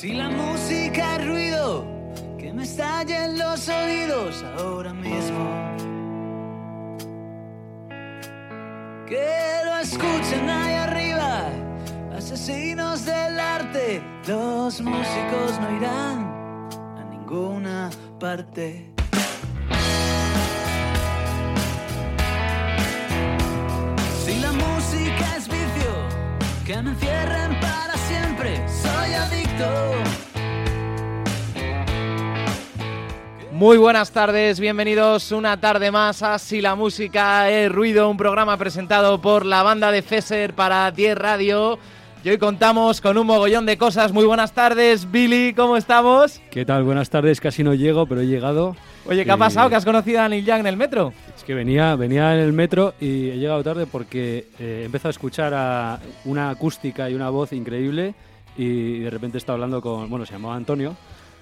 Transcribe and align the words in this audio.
Si 0.00 0.12
la 0.12 0.28
música 0.28 1.16
es 1.16 1.26
ruido 1.26 1.84
que 2.38 2.52
me 2.52 2.62
estalla 2.62 3.24
en 3.24 3.36
los 3.36 3.68
oídos 3.68 4.44
ahora 4.56 4.94
mismo. 4.94 5.74
Que 9.08 9.28
lo 9.64 9.76
escuchen 9.80 10.48
ahí 10.48 10.74
arriba, 10.74 11.48
asesinos 12.16 13.06
del 13.06 13.40
arte. 13.40 14.00
Los 14.28 14.80
músicos 14.80 15.58
no 15.60 15.76
irán 15.76 16.68
a 16.96 17.04
ninguna 17.10 17.90
parte. 18.20 18.94
Si 24.24 24.38
la 24.38 24.52
música 24.52 25.07
que 26.68 26.82
me 26.82 26.90
encierren 26.90 27.58
para 27.60 27.94
siempre, 27.96 28.56
soy 28.68 29.14
adicto. 29.14 29.64
Muy 33.52 33.78
buenas 33.78 34.12
tardes, 34.12 34.60
bienvenidos 34.60 35.32
una 35.32 35.58
tarde 35.58 35.90
más 35.90 36.22
a 36.22 36.38
Si 36.38 36.60
la 36.60 36.74
música 36.74 37.48
es 37.48 37.72
ruido, 37.72 38.10
un 38.10 38.18
programa 38.18 38.58
presentado 38.58 39.18
por 39.18 39.46
la 39.46 39.62
banda 39.62 39.90
de 39.90 40.02
Feser 40.02 40.52
para 40.52 40.90
10 40.90 41.16
Radio. 41.16 41.78
Y 42.22 42.28
hoy 42.28 42.36
contamos 42.36 43.00
con 43.00 43.16
un 43.16 43.26
mogollón 43.26 43.64
de 43.64 43.78
cosas. 43.78 44.12
Muy 44.12 44.26
buenas 44.26 44.52
tardes, 44.52 45.10
Billy, 45.10 45.54
¿cómo 45.54 45.78
estamos? 45.78 46.38
¿Qué 46.50 46.66
tal? 46.66 46.82
Buenas 46.82 47.08
tardes, 47.08 47.40
casi 47.40 47.64
no 47.64 47.72
llego, 47.72 48.04
pero 48.04 48.20
he 48.20 48.26
llegado. 48.26 48.76
Oye, 49.08 49.24
¿qué 49.24 49.30
ha 49.32 49.36
pasado? 49.38 49.70
¿Que 49.70 49.76
has 49.76 49.84
conocido 49.84 50.20
a 50.20 50.28
Neil 50.28 50.44
Young 50.44 50.60
en 50.60 50.66
el 50.66 50.76
metro? 50.76 51.12
Es 51.34 51.42
que 51.42 51.54
venía, 51.54 51.96
venía 51.96 52.34
en 52.34 52.40
el 52.40 52.52
metro 52.52 52.92
y 53.00 53.30
he 53.30 53.38
llegado 53.38 53.64
tarde 53.64 53.86
porque 53.86 54.48
eh, 54.58 54.80
he 54.82 54.84
empezado 54.84 55.08
a 55.08 55.10
escuchar 55.12 55.54
a 55.54 55.98
una 56.26 56.50
acústica 56.50 57.08
y 57.08 57.14
una 57.14 57.30
voz 57.30 57.52
increíble 57.54 58.14
y 58.56 58.98
de 59.00 59.08
repente 59.10 59.38
estaba 59.38 59.54
hablando 59.54 59.80
con, 59.80 60.10
bueno, 60.10 60.26
se 60.26 60.32
llamaba 60.34 60.56
Antonio, 60.56 60.94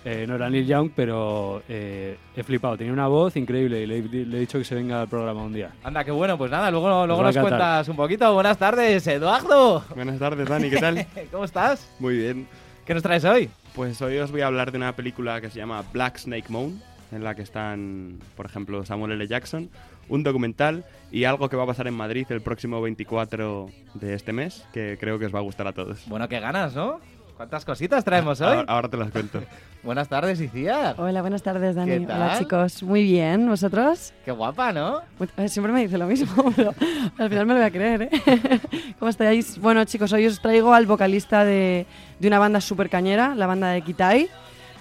eh, 0.05 0.25
no 0.28 0.36
era 0.36 0.48
Neil 0.48 0.64
Young, 0.67 0.91
pero 0.95 1.62
eh, 1.69 2.17
he 2.36 2.42
flipado, 2.45 2.77
tenía 2.77 2.92
una 2.92 3.08
voz 3.08 3.34
increíble 3.36 3.83
y 3.83 3.86
le, 3.86 3.98
he- 3.98 4.25
le 4.27 4.36
he 4.36 4.41
dicho 4.41 4.58
que 4.58 4.64
se 4.64 4.77
venga 4.77 5.01
al 5.01 5.08
programa 5.08 5.42
un 5.42 5.53
día. 5.53 5.70
Anda, 5.83 6.05
qué 6.05 6.12
bueno, 6.12 6.39
pues 6.39 6.53
nada, 6.53 6.70
luego, 6.70 7.05
luego 7.05 7.20
a 7.20 7.25
nos 7.25 7.34
encantar. 7.34 7.58
cuentas 7.58 7.89
un 7.89 7.97
poquito. 7.97 8.33
Buenas 8.33 8.58
tardes, 8.58 9.05
Eduardo. 9.08 9.83
Buenas 9.92 10.20
tardes, 10.20 10.48
Dani, 10.48 10.70
¿qué 10.70 10.77
tal? 10.77 11.05
¿Cómo 11.33 11.45
estás? 11.45 11.91
Muy 11.98 12.17
bien. 12.17 12.47
¿Qué 12.84 12.95
nos 12.95 13.03
traes 13.03 13.25
hoy? 13.25 13.51
Pues 13.75 14.01
hoy 14.03 14.19
os 14.19 14.30
voy 14.30 14.42
a 14.42 14.47
hablar 14.47 14.70
de 14.70 14.77
una 14.78 14.95
película 14.95 15.41
que 15.41 15.51
se 15.51 15.58
llama 15.58 15.83
Black 15.92 16.19
Snake 16.19 16.45
Moan, 16.51 16.80
en 17.12 17.25
la 17.25 17.35
que 17.35 17.43
están, 17.43 18.19
por 18.37 18.47
ejemplo, 18.47 18.85
Samuel 18.85 19.12
L. 19.12 19.27
Jackson, 19.29 19.69
un 20.09 20.23
documental 20.23 20.85
y 21.11 21.25
algo 21.25 21.48
que 21.48 21.57
va 21.57 21.65
a 21.65 21.67
pasar 21.67 21.87
en 21.87 21.95
Madrid 21.95 22.27
el 22.31 22.41
próximo 22.41 22.81
24 22.83 23.69
de 23.95 24.15
este 24.15 24.33
mes, 24.33 24.67
que 24.73 24.97
creo 25.01 25.19
que 25.19 25.27
os 25.27 25.35
va 25.35 25.39
a 25.39 25.43
gustar 25.43 25.67
a 25.67 25.73
todos. 25.73 26.05
Bueno, 26.07 26.29
qué 26.29 26.41
ganas, 26.41 26.75
¿no? 26.75 27.01
¿Cuántas 27.37 27.65
cositas 27.67 28.03
traemos 28.03 28.41
hoy? 28.41 28.47
Ahora, 28.47 28.65
ahora 28.67 28.89
te 28.89 28.97
las 28.97 29.11
cuento. 29.11 29.43
Buenas 29.83 30.09
tardes, 30.09 30.41
Iciar. 30.41 30.97
Hola, 30.98 31.21
buenas 31.21 31.43
tardes, 31.43 31.77
Dani. 31.77 31.98
¿Qué 32.01 32.07
tal? 32.07 32.23
Hola, 32.23 32.39
chicos. 32.39 32.83
Muy 32.83 33.05
bien, 33.05 33.47
¿vosotros? 33.47 34.13
Qué 34.25 34.33
guapa, 34.33 34.73
¿no? 34.73 35.03
Muy- 35.19 35.29
eh, 35.37 35.48
Siempre 35.48 35.70
me 35.73 35.83
dice 35.83 35.97
lo 35.98 36.07
mismo, 36.07 36.51
pero 36.57 36.75
al 37.19 37.29
final 37.29 37.47
me 37.47 37.53
lo 37.55 37.61
voy 37.61 37.69
a 37.69 37.70
creer, 37.70 38.03
¿eh? 38.11 38.11
¿Cómo 38.98 39.11
estáis? 39.11 39.59
Bueno, 39.61 39.85
chicos, 39.85 40.13
hoy 40.13 40.27
os 40.27 40.41
traigo 40.41 40.73
al 40.75 40.87
vocalista 40.87 41.45
de, 41.45 41.87
de 42.19 42.27
una 42.27 42.39
banda 42.41 42.61
súper 42.61 42.89
cañera, 42.89 43.35
la 43.37 43.47
banda 43.47 43.69
de 43.69 43.83
Kitai, 43.83 44.29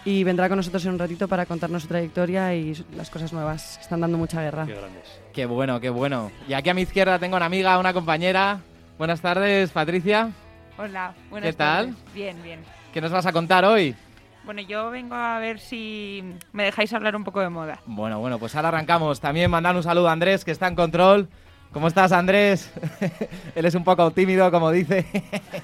y 0.05 0.23
vendrá 0.23 0.47
con 0.47 0.57
nosotros 0.57 0.85
en 0.85 0.93
un 0.93 0.99
ratito 0.99 1.27
para 1.27 1.45
contarnos 1.45 1.81
su 1.81 1.87
trayectoria 1.87 2.53
y 2.53 2.85
las 2.95 3.09
cosas 3.09 3.33
nuevas. 3.33 3.79
Están 3.81 4.01
dando 4.01 4.17
mucha 4.17 4.41
guerra. 4.41 4.65
Qué 4.65 4.75
grandes. 4.75 5.19
Qué 5.33 5.45
bueno, 5.45 5.79
qué 5.79 5.89
bueno. 5.89 6.31
Y 6.47 6.53
aquí 6.53 6.69
a 6.69 6.73
mi 6.75 6.83
izquierda 6.83 7.17
tengo 7.19 7.35
una 7.35 7.47
amiga, 7.47 7.77
una 7.79 7.91
compañera. 7.91 8.59
Buenas 8.97 9.19
tardes, 9.19 9.71
Patricia. 9.71 10.31
Hola, 10.77 11.13
buenas 11.29 11.49
¿Qué 11.49 11.53
tal? 11.57 11.87
tardes. 11.87 12.13
Bien, 12.13 12.41
bien. 12.43 12.59
¿Qué 12.93 13.01
nos 13.01 13.11
vas 13.11 13.25
a 13.25 13.33
contar 13.33 13.65
hoy? 13.65 13.95
Bueno, 14.45 14.61
yo 14.61 14.91
vengo 14.91 15.15
a 15.15 15.39
ver 15.39 15.59
si 15.59 16.23
me 16.53 16.65
dejáis 16.65 16.93
hablar 16.93 17.15
un 17.15 17.23
poco 17.23 17.39
de 17.41 17.49
moda. 17.49 17.79
Bueno, 17.87 18.19
bueno, 18.19 18.37
pues 18.37 18.55
ahora 18.55 18.67
arrancamos. 18.67 19.19
También 19.19 19.49
mandar 19.49 19.75
un 19.75 19.81
saludo 19.81 20.07
a 20.07 20.11
Andrés, 20.11 20.45
que 20.45 20.51
está 20.51 20.67
en 20.67 20.75
control. 20.75 21.27
¿Cómo 21.73 21.87
estás, 21.87 22.11
Andrés? 22.11 22.71
Él 23.55 23.65
es 23.65 23.73
un 23.73 23.83
poco 23.83 24.11
tímido, 24.11 24.49
como 24.51 24.71
dice, 24.71 25.05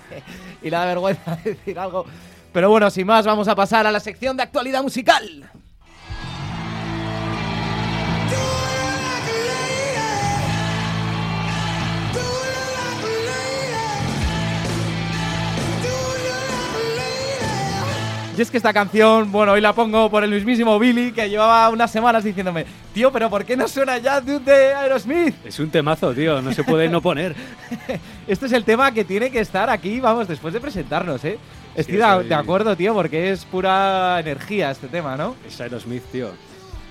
y 0.62 0.66
le 0.66 0.72
da 0.72 0.86
vergüenza 0.86 1.36
decir 1.44 1.78
algo. 1.78 2.06
Pero 2.54 2.70
bueno, 2.70 2.90
sin 2.90 3.08
más, 3.08 3.26
vamos 3.26 3.48
a 3.48 3.56
pasar 3.56 3.88
a 3.88 3.92
la 3.92 4.00
sección 4.00 4.36
de 4.36 4.44
actualidad 4.44 4.84
musical. 4.84 5.50
Y 18.38 18.42
es 18.42 18.50
que 18.50 18.58
esta 18.58 18.74
canción, 18.74 19.32
bueno, 19.32 19.52
hoy 19.52 19.62
la 19.62 19.74
pongo 19.74 20.10
por 20.10 20.24
el 20.24 20.32
mismísimo 20.32 20.80
Billy, 20.80 21.12
que 21.12 21.30
llevaba 21.30 21.70
unas 21.70 21.92
semanas 21.92 22.24
diciéndome, 22.24 22.66
tío, 22.94 23.12
pero 23.12 23.30
¿por 23.30 23.46
qué 23.46 23.56
no 23.56 23.68
suena 23.68 23.98
ya 23.98 24.20
de 24.20 24.74
Aerosmith? 24.74 25.36
Es 25.46 25.60
un 25.60 25.70
temazo, 25.70 26.14
tío, 26.14 26.42
no 26.42 26.54
se 26.54 26.64
puede 26.64 26.90
no 26.90 27.02
poner. 27.02 27.36
Este 28.28 28.46
es 28.46 28.54
el 28.54 28.64
tema 28.64 28.92
que 28.94 29.04
tiene 29.04 29.30
que 29.30 29.42
estar 29.42 29.70
aquí, 29.70 30.00
vamos, 30.00 30.28
después 30.28 30.54
de 30.54 30.62
presentarnos, 30.62 31.24
¿eh? 31.26 31.38
Estoy 31.76 31.96
de- 31.98 32.24
de 32.30 32.36
acuerdo, 32.36 32.76
tío, 32.76 32.94
porque 32.94 33.32
es 33.32 33.46
pura 33.46 34.20
energía 34.20 34.72
este 34.72 34.88
tema, 34.88 35.16
¿no? 35.16 35.36
Es 35.48 35.60
Aerosmith, 35.62 36.04
tío. 36.12 36.30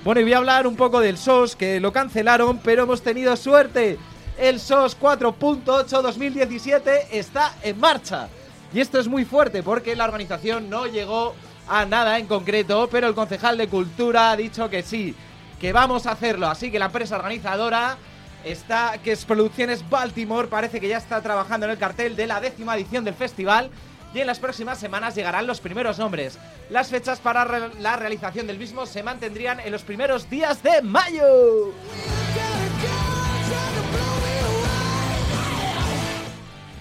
Bueno, 0.05 0.21
y 0.21 0.25
voy 0.25 0.33
a 0.33 0.39
hablar 0.39 0.67
un 0.67 0.77
poco 0.77 1.01
del 1.01 1.19
SOS, 1.19 1.57
que 1.57 1.79
lo 1.81 1.93
cancelaron, 1.93 2.59
pero 2.59 2.85
hemos 2.85 3.03
tenido 3.03 3.37
suerte. 3.37 3.99
El 4.39 4.59
SOS 4.59 4.97
4.8 4.99 6.01
2017 6.01 7.19
está 7.19 7.55
en 7.63 7.79
marcha. 7.79 8.29
Y 8.73 8.81
esto 8.81 8.99
es 8.99 9.09
muy 9.09 9.25
fuerte 9.27 9.63
porque 9.63 9.95
la 9.97 10.05
organización 10.05 10.71
no 10.71 10.87
llegó 10.87 11.35
a 11.69 11.85
nada 11.85 12.19
en 12.19 12.27
concreto, 12.27 12.89
pero 12.91 13.07
el 13.09 13.15
concejal 13.15 13.59
de 13.59 13.69
Cultura 13.69 14.31
ha 14.31 14.37
dicho 14.37 14.71
que 14.71 14.83
sí, 14.83 15.15
que 15.61 15.73
vamos 15.73 16.07
a 16.07 16.13
hacerlo. 16.13 16.47
Así 16.49 16.71
que 16.71 16.79
la 16.79 16.87
empresa 16.87 17.17
organizadora 17.17 17.99
está, 18.45 18.97
que 19.05 19.13
es 19.13 19.27
Producciones 19.27 19.87
Baltimore, 19.91 20.49
parece 20.49 20.81
que 20.81 20.89
ya 20.89 20.97
está 20.97 21.21
trabajando 21.21 21.67
en 21.67 21.73
el 21.73 21.79
cartel 21.79 22.17
de 22.17 22.27
la 22.27 22.41
décima 22.41 22.75
edición 22.77 23.05
del 23.05 23.15
festival. 23.15 23.71
Y 24.13 24.21
en 24.21 24.27
las 24.27 24.39
próximas 24.39 24.79
semanas 24.79 25.15
llegarán 25.15 25.47
los 25.47 25.61
primeros 25.61 25.99
nombres. 25.99 26.39
Las 26.69 26.89
fechas 26.89 27.21
para 27.21 27.71
la 27.81 27.97
realización 27.97 28.47
del 28.47 28.59
mismo 28.59 28.87
se 28.87 29.03
mantendrían 29.03 29.61
en 29.61 29.71
los 29.71 29.83
primeros 29.83 30.29
días 30.29 30.63
de 30.63 30.83
mayo. 30.83 31.73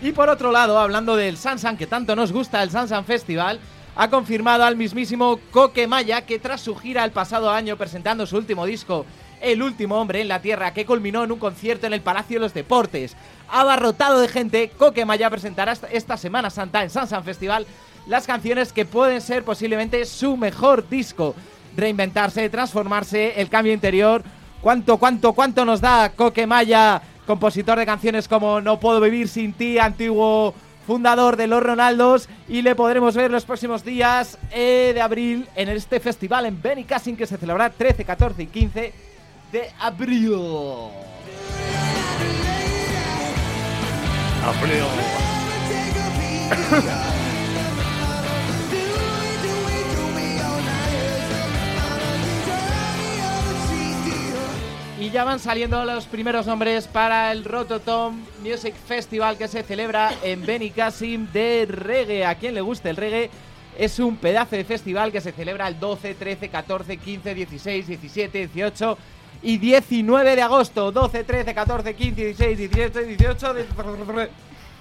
Y 0.02 0.12
por 0.14 0.30
otro 0.30 0.52
lado, 0.52 0.80
hablando 0.80 1.16
del 1.16 1.38
Sansan, 1.38 1.78
que 1.78 1.86
tanto 1.86 2.16
nos 2.16 2.32
gusta 2.32 2.64
el 2.64 2.72
Sansan 2.72 3.06
Festival, 3.06 3.60
ha 3.96 4.10
confirmado 4.10 4.64
al 4.64 4.78
mismísimo 4.78 5.40
Coque 5.52 5.88
Maya 5.88 6.26
que 6.26 6.40
tras 6.40 6.62
su 6.62 6.76
gira 6.76 7.04
el 7.04 7.12
pasado 7.12 7.52
año 7.52 7.76
presentando 7.76 8.26
su 8.26 8.38
último 8.38 8.66
disco, 8.66 9.06
El 9.42 9.62
último 9.64 9.96
hombre 10.00 10.22
en 10.22 10.28
la 10.28 10.42
Tierra, 10.42 10.74
que 10.74 10.86
culminó 10.86 11.24
en 11.24 11.32
un 11.32 11.40
concierto 11.40 11.88
en 11.88 11.94
el 11.94 12.02
Palacio 12.02 12.36
de 12.38 12.42
los 12.42 12.54
Deportes, 12.54 13.16
abarrotado 13.48 14.20
de 14.20 14.28
gente, 14.28 14.70
Coque 14.78 15.06
Maya 15.06 15.30
presentará 15.30 15.74
esta- 15.92 16.18
Semana 16.18 16.50
Santa 16.50 16.84
en 16.84 16.90
Sansan 16.90 17.24
Festival 17.24 17.66
las 18.08 18.26
canciones 18.28 18.74
que 18.74 18.86
pueden 18.86 19.22
ser 19.22 19.44
posiblemente 19.44 20.04
su 20.06 20.36
mejor 20.36 20.88
disco. 20.90 21.36
Reinventarse, 21.78 22.50
transformarse, 22.50 23.40
el 23.40 23.50
cambio 23.50 23.72
interior. 23.74 24.24
¿Cuánto, 24.62 24.98
cuánto, 24.98 25.34
cuánto 25.34 25.64
nos 25.64 25.80
da 25.80 26.10
Coque 26.10 26.46
Maya, 26.48 27.02
compositor 27.28 27.78
de 27.78 27.86
canciones 27.86 28.28
como 28.28 28.60
No 28.62 28.80
puedo 28.80 29.00
vivir 29.00 29.28
sin 29.30 29.54
ti, 29.54 29.78
antiguo 29.78 30.54
fundador 30.88 31.38
de 31.38 31.48
los 31.48 31.62
Ronaldos? 31.64 32.28
Y 32.48 32.62
le 32.64 32.76
podremos 32.76 33.16
ver 33.16 33.32
los 33.32 33.46
próximos 33.46 33.86
días 33.86 34.38
eh, 34.52 34.92
de 34.94 35.02
abril 35.02 35.48
en 35.56 35.70
este 35.70 36.00
festival 36.00 36.46
en 36.48 36.62
Benicassin 36.62 37.16
que 37.16 37.28
se 37.28 37.38
celebrará 37.38 37.70
13, 37.72 38.04
14 38.04 38.44
y 38.44 38.48
15 38.48 38.94
de 39.52 39.72
abril. 39.80 40.36
Y 55.00 55.12
ya 55.12 55.24
van 55.24 55.40
saliendo 55.40 55.84
los 55.86 56.06
primeros 56.06 56.46
nombres 56.46 56.88
para 56.88 57.32
el 57.32 57.46
Rototom 57.46 58.22
Music 58.44 58.76
Festival 58.76 59.38
que 59.38 59.48
se 59.48 59.64
celebra 59.64 60.12
en 60.24 60.46
Benicassim 60.46 61.32
de 61.32 61.66
reggae. 61.70 62.26
A 62.26 62.36
quien 62.36 62.54
le 62.54 62.62
guste 62.62 62.90
el 62.90 62.98
reggae, 62.98 63.30
es 63.78 63.98
un 64.00 64.18
pedazo 64.18 64.58
de 64.58 64.66
festival 64.66 65.12
que 65.12 65.22
se 65.22 65.32
celebra 65.32 65.68
el 65.68 65.80
12, 65.80 66.16
13, 66.16 66.50
14, 66.50 66.98
15, 66.98 67.34
16, 67.34 67.88
17, 67.88 68.48
18 68.48 68.98
y 69.42 69.58
19 69.58 70.36
de 70.36 70.42
agosto. 70.42 70.92
12, 70.92 71.24
13, 71.24 71.54
14, 71.54 71.96
15, 71.96 72.26
16, 72.26 72.58
17, 72.58 73.04
18, 73.06 73.56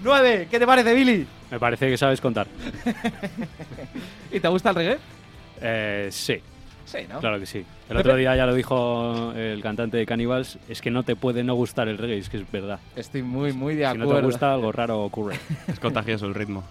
9. 0.01 0.49
¿Qué 0.51 0.59
te 0.59 0.67
parece, 0.67 0.95
Billy? 0.95 1.27
Me 1.51 1.59
parece 1.59 1.89
que 1.89 1.97
sabes 1.97 2.21
contar. 2.21 2.47
¿Y 4.33 4.41
te 4.41 4.49
gusta 4.49 4.71
el 4.71 4.75
reggae? 4.77 4.99
Eh, 5.61 6.09
sí, 6.11 6.41
Sí, 6.85 6.99
¿no? 7.09 7.21
claro 7.21 7.39
que 7.39 7.45
sí. 7.47 7.65
El 7.91 7.97
otro 7.99 8.17
día 8.17 8.35
ya 8.35 8.47
lo 8.47 8.55
dijo 8.55 9.33
el 9.37 9.61
cantante 9.63 9.97
de 9.99 10.07
Cannibals, 10.07 10.59
es 10.69 10.81
que 10.81 10.91
no 10.91 11.03
te 11.03 11.17
puede 11.17 11.45
no 11.45 11.55
gustar 11.55 11.87
el 11.89 11.99
reggae, 11.99 12.19
es 12.19 12.29
que 12.31 12.39
es 12.39 12.51
verdad. 12.51 12.81
Estoy 12.97 13.23
muy, 13.23 13.53
muy 13.53 13.75
de 13.75 13.83
Si 13.83 13.87
acuerdo. 13.91 14.13
no 14.15 14.21
te 14.21 14.25
gusta, 14.25 14.55
algo 14.55 14.73
raro 14.73 15.01
ocurre. 15.03 15.39
Es 15.69 15.79
contagioso 15.81 16.27
el 16.27 16.35
ritmo. 16.35 16.65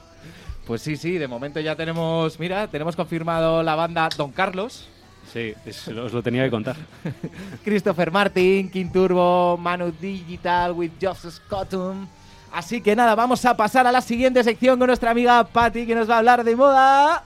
Pues 0.65 0.81
sí, 0.81 0.97
sí, 0.97 1.17
de 1.17 1.27
momento 1.27 1.59
ya 1.59 1.75
tenemos, 1.75 2.39
mira, 2.39 2.67
tenemos 2.67 2.95
confirmado 2.95 3.61
la 3.63 3.75
banda 3.75 4.09
Don 4.17 4.31
Carlos, 4.31 4.89
Sí, 5.31 5.53
os 5.89 6.13
lo 6.13 6.23
tenía 6.23 6.43
que 6.43 6.49
contar. 6.49 6.75
Christopher 7.63 8.11
Martin, 8.11 8.69
King 8.69 8.89
Turbo, 8.91 9.57
Manu 9.57 9.91
Digital 9.91 10.71
with 10.71 10.91
Josh 11.01 11.29
Scottum. 11.29 12.07
Así 12.51 12.81
que 12.81 12.95
nada, 12.95 13.13
vamos 13.13 13.43
a 13.45 13.55
pasar 13.55 13.85
a 13.87 13.91
la 13.91 14.01
siguiente 14.01 14.43
sección 14.43 14.79
con 14.79 14.87
nuestra 14.87 15.11
amiga 15.11 15.43
Patty 15.43 15.85
que 15.85 15.95
nos 15.95 16.09
va 16.09 16.15
a 16.15 16.17
hablar 16.19 16.43
de 16.43 16.55
moda. 16.55 17.23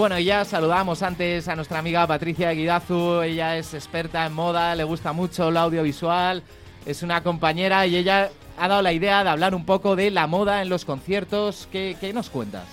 Bueno, 0.00 0.18
ya 0.18 0.46
saludamos 0.46 1.02
antes 1.02 1.46
a 1.46 1.54
nuestra 1.54 1.78
amiga 1.78 2.06
Patricia 2.06 2.52
Guidazu. 2.52 3.20
Ella 3.20 3.58
es 3.58 3.74
experta 3.74 4.24
en 4.24 4.32
moda, 4.32 4.74
le 4.74 4.82
gusta 4.82 5.12
mucho 5.12 5.50
el 5.50 5.58
audiovisual, 5.58 6.42
es 6.86 7.02
una 7.02 7.22
compañera 7.22 7.86
y 7.86 7.96
ella 7.96 8.30
ha 8.56 8.66
dado 8.66 8.80
la 8.80 8.94
idea 8.94 9.22
de 9.22 9.28
hablar 9.28 9.54
un 9.54 9.66
poco 9.66 9.96
de 9.96 10.10
la 10.10 10.26
moda 10.26 10.62
en 10.62 10.70
los 10.70 10.86
conciertos. 10.86 11.68
¿Qué, 11.70 11.98
qué 12.00 12.14
nos 12.14 12.30
cuentas? 12.30 12.64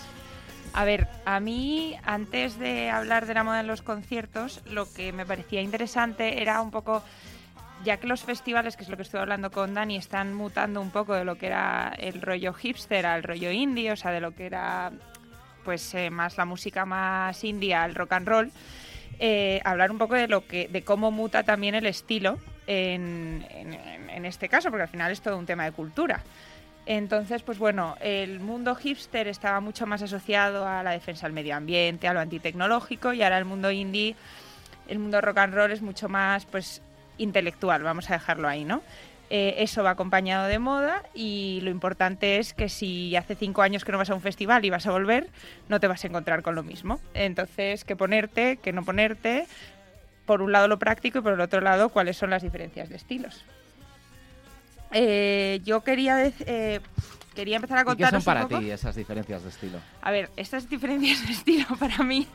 A 0.72 0.86
ver, 0.86 1.10
a 1.26 1.42
mí 1.42 1.98
antes 2.06 2.58
de 2.60 2.90
hablar 2.90 3.26
de 3.26 3.34
la 3.34 3.44
moda 3.44 3.60
en 3.60 3.68
los 3.68 3.82
conciertos, 3.82 4.62
lo 4.64 4.90
que 4.94 5.12
me 5.12 5.26
parecía 5.26 5.62
interesante 5.62 6.42
era 6.42 6.62
un 6.62 6.72
poco, 6.72 7.04
ya 7.84 7.98
que 7.98 8.08
los 8.08 8.24
festivales, 8.24 8.78
que 8.78 8.84
es 8.84 8.90
lo 8.90 8.96
que 8.96 9.04
estoy 9.04 9.20
hablando 9.20 9.52
con 9.52 9.74
Dani, 9.74 9.98
están 9.98 10.34
mutando 10.34 10.80
un 10.80 10.92
poco 10.92 11.14
de 11.14 11.26
lo 11.26 11.36
que 11.36 11.48
era 11.48 11.94
el 11.98 12.22
rollo 12.22 12.54
hipster 12.54 13.06
al 13.06 13.24
rollo 13.24 13.52
indie, 13.52 13.92
o 13.92 13.98
sea, 13.98 14.12
de 14.12 14.22
lo 14.22 14.34
que 14.34 14.46
era 14.46 14.94
pues 15.68 15.94
eh, 15.96 16.10
más 16.10 16.38
la 16.38 16.46
música 16.46 16.86
más 16.86 17.44
indie 17.44 17.76
al 17.76 17.94
rock 17.94 18.14
and 18.14 18.26
roll, 18.26 18.52
eh, 19.20 19.60
hablar 19.66 19.92
un 19.92 19.98
poco 19.98 20.16
de 20.16 20.30
lo 20.30 20.48
que, 20.48 20.70
de 20.70 20.82
cómo 20.82 21.12
muta 21.12 21.44
también 21.44 21.76
el 21.76 21.86
estilo 21.88 22.38
en- 22.68 23.46
en 23.52 24.26
este 24.26 24.48
caso, 24.48 24.70
porque 24.70 24.84
al 24.84 24.88
final 24.88 25.12
es 25.12 25.20
todo 25.20 25.38
un 25.38 25.46
tema 25.46 25.66
de 25.66 25.74
cultura. 25.74 26.22
Entonces, 26.86 27.42
pues 27.44 27.58
bueno, 27.60 27.98
el 28.00 28.40
mundo 28.40 28.76
hipster 28.76 29.28
estaba 29.28 29.60
mucho 29.60 29.86
más 29.86 30.02
asociado 30.02 30.66
a 30.66 30.84
la 30.84 30.92
defensa 30.92 31.26
del 31.28 31.34
medio 31.34 31.54
ambiente, 31.58 32.08
a 32.08 32.14
lo 32.14 32.22
antitecnológico, 32.22 33.12
y 33.12 33.22
ahora 33.22 33.38
el 33.38 33.44
mundo 33.44 33.70
indie, 33.70 34.16
el 34.88 35.00
mundo 35.00 35.20
rock 35.20 35.40
and 35.40 35.54
roll 35.54 35.72
es 35.74 35.82
mucho 35.82 36.08
más, 36.08 36.46
pues, 36.46 36.82
intelectual, 37.18 37.84
vamos 37.84 38.10
a 38.10 38.14
dejarlo 38.14 38.48
ahí, 38.48 38.64
¿no? 38.64 38.82
Eh, 39.30 39.56
eso 39.58 39.84
va 39.84 39.90
acompañado 39.90 40.48
de 40.48 40.58
moda 40.58 41.04
y 41.14 41.60
lo 41.62 41.70
importante 41.70 42.38
es 42.38 42.54
que 42.54 42.70
si 42.70 43.14
hace 43.18 43.36
cinco 43.36 43.62
años 43.62 43.84
que 43.84 43.92
no 43.92 43.98
vas 43.98 44.10
a 44.10 44.16
un 44.16 44.22
festival 44.22 44.64
y 44.64 44.70
vas 44.70 44.88
a 44.88 44.92
volver, 44.92 45.28
no 45.68 45.82
te 45.82 45.88
vas 45.88 46.04
a 46.04 46.08
encontrar 46.08 46.44
con 46.44 46.56
lo 46.56 46.64
mismo. 46.64 47.02
Entonces, 47.14 47.84
que 47.84 47.98
ponerte, 47.98 48.56
que 48.56 48.72
no 48.72 48.86
ponerte, 48.86 49.46
por 50.26 50.42
un 50.42 50.54
lado 50.54 50.70
lo 50.70 50.80
práctico 50.80 51.20
y 51.20 51.22
por 51.22 51.34
el 51.34 51.42
otro 51.42 51.60
lado 51.60 51.90
cuáles 51.90 52.16
son 52.16 52.30
las 52.30 52.42
diferencias 52.42 52.88
de 52.88 52.96
estilos. 52.96 53.44
Eh, 54.92 55.60
yo 55.66 55.82
quería, 55.82 56.24
dec- 56.26 56.46
eh, 56.46 56.80
quería 57.38 57.56
empezar 57.56 57.78
a 57.78 57.82
¿Y 57.82 57.84
qué 57.84 57.88
contaros 57.90 58.24
son 58.24 58.26
para 58.34 58.42
un 58.44 58.50
poco. 58.50 58.62
ti 58.62 58.72
esas 58.72 58.96
diferencias 58.96 59.44
de 59.44 59.50
estilo? 59.50 59.80
A 60.02 60.12
ver, 60.12 60.30
estas 60.36 60.68
diferencias 60.68 61.26
de 61.26 61.32
estilo 61.34 61.66
para 61.80 62.00
mí. 62.04 62.28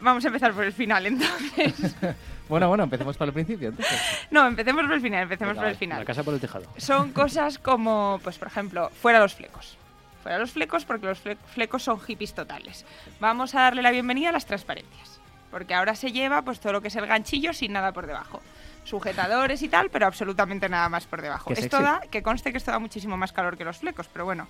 Vamos 0.00 0.24
a 0.24 0.28
empezar 0.28 0.52
por 0.52 0.64
el 0.64 0.72
final, 0.72 1.06
entonces. 1.06 1.94
Bueno, 2.50 2.66
bueno, 2.66 2.82
empecemos 2.82 3.16
por 3.16 3.28
el 3.28 3.32
principio. 3.32 3.68
Entonces. 3.68 3.96
No, 4.32 4.44
empecemos 4.48 4.82
por 4.84 4.94
el 4.94 5.00
final, 5.00 5.22
empecemos 5.22 5.52
Venga, 5.52 5.60
por 5.62 5.68
el 5.68 5.74
La 5.74 5.78
final. 5.78 6.04
casa 6.04 6.24
por 6.24 6.34
el 6.34 6.40
tejado. 6.40 6.64
Son 6.78 7.12
cosas 7.20 7.60
como, 7.60 8.18
pues 8.24 8.38
por 8.38 8.48
ejemplo, 8.48 8.90
fuera 8.90 9.20
los 9.20 9.34
flecos. 9.36 9.76
Fuera 10.24 10.36
los 10.38 10.50
flecos 10.50 10.84
porque 10.84 11.06
los 11.06 11.24
fle- 11.24 11.36
flecos 11.54 11.84
son 11.84 12.00
hippies 12.00 12.34
totales. 12.34 12.84
Vamos 13.20 13.54
a 13.54 13.60
darle 13.60 13.82
la 13.82 13.92
bienvenida 13.92 14.30
a 14.30 14.32
las 14.32 14.46
transparencias. 14.46 15.20
Porque 15.52 15.74
ahora 15.74 15.94
se 15.94 16.10
lleva 16.10 16.42
pues 16.42 16.58
todo 16.58 16.72
lo 16.72 16.80
que 16.80 16.88
es 16.88 16.96
el 16.96 17.06
ganchillo 17.06 17.52
sin 17.52 17.72
nada 17.72 17.92
por 17.92 18.08
debajo. 18.08 18.42
Sujetadores 18.84 19.62
y 19.62 19.68
tal, 19.68 19.90
pero 19.90 20.06
absolutamente 20.06 20.68
nada 20.68 20.88
más 20.88 21.06
por 21.06 21.22
debajo. 21.22 21.48
Qué 21.48 21.60
Esto 21.60 21.78
sexy. 21.78 21.82
da, 21.82 22.00
que 22.10 22.22
conste 22.22 22.50
que 22.50 22.58
esto 22.58 22.70
da 22.70 22.78
muchísimo 22.78 23.16
más 23.16 23.32
calor 23.32 23.56
que 23.56 23.64
los 23.64 23.78
flecos, 23.78 24.08
pero 24.12 24.24
bueno. 24.24 24.48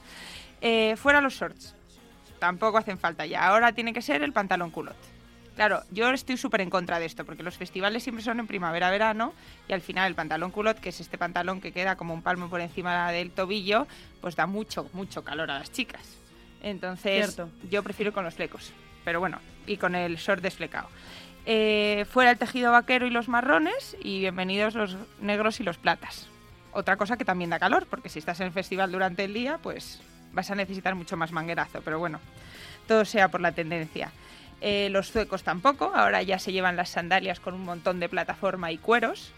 Eh, 0.61 0.97
fuera 0.97 1.21
los 1.21 1.35
shorts. 1.35 1.75
Tampoco 2.39 2.79
hacen 2.79 2.99
falta 2.99 3.27
ya. 3.27 3.47
Ahora 3.47 3.73
tiene 3.73 3.93
que 3.93 4.01
ser 4.01 4.23
el 4.23 4.33
pantalón 4.33 4.71
culot. 4.71 4.97
Claro, 5.57 5.83
yo 5.91 6.09
estoy 6.11 6.39
súper 6.39 6.63
en 6.63 6.71
contra 6.71 6.99
de 6.99 7.05
esto, 7.05 7.27
porque 7.27 7.43
los 7.43 7.57
festivales 7.57 8.03
siempre 8.03 8.25
son 8.25 8.41
en 8.41 8.47
primavera-verano 8.47 9.35
y 9.69 9.75
al 9.75 9.83
final 9.83 10.07
el 10.09 10.15
pantalón 10.15 10.53
culot, 10.53 10.79
que 10.81 10.89
es 10.89 11.01
este 11.01 11.19
pantalón 11.19 11.61
que 11.61 11.73
queda 11.73 11.97
como 11.97 12.15
un 12.15 12.23
palmo 12.23 12.49
por 12.49 12.63
encima 12.63 13.13
del 13.13 13.31
tobillo, 13.31 13.87
pues 14.23 14.37
da 14.37 14.47
mucho, 14.47 14.89
mucho 14.95 15.23
calor 15.23 15.51
a 15.51 15.59
las 15.59 15.71
chicas. 15.71 16.17
Entonces, 16.63 17.35
Cierto. 17.35 17.51
yo 17.69 17.83
prefiero 17.83 18.13
con 18.13 18.25
los 18.25 18.35
flecos, 18.35 18.73
pero 19.05 19.21
bueno, 19.21 19.39
y 19.67 19.77
con 19.77 19.95
el 19.95 20.17
short 20.17 20.41
desflecado. 20.43 20.89
Eh, 21.53 22.05
fuera 22.09 22.31
el 22.31 22.39
tejido 22.39 22.71
vaquero 22.71 23.09
y 23.09 23.11
los 23.11 23.27
marrones 23.27 23.97
y 24.01 24.21
bienvenidos 24.21 24.77
los 24.77 24.97
negros 25.21 25.59
y 25.59 25.65
los 25.65 25.79
platas. 25.79 26.29
Otra 26.71 26.97
cosa 26.97 27.17
que 27.17 27.25
también 27.25 27.51
da 27.51 27.59
calor, 27.59 27.89
porque 27.91 28.09
si 28.09 28.21
estás 28.21 28.39
en 28.39 28.47
el 28.47 28.53
festival 28.53 28.93
durante 28.93 29.25
el 29.25 29.35
día, 29.35 29.59
pues 29.61 30.01
vas 30.33 30.49
a 30.53 30.55
necesitar 30.55 30.95
mucho 30.95 31.17
más 31.17 31.33
manguerazo, 31.33 31.83
pero 31.85 31.99
bueno, 31.99 32.21
todo 32.87 33.05
sea 33.05 33.33
por 33.33 33.41
la 33.41 33.51
tendencia. 33.51 34.13
Eh, 34.61 34.91
los 34.93 35.11
zuecos 35.11 35.43
tampoco, 35.43 35.91
ahora 35.93 36.23
ya 36.23 36.39
se 36.39 36.53
llevan 36.53 36.77
las 36.77 36.91
sandalias 36.91 37.41
con 37.41 37.55
un 37.55 37.65
montón 37.65 37.99
de 37.99 38.09
plataforma 38.09 38.71
y 38.71 38.79
cueros. 38.79 39.33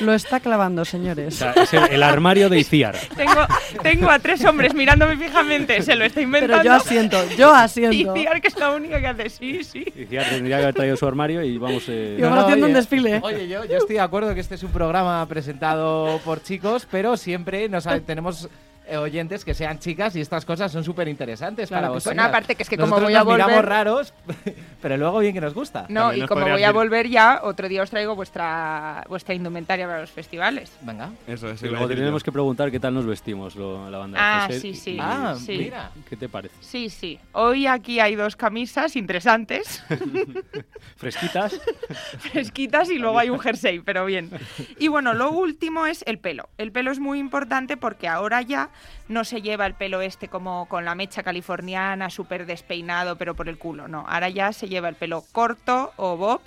Lo 0.00 0.12
está 0.14 0.40
clavando, 0.40 0.82
O 0.82 0.84
señores. 0.84 1.34
sea, 1.34 1.52
es 1.52 1.72
el, 1.74 1.84
el 1.90 2.02
armario 2.02 2.48
de 2.48 2.58
Iciar. 2.58 2.96
Tengo, 3.16 3.46
tengo 3.82 4.10
a 4.10 4.18
tres 4.18 4.44
hombres 4.44 4.74
mirándome 4.74 5.16
fijamente, 5.16 5.82
se 5.82 5.94
lo 5.96 6.04
está 6.04 6.20
inventando. 6.20 6.58
Pero 6.62 6.64
yo 6.64 6.72
asiento, 6.74 7.18
yo 7.36 7.54
asiento. 7.54 8.14
Ciar, 8.14 8.40
que 8.40 8.48
es 8.48 8.56
la 8.58 8.70
única 8.70 9.00
que 9.00 9.06
hace 9.06 9.28
sí, 9.30 9.64
sí. 9.64 9.84
Iciar 9.96 10.28
tendría 10.28 10.56
que 10.58 10.62
haber 10.64 10.74
traído 10.74 10.96
su 10.96 11.06
armario 11.06 11.42
y 11.42 11.58
vamos... 11.58 11.84
eh, 11.88 12.16
Y 12.18 12.22
vamos 12.22 12.44
haciendo 12.44 12.66
un 12.66 12.72
desfile. 12.72 13.20
Oye, 13.22 13.48
yo, 13.48 13.64
yo 13.64 13.76
estoy 13.78 13.96
de 13.96 14.00
acuerdo 14.00 14.34
que 14.34 14.40
este 14.40 14.54
es 14.54 14.62
un 14.62 14.72
programa 14.72 15.24
presentado 15.26 16.20
por 16.24 16.42
chicos, 16.42 16.86
pero 16.90 17.16
siempre 17.16 17.68
nos 17.68 17.86
tenemos 18.06 18.48
oyentes 18.96 19.44
que 19.44 19.54
sean 19.54 19.78
chicas 19.78 20.14
y 20.16 20.20
estas 20.20 20.44
cosas 20.44 20.70
son 20.72 20.84
súper 20.84 21.08
interesantes 21.08 21.68
Claro 21.68 21.82
para 21.82 21.92
vosotros. 21.94 22.14
Bueno, 22.14 22.28
aparte 22.28 22.54
que 22.54 22.62
es 22.62 22.68
que 22.68 22.76
como 22.76 22.98
Nosotros 22.98 23.08
voy 23.08 23.14
a 23.14 23.18
nos 23.24 23.32
miramos 23.34 23.56
volver- 23.56 23.64
raros, 23.68 24.14
pero 24.82 24.96
luego 24.96 25.18
bien 25.20 25.34
que 25.34 25.40
nos 25.40 25.54
gusta. 25.54 25.86
No, 25.88 26.02
También 26.08 26.24
y 26.24 26.28
como 26.28 26.48
voy 26.48 26.62
a 26.64 26.72
volver 26.72 27.08
ya, 27.08 27.40
otro 27.42 27.68
día 27.68 27.82
os 27.82 27.90
traigo 27.90 28.14
vuestra, 28.16 29.04
vuestra 29.08 29.34
indumentaria 29.34 29.86
para 29.86 30.00
los 30.00 30.10
festivales. 30.10 30.72
Venga. 30.82 31.10
Eso 31.26 31.50
es. 31.50 31.62
y 31.62 31.68
luego 31.68 31.88
tenemos 31.88 32.22
que 32.22 32.32
preguntar 32.32 32.70
qué 32.70 32.80
tal 32.80 32.94
nos 32.94 33.06
vestimos 33.06 33.56
lo- 33.56 33.88
la 33.90 33.98
banda. 33.98 34.18
Ah, 34.20 34.46
José, 34.46 34.60
sí, 34.60 34.68
y- 34.68 34.74
sí. 34.74 34.98
Ah, 35.00 35.34
sí. 35.38 35.58
mira. 35.58 35.90
¿Qué 36.08 36.16
te 36.16 36.28
parece? 36.28 36.54
Sí, 36.60 36.90
sí. 36.90 37.18
Hoy 37.32 37.66
aquí 37.66 38.00
hay 38.00 38.14
dos 38.16 38.36
camisas 38.36 38.96
interesantes, 38.96 39.82
¿Fresquitas? 40.96 41.60
fresquitas, 42.32 42.90
y 42.90 42.98
luego 42.98 43.18
hay 43.18 43.30
un 43.30 43.38
jersey, 43.40 43.80
pero 43.80 44.04
bien. 44.04 44.30
Y 44.78 44.88
bueno, 44.88 45.14
lo 45.14 45.30
último 45.30 45.86
es 45.86 46.02
el 46.06 46.18
pelo. 46.18 46.48
El 46.58 46.72
pelo 46.72 46.90
es 46.90 46.98
muy 46.98 47.18
importante 47.18 47.76
porque 47.76 48.08
ahora 48.08 48.42
ya 48.42 48.70
no 49.08 49.24
se 49.24 49.42
lleva 49.42 49.66
el 49.66 49.74
pelo 49.74 50.00
este 50.00 50.28
como 50.28 50.66
con 50.68 50.84
la 50.84 50.94
mecha 50.94 51.22
californiana, 51.22 52.10
súper 52.10 52.46
despeinado, 52.46 53.16
pero 53.16 53.34
por 53.34 53.48
el 53.48 53.58
culo. 53.58 53.88
No, 53.88 54.04
ahora 54.08 54.28
ya 54.28 54.52
se 54.52 54.68
lleva 54.68 54.88
el 54.88 54.94
pelo 54.94 55.24
corto 55.32 55.92
o 55.96 56.16
bob, 56.16 56.40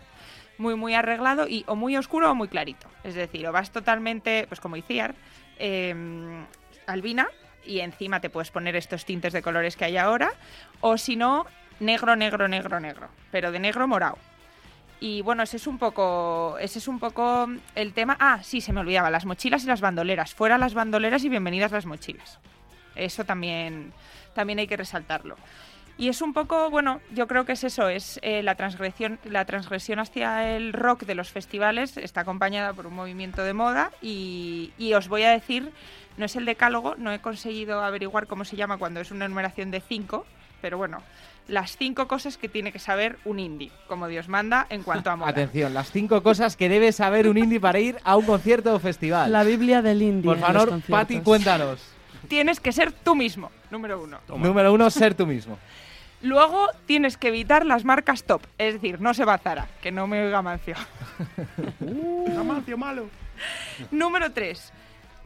muy, 0.58 0.75
muy 0.75 0.94
arreglado 0.94 1.48
y 1.48 1.63
o 1.68 1.75
muy 1.75 1.98
oscuro 1.98 2.32
o 2.32 2.36
muy 2.36 2.48
clarito. 2.48 2.88
Es 3.04 3.16
decir, 3.16 3.48
o 3.48 3.52
vas 3.52 3.72
totalmente, 3.72 4.46
pues 4.48 4.60
como 4.60 4.78
Iciar, 4.78 5.16
eh, 5.60 5.96
albina 6.88 7.28
y 7.66 7.80
encima 7.80 8.20
te 8.20 8.30
puedes 8.30 8.52
poner 8.52 8.75
estos 8.75 9.06
tintes 9.06 9.34
de 9.34 9.42
colores 9.42 9.78
que 9.78 9.86
hay 9.86 9.98
ahora, 9.98 10.34
o 10.82 10.98
si 10.98 11.16
no, 11.16 11.46
negro, 11.80 12.16
negro, 12.16 12.48
negro, 12.48 12.80
negro, 12.80 13.10
pero 13.32 13.52
de 13.52 13.60
negro 13.60 13.88
morado. 13.88 14.18
Y 15.03 15.22
bueno, 15.22 15.43
ese 15.43 15.57
es 15.57 15.67
un 15.67 15.77
poco, 15.77 16.57
ese 16.62 16.79
es 16.79 16.88
un 16.88 16.98
poco 16.98 17.50
el 17.75 17.91
tema. 17.91 18.15
Ah, 18.22 18.39
sí, 18.41 18.62
se 18.62 18.72
me 18.72 18.79
olvidaba, 18.79 19.12
las 19.12 19.25
mochilas 19.25 19.65
y 19.65 19.67
las 19.67 19.81
bandoleras. 19.81 20.33
Fuera 20.33 20.57
las 20.57 20.74
bandoleras 20.74 21.25
y 21.25 21.27
bienvenidas 21.27 21.74
las 21.74 21.86
mochilas. 21.86 22.39
Eso 22.95 23.25
también, 23.25 23.91
también 24.33 24.60
hay 24.60 24.67
que 24.67 24.77
resaltarlo. 24.77 25.36
Y 25.98 26.07
es 26.07 26.22
un 26.22 26.31
poco, 26.31 26.69
bueno, 26.69 27.01
yo 27.13 27.27
creo 27.27 27.43
que 27.43 27.51
es 27.51 27.65
eso, 27.65 27.89
es 27.89 28.17
eh, 28.24 28.43
la 28.43 28.55
transgresión, 28.55 29.19
la 29.25 29.43
transgresión 29.43 30.00
hacia 30.00 30.55
el 30.55 30.72
rock 30.72 31.03
de 31.03 31.15
los 31.15 31.31
festivales 31.31 31.98
está 31.98 32.22
acompañada 32.22 32.72
por 32.72 32.88
un 32.88 32.95
movimiento 32.95 33.43
de 33.43 33.51
moda 33.51 33.91
y, 34.01 34.72
y 34.77 34.93
os 34.93 35.10
voy 35.10 35.24
a 35.24 35.31
decir, 35.31 35.74
no 36.15 36.24
es 36.24 36.38
el 36.38 36.45
decálogo, 36.45 36.95
no 36.95 37.12
he 37.12 37.19
conseguido 37.19 37.83
averiguar 37.83 38.25
cómo 38.25 38.45
se 38.45 38.55
llama 38.55 38.77
cuando 38.77 39.01
es 39.01 39.12
una 39.12 39.27
numeración 39.27 39.69
de 39.69 39.81
cinco, 39.81 40.25
pero 40.62 40.77
bueno, 40.77 41.03
las 41.48 41.78
cinco 41.78 42.08
cosas 42.08 42.38
que 42.38 42.48
tiene 42.50 42.72
que 42.72 42.80
saber 42.80 43.18
un 43.26 43.40
indie, 43.40 43.72
como 43.88 44.08
Dios 44.08 44.28
manda, 44.30 44.66
en 44.70 44.84
cuanto 44.84 45.10
a 45.12 45.16
moda. 45.18 45.30
Atención, 45.30 45.74
las 45.74 45.92
cinco 45.92 46.24
cosas 46.24 46.56
que 46.56 46.70
debe 46.70 46.92
saber 46.92 47.28
un 47.28 47.38
indie 47.38 47.60
para 47.60 47.80
ir 47.80 47.98
a 48.04 48.16
un 48.16 48.26
concierto 48.26 48.74
o 48.74 48.80
festival. 48.80 49.32
La 49.32 49.44
Biblia 49.44 49.82
del 49.82 50.02
indie. 50.02 50.30
Por 50.30 50.40
favor. 50.40 50.82
Pati, 50.90 51.20
cuéntanos. 51.22 51.82
Tienes 52.28 52.60
que 52.60 52.72
ser 52.72 52.92
tú 52.92 53.16
mismo, 53.16 53.52
número 53.70 54.02
uno. 54.02 54.20
Número 54.30 54.74
uno, 54.74 54.90
ser 54.90 55.14
tú 55.14 55.28
mismo. 55.28 55.58
Luego 56.22 56.70
tienes 56.86 57.18
que 57.18 57.28
evitar 57.28 57.66
las 57.66 57.84
marcas 57.84 58.24
top, 58.24 58.42
es 58.58 58.76
decir, 58.76 59.02
no 59.02 59.14
se 59.14 59.26
va 59.26 59.38
Zara, 59.38 59.68
que 59.82 59.92
no 59.92 60.08
me 60.08 60.24
oiga 60.24 60.42
Mancio. 60.42 60.76
Amancio 62.40 62.78
malo. 62.78 63.10
Número 63.92 64.32
3. 64.32 64.72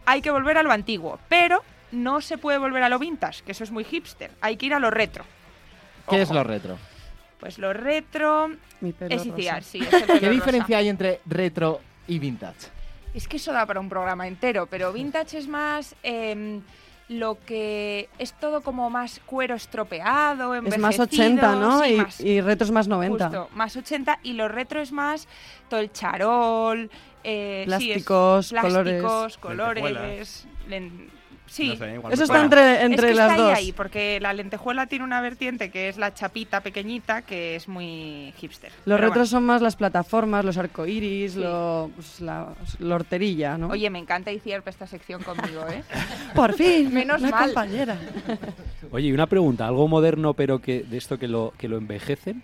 Hay 0.08 0.22
que 0.22 0.32
volver 0.32 0.58
a 0.58 0.64
lo 0.64 0.72
antiguo, 0.72 1.20
pero 1.30 1.64
no 1.92 2.22
se 2.22 2.40
puede 2.40 2.58
volver 2.58 2.82
a 2.82 2.90
lo 2.90 2.98
vintage, 2.98 3.44
que 3.44 3.52
eso 3.52 3.64
es 3.64 3.70
muy 3.70 3.84
hipster. 3.84 4.32
Hay 4.42 4.58
que 4.58 4.66
ir 4.66 4.74
a 4.74 4.80
lo 4.80 4.90
retro. 4.90 5.24
¿Qué 6.10 6.22
es 6.22 6.30
lo 6.32 6.44
retro? 6.44 6.78
Pues 7.40 7.58
lo 7.60 7.72
retro 7.74 8.50
Mi 8.82 8.94
pelo 8.94 9.14
es 9.16 9.22
rosa. 9.22 9.30
iniciar, 9.30 9.64
sí. 9.64 9.80
es 9.80 9.94
el 9.94 10.02
pelo 10.04 10.20
¿Qué 10.20 10.26
rosa. 10.28 10.30
diferencia 10.32 10.78
hay 10.80 10.90
entre 10.90 11.20
retro 11.26 11.82
y 12.08 12.20
vintage? 12.20 12.68
Es 13.14 13.28
que 13.28 13.38
eso 13.38 13.52
da 13.54 13.66
para 13.66 13.80
un 13.80 13.90
programa 13.90 14.28
entero, 14.28 14.68
pero 14.68 14.92
vintage 14.94 15.38
es 15.38 15.48
más 15.48 15.96
em, 16.04 16.62
lo 17.10 17.38
que 17.46 18.10
es 18.20 18.34
todo 18.34 18.62
como 18.62 18.90
más 18.90 19.22
cuero 19.26 19.56
estropeado, 19.56 20.54
Es 20.56 20.62
más 20.64 20.74
envejecido, 21.00 21.04
80, 21.04 21.56
¿no? 21.56 21.84
sí, 21.84 21.90
y, 21.94 21.96
más- 21.98 22.20
y 22.22 22.42
retro 22.42 22.66
es 22.66 22.72
más 22.72 22.88
90. 22.88 23.26
Justo, 23.26 23.50
más 23.54 23.76
80 23.76 24.20
y 24.24 24.34
lo 24.34 24.48
retro 24.48 24.82
es 24.82 24.92
más 24.92 25.28
todo 25.70 25.80
el 25.80 25.92
charol, 25.92 26.90
eh, 27.24 27.64
sí, 27.78 27.92
es 27.92 28.04
Plásticos, 28.04 28.50
colores. 28.62 29.02
plásticos, 29.02 29.38
colores, 29.38 29.84
Lentejuelas. 29.84 30.48
len- 30.68 31.17
sí. 31.58 31.70
No 31.70 31.76
sé, 31.76 31.94
igual 31.96 32.14
Eso 32.14 32.24
está 32.24 32.42
entre, 32.44 32.82
entre 32.84 33.08
es 33.08 33.14
que 33.14 33.18
las 33.18 33.32
está 33.32 33.42
dos. 33.44 33.52
ahí, 33.58 33.66
ahí, 33.66 33.72
porque 33.74 34.20
la 34.22 34.34
lentejuela 34.34 34.88
tiene 34.88 35.04
una 35.04 35.20
vertiente 35.22 35.70
que 35.72 35.90
es 35.90 35.98
la 35.98 36.14
chapita 36.14 36.62
pequeñita, 36.62 37.24
que 37.24 37.56
es 37.56 37.68
muy 37.68 38.34
hipster. 38.38 38.72
Los 38.86 38.98
Pero 38.98 39.08
retros 39.10 39.30
son 39.30 39.44
más 39.46 39.62
las 39.62 39.76
plataformas, 39.76 40.46
los 40.46 40.58
arcoiris, 40.58 41.34
Sí. 41.34 41.40
lo, 41.40 41.92
pues, 41.96 42.22
la, 42.22 42.54
la 42.80 42.96
horterilla, 42.96 43.52
¿no? 43.58 43.68
bueno. 43.68 43.74
Oye, 43.74 43.90
me 43.90 44.00
encanta 44.00 44.32
Iciar 44.32 44.62
para 44.62 44.72
esta 44.72 44.88
sección 44.88 45.22
conmigo, 45.24 45.66
¿eh? 45.70 45.84
por 46.36 46.54
fin, 46.54 46.94
menos 46.94 47.22
una 47.22 47.32
mal. 47.32 47.46
compañera. 47.46 47.98
Oye, 48.92 49.08
y 49.08 49.12
una 49.12 49.28
pregunta, 49.28 49.68
algo 49.68 49.88
moderno 49.88 50.34
pero 50.34 50.60
que 50.60 50.84
de 50.84 50.98
esto 50.98 51.18
que 51.20 51.28
lo, 51.28 51.54
que 51.58 51.68
lo 51.68 51.78
envejecen, 51.78 52.44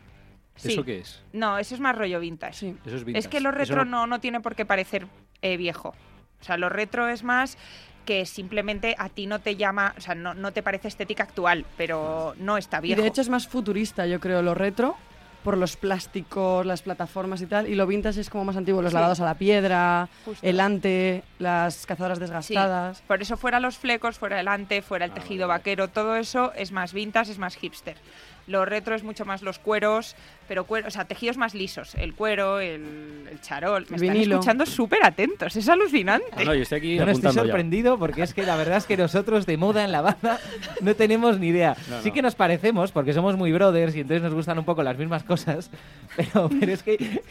Sí. 0.56 0.74
¿eso 0.74 0.84
qué 0.84 1.00
es? 1.00 1.20
No, 1.34 1.58
eso 1.58 1.74
es 1.74 1.82
más 1.82 1.96
rollo 1.98 2.20
vintage. 2.20 2.54
Sí. 2.54 2.76
Eso 2.86 2.96
es 2.96 3.02
Es 3.02 3.06
vintage. 3.06 3.30
que 3.30 3.40
lo 3.40 3.50
retro 3.52 3.86
no, 3.86 4.06
no 4.06 4.20
tiene 4.20 4.40
por 4.40 4.54
qué 4.56 4.66
parecer 4.66 5.08
eh, 5.42 5.58
viejo. 5.58 5.96
O 6.42 6.44
sea, 6.44 6.58
lo 6.58 6.70
retro 6.70 7.08
es 7.08 7.24
más 7.24 7.58
que 8.06 8.26
simplemente 8.26 8.96
a 8.98 9.10
ti 9.10 9.26
no 9.28 9.40
te 9.40 9.56
llama, 9.56 9.94
o 9.98 10.02
sea, 10.02 10.16
no, 10.16 10.34
no 10.34 10.52
te 10.52 10.62
parece 10.64 10.88
estética 10.88 11.24
actual, 11.24 11.66
pero 11.78 12.34
no 12.38 12.58
está 12.58 12.80
Y 12.80 12.82
viejo. 12.82 13.02
de 13.02 13.08
hecho 13.08 13.22
es 13.22 13.30
más 13.30 13.48
futurista, 13.48 14.06
yo 14.08 14.20
creo, 14.20 14.42
lo 14.42 14.54
retro, 14.54 14.96
por 15.44 15.58
los 15.58 15.76
plásticos, 15.76 16.66
las 16.66 16.82
plataformas 16.84 17.42
y 17.42 17.48
tal. 17.48 17.68
Y 17.68 17.76
lo 17.76 17.86
vintage 17.86 18.22
es 18.22 18.30
como 18.30 18.46
más 18.46 18.56
antiguo, 18.56 18.82
los 18.82 18.92
Sí. 18.92 18.96
lavados 18.96 19.20
a 19.20 19.26
la 19.26 19.34
piedra, 19.34 20.08
Justo. 20.24 20.46
el 20.48 20.60
ante, 20.62 21.24
las 21.40 21.86
cazadoras 21.86 22.18
Sí, 22.18 22.22
desgastadas. 22.22 23.02
por 23.02 23.22
eso 23.22 23.36
fuera 23.36 23.60
los 23.60 23.78
flecos, 23.78 24.18
fuera 24.18 24.40
el 24.40 24.48
ante, 24.48 24.82
fuera 24.82 25.04
el 25.06 25.12
Ah, 25.12 25.16
tejido 25.16 25.48
vale. 25.50 25.60
vaquero, 25.60 25.90
todo 25.90 26.16
eso 26.16 26.54
es 26.56 26.72
más 26.72 26.94
vintage, 26.94 27.32
es 27.32 27.40
más 27.40 27.56
hipster. 27.58 27.98
Lo 28.48 28.66
retro 28.66 28.94
es 28.96 29.04
mucho 29.04 29.24
más 29.24 29.42
los 29.42 29.58
cueros, 29.58 30.16
pero 30.50 30.66
cuero, 30.66 30.88
o 30.88 30.92
sea, 30.92 31.06
tejidos 31.06 31.38
más 31.38 31.54
lisos, 31.56 31.96
el 31.96 32.14
cuero, 32.14 32.60
el, 32.60 33.26
el 33.32 33.40
charol. 33.42 33.84
Me 33.90 33.96
El 33.96 34.04
están 34.04 34.14
vinilo. 34.14 34.36
escuchando 34.36 34.66
súper 34.66 35.00
atentos, 35.06 35.56
es 35.56 35.70
alucinante. 35.70 36.28
No, 36.40 36.46
no, 36.46 36.54
yo 36.56 36.64
estoy 36.64 36.78
aquí 36.80 36.96
Yo 36.98 37.06
no 37.06 37.12
estoy 37.12 37.32
ya. 37.34 37.42
sorprendido 37.42 37.98
porque 37.98 38.22
es 38.24 38.34
que 38.34 38.44
la 38.44 38.58
verdad 38.58 38.78
es 38.78 38.86
que 38.86 38.98
nosotros 38.98 39.46
de 39.46 39.56
moda 39.56 39.86
en 39.86 39.92
la 39.94 40.02
banda 40.02 40.40
no 40.82 40.94
tenemos 40.96 41.40
ni 41.40 41.48
idea. 41.48 41.78
No, 41.90 42.02
Sí 42.02 42.10
no. 42.10 42.14
que 42.16 42.22
nos 42.22 42.36
parecemos 42.36 42.92
porque 42.92 43.14
somos 43.14 43.38
muy 43.38 43.52
brothers 43.54 43.96
y 43.96 44.02
entonces 44.02 44.22
nos 44.24 44.34
gustan 44.34 44.60
un 44.60 44.66
poco 44.66 44.84
las 44.84 44.98
mismas 44.98 45.24
cosas, 45.24 45.72
pero, 46.18 46.50
pero 46.60 46.74
es 46.74 46.84
que 46.84 47.22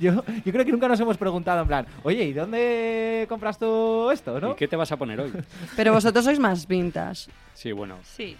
yo, 0.00 0.24
yo 0.44 0.52
creo 0.52 0.64
que 0.64 0.72
nunca 0.72 0.88
nos 0.88 0.98
hemos 0.98 1.16
preguntado 1.16 1.62
en 1.62 1.68
plan, 1.68 1.86
oye, 2.02 2.24
¿y 2.24 2.32
dónde 2.32 3.26
compras 3.28 3.58
tú 3.58 4.10
esto? 4.10 4.40
¿no? 4.40 4.52
¿Y 4.52 4.54
qué 4.56 4.66
te 4.66 4.74
vas 4.76 4.90
a 4.90 4.96
poner 4.96 5.20
hoy? 5.20 5.32
Pero 5.76 5.92
vosotros 5.92 6.24
sois 6.24 6.38
más 6.40 6.66
vintage. 6.66 7.30
Sí, 7.54 7.70
bueno, 7.72 7.98
Sí. 8.02 8.36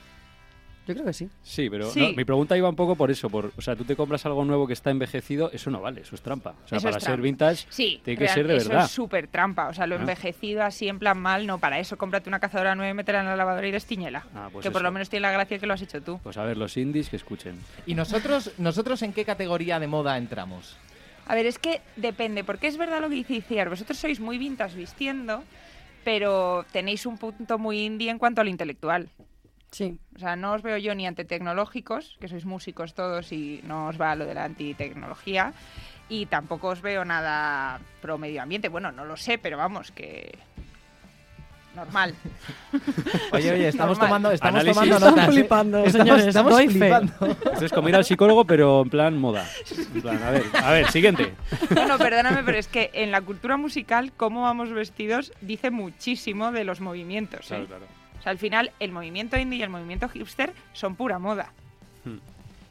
Yo 0.87 0.95
creo 0.95 1.05
que 1.07 1.13
sí. 1.13 1.29
sí, 1.43 1.69
pero 1.69 1.91
Sí. 1.91 2.01
no, 2.01 2.13
mi 2.13 2.25
pregunta 2.25 2.57
iba 2.57 2.69
un 2.69 2.77
poco 2.77 2.95
por 2.95 3.11
eso, 3.11 3.29
por, 3.29 3.53
o 3.57 3.61
sea, 3.61 3.75
tú 3.75 3.85
te 3.85 3.97
compras 3.97 4.25
algo 4.25 4.45
nuevo 4.45 4.67
que 4.67 4.73
está 4.73 4.91
envejecido, 4.91 5.51
eso 5.53 5.71
no 5.71 5.81
vale, 5.81 6.03
eso 6.03 6.15
es 6.15 6.23
trampa. 6.23 6.55
O 6.65 6.69
sea, 6.69 6.79
Eso 6.79 6.89
para 6.89 7.01
ser 7.01 7.21
vintage 7.21 7.67
Sí, 7.71 8.01
tiene 8.05 8.19
que 8.19 8.25
real- 8.25 8.35
ser 8.35 8.47
de 8.47 8.57
eso 8.59 8.69
verdad. 8.69 8.85
es 8.85 8.91
súper 8.93 9.27
trampa. 9.29 9.69
O 9.69 9.75
sea, 9.75 9.87
lo 9.87 9.97
Ah. 9.97 10.01
envejecido 10.01 10.63
así 10.63 10.89
en 10.89 10.99
plan 11.01 11.19
mal, 11.19 11.47
no, 11.47 11.59
para 11.59 11.79
eso 11.81 11.99
cómprate 11.99 12.29
una 12.31 12.39
cazadora 12.39 12.75
nueva 12.75 12.91
y 12.91 12.95
métela 12.95 13.21
en 13.21 13.27
la 13.27 13.37
lavadora 13.37 13.67
y 13.67 13.73
destíñela. 13.73 14.25
Ah, 14.35 14.49
pues 14.53 14.63
que 14.63 14.71
por 14.71 14.81
eso. 14.81 14.85
lo 14.85 14.93
menos 14.93 15.09
tiene 15.11 15.23
la 15.23 15.33
gracia 15.33 15.59
que 15.59 15.67
lo 15.67 15.75
has 15.75 15.83
hecho 15.83 16.01
tú. 16.01 16.21
Pues 16.23 16.37
a 16.37 16.45
ver, 16.45 16.57
los 16.57 16.77
indies 16.77 17.09
que 17.09 17.17
escuchen. 17.17 17.59
¿Y 17.87 17.95
nosotros, 17.95 18.53
nosotros 18.59 19.03
en 19.03 19.13
qué 19.13 19.25
categoría 19.25 19.81
de 19.81 19.89
moda 19.89 20.17
entramos? 20.19 20.77
A 21.27 21.35
ver, 21.35 21.47
es 21.47 21.59
que 21.59 21.81
depende, 21.97 22.45
porque 22.45 22.69
es 22.69 22.77
verdad 22.77 23.01
lo 23.01 23.09
que 23.09 23.17
dice 23.17 23.35
Iciar. 23.35 23.69
Vosotros 23.69 23.99
sois 23.99 24.21
muy 24.21 24.39
vintage 24.39 24.77
vistiendo, 24.77 25.43
pero 26.05 26.65
tenéis 26.73 27.05
un 27.07 27.19
punto 27.19 27.59
muy 27.59 27.81
indie 27.85 28.11
en 28.11 28.19
cuanto 28.19 28.41
al 28.41 28.49
intelectual. 28.49 29.09
Sí. 29.71 29.99
O 30.15 30.19
sea, 30.19 30.37
no 30.37 30.53
os 30.53 30.63
veo 30.63 30.79
yo 30.79 30.95
ni 30.95 31.07
antitecnológicos, 31.07 32.17
que 32.21 32.29
sois 32.29 32.45
músicos 32.45 32.95
todos 32.95 33.33
y 33.33 33.61
no 33.65 33.89
os 33.89 34.01
va 34.01 34.15
lo 34.15 34.25
de 34.25 34.35
la 34.35 34.45
antitecnología. 34.45 35.53
Y 36.09 36.27
tampoco 36.27 36.69
os 36.69 36.81
veo 36.83 37.05
nada 37.05 37.81
pro 38.01 38.17
medio 38.17 38.41
ambiente. 38.43 38.69
Bueno, 38.69 38.93
no 38.93 39.05
lo 39.05 39.17
sé, 39.17 39.39
pero 39.39 39.57
vamos, 39.59 39.91
que. 39.91 40.39
Normal. 41.75 42.15
Oye, 43.33 43.53
oye, 43.53 43.69
estamos 43.69 43.99
Normal. 43.99 44.09
tomando, 44.09 44.31
estamos 44.33 44.61
Análisis. 44.63 44.75
tomando 44.83 45.11
notas. 45.11 45.29
¿eh? 45.29 45.33
flipando, 45.33 45.79
Estamos, 45.85 45.93
señores, 46.07 46.27
estamos 46.27 46.53
doy 46.53 46.67
fe. 46.69 46.71
flipando. 46.73 47.37
Esto 47.53 47.65
es 47.67 47.73
como 47.73 47.89
ir 47.91 47.97
al 47.97 48.05
psicólogo, 48.07 48.47
pero 48.47 48.81
en 48.81 48.89
plan 48.89 49.19
moda. 49.19 49.47
En 49.95 50.01
plan, 50.01 50.23
a 50.23 50.31
ver, 50.31 50.45
a 50.55 50.71
ver, 50.71 50.91
siguiente. 50.91 51.35
Bueno, 51.75 51.99
perdóname, 51.99 52.43
pero 52.45 52.57
es 52.57 52.69
que 52.69 52.91
en 52.95 53.11
la 53.11 53.21
cultura 53.21 53.59
musical, 53.59 54.13
cómo 54.17 54.41
vamos 54.43 54.71
vestidos 54.73 55.35
dice 55.43 55.71
muchísimo 55.71 56.51
de 56.51 56.65
los 56.65 56.81
movimientos. 56.81 57.45
¿eh? 57.47 57.49
Claro, 57.49 57.67
claro. 57.67 57.87
Sea, 58.27 58.33
al 58.33 58.39
final, 58.39 58.73
el 58.81 58.93
movimiento 58.93 59.39
indie 59.39 59.61
y 59.61 59.63
el 59.63 59.71
movimiento 59.71 60.09
hipster 60.09 60.53
son 60.73 60.97
pura 60.97 61.19
moda. 61.19 61.53
Hmm. 62.05 62.19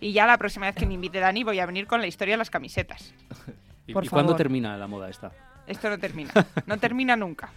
Y 0.02 0.12
ya 0.12 0.26
la 0.26 0.38
próxima 0.38 0.66
vez 0.66 0.76
que 0.76 0.86
me 0.86 0.94
invite 0.94 1.20
Dani 1.20 1.44
voy 1.44 1.60
a 1.60 1.66
venir 1.66 1.88
con 1.88 2.02
la 2.02 2.08
historia 2.08 2.34
de 2.34 2.38
las 2.38 2.50
camisetas. 2.50 3.14
¿Y, 3.88 3.94
Por 3.94 4.04
y 4.04 4.10
cuándo 4.10 4.36
termina 4.36 4.78
la 4.78 4.88
moda 4.88 5.10
esta? 5.10 5.32
Esto 5.66 5.90
no 5.90 5.98
termina. 5.98 6.32
No 6.66 6.78
termina 6.78 7.16
nunca. 7.16 7.50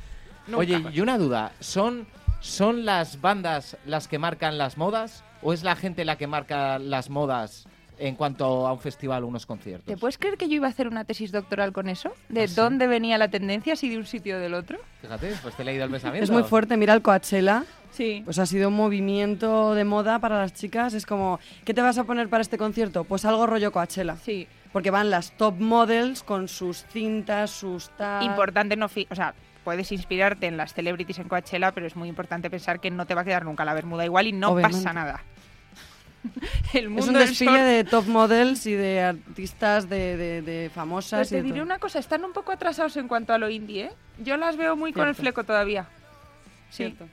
Nunca. 0.47 0.61
Oye, 0.61 0.83
y 0.93 1.01
una 1.01 1.19
duda, 1.19 1.53
¿son, 1.61 2.07
¿son 2.41 2.85
las 2.85 3.21
bandas 3.21 3.77
las 3.85 4.09
que 4.09 4.19
marcan 4.19 4.59
las 4.59 4.79
modas 4.79 5.25
o 5.43 5.53
es 5.53 5.63
la 5.63 5.77
gente 5.77 6.05
la 6.05 6.17
que 6.17 6.27
marca 6.27 6.79
las 6.79 7.11
modas 7.11 7.67
en 7.99 8.15
cuanto 8.15 8.67
a 8.67 8.73
un 8.73 8.79
festival 8.81 9.25
o 9.25 9.27
unos 9.27 9.47
conciertos? 9.47 9.87
¿Te 9.87 9.97
puedes 9.97 10.19
creer 10.19 10.37
que 10.37 10.49
yo 10.49 10.55
iba 10.55 10.67
a 10.67 10.71
hacer 10.71 10.89
una 10.89 11.05
tesis 11.05 11.33
doctoral 11.33 11.73
con 11.73 11.89
eso? 11.89 12.13
¿De 12.29 12.45
¿Ah, 12.45 12.49
sí? 12.49 12.55
dónde 12.55 12.87
venía 12.87 13.19
la 13.19 13.29
tendencia, 13.29 13.77
si 13.77 13.89
de 13.89 13.97
un 13.99 14.07
sitio 14.07 14.37
o 14.37 14.39
del 14.39 14.55
otro? 14.55 14.79
Fíjate, 15.03 15.35
pues 15.43 15.55
te 15.57 15.63
he 15.63 15.65
leído 15.65 15.85
el 15.85 15.91
pensamiento. 15.91 16.25
Es 16.25 16.31
muy 16.31 16.43
fuerte. 16.45 16.77
Mira 16.77 16.95
el 16.95 17.03
Coachella. 17.03 17.65
Sí. 17.91 18.23
Pues 18.25 18.39
ha 18.39 18.47
sido 18.47 18.69
un 18.69 18.77
movimiento 18.77 19.75
de 19.75 19.85
moda 19.85 20.19
para 20.19 20.39
las 20.39 20.53
chicas. 20.55 20.95
Es 20.95 21.07
como, 21.07 21.41
¿qué 21.65 21.75
te 21.75 21.81
vas 21.83 21.99
a 21.99 22.05
poner 22.05 22.29
para 22.29 22.43
este 22.43 22.59
concierto? 22.59 23.05
Pues 23.05 23.25
algo 23.25 23.47
rollo 23.47 23.73
Coachella. 23.73 24.17
Sí. 24.17 24.47
Porque 24.73 24.91
van 24.91 25.11
las 25.11 25.33
top 25.37 25.55
models 25.59 26.23
con 26.23 26.47
sus 26.49 26.85
cintas, 26.93 27.51
sus 27.51 27.89
tal. 27.97 28.23
Importante 28.25 28.77
no... 28.77 28.89
fi- 28.89 29.07
o 29.11 29.15
sea, 29.15 29.35
puedes 29.65 29.91
inspirarte 29.93 30.47
en 30.47 30.57
las 30.59 30.75
celebrities 30.75 31.19
en 31.19 31.29
Coachella, 31.29 31.73
pero 31.73 31.87
es 31.87 31.97
muy 31.97 32.09
importante 32.09 32.51
pensar 32.51 32.79
que 32.79 32.91
no 32.91 33.07
te 33.07 33.15
va 33.15 33.23
a 33.23 33.25
quedar 33.25 33.45
nunca 33.45 33.65
la 33.65 33.73
bermuda 33.75 34.05
igual 34.05 34.27
y 34.27 34.33
no 34.33 34.51
Obviamente. 34.51 34.77
pasa 34.79 34.93
nada. 34.93 35.23
El 36.75 36.89
mundo 36.91 37.03
Es 37.03 37.09
un 37.09 37.15
desfile 37.15 37.51
short- 37.53 37.65
de 37.67 37.85
top 37.85 38.07
models 38.07 38.67
y 38.67 38.73
de 38.75 39.01
artistas 39.03 39.89
de, 39.89 40.17
de- 40.17 40.43
de 40.43 40.63
Pues 40.65 40.73
famosas. 40.75 41.27
y 41.29 41.31
te 41.31 41.37
de 41.37 41.43
diré 41.43 41.57
todo. 41.57 41.65
una 41.65 41.79
cosa, 41.79 41.99
están 41.99 42.25
un 42.25 42.33
poco 42.33 42.53
atrasados 42.53 42.97
en 42.97 43.09
cuanto 43.09 43.33
a 43.33 43.39
lo 43.39 43.49
indie, 43.49 43.85
¿eh? 43.87 43.91
Yo 44.23 44.37
las 44.37 44.57
veo 44.57 44.77
muy 44.77 44.93
con 44.93 45.07
el 45.09 45.15
fleco 45.15 45.45
todavía. 45.45 45.87
Sí, 46.71 46.77
Cierto. 46.85 47.07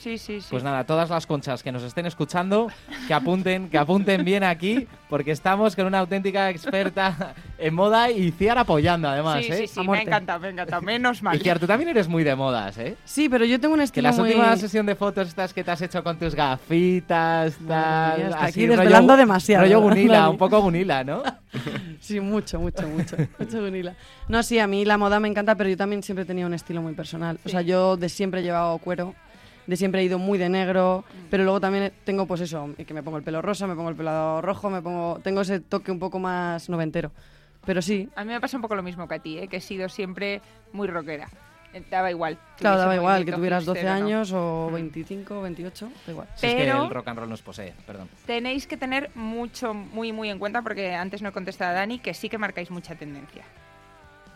Sí, 0.00 0.18
sí, 0.18 0.40
sí. 0.40 0.46
Pues 0.50 0.62
nada, 0.64 0.84
todas 0.84 1.10
las 1.10 1.26
conchas 1.26 1.62
que 1.62 1.70
nos 1.70 1.82
estén 1.82 2.06
escuchando, 2.06 2.68
que 3.06 3.14
apunten, 3.14 3.68
que 3.68 3.78
apunten 3.78 4.24
bien 4.24 4.42
aquí, 4.42 4.86
porque 5.08 5.30
estamos 5.30 5.76
con 5.76 5.86
una 5.86 5.98
auténtica 6.00 6.50
experta 6.50 7.34
en 7.58 7.74
moda 7.74 8.10
y 8.10 8.30
Ciar 8.32 8.58
apoyando 8.58 9.08
además, 9.08 9.44
sí, 9.44 9.52
¿eh? 9.52 9.56
sí, 9.58 9.66
sí, 9.66 9.88
me 9.88 10.02
encanta, 10.02 10.38
me 10.38 10.48
encanta. 10.48 10.80
Menos 10.80 11.22
mal. 11.22 11.36
Y 11.36 11.40
Ciar, 11.40 11.58
tú 11.58 11.66
también 11.66 11.90
eres 11.90 12.08
muy 12.08 12.24
de 12.24 12.34
modas, 12.34 12.78
¿eh? 12.78 12.96
Sí, 13.04 13.28
pero 13.28 13.44
yo 13.44 13.60
tengo 13.60 13.74
un 13.74 13.80
Que 13.80 13.84
estilo 13.84 14.08
las 14.08 14.18
muy... 14.18 14.28
últimas 14.30 14.58
sesión 14.60 14.86
de 14.86 14.94
fotos 14.96 15.28
estas 15.28 15.52
que 15.52 15.62
te 15.62 15.70
has 15.70 15.82
hecho 15.82 16.02
con 16.02 16.18
tus 16.18 16.34
gafitas, 16.34 17.54
tal, 17.68 18.32
así, 18.34 18.44
aquí 18.44 18.66
rollo- 18.66 18.76
desvelando 18.78 19.16
demasiado, 19.16 19.64
Rollo 19.64 19.80
Gunila, 19.80 20.30
un 20.30 20.38
poco 20.38 20.60
Gunila, 20.60 21.04
¿no? 21.04 21.22
Sí, 22.00 22.18
mucho, 22.20 22.58
mucho, 22.58 22.86
mucho. 22.88 23.16
mucho 23.38 23.62
vinila. 23.62 23.94
No, 24.28 24.42
sí, 24.42 24.58
a 24.58 24.66
mí 24.66 24.84
la 24.86 24.96
moda 24.96 25.20
me 25.20 25.28
encanta, 25.28 25.54
pero 25.56 25.68
yo 25.68 25.76
también 25.76 26.02
siempre 26.02 26.22
he 26.22 26.26
tenido 26.26 26.46
un 26.46 26.54
estilo 26.54 26.80
muy 26.80 26.94
personal. 26.94 27.36
O 27.44 27.48
Sí. 27.48 27.50
sea, 27.50 27.60
yo 27.62 27.96
de 27.98 28.08
siempre 28.08 28.40
he 28.40 28.42
llevado 28.42 28.78
cuero, 28.78 29.14
de 29.70 29.76
siempre 29.76 30.00
he 30.00 30.04
ido 30.04 30.18
muy 30.18 30.36
de 30.36 30.48
negro, 30.48 31.04
pero 31.30 31.44
luego 31.44 31.60
también 31.60 31.92
tengo, 32.04 32.26
pues 32.26 32.40
eso, 32.40 32.70
que 32.76 32.92
me 32.92 33.02
pongo 33.02 33.16
el 33.18 33.22
pelo 33.22 33.40
rosa, 33.40 33.66
me 33.68 33.74
pongo 33.76 33.88
el 33.90 33.96
pelo 33.96 34.42
rojo, 34.42 34.68
me 34.68 34.82
pongo... 34.82 35.20
Tengo 35.22 35.40
ese 35.42 35.60
toque 35.60 35.92
un 35.92 35.98
poco 36.00 36.18
más 36.18 36.68
noventero. 36.68 37.12
Pero 37.64 37.80
sí, 37.80 38.08
A 38.16 38.24
mí 38.24 38.32
me 38.32 38.40
pasa 38.40 38.56
un 38.56 38.62
poco 38.62 38.74
lo 38.74 38.82
mismo 38.82 39.06
que 39.06 39.14
a 39.14 39.18
ti, 39.20 39.38
¿eh? 39.38 39.46
que 39.48 39.58
he 39.58 39.60
sido 39.60 39.88
siempre 39.88 40.40
muy 40.72 40.88
rockera. 40.88 41.28
Daba 41.88 42.10
igual. 42.10 42.36
claro, 42.58 42.78
daba 42.78 42.96
igual 42.96 43.24
que 43.24 43.30
tuvieras 43.30 43.64
12 43.64 43.78
hipster 43.78 43.94
o 43.96 44.00
no. 44.00 44.04
años 44.06 44.32
o 44.32 44.68
Mm. 44.70 44.74
25, 44.74 45.40
28, 45.42 45.90
da 46.04 46.12
igual. 46.12 46.28
Si 46.34 46.46
es 46.48 46.54
que 46.54 46.58
Pero- 46.64 46.82
el 46.84 46.90
rock 46.90 47.06
and 47.08 47.18
roll 47.20 47.28
nos 47.30 47.42
posee, 47.42 47.72
perdón. 47.86 48.08
Tenéis 48.26 48.66
que 48.66 48.76
tener 48.76 49.10
mucho, 49.14 49.72
muy, 49.72 50.10
muy 50.12 50.30
en 50.30 50.40
cuenta, 50.40 50.62
porque 50.62 50.94
antes 50.96 51.22
no 51.22 51.28
he 51.28 51.32
contestado 51.32 51.70
a 51.70 51.74
Dani, 51.74 52.00
que 52.00 52.12
sí 52.12 52.28
que 52.28 52.38
marcáis 52.38 52.72
mucha 52.72 52.96
tendencia. 52.96 53.44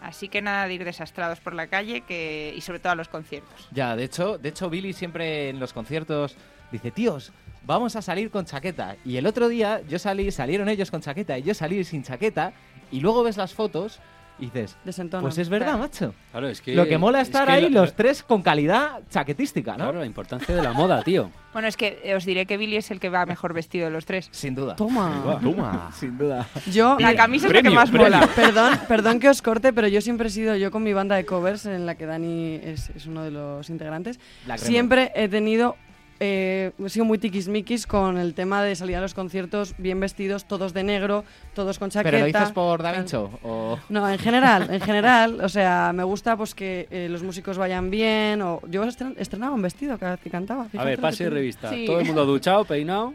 Así 0.04 0.28
que 0.28 0.42
nada 0.42 0.68
de 0.68 0.74
ir 0.74 0.84
desastrados 0.84 1.40
por 1.40 1.54
la 1.54 1.66
calle 1.68 2.02
que, 2.02 2.52
y 2.54 2.60
sobre 2.60 2.78
todo 2.78 2.92
a 2.92 2.94
los 2.94 3.08
conciertos. 3.08 3.68
Ya, 3.72 3.96
de 3.96 4.04
hecho, 4.04 4.36
de 4.36 4.50
hecho 4.50 4.68
Billy 4.68 4.92
siempre 4.92 5.48
en 5.48 5.58
los 5.58 5.72
conciertos 5.72 6.36
dice, 6.70 6.90
tíos, 6.90 7.32
vamos 7.64 7.96
a 7.96 8.02
salir 8.02 8.30
con 8.30 8.44
chaqueta. 8.44 8.96
Y 9.06 9.16
el 9.16 9.26
otro 9.26 9.48
día 9.48 9.80
yo 9.88 9.98
salí, 9.98 10.30
salieron 10.30 10.68
ellos 10.68 10.90
con 10.90 11.00
chaqueta 11.00 11.38
y 11.38 11.42
yo 11.42 11.54
salí 11.54 11.82
sin 11.84 12.02
chaqueta 12.02 12.52
y 12.92 13.00
luego 13.00 13.22
ves 13.22 13.38
las 13.38 13.54
fotos 13.54 13.98
Y 14.38 14.46
dices, 14.46 14.76
Desentona. 14.84 15.22
pues 15.22 15.38
es 15.38 15.48
verdad, 15.48 15.66
Claro. 15.68 15.78
macho. 15.82 16.14
Claro, 16.32 16.48
es 16.48 16.60
que. 16.60 16.74
Lo 16.74 16.86
que 16.86 16.98
mola 16.98 17.20
es 17.20 17.28
estar 17.28 17.46
que 17.46 17.52
ahí 17.52 17.68
lo- 17.70 17.82
los 17.82 17.94
tres 17.94 18.22
con 18.24 18.42
calidad 18.42 19.00
chaquetística, 19.08 19.72
¿no? 19.72 19.84
Claro, 19.84 20.00
la 20.00 20.06
importancia 20.06 20.54
de 20.54 20.60
la 20.62 20.72
moda, 20.72 21.02
tío. 21.02 21.30
Bueno, 21.54 21.68
es 21.68 21.76
que 21.76 22.00
eh, 22.02 22.16
os 22.16 22.24
diré 22.24 22.46
que 22.46 22.56
Billy 22.56 22.78
es 22.78 22.90
el 22.90 22.98
que 22.98 23.08
va 23.10 23.26
mejor 23.26 23.54
vestido 23.54 23.84
de 23.84 23.92
los 23.92 24.04
tres. 24.06 24.28
Sin 24.32 24.56
duda. 24.56 24.74
Toma. 24.74 25.38
Toma. 25.40 25.92
Sin 25.96 26.18
duda. 26.18 26.48
Yo, 26.72 26.96
La 26.98 27.14
camisa 27.14 27.46
es 27.46 27.52
la 27.52 27.62
que 27.62 27.70
más 27.70 27.90
premio. 27.90 28.08
mola. 28.10 28.28
Perdón, 28.34 28.72
perdón 28.88 29.20
que 29.20 29.28
os 29.28 29.40
corte, 29.40 29.72
pero 29.72 29.86
yo 29.86 30.00
siempre 30.00 30.26
he 30.26 30.30
sido, 30.32 30.56
yo 30.56 30.72
con 30.72 30.82
mi 30.82 30.92
banda 30.92 31.14
de 31.14 31.24
covers, 31.24 31.66
en 31.66 31.86
la 31.86 31.94
que 31.94 32.06
Dani 32.06 32.56
es, 32.56 32.90
es 32.90 33.06
uno 33.06 33.22
de 33.22 33.30
los 33.30 33.70
integrantes, 33.70 34.18
siempre 34.56 35.12
he 35.14 35.28
tenido, 35.28 35.76
eh, 36.24 36.72
he 36.84 36.88
sido 36.88 37.04
muy 37.04 37.18
tiquismiquis 37.18 37.86
con 37.86 38.16
el 38.18 38.32
tema 38.34 38.62
de 38.62 38.74
salir 38.74 38.96
a 38.96 39.00
los 39.00 39.12
conciertos 39.14 39.74
bien 39.78 40.00
vestidos, 40.00 40.46
todos 40.46 40.72
de 40.72 40.82
negro, 40.82 41.24
todos 41.54 41.78
con 41.78 41.90
chaqueta. 41.90 42.10
¿Pero 42.10 42.20
lo 42.20 42.26
dices 42.26 42.52
por 42.52 42.82
Da. 42.82 42.92
Vinci? 42.92 43.16
O... 43.16 43.78
No, 43.90 44.08
en 44.08 44.18
general, 44.18 44.68
en 44.72 44.80
general, 44.80 45.40
o 45.42 45.48
sea, 45.48 45.92
me 45.94 46.02
gusta 46.04 46.36
pues 46.36 46.54
que 46.54 46.88
eh, 46.90 47.08
los 47.10 47.22
músicos 47.22 47.58
vayan 47.58 47.90
bien, 47.90 48.40
o 48.42 48.60
yo 48.68 48.84
estren- 48.84 49.14
estrenaba 49.18 49.52
un 49.54 49.62
vestido 49.62 49.98
cada 49.98 50.12
vez 50.12 50.20
que 50.20 50.30
cantaba. 50.30 50.66
A 50.76 50.84
ver, 50.84 50.98
pase 51.00 51.24
te- 51.24 51.30
revista. 51.30 51.70
Sí. 51.70 51.84
Todo 51.86 52.00
el 52.00 52.06
mundo 52.06 52.24
duchado, 52.24 52.64
peinado. 52.64 53.14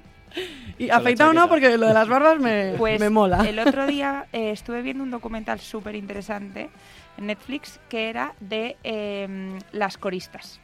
Y 0.77 0.91
afeitado 0.91 1.33
no, 1.33 1.49
porque 1.49 1.75
lo 1.77 1.87
de 1.87 1.93
las 1.93 2.07
barbas 2.07 2.39
me, 2.39 2.73
Pues 2.77 2.99
me 2.99 3.09
mola. 3.09 3.43
el 3.49 3.57
otro 3.57 3.87
día 3.87 4.27
eh, 4.31 4.51
estuve 4.51 4.83
viendo 4.83 5.03
un 5.03 5.09
documental 5.09 5.59
súper 5.59 5.95
interesante 5.95 6.69
en 7.17 7.25
Netflix 7.27 7.79
que 7.89 8.09
era 8.09 8.33
de 8.39 8.77
em, 8.83 9.57
las 9.71 9.97
coristas. 9.97 10.59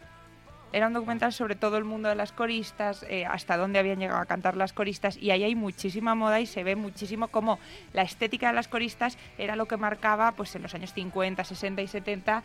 Era 0.73 0.87
un 0.87 0.93
documental 0.93 1.31
sobre 1.31 1.55
todo 1.55 1.77
el 1.77 1.85
mundo 1.85 2.09
de 2.09 2.15
las 2.15 2.31
coristas, 2.31 3.05
eh, 3.09 3.25
hasta 3.25 3.55
dónde 3.55 3.79
habían 3.79 3.99
llegado 3.99 4.19
a 4.19 4.25
cantar 4.25 4.57
las 4.57 4.73
coristas, 4.73 5.15
y 5.17 5.31
ahí 5.31 5.43
hay 5.43 5.55
muchísima 5.55 6.15
moda 6.15 6.39
y 6.41 6.45
se 6.45 6.63
ve 6.63 6.75
muchísimo 6.75 7.29
cómo 7.29 7.59
la 7.93 8.01
estética 8.01 8.47
de 8.47 8.53
las 8.53 8.67
coristas 8.67 9.17
era 9.37 9.55
lo 9.55 9.67
que 9.67 9.77
marcaba 9.77 10.33
pues 10.33 10.55
en 10.55 10.63
los 10.63 10.75
años 10.75 10.93
50, 10.93 11.43
60 11.43 11.81
y 11.81 11.87
70 11.87 12.43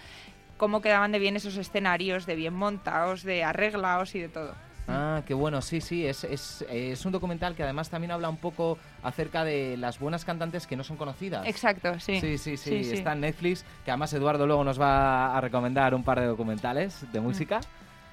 cómo 0.57 0.83
quedaban 0.83 1.11
de 1.11 1.19
bien 1.19 1.37
esos 1.37 1.57
escenarios, 1.57 2.27
de 2.27 2.35
bien 2.35 2.53
montados, 2.53 3.23
de 3.23 3.43
arreglados 3.43 4.15
y 4.15 4.21
de 4.21 4.29
todo. 4.29 4.55
Ah, 4.89 5.23
qué 5.25 5.35
bueno, 5.35 5.63
sí, 5.63 5.81
sí, 5.81 6.05
es, 6.05 6.25
es, 6.25 6.67
es 6.69 7.07
un 7.07 7.13
documental 7.13 7.55
que 7.55 7.63
además 7.63 7.89
también 7.89 8.11
habla 8.11 8.29
un 8.29 8.37
poco 8.37 8.77
acerca 9.03 9.45
de 9.45 9.77
las 9.77 9.99
buenas 9.99 10.25
cantantes 10.25 10.67
que 10.67 10.77
no 10.77 10.85
son 10.85 10.97
conocidas. 10.97 11.47
Exacto, 11.47 11.99
sí. 12.01 12.21
Sí, 12.21 12.37
sí, 12.39 12.57
sí, 12.57 12.71
Sí, 12.71 12.85
sí. 12.85 12.93
está 12.93 13.13
en 13.13 13.21
Netflix, 13.21 13.65
que 13.85 13.91
además 13.91 14.13
Eduardo 14.13 14.47
luego 14.47 14.65
nos 14.65 14.81
va 14.81 15.35
a 15.37 15.41
recomendar 15.41 15.95
un 15.95 16.03
par 16.03 16.21
de 16.21 16.27
documentales 16.27 17.11
de 17.11 17.21
música 17.21 17.61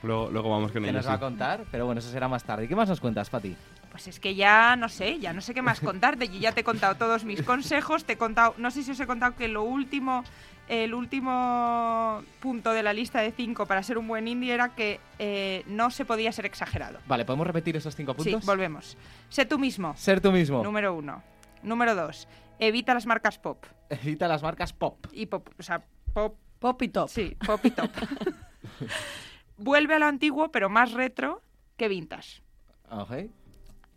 Luego, 0.03 0.29
luego 0.31 0.49
vamos 0.49 0.71
con 0.71 0.83
que 0.83 0.89
ellos. 0.89 1.03
nos 1.03 1.11
va 1.11 1.15
a 1.15 1.19
contar, 1.19 1.65
pero 1.71 1.85
bueno, 1.85 1.99
eso 1.99 2.09
será 2.11 2.27
más 2.27 2.43
tarde. 2.43 2.65
¿Y 2.65 2.67
qué 2.67 2.75
más 2.75 2.87
nos 2.89 2.99
cuentas, 3.01 3.29
Pati? 3.29 3.55
Pues 3.91 4.07
es 4.07 4.19
que 4.19 4.35
ya 4.35 4.75
no 4.75 4.89
sé, 4.89 5.17
ya 5.19 5.33
no 5.33 5.41
sé 5.41 5.53
qué 5.53 5.61
más 5.61 5.79
contarte. 5.79 6.27
Yo 6.27 6.39
ya 6.39 6.51
te 6.51 6.61
he 6.61 6.63
contado 6.63 6.95
todos 6.95 7.23
mis 7.23 7.41
consejos, 7.41 8.03
te 8.05 8.13
he 8.13 8.17
contado, 8.17 8.53
no 8.57 8.69
sé 8.69 8.83
si 8.83 8.91
os 8.91 8.99
he 8.99 9.07
contado 9.07 9.35
que 9.35 9.47
lo 9.47 9.63
último, 9.63 10.23
el 10.67 10.93
último 10.93 12.21
punto 12.39 12.71
de 12.73 12.83
la 12.83 12.93
lista 12.93 13.21
de 13.21 13.31
cinco 13.31 13.65
para 13.65 13.81
ser 13.81 13.97
un 13.97 14.07
buen 14.07 14.27
indie 14.27 14.53
era 14.53 14.69
que 14.75 14.99
eh, 15.17 15.63
no 15.65 15.89
se 15.89 16.05
podía 16.05 16.31
ser 16.31 16.45
exagerado. 16.45 16.99
Vale, 17.07 17.25
¿podemos 17.25 17.47
repetir 17.47 17.75
esos 17.75 17.95
cinco 17.95 18.13
puntos? 18.13 18.41
Sí, 18.41 18.45
volvemos. 18.45 18.97
Sé 19.29 19.45
tú 19.45 19.57
mismo, 19.57 19.95
Ser 19.97 20.21
tú 20.21 20.31
mismo. 20.31 20.63
número 20.63 20.93
uno. 20.93 21.23
Número 21.63 21.95
dos, 21.95 22.27
evita 22.59 22.93
las 22.93 23.07
marcas 23.07 23.39
pop. 23.39 23.65
Evita 23.89 24.27
las 24.27 24.43
marcas 24.43 24.73
pop. 24.73 25.07
Y 25.11 25.25
pop, 25.25 25.47
o 25.57 25.63
sea, 25.63 25.81
pop, 26.13 26.35
Pop 26.59 26.81
y 26.83 26.87
top. 26.89 27.07
sí, 27.09 27.35
pop 27.45 27.63
y 27.65 27.71
top. 27.71 27.89
Vuelve 29.57 29.95
a 29.95 29.99
lo 29.99 30.05
antiguo, 30.05 30.51
pero 30.51 30.69
más 30.69 30.91
retro 30.93 31.41
que 31.77 31.87
vintage. 31.87 32.41
Ok. 32.89 33.11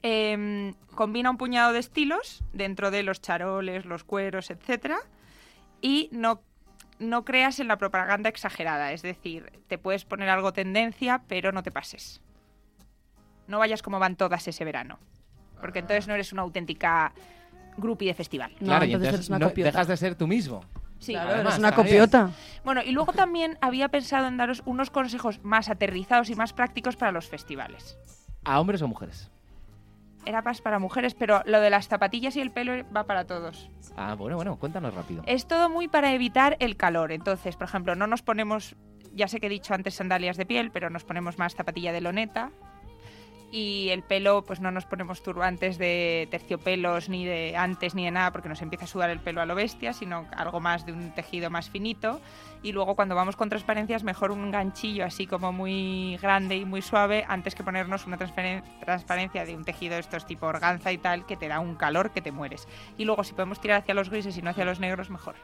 Em, 0.02 0.72
combina 0.94 1.30
un 1.30 1.36
puñado 1.36 1.72
de 1.72 1.78
estilos 1.78 2.42
dentro 2.52 2.90
de 2.90 3.02
los 3.02 3.20
charoles, 3.20 3.84
los 3.84 4.02
cueros, 4.04 4.50
etcétera, 4.50 4.98
y 5.82 6.08
no, 6.12 6.40
no 6.98 7.24
creas 7.24 7.60
en 7.60 7.68
la 7.68 7.76
propaganda 7.76 8.28
exagerada. 8.30 8.92
Es 8.92 9.02
decir, 9.02 9.52
te 9.68 9.76
puedes 9.76 10.04
poner 10.06 10.30
algo 10.30 10.52
tendencia, 10.54 11.22
pero 11.28 11.52
no 11.52 11.62
te 11.62 11.70
pases. 11.70 12.22
No 13.46 13.58
vayas 13.58 13.82
como 13.82 13.98
van 13.98 14.16
todas 14.16 14.48
ese 14.48 14.64
verano, 14.64 14.98
porque 15.60 15.80
entonces 15.80 16.08
no 16.08 16.14
eres 16.14 16.32
una 16.32 16.42
auténtica 16.42 17.12
groupie 17.76 18.08
de 18.08 18.14
festival. 18.14 18.52
No, 18.60 18.66
claro, 18.68 18.84
y 18.86 18.92
entonces 18.92 19.08
entonces 19.08 19.14
eres 19.14 19.28
una 19.28 19.38
no- 19.38 19.64
dejas 19.64 19.88
de 19.88 19.96
ser 19.98 20.14
tú 20.14 20.26
mismo. 20.26 20.64
Sí. 21.00 21.12
Claro, 21.12 21.30
Además, 21.30 21.54
eres 21.54 21.58
una 21.58 21.74
copiota. 21.74 22.30
Bueno, 22.64 22.82
y 22.82 22.92
luego 22.92 23.12
también 23.12 23.58
había 23.60 23.88
pensado 23.88 24.26
en 24.28 24.36
daros 24.36 24.62
unos 24.66 24.90
consejos 24.90 25.42
más 25.42 25.68
aterrizados 25.68 26.30
y 26.30 26.34
más 26.34 26.52
prácticos 26.52 26.96
para 26.96 27.10
los 27.10 27.26
festivales. 27.28 27.98
¿A 28.44 28.60
hombres 28.60 28.80
o 28.82 28.88
mujeres? 28.88 29.30
Era 30.26 30.42
más 30.42 30.60
para 30.60 30.78
mujeres, 30.78 31.14
pero 31.14 31.42
lo 31.46 31.60
de 31.60 31.70
las 31.70 31.88
zapatillas 31.88 32.36
y 32.36 32.40
el 32.42 32.50
pelo 32.50 32.72
va 32.94 33.04
para 33.04 33.24
todos. 33.24 33.70
Ah, 33.96 34.14
bueno, 34.14 34.36
bueno, 34.36 34.56
cuéntanos 34.56 34.94
rápido. 34.94 35.22
Es 35.26 35.48
todo 35.48 35.70
muy 35.70 35.88
para 35.88 36.12
evitar 36.12 36.56
el 36.60 36.76
calor. 36.76 37.12
Entonces, 37.12 37.56
por 37.56 37.66
ejemplo, 37.66 37.94
no 37.96 38.06
nos 38.06 38.20
ponemos, 38.20 38.76
ya 39.14 39.28
sé 39.28 39.40
que 39.40 39.46
he 39.46 39.50
dicho 39.50 39.72
antes 39.72 39.94
sandalias 39.94 40.36
de 40.36 40.44
piel, 40.44 40.70
pero 40.70 40.90
nos 40.90 41.04
ponemos 41.04 41.38
más 41.38 41.54
zapatilla 41.54 41.92
de 41.92 42.02
loneta. 42.02 42.50
Y 43.52 43.88
el 43.88 44.02
pelo, 44.02 44.42
pues 44.42 44.60
no 44.60 44.70
nos 44.70 44.86
ponemos 44.86 45.22
turbantes 45.22 45.76
de 45.76 46.28
terciopelos 46.30 47.08
ni 47.08 47.26
de 47.26 47.56
antes 47.56 47.96
ni 47.96 48.04
de 48.04 48.12
nada, 48.12 48.30
porque 48.30 48.48
nos 48.48 48.62
empieza 48.62 48.84
a 48.84 48.88
sudar 48.88 49.10
el 49.10 49.18
pelo 49.18 49.40
a 49.40 49.46
lo 49.46 49.56
bestia, 49.56 49.92
sino 49.92 50.26
algo 50.36 50.60
más 50.60 50.86
de 50.86 50.92
un 50.92 51.10
tejido 51.12 51.50
más 51.50 51.68
finito. 51.68 52.20
Y 52.62 52.70
luego 52.70 52.94
cuando 52.94 53.16
vamos 53.16 53.34
con 53.34 53.48
transparencias, 53.48 54.04
mejor 54.04 54.30
un 54.30 54.52
ganchillo 54.52 55.04
así 55.04 55.26
como 55.26 55.50
muy 55.50 56.16
grande 56.18 56.56
y 56.56 56.64
muy 56.64 56.80
suave, 56.80 57.24
antes 57.26 57.56
que 57.56 57.64
ponernos 57.64 58.06
una 58.06 58.18
transparencia 58.18 59.44
de 59.44 59.56
un 59.56 59.64
tejido 59.64 59.94
de 59.94 60.00
estos 60.00 60.26
tipo 60.26 60.46
organza 60.46 60.92
y 60.92 60.98
tal, 60.98 61.26
que 61.26 61.36
te 61.36 61.48
da 61.48 61.58
un 61.58 61.74
calor 61.74 62.12
que 62.12 62.20
te 62.20 62.30
mueres. 62.30 62.68
Y 62.98 63.04
luego 63.04 63.24
si 63.24 63.32
podemos 63.32 63.60
tirar 63.60 63.80
hacia 63.80 63.94
los 63.94 64.10
grises 64.10 64.36
y 64.38 64.42
no 64.42 64.50
hacia 64.50 64.64
los 64.64 64.78
negros, 64.78 65.10
mejor. 65.10 65.34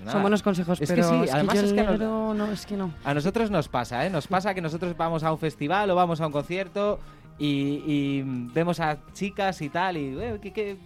Nada. 0.00 0.12
Son 0.12 0.22
buenos 0.22 0.42
consejos, 0.42 0.80
Es 0.80 0.88
que 0.88 0.94
pero 0.96 1.08
sí, 1.08 1.14
es 1.16 1.22
que 1.26 1.30
además 1.32 1.54
yo 1.56 1.60
es 1.62 1.72
que 1.74 1.82
nos- 1.82 1.90
negro 1.98 2.34
no, 2.34 2.50
es 2.52 2.64
que 2.66 2.76
no. 2.76 2.90
A 3.04 3.12
nosotros 3.12 3.50
nos 3.50 3.68
pasa, 3.68 4.06
¿eh? 4.06 4.10
Nos 4.10 4.26
pasa 4.28 4.54
que 4.54 4.62
nosotros 4.62 4.96
vamos 4.96 5.22
a 5.24 5.30
un 5.32 5.38
festival 5.38 5.90
o 5.90 5.94
vamos 5.94 6.20
a 6.22 6.26
un 6.26 6.32
concierto 6.32 6.98
y, 7.38 7.82
y 7.86 8.22
vemos 8.54 8.80
a 8.80 8.98
chicas 9.12 9.60
y 9.60 9.68
tal 9.68 9.98
y... 9.98 10.16
eh, 10.18 10.38
¿qué, 10.40 10.52
qué, 10.52 10.76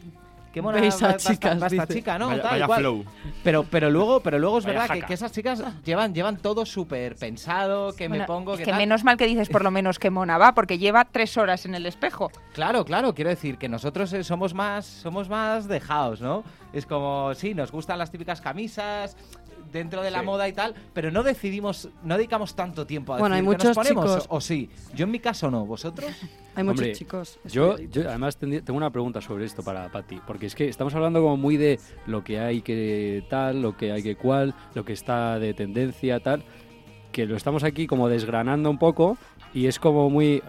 qué 0.55 0.63
mona 0.63 0.81
Veis 0.81 0.95
a 1.03 1.07
va- 1.07 1.13
va 1.13 1.17
esta- 1.19 1.33
chicas, 1.35 1.63
va 1.63 1.67
esta 1.67 1.83
dice. 1.87 1.95
chica, 1.99 2.19
¿no? 2.19 2.29
Vaya, 2.29 2.43
Tal, 2.43 2.51
vaya 2.53 2.67
cual. 2.67 2.81
flow. 2.81 3.05
Pero, 3.43 3.65
pero, 3.65 3.91
luego, 3.91 4.21
pero 4.21 4.39
luego 4.39 4.59
es 4.59 4.65
Vaya 4.65 4.79
verdad 4.79 4.95
que, 4.95 5.01
jaca. 5.01 5.07
que 5.09 5.15
esas 5.15 5.33
chicas 5.33 5.63
llevan, 5.85 6.15
llevan 6.15 6.39
todo 6.39 6.65
súper 6.65 7.17
pensado, 7.17 7.93
que 7.95 8.09
me 8.09 8.19
Bueno, 8.19 8.27
pongo, 8.27 8.53
es 8.55 8.59
que 8.61 8.65
que 8.65 8.71
tal. 8.71 8.79
menos 8.81 9.05
mal 9.05 9.17
que 9.19 9.27
dices 9.27 9.51
por 9.51 9.63
lo 9.63 9.71
menos 9.71 9.99
que 9.99 10.09
mona 10.11 10.39
va, 10.39 10.55
porque 10.55 10.79
lleva 10.79 11.05
tres 11.05 11.37
horas 11.37 11.67
en 11.67 11.75
el 11.75 11.85
espejo. 11.85 12.31
Claro, 12.55 12.85
claro, 12.85 13.15
quiero 13.15 13.29
decir 13.31 13.59
que 13.59 13.69
nosotros 13.69 14.13
eh, 14.13 14.25
somos 14.25 14.55
más, 14.55 14.87
somos 14.87 15.29
más 15.29 15.69
dejados, 15.69 16.21
¿no? 16.23 16.45
Es 16.73 16.87
como, 16.87 17.35
sí, 17.35 17.55
nos 17.55 17.71
gustan 17.71 17.99
las 17.99 18.11
típicas 18.11 18.41
camisas 18.41 19.17
dentro 19.75 20.01
de 20.03 20.11
la 20.11 20.21
Sí. 20.21 20.25
moda 20.27 20.49
y 20.49 20.53
tal, 20.55 20.75
pero 20.95 21.11
no 21.11 21.23
decidimos, 21.23 21.91
no 22.03 22.17
dedicamos 22.17 22.55
tanto 22.57 22.87
tiempo 22.87 23.13
a 23.13 23.19
Bueno, 23.19 23.35
hay 23.35 23.43
qué 23.43 23.47
nos 23.47 23.55
muchos 23.57 23.75
ponemos, 23.77 24.05
chicos- 24.07 24.27
o, 24.31 24.37
o 24.37 24.41
sí. 24.41 24.71
Yo 24.95 25.05
en 25.05 25.11
mi 25.11 25.19
caso 25.19 25.51
no, 25.51 25.67
¿vosotros? 25.67 26.11
Hay 26.57 26.63
muchos 26.63 26.81
Hombre, 26.81 26.93
chicos. 26.95 27.39
Yo, 27.45 27.77
yo 27.79 28.09
además 28.09 28.37
tendría- 28.37 28.63
tengo 28.63 28.77
una 28.77 28.91
pregunta 28.91 29.21
sobre 29.21 29.45
esto 29.45 29.63
para 29.65 29.91
Patti, 29.91 30.21
porque 30.27 30.47
es 30.47 30.55
que 30.55 30.69
estamos 30.69 30.95
hablando 30.95 31.21
como 31.21 31.37
muy 31.37 31.57
de 31.57 31.81
lo 32.07 32.23
que 32.23 32.39
hay 32.39 32.63
que 32.63 33.25
tal, 33.29 33.61
lo 33.61 33.77
que 33.77 33.91
hay 33.91 34.03
que 34.05 34.15
cual, 34.17 34.55
lo 34.75 34.85
que 34.85 34.93
está 34.93 35.39
de 35.41 35.53
tendencia 35.53 36.21
tal, 36.21 36.45
que 37.11 37.27
lo 37.27 37.37
estamos 37.37 37.65
aquí 37.65 37.87
como 37.89 38.09
desgranando 38.09 38.71
un 38.71 38.79
poco 38.79 39.19
y 39.53 39.67
es 39.67 39.79
como 39.81 40.09
muy, 40.11 40.43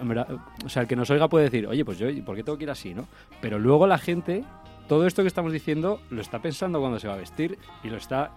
o 0.63 0.69
sea, 0.69 0.83
el 0.83 0.87
que 0.87 0.95
nos 0.95 1.09
oiga 1.09 1.27
puede 1.27 1.45
decir, 1.45 1.65
oye, 1.67 1.83
pues 1.83 1.97
yo, 1.97 2.07
¿y 2.09 2.21
¿por 2.21 2.35
qué 2.35 2.43
tengo 2.43 2.57
que 2.59 2.65
ir 2.65 2.69
así, 2.71 2.93
no? 2.93 3.07
Pero 3.41 3.57
luego 3.59 3.85
la 3.87 3.97
gente, 3.97 4.43
todo 4.87 5.07
esto 5.07 5.23
que 5.23 5.27
estamos 5.27 5.51
diciendo, 5.53 6.01
lo 6.11 6.21
está 6.21 6.39
pensando 6.39 6.79
cuando 6.79 6.99
se 6.99 7.07
va 7.07 7.15
a 7.15 7.17
vestir 7.17 7.57
y 7.83 7.89
lo 7.89 7.97
está, 7.97 8.31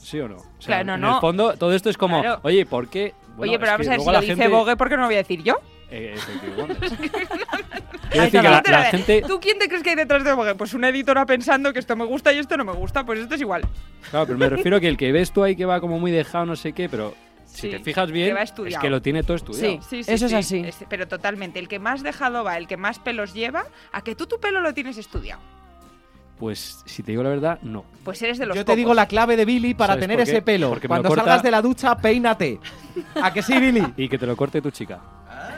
¿sí 0.00 0.18
o 0.20 0.28
no? 0.28 0.36
O 0.36 0.40
sea, 0.58 0.82
Claro, 0.82 0.84
no, 0.86 0.94
en 0.94 1.00
no. 1.02 1.14
el 1.16 1.20
fondo, 1.20 1.54
todo 1.56 1.72
esto 1.74 1.90
es 1.90 1.96
como, 1.96 2.20
Claro. 2.22 2.40
oye, 2.42 2.66
¿por 2.66 2.88
qué? 2.88 3.14
Bueno, 3.36 3.52
Oye, 3.52 3.58
pero 3.58 3.72
vamos 3.72 3.86
que 3.86 3.92
a 3.92 3.96
ver, 3.96 4.00
si 4.00 4.06
lo 4.06 4.12
la 4.12 4.20
dice 4.20 4.34
gente- 4.36 4.48
Vogue, 4.48 4.76
¿por 4.76 4.88
qué 4.88 4.96
no 4.96 5.02
lo 5.02 5.08
voy 5.08 5.14
a 5.14 5.18
decir 5.18 5.42
yo? 5.42 5.54
Eh, 5.92 6.14
decir 8.12 8.30
que 8.30 8.42
la, 8.42 8.62
la 8.64 8.84
gente... 8.84 9.22
¿Tú 9.26 9.40
quién 9.40 9.58
te 9.58 9.66
crees 9.68 9.82
que 9.82 9.90
hay 9.90 9.96
detrás 9.96 10.22
de 10.24 10.32
Vogue? 10.32 10.54
Pues 10.54 10.72
una 10.74 10.88
editora 10.88 11.26
pensando 11.26 11.72
que 11.72 11.78
esto 11.80 11.96
me 11.96 12.04
gusta 12.04 12.32
y 12.32 12.38
esto 12.38 12.56
no 12.56 12.64
me 12.64 12.72
gusta, 12.72 13.04
pues 13.04 13.18
esto 13.20 13.34
es 13.34 13.40
igual. 13.40 13.62
Claro, 14.10 14.26
pero 14.26 14.38
me 14.38 14.48
refiero 14.56 14.76
a 14.76 14.80
que 14.80 14.86
el 14.88 14.96
que 14.96 15.10
ves 15.12 15.32
tú 15.32 15.42
ahí 15.42 15.56
que 15.56 15.64
va 15.64 15.80
como 15.80 15.98
muy 15.98 16.10
dejado, 16.12 16.46
no 16.46 16.54
sé 16.56 16.72
qué, 16.72 16.88
pero 16.88 17.14
si 17.46 17.62
Sí, 17.62 17.70
te 17.70 17.80
fijas 17.80 18.06
que 18.06 18.12
bien, 18.12 18.36
va 18.36 18.42
es 18.42 18.52
que 18.52 18.88
lo 18.90 19.02
tiene 19.02 19.22
todo 19.24 19.36
estudiado. 19.36 19.82
Sí. 19.82 20.00
Eso 20.06 20.26
es 20.26 20.32
así. 20.32 20.64
pero 20.88 21.08
totalmente. 21.08 21.58
El 21.58 21.66
que 21.66 21.78
más 21.80 22.02
dejado 22.04 22.44
va, 22.44 22.56
el 22.56 22.68
que 22.68 22.76
más 22.76 23.00
pelos 23.00 23.34
lleva, 23.34 23.64
a 23.92 24.02
que 24.02 24.14
tú 24.14 24.26
tu 24.26 24.38
pelo 24.38 24.60
lo 24.60 24.72
tienes 24.74 24.96
estudiado. 24.96 25.40
Pues 26.40 26.82
si 26.86 27.02
te 27.02 27.12
digo 27.12 27.22
la 27.22 27.28
verdad, 27.28 27.58
no. 27.62 27.84
Pues 28.02 28.20
eres 28.22 28.38
de 28.38 28.46
los 28.46 28.56
Yo 28.56 28.64
te 28.64 28.74
digo 28.74 28.94
la 28.94 29.06
clave 29.06 29.36
de 29.36 29.44
Billy 29.44 29.74
para 29.74 29.92
¿Sabes 29.92 30.00
tener 30.04 30.16
por 30.16 30.24
qué? 30.24 30.30
ese 30.32 30.42
pelo. 30.42 30.70
Porque 30.70 30.88
me 30.88 30.94
lo 30.96 31.02
Cuando 31.02 31.08
corta- 31.10 31.22
salgas 31.24 31.42
de 31.42 31.50
la 31.50 31.60
ducha, 31.62 31.96
peínate. 31.98 32.58
¿A 33.22 33.32
que 33.32 33.42
sí, 33.42 33.58
Billy? 33.60 33.86
Y 33.96 34.08
que 34.08 34.16
te 34.18 34.26
lo 34.26 34.34
corte 34.36 34.60
tu 34.62 34.70
chica. 34.70 34.98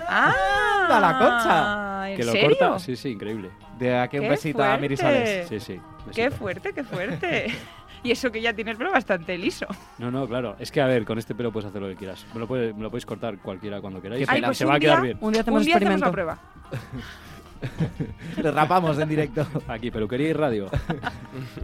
¡Ah! 0.09 0.35
¡Anda, 0.83 1.01
la 1.01 1.19
concha! 1.19 2.11
¿En 2.11 2.17
que 2.17 2.25
lo 2.25 2.33
serio? 2.33 2.49
corta, 2.59 2.79
sí, 2.81 2.97
sí, 2.97 3.11
increíble. 3.11 3.51
De 3.79 3.97
aquí 3.97 4.19
un 4.19 4.25
¡Qué 4.25 4.31
besito 4.31 4.63
a 4.63 4.77
Miri 4.77 4.97
fuerte! 4.97 5.45
Sales. 5.45 5.49
Sí, 5.49 5.61
sí. 5.75 5.81
¡Qué 6.13 6.23
besito. 6.25 6.37
fuerte, 6.43 6.73
qué 6.75 6.83
fuerte! 6.85 7.47
y 8.03 8.11
eso 8.11 8.31
que 8.33 8.43
ya 8.43 8.53
tienes 8.53 8.77
pelo 8.77 8.91
bastante 8.91 9.39
liso. 9.39 9.67
No, 9.99 10.11
no, 10.11 10.27
claro. 10.27 10.57
Es 10.59 10.73
que 10.73 10.81
a 10.81 10.87
ver, 10.87 11.05
con 11.05 11.19
este 11.21 11.35
pelo 11.37 11.53
puedes 11.53 11.69
hacer 11.71 11.81
lo 11.81 11.89
que 11.89 11.95
quieras. 11.97 12.27
Me 12.35 12.41
lo, 12.41 12.49
puede- 12.49 12.75
me 12.75 12.83
lo 12.83 12.91
podéis 12.91 13.07
cortar 13.07 13.39
cualquiera 13.39 13.81
cuando 13.81 14.03
queráis. 14.03 14.27
Qué 14.27 14.35
pelazo. 14.35 14.55
se 14.55 14.65
pues 14.65 14.69
va 14.71 14.73
a 14.73 14.77
un 14.77 14.81
quedar 14.81 14.97
día- 14.97 15.05
bien. 15.05 15.19
Un 15.21 15.33
día 15.33 15.41
hacemos 15.43 15.61
Un 15.61 15.67
día 15.67 15.77
hacemos 15.77 15.95
experimento. 15.95 16.07
la 16.07 16.13
prueba. 16.13 16.39
Le 18.43 18.51
rapamos 18.51 18.99
en 18.99 19.09
directo. 19.09 19.47
Aquí, 19.69 19.91
peluquería 19.91 20.29
y 20.29 20.33
radio. 20.33 20.71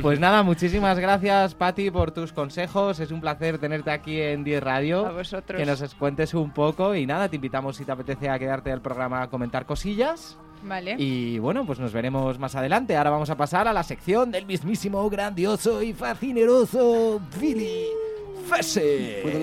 Pues 0.01 0.19
nada, 0.19 0.43
muchísimas 0.43 0.99
gracias, 0.99 1.55
Pati, 1.55 1.91
por 1.91 2.13
tus 2.13 2.33
consejos. 2.33 3.01
Es 3.01 3.11
un 3.11 3.21
placer 3.21 3.59
tenerte 3.59 3.91
aquí 3.91 4.21
en 4.21 4.45
10 4.45 4.63
Radio. 4.63 5.07
A 5.07 5.13
vosotros. 5.13 5.61
Que 5.61 5.67
nos 5.67 5.95
cuentes 5.95 6.33
un 6.35 6.53
poco 6.53 6.95
y 6.95 7.05
nada, 7.05 7.29
te 7.29 7.37
invitamos 7.37 7.77
si 7.77 7.85
te 7.85 7.93
apetece 7.93 8.31
a 8.31 8.39
quedarte 8.39 8.73
al 8.73 8.81
programa 8.81 9.23
a 9.23 9.29
comentar 9.29 9.67
cosillas. 9.67 10.39
Vale. 10.63 10.97
Y 10.99 11.39
bueno, 11.39 11.67
pues 11.67 11.79
nos 11.79 11.93
veremos 11.93 12.39
más 12.39 12.55
adelante. 12.55 12.97
Ahora 12.97 13.11
vamos 13.11 13.31
a 13.31 13.37
pasar 13.37 13.69
a 13.69 13.73
la 13.73 13.83
sección 13.83 14.31
del 14.31 14.47
mismísimo, 14.47 15.09
grandioso 15.11 15.83
y 15.83 15.93
fascineroso 15.93 17.21
Billy 17.39 17.87
With 19.25 19.35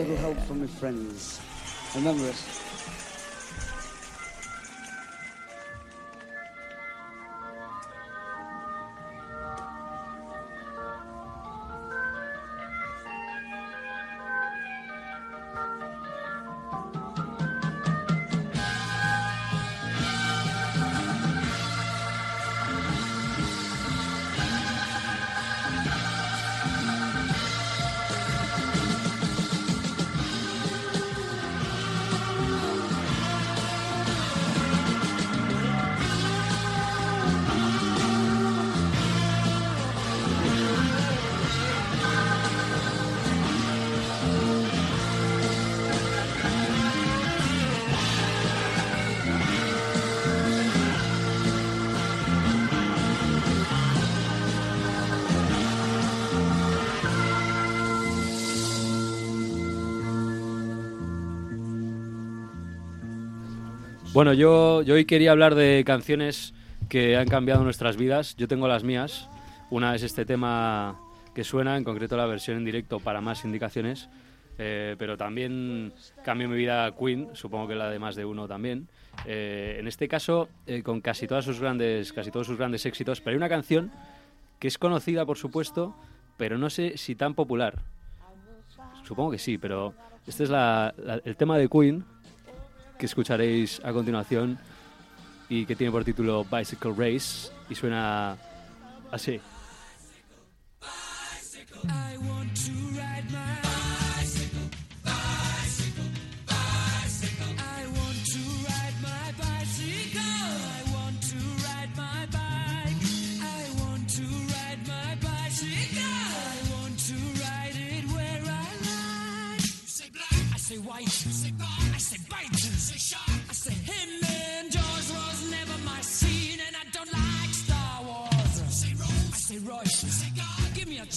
Bueno, 64.16 64.32
yo, 64.32 64.82
yo 64.82 64.94
hoy 64.94 65.04
quería 65.04 65.32
hablar 65.32 65.56
de 65.56 65.84
canciones 65.86 66.54
que 66.88 67.18
han 67.18 67.28
cambiado 67.28 67.66
nuestras 67.66 67.98
vidas. 67.98 68.38
Yo 68.38 68.48
tengo 68.48 68.66
las 68.66 68.86
mías. 68.86 69.30
Una 69.70 69.94
es 69.94 70.04
este 70.04 70.24
tema 70.24 70.98
que 71.34 71.44
suena, 71.44 71.76
en 71.76 71.84
concreto 71.84 72.16
la 72.16 72.26
versión 72.26 72.56
en 72.56 72.64
directo 72.64 73.02
para 73.02 73.20
más 73.20 73.44
indicaciones. 73.44 74.08
Eh, 74.58 74.96
pero 74.98 75.18
también 75.18 75.92
cambió 76.24 76.48
mi 76.48 76.56
vida 76.56 76.96
Queen, 76.98 77.28
supongo 77.34 77.68
que 77.68 77.76
la 77.76 77.90
de 77.90 78.00
más 78.00 78.16
de 78.16 78.24
uno 78.24 78.48
también. 78.48 78.88
Eh, 79.26 79.76
en 79.82 79.88
este 79.90 80.08
caso, 80.08 80.48
eh, 80.66 80.82
con 80.82 81.02
casi 81.02 81.28
todas 81.28 81.44
sus 81.44 81.60
grandes, 81.60 82.14
casi 82.14 82.32
todos 82.32 82.48
sus 82.48 82.58
grandes 82.58 82.86
éxitos. 82.86 83.20
Pero 83.20 83.32
hay 83.34 83.38
una 83.38 83.50
canción 83.50 83.92
que 84.60 84.70
es 84.70 84.78
conocida, 84.78 85.26
por 85.26 85.38
supuesto, 85.38 85.94
pero 86.38 86.58
no 86.58 86.70
sé 86.70 86.96
si 86.96 87.16
tan 87.16 87.34
popular. 87.34 87.80
Supongo 89.04 89.32
que 89.32 89.40
sí, 89.40 89.58
pero 89.58 89.94
este 90.26 90.46
es 90.46 90.50
la- 90.50 90.96
el 91.26 91.36
tema 91.36 91.58
de 91.58 91.68
Queen 91.68 92.06
que 92.98 93.06
escucharéis 93.06 93.82
a 93.84 93.92
continuación 93.92 94.58
y 95.50 95.66
que 95.66 95.76
tiene 95.76 95.92
por 95.92 96.04
título 96.04 96.46
Bicycle 96.46 96.94
Race 96.98 97.52
y 97.70 97.76
suena 97.76 98.38
así. 99.12 99.40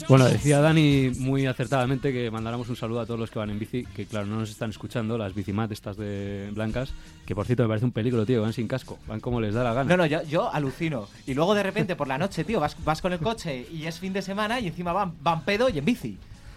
Bueno, 0.08 0.24
decía 0.24 0.60
Dani 0.60 1.10
muy 1.18 1.44
acertadamente 1.44 2.12
que 2.14 2.30
mandáramos 2.30 2.70
un 2.70 2.76
saludo 2.76 3.00
a 3.00 3.06
todos 3.06 3.20
los 3.20 3.30
que 3.30 3.38
van 3.38 3.50
en 3.50 3.58
bici, 3.58 3.84
que 3.84 4.06
claro, 4.06 4.24
no 4.26 4.36
nos 4.38 4.48
están 4.48 4.70
escuchando, 4.70 5.18
las 5.18 5.34
bicimat 5.34 5.70
estas 5.70 5.98
de 5.98 6.48
blancas, 6.54 6.94
que 7.26 7.34
por 7.34 7.44
cierto 7.44 7.64
me 7.64 7.68
parece 7.68 7.84
un 7.84 7.92
peligro, 7.92 8.24
tío, 8.24 8.40
van 8.40 8.54
sin 8.54 8.66
casco, 8.68 8.98
van 9.06 9.20
como 9.20 9.38
les 9.38 9.52
da 9.52 9.62
la 9.62 9.74
gana. 9.74 9.90
No, 9.90 9.98
no, 9.98 10.06
yo, 10.06 10.22
yo 10.22 10.50
alucino. 10.52 11.08
Y 11.26 11.34
luego 11.34 11.54
de 11.54 11.62
repente 11.62 11.94
por 11.94 12.08
la 12.08 12.16
noche, 12.16 12.42
tío, 12.44 12.58
vas, 12.58 12.74
vas 12.84 13.02
con 13.02 13.12
el 13.12 13.18
coche 13.18 13.66
y 13.70 13.84
es 13.84 13.98
fin 13.98 14.14
de 14.14 14.22
semana 14.22 14.60
y 14.60 14.68
encima 14.68 14.94
van, 14.94 15.12
van 15.20 15.42
pedo 15.44 15.68
y 15.68 15.76
en 15.78 15.84
bici. 15.84 16.16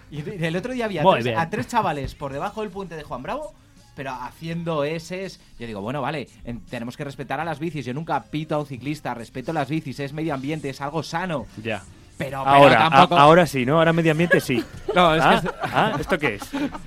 Y 0.10 0.22
el 0.46 0.56
otro 0.56 0.72
día 0.74 0.86
había 0.86 1.04
tres- 1.16 1.26
a 1.38 1.50
tres 1.50 1.68
chavales 1.68 2.16
por 2.16 2.32
debajo 2.32 2.62
del 2.62 2.70
puente 2.70 2.96
de 2.96 3.04
Juan 3.04 3.22
Bravo, 3.22 3.54
pero 3.98 4.12
haciendo 4.12 4.86
S. 4.86 5.30
Yo 5.60 5.68
digo, 5.68 5.82
bueno, 5.82 6.02
vale, 6.02 6.30
en- 6.46 6.62
tenemos 6.62 6.96
que 6.96 7.04
respetar 7.04 7.42
a 7.42 7.46
las 7.46 7.60
bicis. 7.60 7.86
Yo 7.86 7.94
nunca 7.94 8.24
pito 8.24 8.56
a 8.56 8.60
un 8.60 8.66
ciclista, 8.66 9.14
respeto 9.14 9.52
las 9.52 9.68
bicis, 9.70 10.00
es 10.00 10.14
medio 10.14 10.34
ambiente, 10.34 10.70
es 10.70 10.80
algo 10.80 11.04
sano. 11.04 11.46
Ya. 11.62 11.84
Pero, 12.26 12.44
pero 12.44 12.56
Ahora, 12.56 12.90
tampoco. 12.90 13.16
a- 13.18 13.22
ahora 13.22 13.46
sí, 13.46 13.66
¿no? 13.66 13.78
Ahora 13.78 13.94
medio 13.94 14.12
ambiente 14.12 14.40
sí. 14.40 14.64
No, 14.96 15.16
es 15.16 15.22
ah, 15.24 15.36
es- 15.44 15.52
ah, 15.74 15.94
¿Esto 16.00 16.18
qué 16.18 16.36
es? 16.36 16.42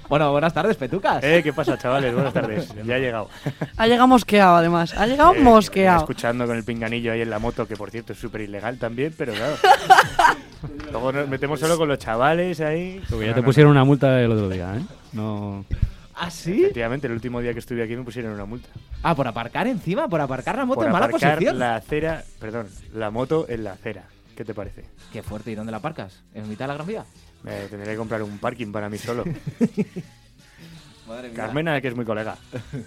Bueno, 0.09 0.31
buenas 0.31 0.53
tardes, 0.53 0.77
Petucas. 0.77 1.25
Eh, 1.25 1.41
¿Qué 1.43 1.53
pasa, 1.55 1.79
chavales? 1.79 2.13
Buenas 2.15 2.33
tardes. 2.35 2.69
Ya 2.85 2.97
he 2.97 3.01
llegado. 3.01 3.31
Ha 3.79 3.87
llegado 3.87 4.07
mosqueado, 4.09 4.57
además. 4.57 4.93
Ha 4.97 5.07
llegado 5.07 5.35
Eh, 5.35 5.41
mosqueado. 5.41 6.01
Escuchando 6.01 6.47
con 6.47 6.57
el 6.57 6.65
pinganillo 6.65 7.13
ahí 7.13 7.23
en 7.23 7.31
la 7.31 7.39
moto, 7.39 7.67
que 7.67 7.77
por 7.77 7.91
cierto 7.91 8.13
es 8.13 8.19
súper 8.19 8.43
ilegal 8.43 8.79
también, 8.79 9.15
pero 9.17 9.33
claro. 9.33 9.57
Luego 10.93 11.13
nos 11.13 11.29
metemos 11.29 11.61
solo 11.61 11.77
con 11.79 11.89
los 11.89 11.99
chavales 11.99 12.61
ahí. 12.61 13.01
Porque 13.09 13.25
No, 13.25 13.31
ya 13.31 13.35
te 13.35 13.41
no, 13.41 13.47
pusieron 13.47 13.73
no. 13.75 13.81
una 13.81 13.85
multa 13.85 14.21
el 14.21 14.31
otro 14.33 14.49
día, 14.49 14.75
¿eh? 14.77 14.83
No... 15.13 15.65
¿Ah, 16.17 16.31
sí? 16.31 16.61
Efectivamente, 16.63 17.09
el 17.09 17.13
último 17.13 17.41
día 17.41 17.53
que 17.53 17.59
estuve 17.59 17.83
aquí 17.83 17.97
me 17.97 18.05
pusieron 18.05 18.33
una 18.33 18.45
multa. 18.45 18.69
Ah, 19.03 19.17
por 19.17 19.27
aparcar 19.27 19.67
encima, 19.67 20.07
por 20.07 20.21
aparcar 20.21 20.57
la 20.57 20.65
moto 20.65 20.77
por 20.81 20.87
en 20.87 20.93
mala 20.93 21.07
aparcar 21.07 21.33
posición. 21.35 21.59
la 21.59 21.75
acera, 21.75 22.23
perdón, 22.39 22.69
la 22.95 23.11
moto 23.11 23.47
en 23.49 23.65
la 23.65 23.73
acera. 23.73 24.05
¿Qué 24.37 24.45
te 24.45 24.55
parece? 24.55 24.85
Qué 25.13 25.23
fuerte, 25.23 25.53
¿y 25.53 25.55
dónde 25.55 25.71
la 25.71 25.79
aparcas? 25.79 26.23
¿En 26.35 26.49
mitad 26.49 26.65
de 26.65 26.69
la 26.69 26.75
gran 26.75 26.87
vía? 26.87 27.05
Me 27.43 27.53
tendré 27.69 27.93
que 27.93 27.97
comprar 27.97 28.23
un 28.23 28.39
parking 28.39 28.73
para 28.73 28.89
mí 28.89 28.99
solo. 28.99 29.25
Madre 31.07 31.29
mía. 31.29 31.37
Carmena, 31.37 31.81
que 31.81 31.89
es 31.89 31.95
muy 31.97 32.05
colega. 32.05 32.37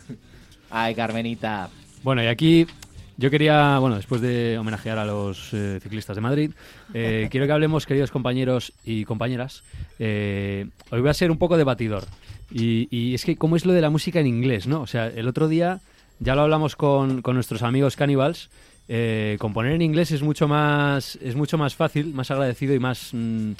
Ay, 0.70 0.96
Carmenita. 0.96 1.70
Bueno, 2.04 2.24
y 2.24 2.28
aquí 2.28 2.68
yo 3.16 3.30
quería, 3.32 3.80
bueno, 3.80 3.96
después 3.96 4.22
de 4.22 4.58
homenajear 4.58 4.98
a 4.98 5.06
los 5.06 5.54
eh, 5.54 5.80
ciclistas 5.82 6.16
de 6.16 6.22
Madrid, 6.22 6.52
eh, 6.94 7.28
quiero 7.32 7.46
que 7.46 7.54
hablemos, 7.54 7.86
queridos 7.86 8.12
compañeros 8.12 8.74
y 8.84 9.06
compañeras. 9.06 9.64
eh, 10.00 10.68
hoy 10.92 11.02
voy 11.02 11.10
a 11.10 11.14
ser 11.14 11.32
un 11.32 11.38
poco 11.38 11.58
debatidor. 11.58 12.04
Y, 12.52 12.88
y 12.92 13.14
es 13.14 13.24
que, 13.26 13.36
¿cómo 13.38 13.56
es 13.56 13.66
lo 13.66 13.74
de 13.74 13.82
la 13.82 13.90
música 13.90 14.20
en 14.20 14.28
inglés, 14.28 14.68
no? 14.68 14.82
O 14.82 14.88
sea, 14.88 15.08
el 15.08 15.28
otro 15.28 15.48
día 15.48 15.80
ya 16.20 16.36
lo 16.36 16.42
hablamos 16.42 16.76
con, 16.76 17.22
con 17.22 17.36
nuestros 17.36 17.62
amigos 17.62 17.96
Cannibals. 17.96 18.50
Eh, 18.88 19.38
componer 19.40 19.74
en 19.74 19.82
inglés 19.82 20.12
es 20.12 20.22
mucho 20.22 20.48
más 20.48 21.18
es 21.22 21.36
mucho 21.36 21.58
más 21.58 21.76
fácil, 21.76 22.14
más 22.14 22.32
agradecido 22.32 22.74
y 22.74 22.80
más 22.80 23.10
mm, 23.14 23.52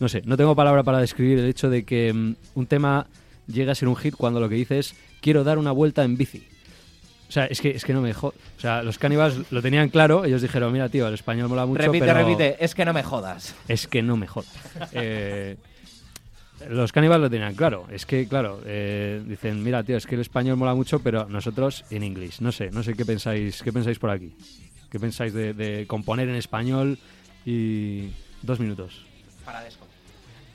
no 0.00 0.08
sé, 0.08 0.22
no 0.24 0.36
tengo 0.36 0.56
palabra 0.56 0.82
para 0.82 0.98
describir 0.98 1.38
el 1.38 1.48
hecho 1.48 1.70
de 1.70 1.84
que 1.84 2.12
mm, 2.12 2.34
un 2.54 2.66
tema 2.66 3.06
llegue 3.46 3.70
a 3.70 3.74
ser 3.74 3.88
un 3.88 3.96
hit 3.96 4.14
cuando 4.16 4.40
lo 4.40 4.48
que 4.48 4.54
dice 4.54 4.78
es 4.78 4.94
quiero 5.20 5.44
dar 5.44 5.58
una 5.58 5.72
vuelta 5.72 6.04
en 6.04 6.16
bici. 6.16 6.46
O 7.28 7.32
sea, 7.32 7.46
es 7.46 7.62
que, 7.62 7.70
es 7.70 7.82
que 7.86 7.94
no 7.94 8.02
me 8.02 8.08
dejó. 8.08 8.26
O 8.26 8.60
sea, 8.60 8.82
los 8.82 8.98
Cannibals 8.98 9.50
lo 9.50 9.62
tenían 9.62 9.88
claro. 9.88 10.26
Ellos 10.26 10.42
dijeron, 10.42 10.70
mira, 10.70 10.90
tío, 10.90 11.08
el 11.08 11.14
español 11.14 11.48
mola 11.48 11.64
mucho, 11.64 11.80
repite, 11.80 12.04
pero 12.04 12.18
repite, 12.18 12.62
es 12.62 12.74
que 12.74 12.84
no 12.84 12.92
me 12.92 13.02
jodas. 13.02 13.54
es 13.68 13.86
que 13.86 14.02
no 14.02 14.18
me 14.18 14.26
jodas. 14.26 14.52
Eh, 14.92 15.56
los 16.70 16.92
Cannibals 16.92 17.20
lo 17.22 17.30
tenían 17.30 17.54
claro. 17.54 17.86
Es 17.90 18.06
que, 18.06 18.26
claro, 18.28 18.60
eh, 18.64 19.22
dicen, 19.26 19.62
mira, 19.62 19.82
tío, 19.82 19.96
es 19.96 20.06
que 20.06 20.14
el 20.14 20.20
español 20.20 20.56
mola 20.56 20.74
mucho, 20.74 20.98
pero 21.00 21.28
nosotros 21.28 21.84
en 21.90 22.02
inglés. 22.02 22.40
No 22.40 22.52
sé, 22.52 22.70
no 22.70 22.82
sé 22.82 22.94
qué 22.94 23.04
pensáis, 23.04 23.62
qué 23.62 23.72
pensáis 23.72 23.98
por 23.98 24.10
aquí. 24.10 24.32
¿Qué 24.90 25.00
pensáis 25.00 25.32
de, 25.32 25.54
de 25.54 25.86
componer 25.86 26.28
en 26.28 26.34
español 26.36 26.98
y 27.46 28.10
dos 28.42 28.60
minutos? 28.60 29.04
Paradesco. 29.44 29.86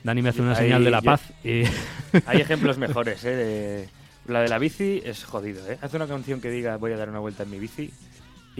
Dani 0.04 0.22
me 0.22 0.28
hace 0.28 0.42
una 0.42 0.52
Ahí 0.52 0.64
señal 0.64 0.84
de 0.84 0.90
la 0.90 1.00
yo- 1.00 1.04
paz 1.04 1.22
y 1.44 1.62
Hay 2.26 2.40
ejemplos 2.40 2.78
mejores, 2.78 3.24
¿eh? 3.24 3.34
de- 3.36 3.88
La 4.26 4.40
de 4.42 4.48
la 4.48 4.58
bici 4.58 5.02
es 5.04 5.24
jodido, 5.24 5.68
¿eh? 5.70 5.78
Haz 5.82 5.92
una 5.94 6.06
canción 6.06 6.40
que 6.40 6.50
diga 6.50 6.76
voy 6.76 6.92
a 6.92 6.96
dar 6.96 7.08
una 7.10 7.18
vuelta 7.18 7.42
en 7.42 7.50
mi 7.50 7.58
bici 7.58 7.90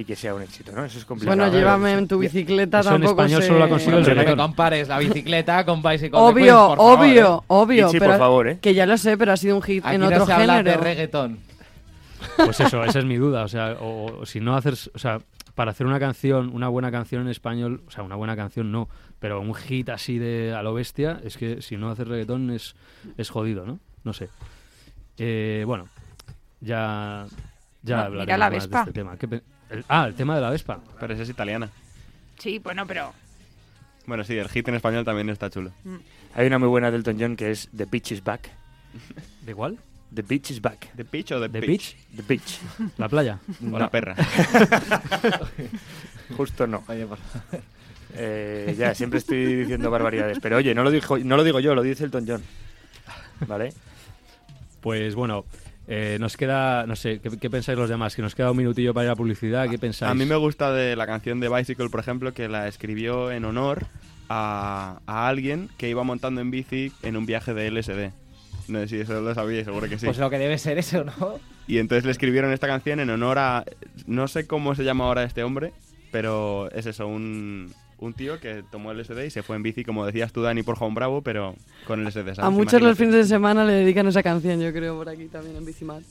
y 0.00 0.04
que 0.04 0.14
sea 0.14 0.32
un 0.34 0.42
éxito, 0.42 0.70
¿no? 0.72 0.84
Eso 0.84 0.96
es 0.98 1.04
complicado. 1.04 1.36
Bueno, 1.36 1.52
llévame 1.52 1.92
en 1.94 2.06
tu 2.06 2.18
bicicleta 2.18 2.80
Eso 2.80 2.90
en 2.94 3.00
tampoco 3.02 3.22
español 3.22 3.42
sé- 3.42 3.48
solo 3.48 3.58
la 3.58 3.68
consigo 3.68 3.98
el 3.98 4.04
Pero 4.04 4.14
no 4.14 4.20
reggaetón. 4.20 4.46
compares 4.46 4.88
la 4.88 4.98
bicicleta 4.98 5.64
con 5.64 5.82
Bicycle 5.82 6.10
Obvio, 6.18 6.34
Queens, 6.44 6.52
por 6.68 6.76
favor, 6.76 6.98
obvio, 7.00 7.38
¿eh? 7.40 7.44
obvio. 7.48 7.88
Ichi, 7.88 7.98
pero 7.98 8.10
por 8.12 8.18
favor, 8.18 8.48
¿eh? 8.48 8.58
Que 8.60 8.74
ya 8.74 8.86
lo 8.86 8.96
sé, 8.96 9.16
pero 9.18 9.32
ha 9.32 9.36
sido 9.36 9.56
un 9.56 9.62
hit 9.62 9.84
Aquí 9.84 9.94
en 9.96 10.00
no 10.02 10.06
otro 10.06 10.24
se 10.26 10.32
habla 10.32 10.52
de 10.52 10.58
género. 10.70 10.80
reggaetón. 10.82 11.38
Pues 12.36 12.60
eso, 12.60 12.84
esa 12.84 12.98
es 13.00 13.04
mi 13.04 13.16
duda. 13.16 13.42
O 13.44 13.48
sea, 13.48 13.72
o, 13.80 14.20
o 14.20 14.26
si 14.26 14.38
no 14.40 14.56
haces. 14.56 14.90
O 14.94 14.98
sea, 14.98 15.18
para 15.56 15.72
hacer 15.72 15.86
una 15.86 15.98
canción, 15.98 16.50
una 16.54 16.68
buena 16.68 16.92
canción 16.92 17.22
en 17.22 17.28
español, 17.28 17.82
o 17.88 17.90
sea, 17.90 18.04
una 18.04 18.14
buena 18.14 18.36
canción 18.36 18.70
no, 18.70 18.88
pero 19.18 19.40
un 19.40 19.52
hit 19.54 19.88
así 19.88 20.16
de 20.18 20.54
a 20.54 20.62
lo 20.62 20.74
bestia, 20.74 21.20
es 21.24 21.36
que 21.36 21.60
si 21.62 21.76
no 21.76 21.90
haces 21.90 22.06
reggaetón 22.06 22.50
es, 22.50 22.76
es 23.16 23.28
jodido, 23.30 23.66
¿no? 23.66 23.80
No 24.04 24.12
sé. 24.12 24.28
Eh, 25.18 25.64
bueno, 25.66 25.88
ya, 26.60 27.26
ya 27.82 27.96
No, 27.96 28.02
hablaremos 28.02 28.38
más 28.38 28.50
de 28.50 28.56
Vespa. 28.58 28.80
este 28.80 28.92
tema. 28.92 29.16
¿Qué 29.16 29.26
el- 29.70 29.84
ah, 29.88 30.06
el 30.06 30.14
tema 30.14 30.34
de 30.34 30.40
la 30.42 30.50
Vespa. 30.50 30.80
Pero 31.00 31.14
esa 31.14 31.22
es 31.22 31.28
italiana. 31.28 31.70
Sí, 32.38 32.58
bueno, 32.58 32.86
pero 32.86 33.12
Bueno, 34.06 34.24
sí, 34.24 34.38
el 34.38 34.48
hit 34.48 34.66
en 34.68 34.76
español 34.76 35.04
también 35.04 35.28
está 35.28 35.50
chulo. 35.50 35.70
Hay 36.34 36.46
una 36.46 36.58
muy 36.58 36.68
buena 36.68 36.90
de 36.90 36.96
Elton 36.96 37.16
John 37.20 37.36
que 37.36 37.50
es 37.50 37.68
The 37.76 37.84
Beach 37.84 38.12
is 38.12 38.24
Back. 38.24 38.48
¿De 39.44 39.54
cuál? 39.54 39.76
The 40.14 40.22
Beach 40.22 40.50
is 40.52 40.62
Back. 40.62 40.90
¿The 40.94 41.02
Beach 41.02 41.32
o 41.32 41.40
The, 41.40 41.48
¿The 41.50 41.60
Beach? 41.66 41.96
The 42.16 42.22
Beach. 42.22 42.58
La 42.96 43.08
playa. 43.08 43.38
O 43.70 43.78
la 43.78 43.90
perra. 43.90 44.16
Justo 46.36 46.66
no. 46.66 46.84
Oye, 46.88 47.06
por 47.06 47.18
favor. 47.18 47.62
Eh, 48.14 48.74
ya, 48.78 48.94
siempre 48.94 49.18
estoy 49.18 49.54
diciendo 49.56 49.90
barbaridades. 49.90 50.38
Pero 50.40 50.56
oye, 50.56 50.74
no 50.74 50.82
lo, 50.82 50.90
dijo, 50.90 51.18
no 51.18 51.36
lo 51.36 51.44
digo 51.44 51.60
yo, 51.60 51.74
lo 51.74 51.82
dice 51.82 52.04
Elton 52.04 52.24
John. 52.26 52.42
¿Vale? 53.46 53.72
Pues 54.80 55.14
bueno, 55.14 55.44
eh, 55.88 56.18
nos 56.20 56.36
queda, 56.36 56.86
no 56.86 56.96
sé, 56.96 57.18
¿qué, 57.20 57.30
qué 57.38 57.48
pensáis 57.48 57.78
los 57.78 57.88
demás? 57.88 58.14
Que 58.14 58.20
nos 58.20 58.34
queda 58.34 58.50
un 58.50 58.58
minutillo 58.58 58.92
para 58.92 59.06
ir 59.06 59.10
a 59.10 59.16
publicidad, 59.16 59.68
¿qué 59.70 59.78
pensáis? 59.78 60.10
A 60.10 60.14
mí 60.14 60.26
me 60.26 60.36
gusta 60.36 60.70
de 60.70 60.94
la 60.96 61.06
canción 61.06 61.40
de 61.40 61.48
Bicycle, 61.48 61.88
por 61.88 62.00
ejemplo, 62.00 62.34
que 62.34 62.46
la 62.46 62.68
escribió 62.68 63.30
en 63.32 63.46
honor 63.46 63.86
a, 64.28 65.00
a 65.06 65.28
alguien 65.28 65.70
que 65.78 65.88
iba 65.88 66.02
montando 66.02 66.42
en 66.42 66.50
bici 66.50 66.92
en 67.02 67.16
un 67.16 67.24
viaje 67.24 67.54
de 67.54 67.70
LSD. 67.70 68.12
No 68.68 68.80
sé 68.80 68.88
si 68.88 69.00
eso 69.00 69.20
lo 69.22 69.34
sabíais, 69.34 69.64
seguro 69.64 69.88
que 69.88 69.98
sí. 69.98 70.04
Pues 70.04 70.18
lo 70.18 70.28
que 70.28 70.38
debe 70.38 70.58
ser 70.58 70.76
eso, 70.76 71.04
¿no? 71.04 71.40
Y 71.66 71.78
entonces 71.78 72.04
le 72.04 72.10
escribieron 72.10 72.52
esta 72.52 72.66
canción 72.66 73.00
en 73.00 73.08
honor 73.08 73.38
a... 73.38 73.64
No 74.06 74.28
sé 74.28 74.46
cómo 74.46 74.74
se 74.74 74.84
llama 74.84 75.04
ahora 75.04 75.22
este 75.24 75.42
hombre, 75.42 75.72
pero 76.10 76.70
es 76.72 76.84
eso, 76.84 77.06
un, 77.06 77.72
un 78.00 78.12
tío 78.14 78.38
que 78.40 78.62
tomó 78.70 78.92
LSD 78.92 79.24
y 79.26 79.30
se 79.30 79.42
fue 79.42 79.56
en 79.56 79.62
bici, 79.62 79.84
como 79.84 80.06
decías 80.06 80.32
tú, 80.32 80.42
Dani, 80.42 80.62
por 80.62 80.76
Juan 80.76 80.94
Bravo, 80.94 81.20
pero 81.22 81.54
con 81.86 82.04
LSD, 82.04 82.14
¿sabes? 82.34 82.38
A 82.38 82.50
muchos 82.50 82.74
los 82.74 82.82
Imagínate. 82.82 82.96
fines 82.96 83.14
de 83.16 83.24
semana 83.24 83.64
le 83.64 83.72
dedican 83.72 84.06
esa 84.06 84.22
canción, 84.22 84.60
yo 84.60 84.72
creo, 84.72 84.96
por 84.96 85.08
aquí 85.08 85.26
también 85.26 85.56
en 85.56 85.64
Bicimat. 85.64 86.02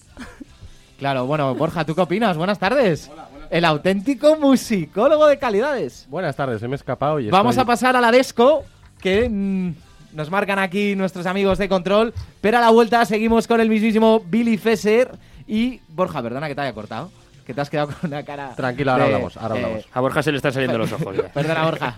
Claro, 1.00 1.26
bueno, 1.28 1.54
Borja, 1.56 1.86
¿tú 1.86 1.94
qué 1.94 2.02
opinas? 2.02 2.36
Buenas 2.38 2.58
tardes. 2.60 3.12
El 3.50 3.64
auténtico 3.66 4.36
musicólogo 4.38 5.28
de 5.28 5.38
calidades. 5.38 6.08
Buenas 6.10 6.36
tardes, 6.36 6.60
se 6.60 6.68
me 6.68 6.74
he 6.74 6.78
escapado 6.78 7.20
y 7.20 7.30
Vamos 7.30 7.52
estoy- 7.56 7.64
a 7.64 7.66
pasar 7.68 7.96
a 7.96 8.02
la 8.02 8.12
Desco, 8.12 8.64
que 9.00 9.30
mm, 9.30 9.72
nos 10.14 10.32
marcan 10.32 10.58
aquí 10.60 10.96
nuestros 10.96 11.26
amigos 11.28 11.58
de 11.60 11.70
control. 11.70 12.14
Pero 12.42 12.58
a 12.58 12.62
la 12.62 12.72
vuelta 12.72 13.06
seguimos 13.06 13.48
con 13.48 13.62
el 13.62 13.70
mismísimo 13.70 14.20
Billy 14.28 14.58
Fesser. 14.58 15.12
Y 15.48 15.80
Borja, 15.88 16.22
perdona 16.22 16.48
que 16.48 16.56
te 16.56 16.62
haya 16.62 16.74
cortado. 16.74 17.12
Que 17.48 17.54
te 17.54 17.62
has 17.62 17.70
quedado 17.70 17.88
con 17.88 18.12
una 18.12 18.24
cara. 18.24 18.54
Tranquilo, 18.56 18.92
ahora 18.92 19.06
de- 19.06 19.14
hablamos, 19.14 19.38
ahora 19.38 19.56
eh, 19.56 19.64
hablamos. 19.64 19.86
A 19.94 20.02
Borja 20.02 20.22
se 20.22 20.32
le 20.32 20.38
están 20.38 20.52
saliendo 20.52 20.78
los 20.78 20.92
ojos. 20.92 21.16
ya. 21.16 21.24
Perdona, 21.34 21.64
Borja. 21.64 21.96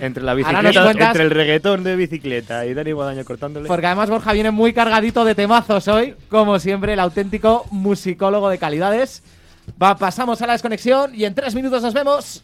Entre 0.00 0.20
la 0.22 0.34
bicicleta, 0.34 0.82
cuentas- 0.82 1.08
entre 1.10 1.22
el 1.22 1.30
reggaetón 1.30 1.84
de 1.84 1.94
bicicleta 1.94 2.66
y 2.66 2.74
Dani 2.74 2.90
Guadaño 2.90 3.24
cortándole. 3.24 3.68
Porque 3.68 3.86
además 3.86 4.10
Borja 4.10 4.32
viene 4.32 4.50
muy 4.50 4.72
cargadito 4.72 5.24
de 5.24 5.36
temazos 5.36 5.86
hoy. 5.86 6.16
Como 6.28 6.58
siempre, 6.58 6.94
el 6.94 7.00
auténtico 7.00 7.66
musicólogo 7.70 8.48
de 8.50 8.58
calidades. 8.58 9.22
Va, 9.80 9.96
pasamos 9.96 10.42
a 10.42 10.48
la 10.48 10.54
desconexión 10.54 11.14
y 11.14 11.24
en 11.24 11.36
tres 11.36 11.54
minutos 11.54 11.82
nos 11.84 11.94
vemos. 11.94 12.42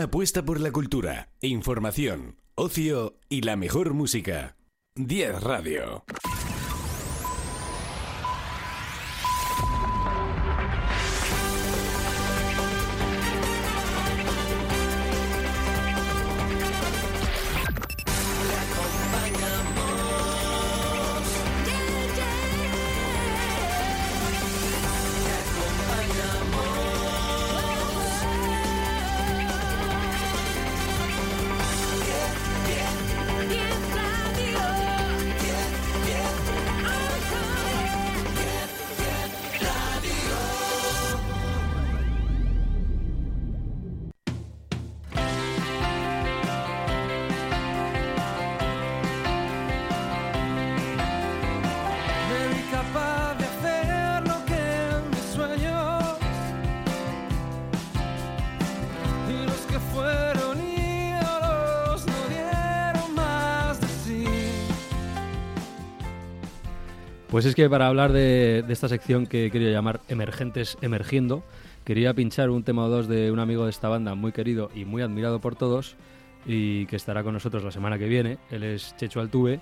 Apuesta 0.00 0.44
por 0.44 0.60
la 0.60 0.70
cultura, 0.70 1.30
información, 1.40 2.36
ocio 2.54 3.18
y 3.28 3.40
la 3.40 3.56
mejor 3.56 3.94
música. 3.94 4.56
10 4.94 5.42
Radio. 5.42 6.04
Pues 67.38 67.46
es 67.46 67.54
que 67.54 67.70
para 67.70 67.86
hablar 67.86 68.10
de, 68.10 68.64
de 68.66 68.72
esta 68.72 68.88
sección 68.88 69.28
que 69.28 69.52
quería 69.52 69.70
llamar 69.70 70.00
Emergentes 70.08 70.76
Emergiendo, 70.80 71.44
quería 71.84 72.12
pinchar 72.12 72.50
un 72.50 72.64
tema 72.64 72.84
o 72.84 72.88
dos 72.88 73.06
de 73.06 73.30
un 73.30 73.38
amigo 73.38 73.62
de 73.62 73.70
esta 73.70 73.88
banda 73.88 74.16
muy 74.16 74.32
querido 74.32 74.72
y 74.74 74.84
muy 74.84 75.02
admirado 75.02 75.40
por 75.40 75.54
todos 75.54 75.94
y 76.46 76.86
que 76.86 76.96
estará 76.96 77.22
con 77.22 77.34
nosotros 77.34 77.62
la 77.62 77.70
semana 77.70 77.96
que 77.96 78.08
viene. 78.08 78.38
Él 78.50 78.64
es 78.64 78.96
Checho 78.96 79.20
Altuve 79.20 79.60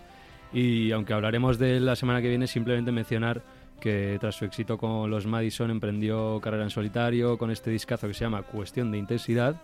y 0.54 0.90
aunque 0.92 1.12
hablaremos 1.12 1.58
de 1.58 1.76
él 1.76 1.84
la 1.84 1.96
semana 1.96 2.22
que 2.22 2.30
viene, 2.30 2.46
simplemente 2.46 2.92
mencionar 2.92 3.42
que 3.78 4.16
tras 4.22 4.36
su 4.36 4.46
éxito 4.46 4.78
con 4.78 5.10
los 5.10 5.26
Madison 5.26 5.70
emprendió 5.70 6.40
carrera 6.40 6.62
en 6.62 6.70
solitario 6.70 7.36
con 7.36 7.50
este 7.50 7.70
discazo 7.70 8.08
que 8.08 8.14
se 8.14 8.24
llama 8.24 8.40
Cuestión 8.40 8.90
de 8.90 8.96
Intensidad, 8.96 9.60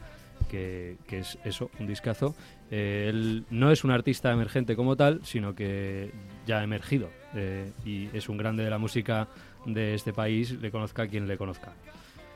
que, 0.51 0.98
que 1.09 1.20
es 1.20 1.38
eso, 1.46 1.70
un 1.81 1.87
discazo. 1.87 2.35
Eh, 2.70 3.07
él 3.09 3.46
no 3.48 3.70
es 3.70 3.85
un 3.85 3.90
artista 3.90 4.31
emergente 4.31 4.77
como 4.77 4.96
tal, 4.96 5.20
sino 5.25 5.55
que 5.55 6.11
ya 6.46 6.61
ha 6.61 6.64
emergido 6.64 7.11
eh, 7.35 7.70
y 7.85 8.09
es 8.16 8.28
un 8.28 8.37
grande 8.37 8.64
de 8.64 8.70
la 8.70 8.78
música 8.78 9.28
de 9.66 9.94
este 9.94 10.12
país, 10.12 10.52
le 10.61 10.70
conozca 10.70 11.07
quien 11.07 11.26
le 11.28 11.37
conozca. 11.37 11.72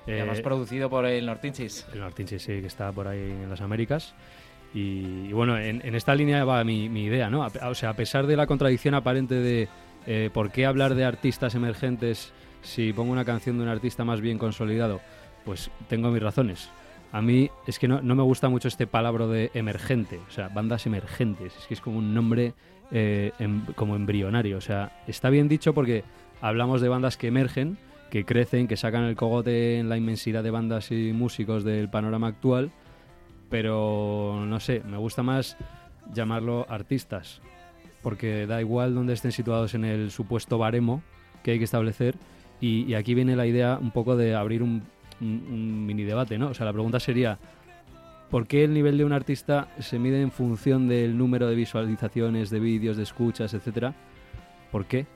Y 0.07 0.13
además 0.13 0.39
Eh, 0.39 0.43
producido 0.43 0.89
por 0.89 1.05
el 1.07 1.27
Nortinchis. 1.27 1.87
el 1.93 2.01
Martín 2.01 2.29
sí, 2.29 2.39
que 2.39 2.67
está 2.67 2.93
por 2.93 3.09
ahí 3.09 3.19
en 3.19 3.51
las 3.51 3.61
Américas. 3.61 4.15
Y, 4.75 5.27
y 5.29 5.33
bueno, 5.33 5.59
en, 5.59 5.81
en 5.85 5.95
esta 5.95 6.15
línea 6.15 6.45
va 6.45 6.63
mi, 6.63 6.89
mi 6.89 7.05
idea, 7.05 7.31
¿no? 7.31 7.43
A 7.45 7.69
o 7.69 7.75
sea, 7.75 7.91
a 7.91 7.95
pesar 7.95 8.27
de 8.27 8.37
la 8.37 8.47
contradicción 8.47 8.95
aparente 8.95 9.35
de 9.35 9.69
eh, 10.07 10.31
por 10.33 10.51
qué 10.53 10.67
hablar 10.67 10.95
de 10.95 11.05
artistas 11.05 11.55
emergentes 11.55 12.33
si 12.63 12.93
pongo 12.93 13.13
una 13.13 13.25
canción 13.25 13.57
de 13.57 13.63
un 13.65 13.69
artista 13.69 14.05
más 14.05 14.21
bien 14.21 14.39
consolidado, 14.39 15.01
pues 15.45 15.71
tengo 15.89 16.11
mis 16.11 16.23
razones. 16.23 16.69
A 17.13 17.23
mí 17.23 17.49
es 17.67 17.79
que 17.79 17.87
no, 17.89 18.03
no 18.03 18.15
me 18.17 18.23
gusta 18.23 18.49
mucho 18.49 18.69
este 18.69 18.87
palabra 18.87 19.27
de 19.27 19.51
emergente, 19.55 20.21
o 20.29 20.31
sea, 20.31 20.49
bandas 20.49 20.85
emergentes. 20.87 21.57
Es 21.57 21.67
que 21.67 21.75
es 21.75 21.81
como 21.81 21.99
un 21.99 22.13
nombre 22.13 22.53
eh, 22.91 23.33
como 23.75 23.97
embrionario. 23.97 24.59
O 24.59 24.61
sea, 24.61 25.03
está 25.07 25.31
bien 25.31 25.49
dicho 25.49 25.75
porque 25.75 26.05
hablamos 26.41 26.81
de 26.81 26.89
bandas 26.89 27.17
que 27.17 27.29
emergen, 27.29 27.79
que 28.11 28.25
crecen, 28.25 28.69
que 28.69 28.77
sacan 28.77 29.05
el 29.05 29.17
cogote 29.17 29.79
en 29.79 29.89
la 29.89 29.97
inmensidad 29.97 30.43
de 30.45 30.51
bandas 30.51 30.91
y 30.93 31.13
músicos 31.13 31.65
del 31.65 31.89
panorama 31.89 32.29
actual, 32.29 32.71
pero 33.49 34.45
no 34.47 34.61
sé, 34.61 34.83
me 34.89 34.97
gusta 34.97 35.23
más 35.23 35.57
llamarlo 36.13 36.67
artistas, 36.69 37.41
porque 38.03 38.47
da 38.47 38.61
igual 38.61 38.95
donde 38.95 39.13
estén 39.15 39.33
situados 39.33 39.75
en 39.75 39.85
el 39.85 40.11
supuesto 40.11 40.59
baremo 40.59 41.03
que 41.43 41.53
hay 41.53 41.59
que 41.59 41.65
establecer, 41.65 42.17
y, 42.61 42.85
y 42.85 42.95
aquí 42.95 43.15
viene 43.15 43.37
la 43.37 43.47
idea 43.47 43.79
un 43.81 43.91
poco 43.91 44.17
de 44.17 44.35
abrir 44.35 44.63
un, 44.63 44.83
un- 45.21 45.47
un 45.51 45.87
mini 45.87 46.05
debate, 46.05 46.39
¿no? 46.39 46.49
O 46.49 46.55
sea, 46.55 46.67
la 46.67 46.73
pregunta 46.73 46.99
sería, 47.01 47.39
¿por 48.31 48.47
qué 48.47 48.65
el 48.65 48.75
nivel 48.75 48.99
de 48.99 49.05
un 49.05 49.13
artista 49.13 49.69
se 49.79 49.99
mide 49.99 50.21
en 50.21 50.31
función 50.31 50.89
del 50.89 51.17
número 51.17 51.49
de 51.49 51.55
visualizaciones, 51.55 52.51
de 52.51 52.61
vídeos, 52.61 52.97
de 52.97 53.05
escuchas, 53.05 53.55
etcétera? 53.55 53.95
¿Por 54.71 54.87
qué? 54.87 55.07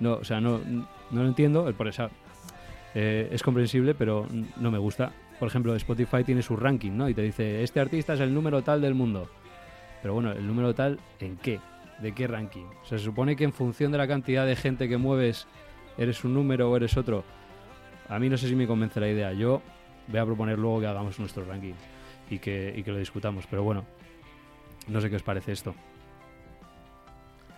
No, 0.00 0.14
o 0.14 0.24
sea, 0.24 0.40
no, 0.40 0.58
no 0.58 1.22
lo 1.22 1.26
entiendo, 1.26 1.68
el 1.68 1.74
por 1.74 1.88
esa 1.88 2.10
eh, 2.94 3.28
es 3.32 3.42
comprensible, 3.42 3.94
pero 3.94 4.26
no 4.56 4.70
me 4.70 4.78
gusta. 4.78 5.12
Por 5.38 5.48
ejemplo, 5.48 5.74
Spotify 5.76 6.24
tiene 6.24 6.42
su 6.42 6.56
ranking, 6.56 6.92
¿no? 6.92 7.08
Y 7.08 7.14
te 7.14 7.22
dice, 7.22 7.62
este 7.62 7.80
artista 7.80 8.14
es 8.14 8.20
el 8.20 8.34
número 8.34 8.62
tal 8.62 8.80
del 8.80 8.94
mundo. 8.94 9.28
Pero 10.02 10.14
bueno, 10.14 10.32
¿el 10.32 10.46
número 10.46 10.74
tal 10.74 10.98
en 11.20 11.36
qué? 11.36 11.60
¿De 12.00 12.12
qué 12.12 12.26
ranking? 12.26 12.66
Se 12.84 12.98
supone 12.98 13.36
que 13.36 13.44
en 13.44 13.52
función 13.52 13.92
de 13.92 13.98
la 13.98 14.06
cantidad 14.06 14.46
de 14.46 14.56
gente 14.56 14.88
que 14.88 14.96
mueves, 14.96 15.46
eres 15.96 16.24
un 16.24 16.34
número 16.34 16.70
o 16.70 16.76
eres 16.76 16.96
otro. 16.96 17.24
A 18.08 18.18
mí 18.18 18.28
no 18.28 18.36
sé 18.36 18.48
si 18.48 18.54
me 18.54 18.66
convence 18.66 19.00
la 19.00 19.08
idea. 19.08 19.32
Yo 19.32 19.62
voy 20.06 20.18
a 20.18 20.24
proponer 20.24 20.58
luego 20.58 20.80
que 20.80 20.86
hagamos 20.86 21.18
nuestro 21.18 21.44
ranking 21.44 21.74
y 22.30 22.38
que, 22.38 22.74
y 22.76 22.82
que 22.82 22.92
lo 22.92 22.98
discutamos. 22.98 23.46
Pero 23.48 23.62
bueno, 23.62 23.84
no 24.88 25.00
sé 25.00 25.10
qué 25.10 25.16
os 25.16 25.22
parece 25.22 25.52
esto. 25.52 25.74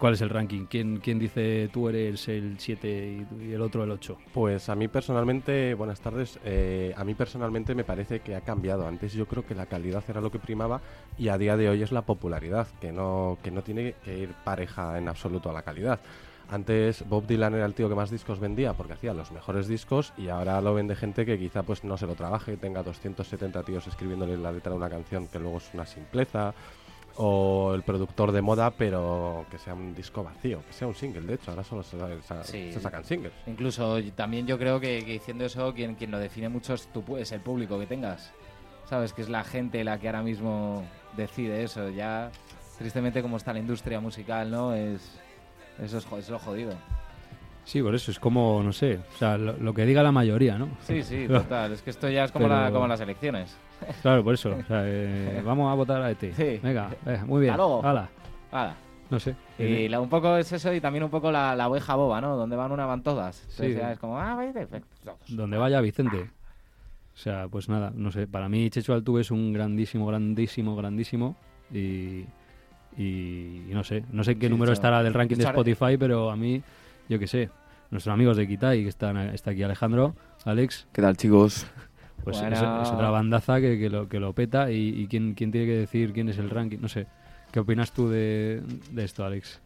¿Cuál 0.00 0.14
es 0.14 0.22
el 0.22 0.30
ranking? 0.30 0.64
¿Quién, 0.64 0.96
quién 0.96 1.18
dice 1.18 1.68
tú 1.70 1.86
eres 1.90 2.26
el 2.28 2.58
7 2.58 3.26
y, 3.38 3.52
el 3.52 3.60
otro 3.60 3.84
el 3.84 3.90
8? 3.90 4.16
Pues 4.32 4.70
a 4.70 4.74
mí 4.74 4.88
personalmente, 4.88 5.74
buenas 5.74 6.00
tardes, 6.00 6.40
eh, 6.42 6.94
a 6.96 7.04
mí 7.04 7.12
personalmente 7.12 7.74
me 7.74 7.84
parece 7.84 8.20
que 8.20 8.34
ha 8.34 8.40
cambiado. 8.40 8.88
Antes 8.88 9.12
yo 9.12 9.26
creo 9.26 9.44
que 9.44 9.54
la 9.54 9.66
calidad 9.66 10.02
era 10.08 10.22
lo 10.22 10.30
que 10.30 10.38
primaba 10.38 10.80
y 11.18 11.28
a 11.28 11.36
día 11.36 11.54
de 11.58 11.68
hoy 11.68 11.82
es 11.82 11.92
la 11.92 12.00
popularidad, 12.00 12.66
que 12.80 12.92
no, 12.92 13.36
que 13.42 13.50
no 13.50 13.62
tiene 13.62 13.94
que 14.02 14.16
ir 14.20 14.30
pareja 14.42 14.96
en 14.96 15.06
absoluto 15.06 15.50
a 15.50 15.52
la 15.52 15.60
calidad. 15.60 16.00
Antes 16.50 17.08
Bob 17.08 17.26
Dylan 17.26 17.54
era 17.54 17.64
el 17.64 17.74
tío 17.74 17.88
que 17.88 17.94
más 17.94 18.10
discos 18.10 18.40
vendía 18.40 18.72
porque 18.72 18.94
hacía 18.94 19.14
los 19.14 19.30
mejores 19.30 19.68
discos 19.68 20.12
y 20.16 20.28
ahora 20.28 20.60
lo 20.60 20.74
vende 20.74 20.96
gente 20.96 21.24
que 21.24 21.38
quizá 21.38 21.62
pues 21.62 21.84
no 21.84 21.96
se 21.96 22.06
lo 22.06 22.16
trabaje, 22.16 22.56
tenga 22.56 22.82
270 22.82 23.62
tíos 23.62 23.86
escribiéndole 23.86 24.36
la 24.36 24.50
letra 24.50 24.72
de 24.72 24.76
una 24.78 24.90
canción 24.90 25.28
que 25.28 25.38
luego 25.38 25.58
es 25.58 25.70
una 25.74 25.86
simpleza 25.86 26.52
o 27.16 27.72
el 27.74 27.82
productor 27.84 28.32
de 28.32 28.42
moda 28.42 28.72
pero 28.72 29.46
que 29.48 29.58
sea 29.58 29.74
un 29.74 29.94
disco 29.94 30.24
vacío, 30.24 30.60
que 30.66 30.72
sea 30.72 30.88
un 30.88 30.94
single, 30.96 31.22
de 31.22 31.34
hecho 31.34 31.52
ahora 31.52 31.62
solo 31.62 31.84
se, 31.84 31.98
sa- 32.22 32.42
Sí. 32.42 32.72
se 32.72 32.80
sacan 32.80 33.04
singles. 33.04 33.32
Incluso 33.46 33.98
también 34.16 34.46
yo 34.48 34.58
creo 34.58 34.80
que, 34.80 35.04
que 35.04 35.12
diciendo 35.12 35.44
eso, 35.44 35.72
quien, 35.72 35.94
quien 35.94 36.10
lo 36.10 36.18
define 36.18 36.48
mucho 36.48 36.74
es, 36.74 36.88
tu, 36.88 37.02
pu- 37.04 37.18
es 37.18 37.30
el 37.30 37.40
público 37.40 37.78
que 37.78 37.86
tengas. 37.86 38.32
¿Sabes? 38.88 39.12
Que 39.12 39.22
es 39.22 39.28
la 39.28 39.44
gente 39.44 39.84
la 39.84 39.98
que 40.00 40.08
ahora 40.08 40.22
mismo 40.24 40.82
decide 41.16 41.62
eso. 41.62 41.90
Ya, 41.90 42.32
tristemente, 42.76 43.22
como 43.22 43.36
está 43.36 43.52
la 43.52 43.60
industria 43.60 44.00
musical, 44.00 44.50
¿no? 44.50 44.74
Es, 44.74 45.19
eso 45.82 45.98
es, 45.98 46.28
lo 46.30 46.38
jodido. 46.38 46.72
Sí, 47.64 47.82
por 47.82 47.94
eso 47.94 48.10
es 48.10 48.18
como, 48.18 48.62
no 48.62 48.72
sé, 48.72 48.98
o 49.14 49.18
sea, 49.18 49.36
lo, 49.38 49.52
lo 49.54 49.74
que 49.74 49.84
diga 49.84 50.02
la 50.02 50.10
mayoría, 50.12 50.58
¿no? 50.58 50.68
Sí, 50.82 51.02
sí, 51.02 51.26
total. 51.28 51.72
Es 51.72 51.82
que 51.82 51.90
esto 51.90 52.08
ya 52.08 52.24
es 52.24 52.32
como, 52.32 52.48
la- 52.48 52.62
Pero- 52.64 52.74
como 52.74 52.86
las 52.88 53.00
elecciones. 53.00 53.56
Claro, 54.02 54.22
por 54.22 54.34
eso. 54.34 54.50
o 54.50 54.64
sea, 54.64 54.82
eh, 54.84 55.40
vamos 55.44 55.70
a 55.70 55.74
votar 55.74 56.02
a 56.02 56.10
ET. 56.10 56.20
Sí. 56.34 56.60
Venga, 56.62 56.90
eh, 57.06 57.20
muy 57.24 57.40
bien. 57.42 57.54
Hala. 57.54 58.08
Hala. 58.52 58.74
No 59.08 59.18
sé. 59.18 59.34
Y 59.58 59.88
la- 59.88 60.00
un 60.00 60.08
poco 60.08 60.36
es 60.36 60.52
eso 60.52 60.72
y 60.72 60.80
también 60.80 61.02
un 61.04 61.10
poco 61.10 61.32
la, 61.32 61.54
la 61.56 61.68
oveja 61.68 61.94
boba, 61.94 62.20
¿no? 62.20 62.36
Donde 62.36 62.56
van 62.56 62.72
una 62.72 62.86
van 62.86 63.02
todas. 63.02 63.40
Entonces 63.42 63.74
Sí. 63.74 63.78
ya 63.80 63.92
es 63.92 63.98
como, 63.98 64.18
ah, 64.18 64.38
todos. 65.04 65.18
Donde 65.28 65.56
vaya 65.56 65.80
Vicente. 65.80 66.30
O 67.14 67.16
sea, 67.16 67.48
pues 67.48 67.68
nada, 67.68 67.90
no 67.94 68.10
sé. 68.12 68.26
Para 68.26 68.48
mí 68.48 68.68
Checho 68.70 68.94
Altuve 68.94 69.22
es 69.22 69.30
un 69.30 69.52
grandísimo, 69.52 70.06
grandísimo, 70.06 70.76
grandísimo. 70.76 71.36
Y, 71.72 72.24
y, 72.96 73.62
y 73.68 73.70
no 73.72 73.84
sé. 73.84 74.04
No 74.12 74.24
sé 74.24 74.36
qué 74.36 74.46
Sí, 74.46 74.50
número 74.50 74.72
estará 74.72 75.02
del 75.02 75.14
ranking 75.14 75.36
de 75.36 75.44
Spotify, 75.44 75.96
pero 75.98 76.30
a 76.30 76.36
mí, 76.36 76.62
yo 77.08 77.18
qué 77.18 77.26
sé. 77.26 77.50
Nuestros 77.90 78.12
amigos 78.12 78.36
de 78.36 78.46
Kitai, 78.46 78.82
que 78.82 78.88
están, 78.88 79.16
está 79.16 79.50
aquí 79.50 79.62
Alejandro, 79.62 80.14
Alex, 80.44 80.86
¿Qué 80.92 81.02
tal, 81.02 81.16
chicos? 81.16 81.66
pues 82.22 82.38
Bueno. 82.40 82.54
es, 82.54 82.62
es 82.62 82.92
otra 82.92 83.10
bandaza 83.10 83.60
que, 83.60 83.78
que 83.78 83.90
lo, 83.90 84.08
que 84.08 84.20
lo 84.20 84.32
peta. 84.32 84.70
Y, 84.70 85.00
y 85.00 85.06
quién, 85.08 85.34
quién 85.34 85.50
tiene 85.50 85.66
que 85.66 85.76
decir 85.76 86.12
quién 86.12 86.28
es 86.28 86.38
el 86.38 86.50
ranking. 86.50 86.78
No 86.80 86.88
sé. 86.88 87.06
¿Qué 87.50 87.58
opinas 87.58 87.90
tú 87.92 88.08
de, 88.08 88.62
de 88.92 89.04
esto, 89.04 89.24
Alex? 89.24 89.60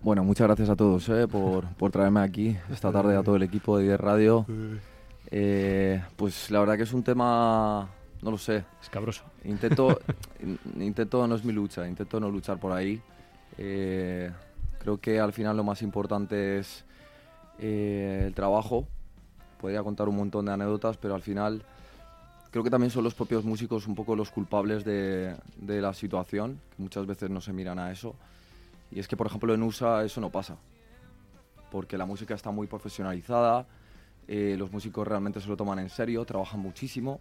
Bueno, 0.00 0.24
muchas 0.24 0.46
gracias 0.46 0.70
a 0.70 0.76
todos 0.76 1.08
eh, 1.08 1.26
por, 1.28 1.66
por 1.74 1.90
traerme 1.90 2.20
aquí 2.20 2.56
esta 2.70 2.92
tarde 2.92 3.16
a 3.16 3.22
todo 3.22 3.36
el 3.36 3.42
equipo 3.42 3.76
de 3.76 3.84
10 3.84 4.00
Radio. 4.00 4.46
Eh, 5.30 6.00
pues 6.16 6.50
la 6.50 6.60
verdad 6.60 6.76
que 6.76 6.84
es 6.84 6.92
un 6.92 7.02
tema, 7.02 7.88
no 8.22 8.30
lo 8.30 8.38
sé. 8.38 8.64
Escabroso. 8.82 9.22
Intento, 9.44 9.98
in- 10.42 10.58
intento 10.82 11.26
no 11.26 11.34
es 11.34 11.44
mi 11.44 11.52
lucha, 11.52 11.86
intento 11.86 12.18
no 12.20 12.30
luchar 12.30 12.58
por 12.58 12.72
ahí. 12.72 13.00
Eh, 13.58 14.30
creo 14.78 14.98
que 14.98 15.18
al 15.20 15.32
final 15.32 15.56
lo 15.56 15.64
más 15.64 15.82
importante 15.82 16.58
es 16.58 16.84
eh, 17.58 18.24
el 18.26 18.34
trabajo. 18.34 18.86
Podría 19.60 19.82
contar 19.82 20.08
un 20.08 20.16
montón 20.16 20.44
de 20.46 20.52
anécdotas, 20.52 20.96
pero 20.96 21.14
al 21.14 21.22
final 21.22 21.62
creo 22.50 22.62
que 22.62 22.70
también 22.70 22.90
son 22.90 23.04
los 23.04 23.14
propios 23.14 23.44
músicos 23.44 23.86
un 23.86 23.94
poco 23.94 24.14
los 24.16 24.30
culpables 24.30 24.84
de, 24.84 25.34
de 25.56 25.80
la 25.80 25.92
situación, 25.94 26.60
que 26.76 26.82
muchas 26.82 27.06
veces 27.06 27.30
no 27.30 27.40
se 27.40 27.52
miran 27.52 27.78
a 27.78 27.90
eso. 27.90 28.14
Y 28.90 29.00
es 29.00 29.08
que, 29.08 29.16
por 29.16 29.26
ejemplo, 29.26 29.52
en 29.52 29.62
USA 29.62 30.04
eso 30.04 30.20
no 30.20 30.30
pasa, 30.30 30.56
porque 31.70 31.98
la 31.98 32.06
música 32.06 32.34
está 32.34 32.50
muy 32.50 32.66
profesionalizada, 32.66 33.66
eh, 34.28 34.54
los 34.58 34.70
músicos 34.70 35.06
realmente 35.06 35.40
se 35.40 35.48
lo 35.48 35.56
toman 35.56 35.78
en 35.80 35.90
serio, 35.90 36.24
trabajan 36.24 36.60
muchísimo. 36.60 37.20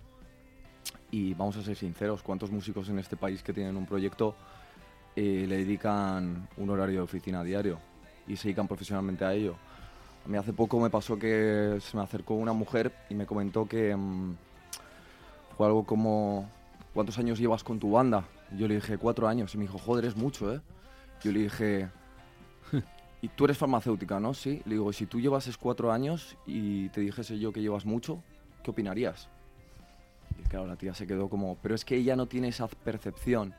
Y 1.16 1.34
vamos 1.34 1.56
a 1.56 1.64
ser 1.64 1.78
sinceros, 1.78 2.22
¿cuántos 2.22 2.52
músicos 2.52 2.90
en 2.90 3.00
este 3.00 3.16
país 3.16 3.42
que 3.42 3.54
tienen 3.54 3.78
un 3.78 3.86
proyecto 3.86 4.36
eh, 5.16 5.46
le 5.48 5.60
dedican 5.60 6.46
un 6.58 6.70
horario 6.70 6.96
de 6.98 7.04
oficina 7.04 7.42
diario 7.42 7.80
y 8.28 8.36
se 8.36 8.50
dedican 8.50 8.68
profesionalmente 8.68 9.24
a 9.24 9.34
ello? 9.34 9.56
A 10.30 10.40
hace 10.40 10.52
poco 10.52 10.78
me 10.78 10.90
pasó 10.90 11.18
que 11.18 11.78
se 11.80 11.96
me 11.96 12.04
acercó 12.04 12.34
una 12.34 12.52
mujer 12.52 12.92
y 13.10 13.16
me 13.16 13.26
comentó 13.26 13.66
que 13.66 13.96
mm, 13.96 14.36
fue 15.56 15.68
algo 15.68 15.86
como, 15.86 16.50
¿cuántos 16.94 17.18
años 17.18 17.40
llevas 17.40 17.64
con 17.64 17.80
tu 17.80 17.92
banda? 17.92 18.26
Yo 18.58 18.68
le 18.68 18.76
dije, 18.76 18.98
cuatro 18.98 19.30
años. 19.30 19.56
Y 19.56 19.58
me 19.58 19.64
dijo, 19.64 19.78
joder, 19.78 20.04
es 20.04 20.18
mucho, 20.18 20.54
¿eh? 20.54 20.60
Yo 21.24 21.32
le 21.32 21.44
dije, 21.44 21.88
¿y 23.22 23.30
tú 23.30 23.46
eres 23.46 23.58
farmacéutica, 23.58 24.20
no? 24.20 24.34
Sí. 24.34 24.62
Le 24.66 24.74
digo, 24.74 24.90
"Y 24.90 24.94
si 24.94 25.06
tú 25.06 25.22
llevases 25.22 25.58
cuatro 25.58 25.94
años 25.94 26.36
y 26.46 26.90
te 26.90 27.00
dijese 27.00 27.40
yo 27.40 27.54
que 27.54 27.62
llevas 27.62 27.86
mucho, 27.86 28.22
¿qué 28.66 28.72
opinarías? 28.72 29.30
Y 30.40 30.44
claro, 30.48 30.68
la 30.68 30.76
tía 30.76 30.94
se 30.94 31.08
quedó 31.08 31.30
como, 31.30 31.58
pero 31.62 31.76
es 31.76 31.86
que 31.86 31.96
ella 31.96 32.16
no 32.16 32.26
tiene 32.28 32.50
esa 32.50 32.68
percepción 32.68 33.54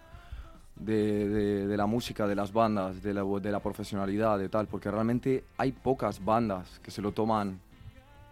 de, 0.77 1.29
de- 1.29 1.67
de 1.67 1.77
la 1.77 1.87
música, 1.87 2.27
de 2.27 2.35
las 2.35 2.53
bandas, 2.53 3.03
de 3.03 3.15
la, 3.15 3.23
de 3.25 3.51
la 3.51 3.61
profesionalidad, 3.61 4.39
de 4.39 4.49
tal, 4.49 4.67
porque 4.67 4.91
realmente 4.91 5.45
hay 5.57 5.73
pocas 5.73 6.23
bandas 6.25 6.79
que 6.83 6.91
se 6.91 7.01
lo 7.03 7.13
toman 7.13 7.59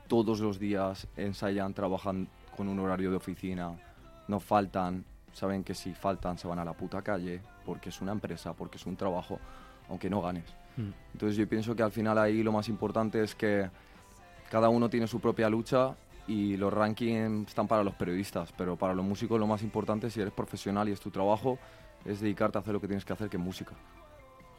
todos 0.09 0.41
los 0.41 0.59
días, 0.59 1.07
ensayan, 1.17 1.73
trabajan 1.73 2.29
con 2.57 2.69
un 2.69 2.79
horario 2.79 3.11
de 3.11 3.17
oficina, 3.17 3.73
no 4.29 4.39
faltan, 4.41 5.05
saben 5.33 5.65
que 5.65 5.75
si 5.75 5.95
faltan 5.95 6.37
se 6.39 6.47
van 6.47 6.59
a 6.59 6.65
la 6.65 6.75
puta 6.75 7.01
calle, 7.03 7.41
porque 7.65 7.89
es 7.89 8.01
una 8.03 8.13
empresa, 8.13 8.53
porque 8.53 8.77
es 8.77 8.87
un 8.87 8.97
trabajo. 8.97 9.39
aunque 9.89 10.09
no 10.09 10.21
ganes. 10.23 10.45
Mm. 10.79 10.91
Entonces 11.13 11.37
yo 11.37 11.47
pienso 11.49 11.75
que 11.77 11.83
al 11.83 11.93
final 11.93 12.17
ahí 12.19 12.43
lo 12.43 12.53
más 12.53 12.69
importante 12.71 13.23
es 13.23 13.35
que 13.35 13.69
cada 14.51 14.69
uno 14.71 14.89
tiene 14.89 15.07
su 15.07 15.21
propia 15.21 15.49
lucha 15.51 15.95
y 16.27 16.57
los 16.57 16.73
rankings 16.73 17.49
están 17.49 17.69
para 17.69 17.83
los 17.85 17.95
periodistas, 17.95 18.53
pero 18.57 18.77
para 18.77 18.95
los 18.95 19.05
músicos 19.05 19.39
lo 19.39 19.47
más 19.47 19.63
importante, 19.63 20.11
si 20.11 20.21
eres 20.21 20.33
profesional 20.33 20.89
y 20.89 20.93
es 20.93 21.01
tu 21.01 21.11
trabajo, 21.11 21.59
es 22.05 22.21
dedicarte 22.21 22.59
a 22.59 22.61
hacer 22.61 22.73
lo 22.75 22.81
que 22.81 22.87
tienes 22.87 23.05
que 23.05 23.13
hacer, 23.13 23.29
que 23.29 23.37
es 23.37 23.43
música. 23.43 23.73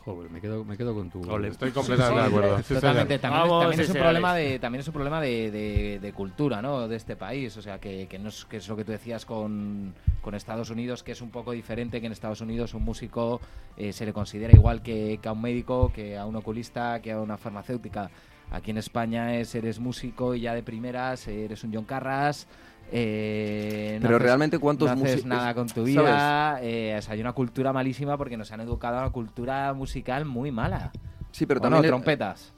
Joder, 0.04 0.30
me 0.30 0.40
quedo, 0.40 0.64
me 0.64 0.78
quedo 0.78 0.94
con 0.94 1.10
tu... 1.10 1.20
Ole. 1.32 1.48
Estoy 1.48 1.72
completamente 1.72 2.22
de 2.22 2.28
acuerdo. 2.28 2.62
Totalmente. 2.62 3.18
También, 3.18 3.42
Vamos, 3.42 3.62
también 3.64 3.80
es 3.82 3.90
un 3.90 3.96
problema 3.96 4.36
de 4.36 4.60
también 4.60 4.80
es 4.82 4.88
un 4.88 4.94
problema 4.94 5.20
de, 5.22 5.50
de- 5.50 6.00
de 6.00 6.14
cultura, 6.14 6.62
¿no? 6.62 6.88
De 6.88 6.96
este 6.96 7.16
país, 7.16 7.58
o 7.58 7.62
sea 7.64 7.80
que, 7.80 8.06
que 8.08 8.20
no 8.20 8.30
es 8.30 8.46
que 8.46 8.58
es 8.58 8.68
lo 8.70 8.76
que 8.76 8.86
tú 8.86 8.92
decías 8.92 9.26
con, 9.26 9.96
con 10.22 10.36
Estados 10.36 10.70
Unidos, 10.70 11.02
que 11.02 11.14
es 11.14 11.22
un 11.22 11.32
poco 11.32 11.54
diferente, 11.54 12.00
que 12.00 12.06
en 12.06 12.12
Estados 12.14 12.40
Unidos 12.42 12.76
un 12.76 12.84
músico 12.84 13.42
eh, 13.78 13.92
se 13.94 14.06
le 14.06 14.14
considera 14.14 14.54
igual 14.54 14.84
que, 14.84 15.18
que 15.20 15.28
a 15.28 15.32
un 15.32 15.42
médico, 15.42 15.92
que 15.92 16.16
a 16.16 16.28
un 16.28 16.36
oculista, 16.36 17.02
que 17.02 17.12
a 17.14 17.20
una 17.20 17.38
farmacéutica. 17.38 18.12
Aquí 18.52 18.72
en 18.72 18.78
España 18.78 19.36
es 19.36 19.54
eres 19.56 19.80
músico 19.80 20.34
y 20.36 20.42
ya 20.42 20.54
de 20.54 20.64
primeras 20.64 21.28
eres 21.28 21.64
un 21.64 21.74
John 21.74 21.86
Carras. 21.86 22.48
eh, 22.92 23.98
no 24.00 24.04
Pero 24.08 24.18
haces- 24.18 24.26
realmente 24.26 24.60
cuántos 24.60 24.88
no 24.90 24.94
haces 25.04 25.16
músicos- 25.24 25.26
nada 25.26 25.54
con 25.56 25.68
tu 25.68 25.84
vida. 25.84 26.60
eh, 26.62 26.96
o 26.98 27.02
sea, 27.02 27.14
hay 27.16 27.22
una 27.22 27.34
cultura 27.34 27.74
malísima 27.74 28.16
porque 28.18 28.38
nos 28.38 28.52
han 28.52 28.62
educado 28.62 28.98
a 28.98 29.02
una 29.02 29.10
cultura 29.12 29.74
musical 29.74 30.24
muy 30.26 30.52
mala. 30.52 30.92
Sí, 31.32 31.46
pero 31.46 31.60
¿O 31.62 31.64
no? 31.64 31.70
también... 31.78 31.90
trompetas. 31.92 32.54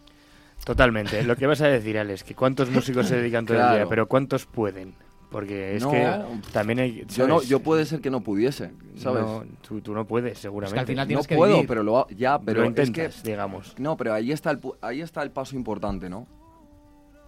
Totalmente. 0.65 1.23
Lo 1.23 1.35
que 1.37 1.47
vas 1.47 1.61
a 1.61 1.67
decir, 1.67 1.97
Alex, 1.97 2.23
que 2.23 2.35
cuántos 2.35 2.69
músicos 2.69 3.07
se 3.07 3.15
dedican 3.15 3.45
todo 3.45 3.57
el 3.57 3.63
día, 3.63 3.71
Claro. 3.71 3.89
pero 3.89 4.07
cuántos 4.07 4.45
pueden. 4.45 4.95
Porque 5.29 5.75
es 5.75 5.83
No, 5.83 5.91
que 5.91 6.09
también 6.53 6.79
hay. 6.79 7.05
Yo, 7.09 7.27
no, 7.27 7.41
yo 7.41 7.59
puede 7.59 7.85
ser 7.85 7.99
que 7.99 8.09
no 8.09 8.21
pudiese, 8.21 8.71
¿sabes? 8.95 9.23
No, 9.23 9.43
tú, 9.67 9.81
tú 9.81 9.93
no 9.93 10.07
puedes, 10.07 10.39
seguramente. 10.39 10.79
al 10.79 10.87
final 10.87 11.05
no 11.05 11.07
tienes 11.07 11.27
que 11.27 11.35
puedo, 11.35 11.53
vivir. 11.55 11.67
pero 11.67 11.83
lo 11.83 11.99
ha- 11.99 12.07
ya, 12.15 12.39
pero 12.39 12.61
Lo 12.61 12.67
es 12.69 12.73
que 12.75 12.81
intentas, 12.83 13.23
digamos. 13.23 13.75
no, 13.77 13.97
pero 13.97 14.13
ahí 14.13 14.31
está 14.31 14.51
el 14.51 14.61
pu- 14.61 14.77
ahí 14.81 15.01
está 15.01 15.21
el 15.23 15.31
paso 15.31 15.57
importante, 15.57 16.09
¿no? 16.09 16.27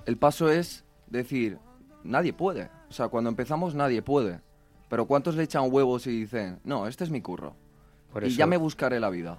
El 0.05 0.15
paso 0.17 0.49
es 0.49 0.85
decir, 1.07 1.57
nadie 2.05 2.31
puede. 2.31 2.69
O 2.89 2.93
sea, 2.93 3.09
cuando 3.09 3.29
empezamos 3.29 3.75
nadie 3.75 4.01
puede. 4.01 4.39
Pero 4.87 5.05
¿cuántos 5.05 5.35
le 5.35 5.43
echan 5.43 5.71
huevos 5.71 6.07
y 6.07 6.21
dicen, 6.21 6.59
"No, 6.63 6.87
este 6.87 7.03
es 7.03 7.11
mi 7.11 7.21
curro"? 7.21 7.53
Por 8.13 8.23
y 8.23 8.27
eso, 8.27 8.37
ya 8.37 8.47
me 8.47 8.55
buscaré 8.57 8.99
la 9.01 9.09
vida. 9.09 9.37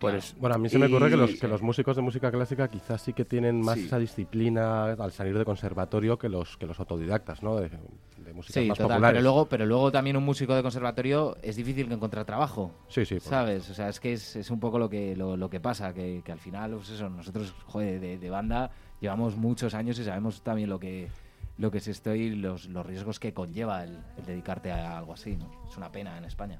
Por 0.00 0.14
eso. 0.14 0.34
Bueno, 0.40 0.56
a 0.56 0.58
mí 0.58 0.68
se 0.68 0.78
me 0.78 0.86
ocurre 0.86 1.10
que 1.10 1.16
los, 1.16 1.34
que 1.38 1.46
los 1.46 1.62
músicos 1.62 1.94
de 1.94 2.02
música 2.02 2.30
clásica 2.32 2.66
quizás 2.68 3.00
sí 3.02 3.12
que 3.12 3.24
tienen 3.24 3.60
más 3.60 3.76
Sí. 3.78 3.86
esa 3.86 3.98
disciplina 3.98 4.92
al 4.92 5.12
salir 5.12 5.36
de 5.38 5.44
conservatorio 5.44 6.18
que 6.18 6.28
los, 6.28 6.56
que 6.56 6.66
los 6.66 6.78
autodidactas, 6.80 7.42
¿no? 7.42 7.56
De, 7.56 7.68
de 7.68 8.32
música 8.32 8.60
Sí, 8.60 8.66
más 8.68 8.78
total, 8.78 8.96
populares. 8.96 9.14
pero 9.18 9.22
luego, 9.22 9.46
pero 9.46 9.66
luego 9.66 9.92
también 9.92 10.16
un 10.16 10.24
músico 10.24 10.54
de 10.54 10.62
conservatorio 10.62 11.36
es 11.42 11.56
difícil 11.56 11.86
que 11.88 11.94
encontrar 11.94 12.24
trabajo, 12.24 12.72
Sí, 12.88 13.04
sí. 13.04 13.20
¿sabes? 13.20 13.68
O 13.70 13.74
sea, 13.74 13.88
es 13.88 14.00
que 14.00 14.12
es, 14.14 14.36
es 14.36 14.50
un 14.50 14.58
poco 14.60 14.78
lo 14.78 14.88
que, 14.88 15.14
lo, 15.16 15.36
lo 15.36 15.48
que 15.50 15.60
pasa, 15.60 15.92
que, 15.94 16.22
que 16.24 16.32
al 16.32 16.38
final, 16.40 16.72
pues 16.72 16.90
eso, 16.90 17.08
nosotros, 17.08 17.54
joder, 17.66 18.00
de, 18.00 18.18
de 18.18 18.30
banda 18.30 18.70
llevamos 19.00 19.36
muchos 19.36 19.74
años 19.74 19.98
y 19.98 20.04
sabemos 20.04 20.42
también 20.42 20.68
lo 20.70 20.78
que 20.80 21.08
lo 21.58 21.70
que 21.70 21.76
es 21.76 21.88
esto 21.88 22.14
y 22.14 22.34
los, 22.36 22.70
los 22.70 22.86
riesgos 22.86 23.20
que 23.20 23.34
conlleva 23.34 23.84
el, 23.84 23.98
el 24.16 24.24
dedicarte 24.24 24.72
a 24.72 24.96
algo 24.96 25.12
así, 25.12 25.36
¿no? 25.36 25.50
Es 25.68 25.76
una 25.76 25.92
pena 25.92 26.16
en 26.16 26.24
España. 26.24 26.58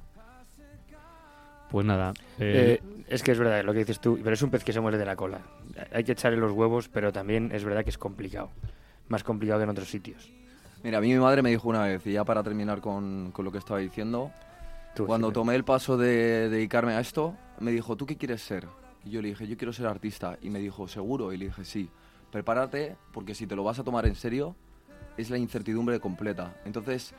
Pues 1.70 1.86
nada. 1.86 2.12
eh, 2.38 2.80
Eh, 2.82 3.02
es 3.08 3.22
que 3.22 3.32
es 3.32 3.38
verdad 3.38 3.64
lo 3.64 3.72
que 3.72 3.80
dices 3.80 4.00
tú, 4.00 4.18
pero 4.22 4.34
es 4.34 4.42
un 4.42 4.50
pez 4.50 4.64
que 4.64 4.72
se 4.72 4.80
muere 4.80 4.98
de 4.98 5.04
la 5.04 5.16
cola. 5.16 5.40
Hay 5.92 6.04
que 6.04 6.12
echarle 6.12 6.38
los 6.38 6.52
huevos, 6.52 6.88
pero 6.88 7.12
también 7.12 7.50
es 7.52 7.64
verdad 7.64 7.84
que 7.84 7.90
es 7.90 7.98
complicado. 7.98 8.50
Más 9.08 9.22
complicado 9.24 9.58
que 9.60 9.64
en 9.64 9.70
otros 9.70 9.88
sitios. 9.88 10.30
Mira, 10.82 10.98
a 10.98 11.00
mí 11.00 11.08
mi 11.12 11.18
madre 11.18 11.42
me 11.42 11.50
dijo 11.50 11.68
una 11.68 11.82
vez, 11.84 12.06
y 12.06 12.12
ya 12.12 12.24
para 12.24 12.42
terminar 12.42 12.80
con, 12.80 13.30
con 13.32 13.44
lo 13.44 13.52
que 13.52 13.58
estaba 13.58 13.80
diciendo, 13.80 14.30
Tú, 14.94 15.06
cuando 15.06 15.28
Jimé. 15.28 15.34
tomé 15.34 15.54
el 15.56 15.64
paso 15.64 15.96
de 15.96 16.48
dedicarme 16.48 16.92
a 16.94 17.00
esto, 17.00 17.36
me 17.60 17.70
dijo, 17.70 17.96
¿tú 17.96 18.06
qué 18.06 18.16
quieres 18.16 18.42
ser? 18.42 18.66
Y 19.04 19.10
yo 19.10 19.22
le 19.22 19.28
dije, 19.28 19.46
yo 19.46 19.56
quiero 19.56 19.72
ser 19.72 19.86
artista. 19.86 20.38
Y 20.42 20.50
me 20.50 20.58
dijo, 20.58 20.88
¿seguro? 20.88 21.32
Y 21.32 21.36
le 21.36 21.46
dije, 21.46 21.64
sí. 21.64 21.88
Prepárate, 22.32 22.96
porque 23.12 23.34
si 23.34 23.46
te 23.46 23.56
lo 23.56 23.64
vas 23.64 23.78
a 23.78 23.84
tomar 23.84 24.06
en 24.06 24.14
serio, 24.14 24.54
es 25.16 25.30
la 25.30 25.38
incertidumbre 25.38 25.98
completa. 26.00 26.54
Entonces, 26.64 27.14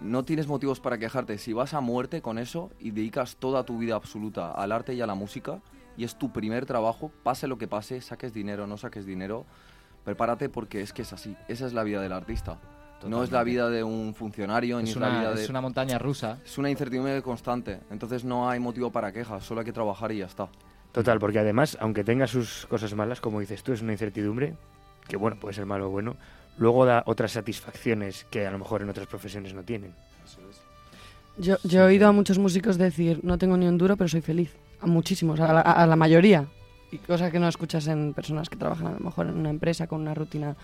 no 0.00 0.24
tienes 0.24 0.46
motivos 0.46 0.80
para 0.80 0.98
quejarte. 0.98 1.38
Si 1.38 1.52
vas 1.52 1.74
a 1.74 1.80
muerte 1.80 2.22
con 2.22 2.38
eso 2.38 2.70
y 2.78 2.90
dedicas 2.90 3.36
toda 3.36 3.64
tu 3.64 3.78
vida 3.78 3.94
absoluta 3.94 4.52
al 4.52 4.72
arte 4.72 4.94
y 4.94 5.00
a 5.00 5.06
la 5.06 5.14
música, 5.14 5.60
y 5.96 6.04
es 6.04 6.16
tu 6.16 6.32
primer 6.32 6.66
trabajo, 6.66 7.10
pase 7.22 7.46
lo 7.46 7.58
que 7.58 7.68
pase, 7.68 8.00
saques 8.00 8.32
dinero, 8.32 8.66
no 8.66 8.76
saques 8.76 9.06
dinero, 9.06 9.46
prepárate 10.04 10.48
porque 10.48 10.82
es 10.82 10.92
que 10.92 11.02
es 11.02 11.12
así. 11.12 11.36
Esa 11.48 11.66
es 11.66 11.72
la 11.72 11.82
vida 11.82 12.00
del 12.00 12.12
artista. 12.12 12.58
No 13.06 13.22
es 13.22 13.30
la 13.30 13.44
vida 13.44 13.68
de 13.68 13.84
un 13.84 14.14
funcionario, 14.14 14.78
ni 14.78 14.84
Es 14.84 14.90
es 14.90 14.96
la 14.96 15.08
una, 15.08 15.20
vida 15.20 15.34
de... 15.34 15.44
es 15.44 15.50
una 15.50 15.60
montaña 15.60 15.98
rusa. 15.98 16.38
Es 16.44 16.58
una 16.58 16.70
incertidumbre 16.70 17.20
constante, 17.22 17.80
entonces 17.90 18.24
no 18.24 18.48
hay 18.48 18.58
motivo 18.58 18.90
para 18.90 19.12
quejas, 19.12 19.44
solo 19.44 19.60
hay 19.60 19.66
que 19.66 19.72
trabajar 19.72 20.12
y 20.12 20.18
ya 20.18 20.26
está. 20.26 20.48
Total, 20.92 21.18
porque 21.18 21.38
además, 21.38 21.76
aunque 21.80 22.04
tenga 22.04 22.26
sus 22.26 22.66
cosas 22.66 22.94
malas, 22.94 23.20
como 23.20 23.40
dices 23.40 23.62
tú, 23.62 23.72
es 23.72 23.82
una 23.82 23.92
incertidumbre, 23.92 24.56
que 25.06 25.16
bueno, 25.16 25.38
puede 25.38 25.54
ser 25.54 25.66
malo 25.66 25.88
o 25.88 25.90
bueno, 25.90 26.16
luego 26.58 26.84
da 26.86 27.02
otras 27.06 27.32
satisfacciones 27.32 28.26
que 28.30 28.46
a 28.46 28.50
lo 28.50 28.58
mejor 28.58 28.82
en 28.82 28.88
otras 28.88 29.06
profesiones 29.06 29.54
no 29.54 29.62
tienen. 29.62 29.92
Yo, 31.38 31.56
yo 31.64 31.82
he 31.82 31.84
oído 31.84 32.08
a 32.08 32.12
muchos 32.12 32.38
músicos 32.38 32.78
decir, 32.78 33.20
no 33.22 33.36
tengo 33.36 33.56
ni 33.56 33.66
un 33.66 33.76
duro, 33.76 33.96
pero 33.96 34.08
soy 34.08 34.22
feliz. 34.22 34.52
A 34.80 34.86
muchísimos, 34.86 35.40
a 35.40 35.52
la, 35.52 35.60
a 35.60 35.86
la 35.86 35.96
mayoría. 35.96 36.46
Y 36.90 36.98
cosa 36.98 37.30
que 37.30 37.38
no 37.38 37.48
escuchas 37.48 37.86
en 37.88 38.14
personas 38.14 38.48
que 38.48 38.56
trabajan 38.56 38.86
a 38.86 38.92
lo 38.92 39.00
mejor 39.00 39.26
en 39.26 39.36
una 39.36 39.50
empresa 39.50 39.86
con 39.86 40.00
una 40.00 40.14
rutina 40.14 40.56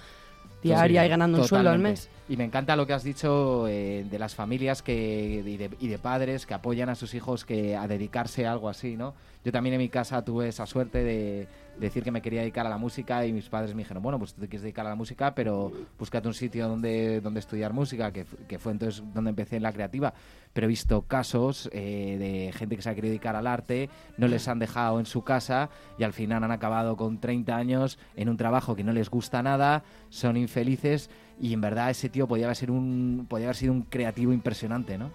diaria 0.62 1.03
Sí, 1.03 1.07
y 1.07 1.09
ganando 1.11 1.38
un 1.38 1.49
sueldo 1.49 1.70
al 1.70 1.78
mes. 1.78 2.09
Y 2.28 2.36
me 2.36 2.45
encanta 2.45 2.76
lo 2.76 2.86
que 2.86 2.93
has 2.93 3.03
dicho 3.03 3.66
eh, 3.68 4.07
de 4.09 4.18
las 4.18 4.34
familias 4.34 4.82
que, 4.82 5.43
y, 5.45 5.57
de, 5.57 5.70
y 5.80 5.88
de 5.88 5.99
padres 5.99 6.47
que 6.47 6.55
apoyan 6.55 6.88
a 6.88 6.95
sus 6.95 7.14
hijos 7.14 7.45
que 7.45 7.76
a 7.76 7.88
dedicarse 7.88 8.47
a 8.47 8.53
algo 8.53 8.68
así, 8.68 8.97
¿no? 8.97 9.14
Yo 9.45 9.53
también 9.53 9.74
en 9.74 9.80
mi 9.80 9.88
casa 9.88 10.24
tuve 10.24 10.49
esa 10.49 10.66
suerte 10.66 11.03
de 11.03 11.49
decir 11.78 12.02
que 12.02 12.10
me 12.10 12.22
quería 12.22 12.40
dedicar 12.40 12.66
a 12.66 12.70
la 12.70 12.78
música 12.78 13.26
y 13.26 13.32
mis 13.32 13.48
padres 13.48 13.74
me 13.74 13.82
dijeron, 13.82 14.02
bueno, 14.02 14.18
pues 14.18 14.34
tú 14.34 14.40
te 14.40 14.48
quieres 14.48 14.62
dedicar 14.62 14.86
a 14.86 14.90
la 14.90 14.94
música, 14.94 15.34
pero 15.34 15.72
búscate 15.98 16.28
un 16.28 16.34
sitio 16.34 16.68
donde, 16.68 17.20
donde 17.20 17.40
estudiar 17.40 17.72
música, 17.72 18.12
que, 18.12 18.24
que 18.48 18.58
fue 18.58 18.72
entonces 18.72 19.02
donde 19.14 19.30
empecé 19.30 19.56
en 19.56 19.62
la 19.62 19.72
creativa. 19.72 20.14
Pero 20.52 20.66
he 20.66 20.68
visto 20.68 21.02
casos 21.02 21.70
eh, 21.72 22.16
de 22.18 22.52
gente 22.52 22.76
que 22.76 22.82
se 22.82 22.90
ha 22.90 22.94
querido 22.94 23.10
dedicar 23.10 23.36
al 23.36 23.46
arte, 23.46 23.88
no 24.18 24.28
les 24.28 24.48
han 24.48 24.58
dejado 24.58 25.00
en 25.00 25.06
su 25.06 25.22
casa 25.22 25.70
y 25.98 26.04
al 26.04 26.12
final 26.12 26.44
han 26.44 26.50
acabado 26.50 26.96
con 26.96 27.18
30 27.18 27.56
años 27.56 27.98
en 28.16 28.28
un 28.28 28.36
trabajo 28.36 28.76
que 28.76 28.84
no 28.84 28.92
les 28.92 29.08
gusta 29.08 29.42
nada, 29.42 29.82
son 30.10 30.36
infelices 30.36 31.10
y 31.40 31.54
en 31.54 31.60
verdad 31.60 31.90
ese 31.90 32.08
tío 32.08 32.28
podía 32.28 32.46
haber 32.46 32.56
sido 32.56 32.74
un, 32.74 33.26
podía 33.28 33.46
haber 33.46 33.56
sido 33.56 33.72
un 33.72 33.82
creativo 33.82 34.32
impresionante, 34.32 34.98
¿no? 34.98 35.10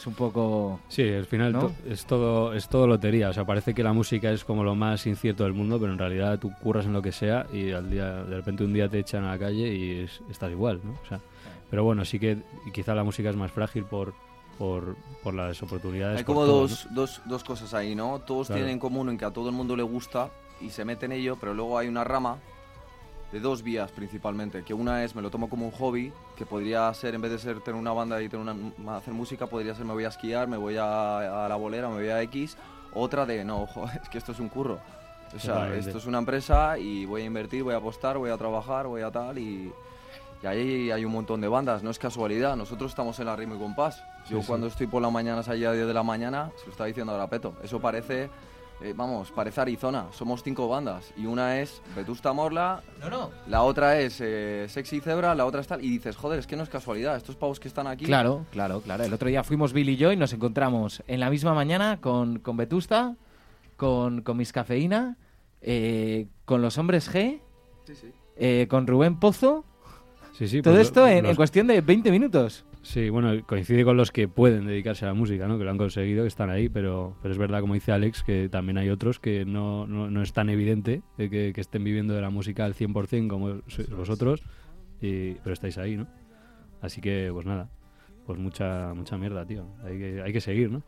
Es 0.00 0.06
un 0.06 0.14
poco... 0.14 0.80
Sí, 0.88 1.02
al 1.06 1.26
final 1.26 1.52
¿No? 1.52 1.72
es 1.86 2.06
todo 2.06 2.54
es 2.54 2.68
todo 2.70 2.86
lotería. 2.86 3.28
O 3.28 3.32
sea, 3.34 3.44
parece 3.44 3.74
que 3.74 3.82
la 3.82 3.92
música 3.92 4.30
es 4.30 4.44
como 4.46 4.64
lo 4.64 4.74
más 4.74 5.06
incierto 5.06 5.44
del 5.44 5.52
mundo, 5.52 5.78
pero 5.78 5.92
en 5.92 5.98
realidad 5.98 6.38
tú 6.38 6.50
curras 6.62 6.86
en 6.86 6.94
lo 6.94 7.02
que 7.02 7.12
sea 7.12 7.46
y 7.52 7.70
al 7.72 7.90
día 7.90 8.24
de 8.24 8.36
repente 8.36 8.64
un 8.64 8.72
día 8.72 8.88
te 8.88 8.98
echan 8.98 9.24
a 9.24 9.32
la 9.32 9.38
calle 9.38 9.74
y 9.74 10.00
es- 10.00 10.22
estás 10.30 10.50
igual, 10.50 10.80
¿no? 10.82 10.92
O 10.92 11.06
sea, 11.06 11.20
pero 11.68 11.84
bueno, 11.84 12.04
sí 12.06 12.18
que 12.18 12.38
quizá 12.72 12.94
la 12.94 13.04
música 13.04 13.28
es 13.28 13.36
más 13.36 13.52
frágil 13.52 13.84
por 13.84 14.14
por, 14.56 14.94
por 15.22 15.32
las 15.34 15.62
oportunidades. 15.62 16.18
Hay 16.18 16.24
como 16.24 16.44
todo, 16.46 16.60
dos, 16.62 16.86
dos, 16.92 17.20
dos 17.26 17.44
cosas 17.44 17.72
ahí, 17.74 17.94
¿no? 17.94 18.18
Todos 18.20 18.46
Claro. 18.48 18.58
tienen 18.60 18.74
en 18.74 18.78
común 18.78 19.08
en 19.10 19.16
que 19.18 19.24
a 19.26 19.30
todo 19.30 19.48
el 19.50 19.54
mundo 19.54 19.74
le 19.76 19.82
gusta 19.82 20.30
y 20.62 20.68
se 20.70 20.84
mete 20.84 21.06
en 21.06 21.12
ello, 21.12 21.36
pero 21.40 21.52
luego 21.54 21.76
hay 21.78 21.88
una 21.88 22.04
rama 22.04 22.36
de 23.32 23.40
dos 23.40 23.62
vías 23.62 23.90
principalmente, 23.92 24.62
que 24.64 24.74
una 24.74 25.04
es 25.04 25.14
me 25.14 25.22
lo 25.22 25.30
tomo 25.30 25.48
como 25.48 25.66
un 25.66 25.72
hobby, 25.72 26.12
que 26.36 26.46
podría 26.46 26.92
ser, 26.94 27.14
en 27.14 27.20
vez 27.20 27.30
de 27.30 27.38
ser 27.38 27.60
tener 27.60 27.78
una 27.78 27.92
banda 27.92 28.20
y 28.22 28.28
tener 28.28 28.46
una, 28.46 28.96
hacer 28.96 29.14
música, 29.14 29.46
podría 29.46 29.74
ser 29.74 29.84
me 29.84 29.92
voy 29.92 30.04
a 30.04 30.08
esquiar, 30.08 30.48
me 30.48 30.56
voy 30.56 30.76
a, 30.76 31.46
a 31.46 31.48
la 31.48 31.56
bolera, 31.56 31.88
me 31.88 31.96
voy 31.96 32.08
a 32.08 32.20
X, 32.22 32.56
otra 32.92 33.26
de 33.26 33.44
no, 33.44 33.62
ojo, 33.62 33.88
es 34.02 34.08
que 34.08 34.18
esto 34.18 34.32
es 34.32 34.40
un 34.40 34.48
curro. 34.48 34.80
O 35.34 35.38
sea, 35.38 35.72
esto 35.76 35.98
es 35.98 36.06
una 36.06 36.18
empresa 36.18 36.76
y 36.78 37.06
voy 37.06 37.22
a 37.22 37.24
invertir, 37.24 37.62
voy 37.62 37.74
a 37.74 37.76
apostar, 37.76 38.18
voy 38.18 38.30
a 38.30 38.36
trabajar, 38.36 38.86
voy 38.86 39.02
a 39.02 39.10
tal 39.10 39.38
y... 39.38 39.72
Y 40.42 40.46
ahí 40.46 40.90
hay 40.90 41.04
un 41.04 41.12
montón 41.12 41.42
de 41.42 41.48
bandas, 41.48 41.82
no 41.82 41.90
es 41.90 41.98
casualidad. 41.98 42.56
Nosotros 42.56 42.92
estamos 42.92 43.18
en 43.20 43.26
la 43.26 43.36
ritmo 43.36 43.56
y 43.56 43.58
compás. 43.58 44.02
Yo 44.26 44.38
Sí, 44.38 44.40
sí. 44.40 44.46
cuando 44.46 44.68
estoy 44.68 44.86
por 44.86 45.02
las 45.02 45.12
mañanas 45.12 45.50
allá 45.50 45.68
a 45.68 45.72
10 45.74 45.86
de 45.86 45.92
la 45.92 46.02
mañana, 46.02 46.50
se 46.56 46.64
lo 46.64 46.72
está 46.72 46.86
diciendo 46.86 47.12
ahora 47.12 47.28
Peto. 47.28 47.56
Eso 47.62 47.78
parece, 47.78 48.30
eh, 48.82 48.94
vamos, 48.96 49.30
parece 49.30 49.60
Arizona. 49.60 50.06
Somos 50.12 50.42
cinco 50.42 50.68
bandas. 50.68 51.12
Y 51.16 51.26
una 51.26 51.60
es 51.60 51.82
Vetusta 51.94 52.32
Morla, 52.32 52.82
No, 53.00 53.10
no. 53.10 53.30
la 53.48 53.62
otra 53.62 53.98
es 54.00 54.20
eh, 54.20 54.66
Sexy 54.68 55.00
Zebra, 55.00 55.34
la 55.34 55.44
otra 55.46 55.60
es 55.60 55.66
tal. 55.66 55.84
Y 55.84 55.90
dices, 55.90 56.16
joder, 56.16 56.38
es 56.38 56.46
que 56.46 56.56
no 56.56 56.62
es 56.62 56.68
casualidad. 56.68 57.16
Estos 57.16 57.36
pavos 57.36 57.60
que 57.60 57.68
están 57.68 57.86
aquí. 57.86 58.04
Claro, 58.04 58.46
claro, 58.50 58.80
claro. 58.80 59.04
El 59.04 59.12
otro 59.12 59.28
día 59.28 59.44
fuimos 59.44 59.72
Billy 59.72 59.92
y 59.92 59.96
yo 59.96 60.12
y 60.12 60.16
nos 60.16 60.32
encontramos 60.32 61.02
en 61.06 61.20
la 61.20 61.30
misma 61.30 61.54
mañana 61.54 62.00
con, 62.00 62.38
con 62.38 62.56
Vetusta, 62.56 63.16
con, 63.76 64.22
con 64.22 64.36
Miss 64.36 64.52
Cafeína, 64.52 65.16
eh, 65.62 66.26
con 66.44 66.62
los 66.62 66.78
hombres 66.78 67.10
G, 67.12 67.40
Sí, 67.86 67.94
sí. 67.94 68.12
eh, 68.36 68.66
con 68.70 68.86
Rubén 68.86 69.18
Pozo. 69.18 69.64
Sí, 70.32 70.48
sí, 70.48 70.62
Todo 70.62 70.74
pues 70.74 70.86
esto 70.86 71.06
en, 71.06 71.34
cuestión 71.36 71.66
de 71.66 71.80
20 71.82 72.10
minutos. 72.10 72.64
Sí, 72.82 73.10
bueno, 73.10 73.44
coincide 73.46 73.84
con 73.84 73.96
los 73.98 74.10
que 74.10 74.26
pueden 74.26 74.66
dedicarse 74.66 75.04
a 75.04 75.08
la 75.08 75.14
música, 75.14 75.46
¿no? 75.46 75.58
Que 75.58 75.64
lo 75.64 75.70
han 75.70 75.76
conseguido, 75.76 76.24
que 76.24 76.28
están 76.28 76.48
ahí, 76.48 76.70
pero, 76.70 77.14
pero 77.20 77.32
es 77.32 77.38
verdad, 77.38 77.60
como 77.60 77.74
dice 77.74 77.92
Alex, 77.92 78.22
que 78.22 78.48
también 78.48 78.78
hay 78.78 78.88
otros 78.88 79.20
que 79.20 79.44
no, 79.44 79.86
no, 79.86 80.10
no 80.10 80.22
es 80.22 80.32
tan 80.32 80.48
evidente 80.48 81.02
de 81.18 81.28
que, 81.28 81.52
que 81.52 81.60
estén 81.60 81.84
viviendo 81.84 82.14
de 82.14 82.22
la 82.22 82.30
música 82.30 82.64
al 82.64 82.74
100% 82.74 83.28
como 83.28 83.60
vosotros, 83.96 84.42
y, 85.02 85.32
pero 85.34 85.52
estáis 85.52 85.76
ahí, 85.76 85.96
¿no? 85.98 86.06
Así 86.80 87.02
que, 87.02 87.28
pues 87.32 87.44
nada, 87.44 87.68
pues 88.24 88.38
mucha 88.38 88.94
mucha 88.94 89.18
mierda, 89.18 89.44
tío. 89.44 89.66
Hay 89.84 89.98
que, 89.98 90.22
hay 90.22 90.32
que 90.32 90.40
seguir, 90.40 90.70
¿no? 90.70 90.82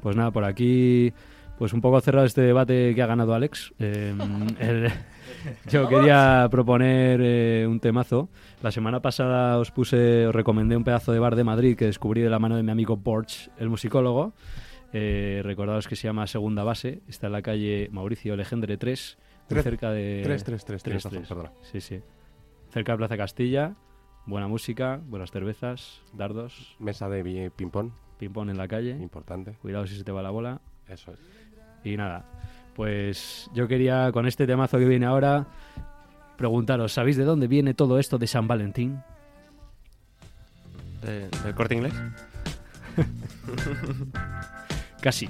Pues 0.00 0.14
nada, 0.16 0.30
por 0.30 0.44
aquí 0.44 1.12
Pues 1.58 1.72
un 1.72 1.80
poco 1.80 2.00
cerrado 2.00 2.26
este 2.26 2.40
debate 2.40 2.94
que 2.94 3.02
ha 3.02 3.06
ganado 3.06 3.34
Alex. 3.34 3.72
eh, 3.80 4.14
el- 4.60 4.90
yo 5.68 5.88
quería 5.88 6.46
proponer 6.50 7.20
eh, 7.22 7.66
un 7.68 7.80
temazo. 7.80 8.28
La 8.62 8.70
semana 8.70 9.00
pasada 9.00 9.58
os 9.58 9.70
puse, 9.70 10.26
os 10.26 10.34
recomendé 10.34 10.76
un 10.76 10.84
pedazo 10.84 11.12
de 11.12 11.18
bar 11.18 11.36
de 11.36 11.44
Madrid 11.44 11.76
que 11.76 11.86
descubrí 11.86 12.20
de 12.20 12.30
la 12.30 12.38
mano 12.38 12.56
de 12.56 12.62
mi 12.62 12.70
amigo 12.70 12.96
Borch, 12.96 13.50
el 13.58 13.68
musicólogo. 13.68 14.32
Eh, 14.92 15.40
recordaos 15.44 15.88
que 15.88 15.96
se 15.96 16.06
llama 16.08 16.26
Segunda 16.26 16.64
Base. 16.64 17.00
Está 17.08 17.26
en 17.28 17.32
la 17.32 17.42
calle 17.42 17.88
Mauricio 17.92 18.36
Legendre 18.36 18.76
3, 18.76 19.18
muy 19.18 19.46
Tres- 19.48 19.64
cerca 19.64 19.90
de... 19.90 20.20
tres, 20.22 20.44
tres, 20.44 20.64
tres, 20.64 20.82
tienes 20.82 21.02
razón, 21.04 21.18
3. 21.20 21.28
perdona. 21.28 21.52
Sí, 21.62 21.80
sí. 21.80 22.00
Cerca 22.70 22.92
de 22.92 22.98
Plaza 22.98 23.16
Castilla. 23.16 23.74
Buena 24.24 24.46
música, 24.46 25.00
buenas 25.04 25.32
cervezas, 25.32 26.00
dardos, 26.12 26.76
Mesa 26.78 27.08
de 27.08 27.50
ping-pong, 27.50 27.90
ping-pong 28.18 28.50
en 28.50 28.56
la 28.56 28.68
calle. 28.68 28.90
importante. 28.92 29.54
Cuidado 29.60 29.84
si 29.88 29.96
se 29.96 30.04
te 30.04 30.12
va 30.12 30.22
la 30.22 30.30
bola. 30.30 30.60
Eso 30.88 31.12
es. 31.12 31.18
Y 31.84 31.96
nada, 31.96 32.24
pues 32.74 33.48
yo 33.54 33.68
quería 33.68 34.10
con 34.12 34.26
este 34.26 34.46
temazo 34.46 34.78
que 34.78 34.84
viene 34.86 35.06
ahora 35.06 35.46
preguntaros, 36.36 36.92
¿sabéis 36.92 37.16
de 37.16 37.24
dónde 37.24 37.46
viene 37.46 37.74
todo 37.74 37.98
esto 37.98 38.18
de 38.18 38.26
San 38.26 38.48
Valentín? 38.48 39.00
¿De- 41.04 41.28
¿Del 41.44 41.54
corte 41.54 41.74
inglés? 41.74 41.92
Casi. 45.00 45.28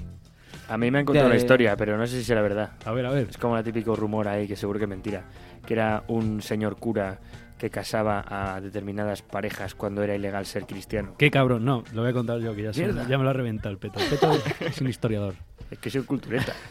A 0.68 0.78
mí 0.78 0.90
me 0.90 1.00
han 1.00 1.04
contado 1.04 1.26
De- 1.26 1.32
una 1.32 1.40
historia, 1.40 1.76
pero 1.76 1.96
no 1.98 2.06
sé 2.06 2.18
si 2.18 2.24
será 2.24 2.40
verdad. 2.42 2.72
A 2.84 2.92
ver, 2.92 3.06
a 3.06 3.10
ver. 3.10 3.28
Es 3.30 3.38
como 3.38 3.56
el 3.58 3.64
típico 3.64 3.96
rumor 3.96 4.28
ahí, 4.28 4.46
que 4.46 4.56
seguro 4.56 4.78
que 4.78 4.84
es 4.84 4.88
mentira. 4.88 5.24
Que 5.66 5.74
era 5.74 6.04
un 6.08 6.40
señor 6.42 6.76
cura 6.76 7.18
que 7.58 7.70
casaba 7.70 8.24
a 8.28 8.60
determinadas 8.60 9.22
parejas 9.22 9.74
cuando 9.74 10.02
era 10.02 10.14
ilegal 10.14 10.46
ser 10.46 10.66
cristiano. 10.66 11.14
Qué 11.18 11.30
cabrón, 11.30 11.64
no, 11.64 11.84
lo 11.92 12.02
voy 12.02 12.10
a 12.10 12.14
contar 12.14 12.38
yo, 12.40 12.54
que 12.54 12.62
ya, 12.64 12.72
se- 12.72 12.82
Mierda. 12.84 13.06
ya 13.08 13.18
me 13.18 13.24
lo 13.24 13.30
ha 13.30 13.34
reventado 13.34 13.70
el 13.70 13.78
peto. 13.78 13.98
El 14.00 14.08
peto 14.08 14.32
es 14.60 14.80
un 14.80 14.88
historiador. 14.88 15.34
Es 15.70 15.78
que 15.78 15.90
soy 15.90 16.02
cultureta. 16.02 16.52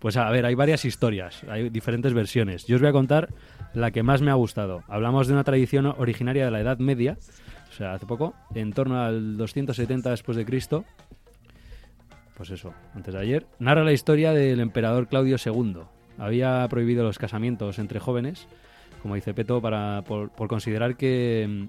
Pues 0.00 0.16
a 0.16 0.30
ver, 0.30 0.46
hay 0.46 0.54
varias 0.54 0.86
historias, 0.86 1.44
hay 1.48 1.68
diferentes 1.68 2.14
versiones. 2.14 2.66
Yo 2.66 2.76
os 2.76 2.82
voy 2.82 2.88
a 2.88 2.92
contar 2.92 3.28
la 3.74 3.90
que 3.90 4.02
más 4.02 4.22
me 4.22 4.30
ha 4.30 4.34
gustado. 4.34 4.82
Hablamos 4.88 5.26
de 5.26 5.34
una 5.34 5.44
tradición 5.44 5.86
originaria 5.86 6.46
de 6.46 6.50
la 6.50 6.60
Edad 6.60 6.78
Media, 6.78 7.18
o 7.68 7.72
sea, 7.72 7.92
hace 7.92 8.06
poco, 8.06 8.34
en 8.54 8.72
torno 8.72 9.00
al 9.00 9.36
270 9.36 10.10
después 10.10 10.38
de 10.38 10.46
Cristo. 10.46 10.86
Pues 12.34 12.48
eso, 12.50 12.72
antes 12.94 13.12
de 13.12 13.20
ayer. 13.20 13.46
Narra 13.58 13.84
la 13.84 13.92
historia 13.92 14.32
del 14.32 14.60
emperador 14.60 15.06
Claudio 15.06 15.36
II. 15.44 15.82
Había 16.16 16.66
prohibido 16.70 17.04
los 17.04 17.18
casamientos 17.18 17.78
entre 17.78 18.00
jóvenes, 18.00 18.48
como 19.02 19.16
dice 19.16 19.34
Peto, 19.34 19.60
para, 19.60 20.02
por, 20.06 20.30
por 20.30 20.48
considerar 20.48 20.96
que, 20.96 21.68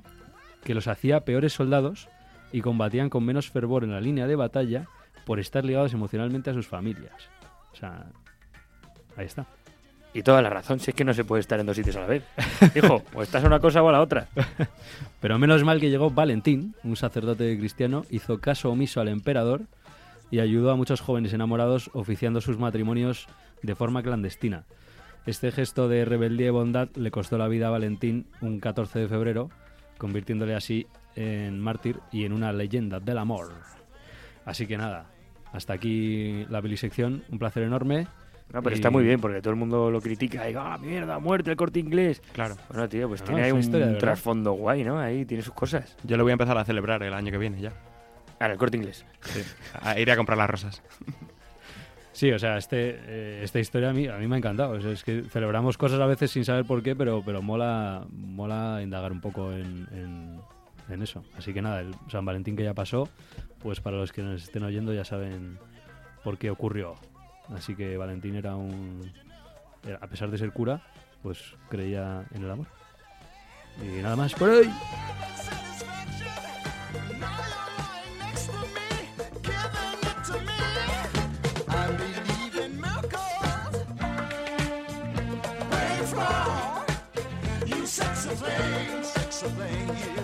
que 0.64 0.74
los 0.74 0.88
hacía 0.88 1.26
peores 1.26 1.52
soldados 1.52 2.08
y 2.54 2.62
combatían 2.62 3.10
con 3.10 3.26
menos 3.26 3.50
fervor 3.50 3.84
en 3.84 3.92
la 3.92 4.00
línea 4.00 4.26
de 4.26 4.38
batalla 4.38 4.88
por 5.26 5.40
estar 5.40 5.66
ligados 5.66 5.94
emocionalmente 5.94 6.50
a 6.50 6.54
sus 6.54 6.68
familias. 6.68 7.30
O 7.74 7.76
sea, 7.76 8.08
ahí 9.18 9.26
está. 9.26 9.46
Y 10.14 10.24
toda 10.24 10.42
la 10.42 10.50
razón, 10.50 10.80
si 10.80 10.92
es 10.92 10.96
que 10.96 11.06
no 11.06 11.14
se 11.14 11.24
puede 11.24 11.40
estar 11.40 11.60
en 11.60 11.66
dos 11.66 11.76
sitios 11.76 11.96
a 11.96 12.02
la 12.02 12.08
vez. 12.08 12.24
Hijo, 12.76 13.04
o 13.14 13.22
estás 13.22 13.44
a 13.44 13.48
una 13.48 13.60
cosa 13.60 13.82
o 13.82 13.88
a 13.88 13.94
la 13.94 14.02
otra. 14.02 14.28
Pero 15.22 15.40
menos 15.40 15.64
mal 15.64 15.80
que 15.80 15.90
llegó 15.90 16.10
Valentín, 16.10 16.76
un 16.84 16.98
sacerdote 16.98 17.58
cristiano, 17.58 18.06
hizo 18.10 18.40
caso 18.40 18.70
omiso 18.70 19.00
al 19.00 19.08
emperador 19.08 19.62
y 20.30 20.40
ayudó 20.40 20.72
a 20.72 20.76
muchos 20.76 21.02
jóvenes 21.02 21.34
enamorados 21.34 21.90
oficiando 21.94 22.42
sus 22.42 22.58
matrimonios 22.58 23.28
de 23.62 23.76
forma 23.76 24.04
clandestina. 24.04 24.66
Este 25.26 25.52
gesto 25.52 25.88
de 25.88 26.04
rebeldía 26.04 26.48
y 26.48 26.52
bondad 26.52 26.90
le 26.96 27.12
costó 27.12 27.38
la 27.38 27.48
vida 27.48 27.68
a 27.68 27.72
Valentín 27.72 28.26
un 28.42 28.60
14 28.60 29.00
de 29.00 29.08
febrero, 29.08 29.50
convirtiéndole 29.98 30.56
así 30.56 30.88
en 31.16 31.60
mártir 31.60 32.00
y 32.12 32.26
en 32.26 32.34
una 32.34 32.52
leyenda 32.52 33.00
del 33.00 33.18
amor. 33.18 33.54
Así 34.46 34.66
que 34.66 34.78
nada, 34.78 35.06
hasta 35.54 35.74
aquí 35.74 36.46
la 36.50 36.62
bilisección, 36.62 37.24
un 37.30 37.38
placer 37.38 37.64
enorme. 37.64 38.08
No, 38.54 38.62
pero 38.62 38.76
Y- 38.76 38.80
está 38.80 38.90
muy 38.90 39.04
bien, 39.04 39.20
porque 39.22 39.42
todo 39.42 39.52
el 39.52 39.60
mundo 39.60 39.90
lo 39.90 40.02
critica 40.02 40.50
y 40.50 40.54
ah, 40.58 40.78
mierda, 40.82 41.20
muerte 41.20 41.52
el 41.52 41.56
corte 41.58 41.80
inglés. 41.80 42.22
Claro. 42.34 42.56
Bueno, 42.70 42.90
tío, 42.90 43.08
pues 43.08 43.22
No, 43.22 43.28
tiene 43.28 43.44
ahí 43.44 43.52
un 43.52 43.60
historia 43.60 43.98
trasfondo 43.98 44.52
guay, 44.54 44.84
¿no? 44.84 45.00
Ahí 45.00 45.26
tiene 45.26 45.42
sus 45.44 45.54
cosas. 45.54 45.96
Yo 46.04 46.18
lo 46.18 46.24
voy 46.24 46.32
a 46.32 46.34
empezar 46.34 46.58
a 46.58 46.66
celebrar 46.66 47.02
el 47.04 47.14
año 47.14 47.32
que 47.32 47.38
viene 47.38 47.62
ya. 47.62 47.72
Ahora, 48.40 48.54
el 48.54 48.60
corte 48.60 48.78
inglés. 48.78 49.06
A 49.82 50.00
ir 50.00 50.10
a 50.12 50.16
comprar 50.18 50.38
las 50.38 50.50
rosas. 50.50 50.82
Sí, 52.14 52.30
o 52.32 52.38
sea, 52.38 52.58
este, 52.58 53.00
eh, 53.08 53.42
esta 53.42 53.60
historia 53.60 53.90
a 53.90 53.94
mí, 53.94 54.06
a 54.08 54.18
mí 54.18 54.28
me 54.28 54.36
ha 54.36 54.38
encantado. 54.38 54.74
O 54.74 54.82
sea, 54.82 54.92
es 54.92 55.04
que 55.04 55.24
celebramos 55.30 55.78
cosas 55.78 56.00
a 56.02 56.06
veces 56.06 56.30
sin 56.30 56.44
saber 56.44 56.66
por 56.66 56.84
qué, 56.84 56.94
pero, 56.96 57.24
pero 57.26 57.42
mola, 57.42 58.06
mola 58.12 58.82
indagar 58.84 59.12
un 59.14 59.22
poco 59.22 59.54
en, 59.54 59.88
en- 59.94 60.40
en 60.90 61.02
eso. 61.02 61.24
Así 61.38 61.54
que 61.54 61.62
nada, 61.62 61.80
el 61.80 61.96
San 62.10 62.26
Valentín 62.26 62.58
que 62.58 62.64
ya 62.66 62.74
pasó, 62.74 63.08
pues 63.60 63.80
para 63.80 63.96
los 63.96 64.12
que 64.12 64.22
nos 64.22 64.44
estén 64.44 64.62
oyendo 64.64 64.94
ya 64.94 65.06
saben 65.06 65.58
por 66.24 66.38
qué 66.38 66.52
ocurrió. 66.52 66.96
Así 67.56 67.76
que 67.76 67.98
Valentín 67.98 68.36
era 68.36 68.56
un... 68.56 69.12
a 70.00 70.08
pesar 70.08 70.30
de 70.32 70.38
ser 70.38 70.52
cura, 70.52 70.82
pues 71.22 71.56
creía 71.70 72.26
en 72.34 72.44
el 72.44 72.52
amor. 72.52 72.68
Y 73.82 74.02
nada 74.02 74.16
más 74.16 74.34
por 74.34 74.50
hoy. 74.50 74.72
I 89.74 89.88
believe 89.88 90.21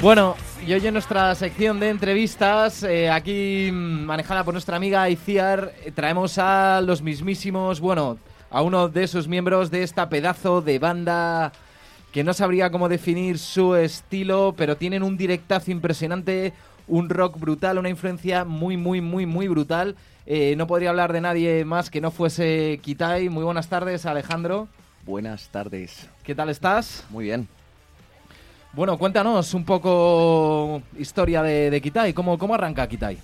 Bueno, 0.00 0.36
y 0.64 0.72
hoy 0.72 0.86
en 0.86 0.92
nuestra 0.92 1.34
sección 1.34 1.80
de 1.80 1.88
entrevistas, 1.88 2.84
eh, 2.84 3.10
aquí 3.10 3.68
mm, 3.72 4.04
manejada 4.04 4.44
por 4.44 4.54
nuestra 4.54 4.76
amiga 4.76 5.10
Iciar, 5.10 5.72
eh, 5.84 5.90
traemos 5.90 6.38
a 6.38 6.80
los 6.80 7.02
mismísimos, 7.02 7.80
bueno, 7.80 8.16
a 8.48 8.62
uno 8.62 8.88
de 8.88 9.08
sus 9.08 9.26
miembros 9.26 9.72
de 9.72 9.82
esta 9.82 10.08
pedazo 10.08 10.62
de 10.62 10.78
banda 10.78 11.50
que 12.12 12.22
no 12.22 12.32
sabría 12.32 12.70
cómo 12.70 12.88
definir 12.88 13.40
su 13.40 13.74
estilo, 13.74 14.54
pero 14.56 14.76
tienen 14.76 15.02
un 15.02 15.16
directazo 15.16 15.72
impresionante, 15.72 16.52
un 16.86 17.08
rock 17.08 17.36
brutal, 17.36 17.76
una 17.76 17.88
influencia 17.88 18.44
muy, 18.44 18.76
muy, 18.76 19.00
muy, 19.00 19.26
muy 19.26 19.48
brutal. 19.48 19.96
Eh, 20.26 20.54
no 20.56 20.68
podría 20.68 20.90
hablar 20.90 21.12
de 21.12 21.22
nadie 21.22 21.64
más 21.64 21.90
que 21.90 22.00
no 22.00 22.12
fuese 22.12 22.78
Kitai. 22.82 23.30
Muy 23.30 23.42
buenas 23.42 23.68
tardes, 23.68 24.06
Alejandro. 24.06 24.68
Buenas 25.04 25.48
tardes. 25.48 26.08
¿Qué 26.22 26.36
tal 26.36 26.50
estás? 26.50 27.04
Muy 27.10 27.24
bien. 27.24 27.48
Bueno, 28.72 28.98
cuéntanos 28.98 29.54
un 29.54 29.64
poco 29.64 30.82
historia 30.98 31.42
de, 31.42 31.70
de 31.70 31.80
Kitai. 31.80 32.12
¿Cómo, 32.12 32.38
¿Cómo 32.38 32.54
arranca 32.54 32.86
Kitai? 32.86 33.18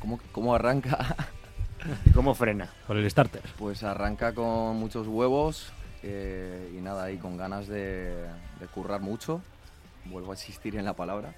¿Cómo, 0.00 0.20
cómo 0.32 0.54
arranca? 0.54 1.16
¿Y 2.06 2.10
cómo 2.14 2.34
frena? 2.34 2.70
Por 2.86 2.96
el 2.96 3.10
starter. 3.10 3.42
Pues 3.58 3.82
arranca 3.82 4.32
con 4.32 4.76
muchos 4.76 5.08
huevos 5.08 5.72
eh, 6.02 6.72
y 6.76 6.80
nada, 6.80 7.10
y 7.10 7.18
con 7.18 7.36
ganas 7.36 7.66
de, 7.66 8.14
de 8.60 8.66
currar 8.72 9.00
mucho. 9.00 9.40
Vuelvo 10.04 10.32
a 10.32 10.34
insistir 10.34 10.76
en 10.76 10.84
la 10.84 10.92
palabra. 10.94 11.34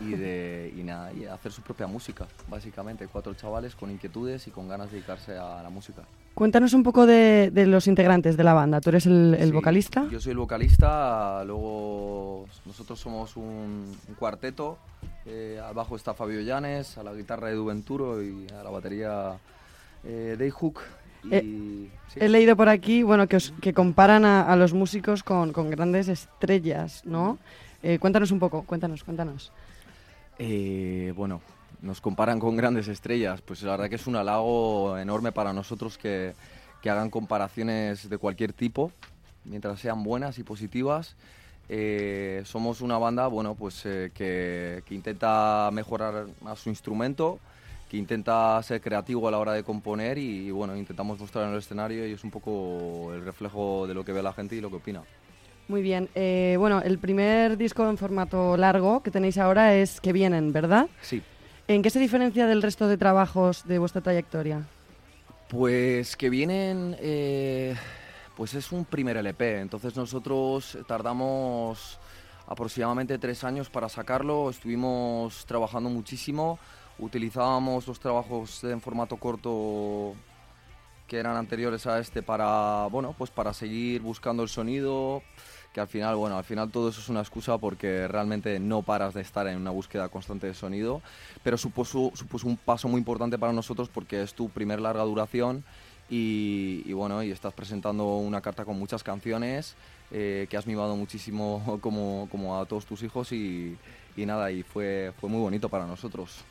Y 0.00 0.10
de 0.14 0.72
y 0.76 0.82
nada, 0.84 1.12
y 1.12 1.24
hacer 1.26 1.50
su 1.50 1.60
propia 1.62 1.86
música, 1.88 2.26
básicamente. 2.48 3.08
Cuatro 3.08 3.34
chavales 3.34 3.74
con 3.74 3.90
inquietudes 3.90 4.46
y 4.46 4.50
con 4.52 4.68
ganas 4.68 4.86
de 4.90 4.96
dedicarse 4.98 5.36
a 5.36 5.60
la 5.62 5.70
música. 5.70 6.02
Cuéntanos 6.34 6.72
un 6.72 6.84
poco 6.84 7.04
de, 7.04 7.50
de 7.52 7.66
los 7.66 7.88
integrantes 7.88 8.36
de 8.36 8.44
la 8.44 8.54
banda. 8.54 8.80
¿Tú 8.80 8.90
eres 8.90 9.06
el, 9.06 9.34
el 9.38 9.48
Sí, 9.48 9.52
vocalista? 9.52 10.06
Yo 10.08 10.20
soy 10.20 10.30
el 10.32 10.38
vocalista, 10.38 11.42
luego 11.44 12.46
nosotros 12.64 13.00
somos 13.00 13.36
un, 13.36 13.92
un 14.08 14.14
cuarteto 14.18 14.78
Eh, 15.26 15.60
al 15.62 15.74
bajo 15.74 15.94
está 15.96 16.14
Fabio 16.14 16.40
Llanes, 16.40 16.96
a 16.96 17.02
la 17.02 17.12
guitarra 17.12 17.50
Edu 17.50 17.66
Venturo 17.66 18.22
y 18.22 18.46
a 18.58 18.62
la 18.62 18.70
batería 18.70 19.32
eh, 20.04 20.36
Dave 20.38 20.50
Hook. 20.52 20.78
Y, 21.24 21.28
Eh, 21.34 21.88
sí. 22.08 22.20
He 22.20 22.28
leído 22.28 22.56
por 22.56 22.68
aquí, 22.70 23.02
bueno, 23.02 23.26
que, 23.26 23.36
os- 23.36 23.52
que 23.60 23.74
comparan 23.74 24.24
a, 24.24 24.42
a 24.50 24.54
los 24.56 24.72
músicos 24.72 25.22
con, 25.22 25.52
con 25.52 25.68
grandes 25.70 26.08
estrellas, 26.08 27.02
¿no? 27.04 27.36
Eh, 27.82 27.98
cuéntanos 27.98 28.30
un 28.30 28.38
poco, 28.38 28.62
cuéntanos, 28.62 29.04
cuéntanos. 29.04 29.52
Eh, 30.38 31.12
bueno, 31.16 31.40
nos 31.82 32.00
comparan 32.00 32.38
con 32.40 32.56
grandes 32.56 32.88
estrellas. 32.88 33.40
Pues 33.40 33.62
la 33.62 33.72
verdad 33.72 33.88
que 33.88 33.96
es 33.96 34.06
un 34.06 34.16
halago 34.16 34.96
enorme 34.98 35.32
para 35.32 35.52
nosotros 35.52 35.98
que, 35.98 36.34
que 36.82 36.90
hagan 36.90 37.10
comparaciones 37.10 38.08
de 38.08 38.18
cualquier 38.18 38.52
tipo, 38.52 38.92
mientras 39.44 39.80
sean 39.80 40.02
buenas 40.02 40.38
y 40.38 40.42
positivas. 40.42 41.16
Eh, 41.68 42.42
somos 42.46 42.80
una 42.80 42.96
banda, 42.96 43.26
bueno, 43.26 43.54
pues 43.54 43.84
eh, 43.84 44.10
que, 44.14 44.82
que 44.86 44.94
intenta 44.94 45.68
mejorar 45.72 46.26
a 46.46 46.56
su 46.56 46.70
instrumento, 46.70 47.38
que 47.90 47.98
intenta 47.98 48.62
ser 48.62 48.80
creativo 48.80 49.28
a 49.28 49.30
la 49.30 49.38
hora 49.38 49.52
de 49.52 49.62
componer 49.62 50.18
y, 50.18 50.50
bueno, 50.50 50.76
intentamos 50.76 51.18
mostrar 51.18 51.44
en 51.44 51.52
el 51.52 51.58
escenario 51.58 52.06
y 52.06 52.12
es 52.12 52.24
un 52.24 52.30
poco 52.30 53.12
el 53.12 53.24
reflejo 53.24 53.86
de 53.86 53.94
lo 53.94 54.04
que 54.04 54.12
ve 54.12 54.22
la 54.22 54.32
gente 54.32 54.56
y 54.56 54.60
lo 54.60 54.70
que 54.70 54.76
opina. 54.76 55.02
Muy 55.68 55.82
bien, 55.82 56.08
eh, 56.14 56.56
bueno, 56.58 56.80
el 56.80 56.98
primer 56.98 57.58
disco 57.58 57.86
en 57.88 57.98
formato 57.98 58.56
largo 58.56 59.02
que 59.02 59.10
tenéis 59.10 59.36
ahora 59.36 59.74
es 59.74 60.00
Que 60.00 60.14
Vienen, 60.14 60.50
¿verdad? 60.50 60.88
Sí. 61.02 61.22
¿En 61.68 61.82
qué 61.82 61.90
se 61.90 61.98
diferencia 61.98 62.46
del 62.46 62.62
resto 62.62 62.88
de 62.88 62.96
trabajos 62.96 63.66
de 63.66 63.78
vuestra 63.78 64.00
trayectoria? 64.00 64.66
Pues 65.50 66.16
que 66.16 66.30
vienen, 66.30 66.96
eh, 67.00 67.76
pues 68.34 68.54
es 68.54 68.72
un 68.72 68.86
primer 68.86 69.18
LP, 69.18 69.60
entonces 69.60 69.94
nosotros 69.94 70.78
tardamos 70.86 71.98
aproximadamente 72.46 73.18
tres 73.18 73.44
años 73.44 73.68
para 73.68 73.90
sacarlo, 73.90 74.48
estuvimos 74.48 75.44
trabajando 75.44 75.90
muchísimo, 75.90 76.58
utilizábamos 76.98 77.86
los 77.86 78.00
trabajos 78.00 78.64
en 78.64 78.80
formato 78.80 79.18
corto 79.18 80.14
que 81.06 81.18
eran 81.18 81.36
anteriores 81.36 81.86
a 81.86 81.98
este 81.98 82.22
para, 82.22 82.86
bueno, 82.90 83.14
pues 83.16 83.30
para 83.30 83.52
seguir 83.52 84.02
buscando 84.02 84.42
el 84.42 84.48
sonido, 84.48 85.22
que 85.72 85.80
al 85.80 85.88
final, 85.88 86.16
bueno, 86.16 86.36
al 86.38 86.44
final 86.44 86.70
todo 86.70 86.88
eso 86.88 87.00
es 87.00 87.08
una 87.08 87.20
excusa 87.20 87.58
porque 87.58 88.08
realmente 88.08 88.58
no 88.58 88.82
paras 88.82 89.14
de 89.14 89.20
estar 89.20 89.46
en 89.46 89.56
una 89.56 89.70
búsqueda 89.70 90.08
constante 90.08 90.46
de 90.46 90.54
sonido, 90.54 91.02
pero 91.42 91.58
supuso, 91.58 92.12
supuso 92.14 92.46
un 92.46 92.56
paso 92.56 92.88
muy 92.88 92.98
importante 92.98 93.38
para 93.38 93.52
nosotros 93.52 93.88
porque 93.88 94.22
es 94.22 94.34
tu 94.34 94.48
primer 94.48 94.80
larga 94.80 95.02
duración 95.02 95.64
y, 96.10 96.90
bueno, 96.92 97.22
y 97.22 97.30
estás 97.30 97.52
presentando 97.52 98.16
una 98.16 98.40
carta 98.40 98.64
con 98.64 98.78
muchas 98.78 99.02
canciones 99.02 99.76
eh, 100.10 100.46
que 100.48 100.56
has 100.56 100.66
mimado 100.66 100.96
muchísimo 100.96 101.78
como, 101.82 102.28
como 102.30 102.58
a 102.58 102.66
todos 102.66 102.86
tus 102.86 103.02
hijos 103.02 103.32
y, 103.32 103.76
y 104.16 104.26
nada, 104.26 104.50
y 104.50 104.62
fue, 104.62 105.12
fue 105.20 105.28
muy 105.28 105.40
bonito 105.40 105.68
para 105.68 105.86
nosotros. 105.86 106.44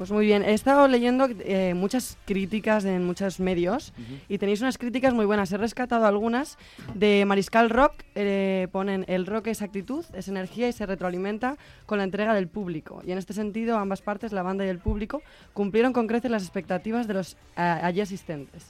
Pues 0.00 0.10
muy 0.12 0.24
bien, 0.24 0.42
he 0.44 0.54
estado 0.54 0.88
leyendo 0.88 1.28
eh, 1.40 1.74
muchas 1.74 2.16
críticas 2.24 2.86
en 2.86 3.04
muchos 3.04 3.38
medios 3.38 3.92
y 4.30 4.38
tenéis 4.38 4.62
unas 4.62 4.78
críticas 4.78 5.12
muy 5.12 5.26
buenas. 5.26 5.52
He 5.52 5.58
rescatado 5.58 6.06
algunas 6.06 6.56
de 6.94 7.22
Mariscal 7.26 7.68
Rock. 7.68 7.92
eh, 8.14 8.68
ponen 8.72 9.04
el 9.08 9.26
rock 9.26 9.48
es 9.48 9.60
actitud, 9.60 10.02
es 10.14 10.28
energía 10.28 10.68
y 10.68 10.72
se 10.72 10.86
retroalimenta 10.86 11.58
con 11.84 11.98
la 11.98 12.04
entrega 12.04 12.32
del 12.32 12.48
público. 12.48 13.02
Y 13.06 13.12
en 13.12 13.18
este 13.18 13.34
sentido, 13.34 13.76
ambas 13.76 14.00
partes, 14.00 14.32
la 14.32 14.42
banda 14.42 14.64
y 14.64 14.70
el 14.70 14.78
público, 14.78 15.20
cumplieron 15.52 15.92
con 15.92 16.06
creces 16.06 16.30
las 16.30 16.44
expectativas 16.44 17.06
de 17.06 17.12
los 17.12 17.36
ah, 17.56 17.80
allí 17.82 18.00
asistentes. 18.00 18.68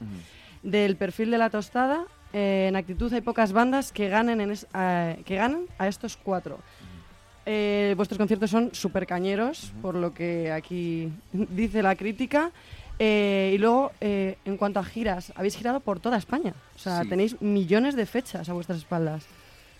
Del 0.64 0.96
perfil 0.96 1.30
de 1.30 1.38
la 1.38 1.48
tostada, 1.48 2.06
eh, 2.32 2.66
en 2.68 2.74
actitud 2.74 3.12
hay 3.14 3.20
pocas 3.20 3.52
bandas 3.52 3.92
que 3.92 4.08
ganen, 4.08 4.40
en 4.40 4.50
es- 4.50 4.66
que 5.24 5.36
ganen 5.36 5.66
a 5.78 5.86
estos 5.86 6.16
cuatro. 6.16 6.58
Eh, 7.52 7.94
vuestros 7.96 8.16
conciertos 8.16 8.48
son 8.48 8.72
súper 8.72 9.08
cañeros, 9.08 9.72
por 9.82 9.96
lo 9.96 10.14
que 10.14 10.52
aquí 10.52 11.10
dice 11.32 11.82
la 11.82 11.96
crítica. 11.96 12.52
Eh, 12.96 13.50
y 13.54 13.58
luego, 13.58 13.90
eh, 14.00 14.36
en 14.44 14.56
cuanto 14.56 14.78
a 14.78 14.84
giras, 14.84 15.32
habéis 15.34 15.56
girado 15.56 15.80
por 15.80 15.98
toda 15.98 16.16
España. 16.16 16.54
O 16.76 16.78
sea, 16.78 17.02
Sí. 17.02 17.08
tenéis 17.08 17.42
millones 17.42 17.96
de 17.96 18.06
fechas 18.06 18.48
a 18.48 18.52
vuestras 18.52 18.78
espaldas. 18.78 19.26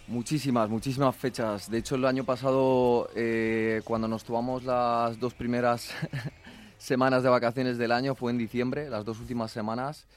Muchísimas, 0.09 0.68
muchísimas 0.68 1.14
fechas. 1.14 1.71
De 1.71 1.79
hecho, 1.79 1.95
el 1.95 2.05
año 2.07 2.25
pasado, 2.25 3.09
eh, 3.14 3.83
cuando 3.85 4.09
nos 4.09 4.25
tomamos 4.25 4.64
las 4.64 5.21
dos 5.21 5.35
primeras 5.35 5.91
semanas 6.79 7.23
de 7.23 7.29
vacaciones 7.29 7.79
del 7.79 7.93
año, 7.93 8.16
fue 8.16 8.33
en 8.33 8.39
diciembre, 8.39 8.91
las 8.91 9.05
dos 9.05 9.21
últimas 9.21 9.53
semanas, 9.53 10.09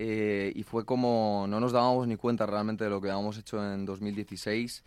eh, 0.00 0.50
y 0.56 0.64
fue 0.64 0.84
como 0.84 1.46
no 1.48 1.60
nos 1.60 1.70
dábamos 1.70 2.08
ni 2.08 2.16
cuenta 2.16 2.46
realmente 2.46 2.82
de 2.82 2.90
lo 2.90 3.00
que 3.00 3.10
habíamos 3.12 3.38
hecho 3.38 3.62
en 3.62 3.86
2016, 3.86 4.82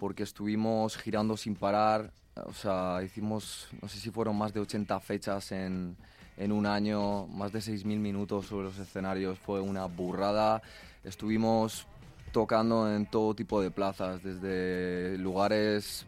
porque 0.00 0.24
estuvimos 0.24 0.96
girando 0.96 1.36
sin 1.36 1.54
parar. 1.54 2.10
O 2.46 2.54
sea, 2.54 3.02
hicimos, 3.04 3.68
no 3.80 3.88
sé 3.88 3.98
si 3.98 4.10
fueron 4.10 4.36
más 4.36 4.52
de 4.54 4.60
80 4.60 4.98
fechas 5.00 5.52
en, 5.52 5.96
en 6.38 6.52
un 6.52 6.66
año, 6.66 7.26
más 7.26 7.52
de 7.52 7.60
6.000 7.60 7.84
minutos 7.98 8.46
sobre 8.46 8.64
los 8.64 8.78
escenarios, 8.78 9.38
fue 9.38 9.60
una 9.60 9.84
burrada. 9.84 10.62
Estuvimos 11.04 11.86
tocando 12.32 12.92
en 12.92 13.06
todo 13.06 13.34
tipo 13.34 13.60
de 13.60 13.70
plazas, 13.70 14.22
desde 14.22 15.18
lugares 15.18 16.06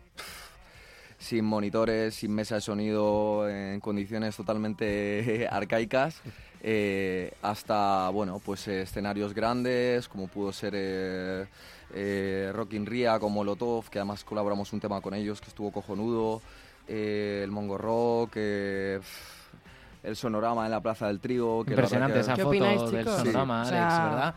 sin 1.23 1.45
monitores, 1.45 2.17
sin 2.17 2.33
mesa 2.33 2.57
de 2.57 2.61
sonido, 2.61 3.49
en 3.49 3.79
condiciones 3.81 4.37
totalmente 4.37 5.47
arcaicas, 5.51 6.21
eh, 6.63 7.33
hasta 7.43 8.09
bueno, 8.11 8.41
pues 8.45 8.67
eh, 8.69 8.83
escenarios 8.83 9.33
grandes, 9.33 10.09
como 10.09 10.27
pudo 10.27 10.53
ser 10.53 10.75
eh, 10.77 11.47
eh, 11.95 12.51
Rock 12.55 12.73
in 12.75 12.87
Ria 12.87 13.19
con 13.19 13.33
Molotov, 13.33 13.89
que 13.91 13.99
además 13.99 14.25
colaboramos 14.25 14.73
un 14.73 14.81
tema 14.81 15.01
con 15.01 15.15
ellos 15.15 15.41
que 15.41 15.49
estuvo 15.49 15.71
cojonudo, 15.71 16.41
eh, 16.89 17.41
el 17.45 17.51
Mongo 17.51 17.79
Rock, 17.79 18.33
eh, 18.37 19.01
el 20.03 20.17
sonorama 20.17 20.65
en 20.65 20.71
la 20.73 20.81
Plaza 20.81 21.07
del 21.07 21.21
Trigo. 21.21 21.65
Que 21.65 21.73
Impresionante 21.73 22.15
que- 22.15 22.21
esa 22.21 22.35
¿Qué 22.35 22.43
foto 22.43 22.49
opináis, 22.51 22.91
del 22.91 23.01
chicos? 23.05 23.17
sonorama, 23.19 23.63
Alex, 23.63 23.71
sea, 23.71 24.05
¿verdad? 24.09 24.35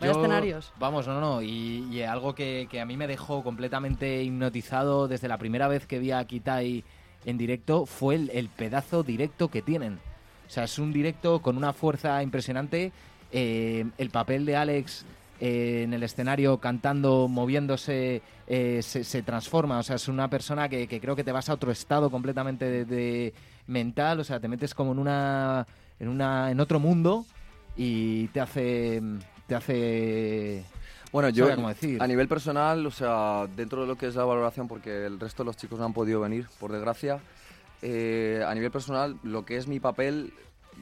escenarios. 0.00 0.72
Vamos, 0.78 1.06
no, 1.08 1.20
no, 1.20 1.42
y, 1.42 1.88
y 1.90 2.02
algo 2.02 2.34
que, 2.34 2.68
que 2.70 2.80
a 2.80 2.86
mí 2.86 2.96
me 2.96 3.06
dejó 3.08 3.42
completamente 3.42 4.22
hipnotizado 4.22 5.08
desde 5.08 5.26
la 5.28 5.38
primera 5.38 5.66
vez 5.68 5.86
que 5.86 5.98
vi 5.98 6.12
a 6.12 6.24
Kitai 6.24 6.84
en 7.24 7.36
directo 7.38 7.84
fue 7.86 8.14
el, 8.14 8.30
el 8.30 8.48
pedazo 8.48 9.02
directo 9.02 9.48
que 9.48 9.60
tienen. 9.60 9.98
O 10.46 10.50
sea, 10.50 10.64
es 10.64 10.78
un 10.78 10.92
directo 10.92 11.40
con 11.40 11.56
una 11.56 11.72
fuerza 11.72 12.22
impresionante. 12.22 12.92
eh, 13.32 13.86
el 13.98 14.10
papel 14.10 14.44
de 14.46 14.56
Alex 14.56 15.04
eh, 15.44 15.82
en 15.82 15.92
el 15.92 16.04
escenario 16.04 16.58
cantando, 16.58 17.26
moviéndose, 17.26 18.22
eh, 18.46 18.80
se, 18.80 19.02
se 19.02 19.22
transforma. 19.24 19.80
O 19.80 19.82
sea, 19.82 19.96
es 19.96 20.06
una 20.06 20.30
persona 20.30 20.68
que, 20.68 20.86
que 20.86 21.00
creo 21.00 21.16
que 21.16 21.24
te 21.24 21.32
vas 21.32 21.48
a 21.48 21.54
otro 21.54 21.72
estado 21.72 22.10
completamente 22.10 22.64
de, 22.64 22.84
de 22.84 23.34
mental. 23.66 24.20
O 24.20 24.24
sea, 24.24 24.38
te 24.38 24.46
metes 24.46 24.72
como 24.72 24.92
en 24.92 25.00
una, 25.00 25.66
en 25.98 26.06
una, 26.06 26.52
en 26.52 26.60
otro 26.60 26.78
mundo 26.78 27.26
y 27.76 28.28
te 28.28 28.40
hace, 28.40 29.02
te 29.48 29.56
hace. 29.56 30.64
Bueno, 31.10 31.28
no 31.28 31.34
yo 31.34 31.48
a 31.98 32.06
nivel 32.06 32.28
personal, 32.28 32.86
o 32.86 32.92
sea, 32.92 33.48
dentro 33.56 33.80
de 33.80 33.88
lo 33.88 33.96
que 33.96 34.06
es 34.06 34.14
la 34.14 34.24
valoración, 34.24 34.68
porque 34.68 35.06
el 35.06 35.18
resto 35.18 35.42
de 35.42 35.48
los 35.48 35.56
chicos 35.56 35.76
no 35.76 35.86
han 35.86 35.92
podido 35.92 36.20
venir, 36.20 36.46
por 36.60 36.70
desgracia, 36.70 37.18
eh, 37.82 38.44
a 38.46 38.54
nivel 38.54 38.70
personal, 38.70 39.18
lo 39.24 39.44
que 39.44 39.56
es 39.56 39.66
mi 39.66 39.80
papel, 39.80 40.32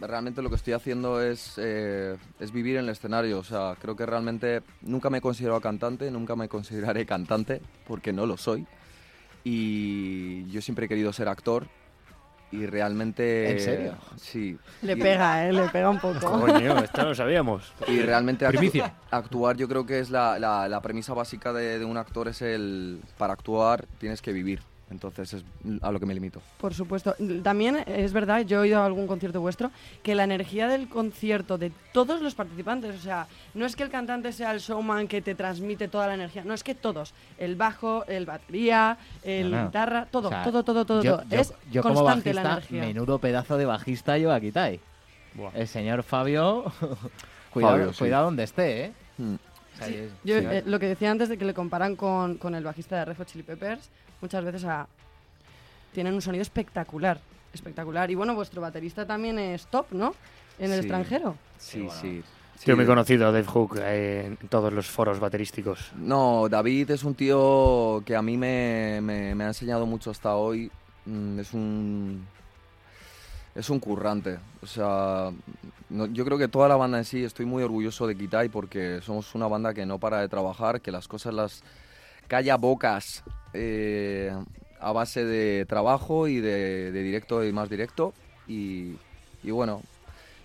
realmente 0.00 0.42
lo 0.42 0.48
que 0.50 0.56
estoy 0.56 0.72
haciendo 0.74 1.22
es, 1.22 1.54
eh, 1.56 2.16
es 2.38 2.52
vivir 2.52 2.76
en 2.76 2.84
el 2.84 2.90
escenario. 2.90 3.38
O 3.38 3.44
sea, 3.44 3.76
creo 3.80 3.96
que 3.96 4.06
realmente 4.06 4.62
nunca 4.82 5.10
me 5.10 5.18
he 5.18 5.20
considerado 5.20 5.60
cantante, 5.60 6.10
nunca 6.10 6.36
me 6.36 6.48
consideraré 6.48 7.06
cantante, 7.06 7.60
porque 7.86 8.12
no 8.12 8.26
lo 8.26 8.36
soy. 8.36 8.66
Y 9.44 10.46
yo 10.50 10.60
siempre 10.60 10.86
he 10.86 10.88
querido 10.88 11.12
ser 11.12 11.28
actor. 11.28 11.66
Y 12.52 12.66
realmente... 12.66 13.52
¿En 13.52 13.60
serio? 13.60 13.94
Sí. 14.16 14.58
Le 14.82 14.94
Y- 14.94 14.96
pega, 14.96 15.46
¿eh? 15.46 15.52
Le 15.52 15.68
pega 15.68 15.88
un 15.88 16.00
poco. 16.00 16.18
Coño, 16.40 16.78
esto 16.78 17.04
lo 17.04 17.14
sabíamos. 17.14 17.72
y 17.86 18.00
realmente 18.00 18.44
actu- 18.44 18.92
actuar 19.12 19.56
yo 19.56 19.68
creo 19.68 19.86
que 19.86 20.00
es 20.00 20.10
la, 20.10 20.36
la- 20.40 20.68
la 20.68 20.80
premisa 20.82 21.14
básica 21.14 21.52
de, 21.52 21.78
de 21.78 21.84
un 21.84 21.96
actor 21.96 22.26
es 22.26 22.42
el 22.42 23.00
para 23.18 23.34
actuar 23.34 23.86
tienes 23.98 24.20
que 24.20 24.32
vivir 24.32 24.60
entonces 24.90 25.32
es 25.34 25.44
a 25.82 25.90
lo 25.92 26.00
que 26.00 26.06
me 26.06 26.14
limito 26.14 26.40
Por 26.58 26.74
supuesto. 26.74 27.14
También 27.42 27.76
es 27.86 28.12
verdad, 28.12 28.40
yo 28.40 28.58
he 28.58 28.60
oído 28.62 28.82
algún 28.82 29.06
concierto 29.06 29.40
vuestro, 29.40 29.70
que 30.02 30.14
la 30.14 30.24
energía 30.24 30.66
del 30.68 30.88
concierto 30.88 31.58
de 31.58 31.70
todos 31.92 32.20
los 32.20 32.34
participantes, 32.34 32.96
o 32.96 33.00
sea, 33.00 33.26
no 33.54 33.66
es 33.66 33.76
que 33.76 33.82
el 33.84 33.90
cantante 33.90 34.32
sea 34.32 34.52
el 34.52 34.58
showman 34.60 35.06
que 35.08 35.22
te 35.22 35.34
transmite 35.34 35.88
toda 35.88 36.06
la 36.08 36.14
energía, 36.14 36.42
no 36.44 36.54
es 36.54 36.64
que 36.64 36.74
todos, 36.74 37.14
el 37.38 37.56
bajo, 37.56 38.04
el 38.06 38.26
batería, 38.26 38.98
el 39.22 39.50
No, 39.50 39.58
no. 39.58 39.66
guitarra, 39.66 40.06
todo, 40.10 40.28
O 40.28 40.30
sea, 40.30 40.42
todo, 40.44 40.62
todo, 40.64 40.84
todo, 40.84 41.02
yo, 41.02 41.16
todo. 41.18 41.28
yo- 41.30 41.40
es 41.40 41.54
yo 41.70 41.82
como 41.82 41.94
constante 41.96 42.34
la 42.34 42.42
bajista, 42.42 42.74
energía. 42.74 42.92
menudo 42.94 43.18
pedazo 43.18 43.56
de 43.56 43.66
bajista 43.66 44.18
yo 44.18 44.32
a 44.32 44.40
Kitai. 44.40 44.80
El 45.54 45.68
señor 45.68 46.02
Fabio, 46.02 46.64
cuidado, 47.52 47.74
Fabio, 47.76 47.92
sí. 47.92 47.98
cuidado 48.00 48.24
donde 48.24 48.42
esté, 48.42 48.84
¿eh? 48.86 48.92
Mm. 49.18 49.34
Sea, 49.78 49.86
es- 49.88 50.10
Yo, 50.24 50.38
sí. 50.40 50.46
eh, 50.50 50.62
lo 50.66 50.78
que 50.80 50.86
decía 50.88 51.10
antes 51.12 51.28
de 51.28 51.38
que 51.38 51.44
le 51.44 51.54
comparan 51.54 51.94
con, 51.94 52.36
con 52.38 52.54
el 52.56 52.64
bajista 52.64 52.98
de 52.98 53.04
Red 53.04 53.16
Hot 53.18 53.28
Chili 53.28 53.44
Peppers, 53.44 53.88
muchas 54.20 54.44
veces 54.44 54.64
a- 54.64 54.86
tienen 55.92 56.14
un 56.14 56.22
sonido 56.22 56.42
espectacular, 56.42 57.20
espectacular. 57.52 58.10
Y 58.10 58.14
bueno, 58.14 58.34
vuestro 58.34 58.60
baterista 58.60 59.06
también 59.06 59.38
es 59.38 59.66
top, 59.66 59.86
¿no? 59.92 60.14
En 60.58 60.66
el 60.72 60.80
Sí. 60.80 60.86
extranjero. 60.86 61.36
sí 61.58 61.88
sí, 62.00 62.22
me 62.74 62.82
he 62.82 62.86
conocido 62.86 63.26
a 63.26 63.32
Dave 63.32 63.46
Hook 63.46 63.78
eh, 63.80 64.26
en 64.40 64.48
todos 64.48 64.70
los 64.72 64.86
foros 64.86 65.18
baterísticos. 65.18 65.92
no 65.96 66.46
David 66.50 66.90
es 66.90 67.04
un 67.04 67.14
tío 67.14 68.02
que 68.04 68.14
a 68.14 68.20
mí 68.22 68.36
me, 68.36 69.00
me- 69.02 69.34
me 69.34 69.44
ha 69.44 69.48
enseñado 69.48 69.86
mucho 69.86 70.10
hasta 70.10 70.34
hoy 70.36 70.70
mm, 71.06 71.38
es 71.40 71.52
un 71.54 72.26
es 73.54 73.68
un 73.68 73.80
currante. 73.80 74.38
O 74.62 74.66
sea, 74.66 75.30
no- 75.88 76.06
yo 76.06 76.24
creo 76.24 76.38
que 76.38 76.48
toda 76.48 76.68
la 76.68 76.76
banda 76.76 76.98
en 76.98 77.04
sí 77.04 77.24
estoy 77.24 77.46
muy 77.46 77.62
orgulloso 77.62 78.06
de 78.06 78.16
Kitai 78.16 78.48
porque 78.48 79.00
somos 79.02 79.34
una 79.34 79.48
banda 79.48 79.74
que 79.74 79.84
no 79.86 79.98
para 79.98 80.20
de 80.20 80.28
trabajar, 80.28 80.80
que 80.80 80.92
las 80.92 81.08
cosas 81.08 81.34
las 81.34 81.62
calla 82.28 82.56
bocas 82.56 83.24
eh, 83.52 84.32
a 84.80 84.92
base 84.92 85.24
de 85.24 85.66
trabajo 85.66 86.28
y 86.28 86.40
de, 86.40 86.92
directo 86.92 87.44
y 87.44 87.52
más 87.52 87.68
directo. 87.68 88.14
Y, 88.46 88.96
bueno, 89.44 89.82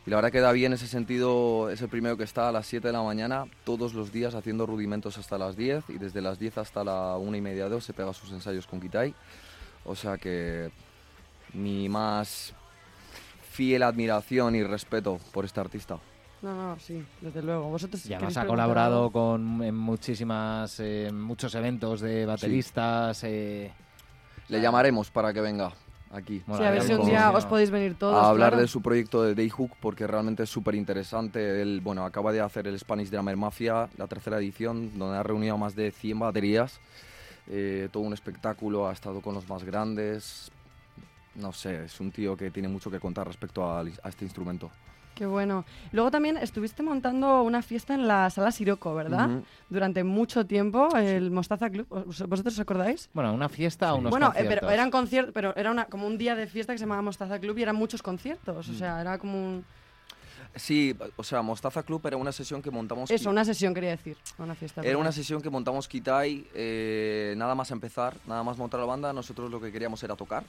y 0.05 0.09
la 0.09 0.17
verdad 0.17 0.31
que 0.31 0.39
David 0.39 0.65
en 0.65 0.73
ese 0.73 0.87
sentido 0.87 1.69
es 1.69 1.81
el 1.81 1.89
primero 1.89 2.17
que 2.17 2.23
está 2.23 2.49
a 2.49 2.51
las 2.51 2.67
7 2.67 2.87
de 2.87 2.93
la 2.93 3.01
mañana 3.01 3.45
todos 3.63 3.93
los 3.93 4.11
días 4.11 4.35
haciendo 4.35 4.65
rudimentos 4.65 5.17
hasta 5.17 5.37
las 5.37 5.55
10 5.55 5.89
y 5.89 5.97
desde 5.97 6.21
las 6.21 6.37
10 6.37 6.59
hasta 6.59 6.83
la 6.83 7.17
1 7.17 7.37
y 7.37 7.41
media, 7.41 7.67
2 7.67 7.83
se 7.83 7.93
pega 7.93 8.13
sus 8.13 8.31
ensayos 8.31 8.67
con 8.67 8.79
Kitai. 8.79 9.13
O 9.85 9.95
sea 9.95 10.17
que 10.17 10.69
mi 11.53 11.89
más 11.89 12.53
fiel 13.51 13.83
admiración 13.83 14.55
y 14.55 14.63
respeto 14.63 15.19
por 15.31 15.45
este 15.45 15.59
artista. 15.59 15.97
No, 16.41 16.53
no, 16.53 16.79
sí, 16.79 17.03
desde 17.21 17.41
luego. 17.41 17.69
Vosotros 17.69 18.01
Y 18.05 18.09
queréis 18.09 18.23
además 18.23 18.37
ha 18.37 18.47
colaborado 18.47 18.97
algo? 19.05 19.11
con 19.11 19.63
en 19.63 19.75
muchísimas, 19.75 20.79
eh, 20.79 21.09
muchos 21.11 21.53
eventos 21.55 22.01
de 22.01 22.25
bateristas. 22.25 23.23
eh, 23.23 23.71
Le 24.49 24.61
llamaremos 24.61 25.09
para 25.09 25.33
que 25.33 25.41
venga 25.41 25.71
aquí. 26.11 26.43
Sí, 26.45 26.63
a 26.63 26.69
ver 26.71 26.83
si 26.83 26.93
un 26.93 27.05
día 27.05 27.31
os 27.31 27.45
podéis 27.45 27.71
venir 27.71 27.95
todos. 27.95 28.15
a 28.15 28.29
hablar 28.29 28.49
claro. 28.51 28.61
de 28.61 28.67
su 28.67 28.81
proyecto 28.81 29.23
de 29.23 29.33
Dayhook 29.33 29.71
porque 29.79 30.05
realmente 30.05 30.43
es 30.43 30.49
súper 30.49 30.75
interesante. 30.75 31.61
Él, 31.61 31.81
bueno, 31.83 32.05
acaba 32.05 32.31
de 32.31 32.41
hacer 32.41 32.67
el 32.67 32.77
Spanish 32.77 33.09
Drummer 33.09 33.35
Mafia, 33.37 33.89
la 33.97 34.07
tercera 34.07 34.37
edición, 34.37 34.97
donde 34.99 35.17
ha 35.17 35.23
reunido 35.23 35.55
a 35.55 35.57
más 35.57 35.75
de 35.75 35.89
100 35.91 36.19
baterías. 36.19 36.79
Eh, 37.47 37.89
todo 37.91 38.03
un 38.03 38.13
espectáculo, 38.13 38.87
ha 38.87 38.93
estado 38.93 39.21
con 39.21 39.33
los 39.33 39.47
más 39.49 39.63
grandes. 39.63 40.51
No 41.35 41.51
sé, 41.51 41.85
es 41.85 41.99
un 41.99 42.11
tío 42.11 42.37
que 42.37 42.49
tiene 42.51 42.67
mucho 42.69 42.89
que 42.91 42.99
contar 42.99 43.27
respecto 43.27 43.65
a, 43.65 43.81
a 43.81 44.09
este 44.09 44.23
instrumento. 44.25 44.69
Qué 45.15 45.25
bueno. 45.25 45.63
Luego 45.93 46.11
también 46.11 46.35
estuviste 46.37 46.83
montando 46.83 47.41
una 47.43 47.61
fiesta 47.61 47.93
en 47.95 48.05
la 48.07 48.29
sala 48.29 48.51
Siroco, 48.51 48.93
¿verdad? 48.93 49.29
Durante 49.69 50.03
mucho 50.03 50.45
tiempo, 50.45 50.89
el 50.97 51.31
Mostaza 51.31 51.69
Club. 51.69 51.87
¿Os- 51.89 52.27
¿Vosotros 52.27 52.53
os 52.55 52.59
acordáis? 52.59 53.09
bueno, 53.13 53.33
una 53.33 53.47
fiesta 53.47 53.93
o 53.93 53.97
unos 53.97 54.09
bueno, 54.11 54.27
eh, 54.27 54.29
conciertos. 54.29 54.59
pero 54.59 54.71
eran 54.73 54.91
conciertos, 54.91 55.33
pero 55.33 55.55
era 55.55 55.71
una, 55.71 55.85
como 55.85 56.05
un 56.05 56.17
día 56.17 56.35
de 56.35 56.47
fiesta 56.47 56.73
que 56.73 56.77
se 56.79 56.83
llamaba 56.83 57.01
Mostaza 57.01 57.39
Club 57.39 57.57
y 57.57 57.61
eran 57.63 57.77
muchos 57.77 58.03
conciertos. 58.03 58.67
O 58.67 58.71
Mm. 58.73 58.75
sea, 58.77 58.99
era 59.01 59.17
como 59.17 59.33
un... 59.37 59.65
Sí, 60.57 60.95
o 61.17 61.23
sea, 61.23 61.41
Mostaza 61.41 61.83
Club 61.83 62.05
era 62.07 62.15
una 62.17 62.31
sesión 62.31 62.61
que 62.61 62.71
montamos. 62.71 63.09
Eso, 63.11 63.29
una 63.29 63.43
sesión 63.43 63.73
quería 63.73 63.89
decir. 63.91 64.15
Una 64.37 64.55
fiesta. 64.55 64.81
Era 64.81 64.97
una 64.97 65.11
sesión 65.11 65.41
que 65.41 65.49
montamos 65.49 65.87
Kitai, 65.87 66.45
eh, 66.53 67.33
nada 67.37 67.55
más 67.55 67.71
empezar, 67.71 68.15
nada 68.27 68.41
más 68.43 68.57
montar 68.57 68.79
la 68.79 68.85
banda, 68.85 69.11
nosotros 69.13 69.49
lo 69.51 69.59
que 69.59 69.71
queríamos 69.71 70.01
era 70.03 70.15
tocar. 70.15 70.43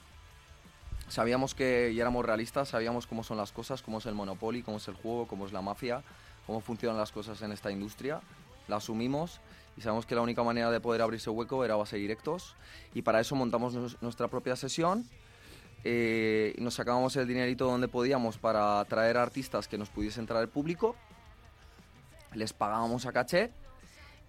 Sabíamos 1.07 1.55
que, 1.55 1.91
y 1.93 1.99
éramos 1.99 2.25
realistas, 2.25 2.69
sabíamos 2.69 3.07
cómo 3.07 3.23
son 3.23 3.37
las 3.37 3.51
cosas, 3.51 3.81
cómo 3.81 3.99
es 3.99 4.05
el 4.05 4.13
Monopoly, 4.13 4.61
cómo 4.61 4.77
es 4.77 4.87
el 4.87 4.95
juego, 4.95 5.27
cómo 5.27 5.45
es 5.45 5.53
la 5.53 5.61
mafia, 5.61 6.03
cómo 6.45 6.59
funcionan 6.59 6.97
las 6.97 7.11
cosas 7.11 7.41
en 7.41 7.51
esta 7.51 7.71
industria. 7.71 8.21
La 8.67 8.77
asumimos 8.77 9.39
y 9.77 9.81
sabemos 9.81 10.05
que 10.05 10.15
la 10.15 10.21
única 10.21 10.43
manera 10.43 10.69
de 10.71 10.81
poder 10.81 11.01
abrirse 11.01 11.29
hueco 11.29 11.63
era 11.63 11.75
base 11.75 11.97
directos. 11.97 12.55
Y 12.93 13.03
para 13.03 13.21
eso 13.21 13.35
montamos 13.35 14.01
nuestra 14.01 14.27
propia 14.27 14.55
sesión 14.55 15.05
eh, 15.83 16.53
nos 16.57 16.73
sacábamos 16.73 17.15
el 17.15 17.27
dinerito 17.27 17.65
donde 17.65 17.87
podíamos 17.87 18.37
para 18.37 18.83
traer 18.85 19.15
artistas 19.17 19.67
que 19.67 19.77
nos 19.77 19.89
pudiesen 19.89 20.25
traer 20.25 20.43
el 20.43 20.49
público. 20.49 20.95
Les 22.33 22.53
pagábamos 22.53 23.05
a 23.05 23.13
caché 23.13 23.51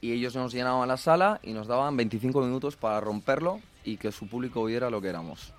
y 0.00 0.12
ellos 0.12 0.36
nos 0.36 0.52
llenaban 0.52 0.86
la 0.86 0.96
sala 0.96 1.40
y 1.42 1.52
nos 1.52 1.66
daban 1.66 1.96
25 1.96 2.42
minutos 2.42 2.76
para 2.76 3.00
romperlo 3.00 3.60
y 3.84 3.96
que 3.96 4.12
su 4.12 4.28
público 4.28 4.64
viera 4.64 4.90
lo 4.90 5.00
que 5.00 5.08
éramos. 5.08 5.52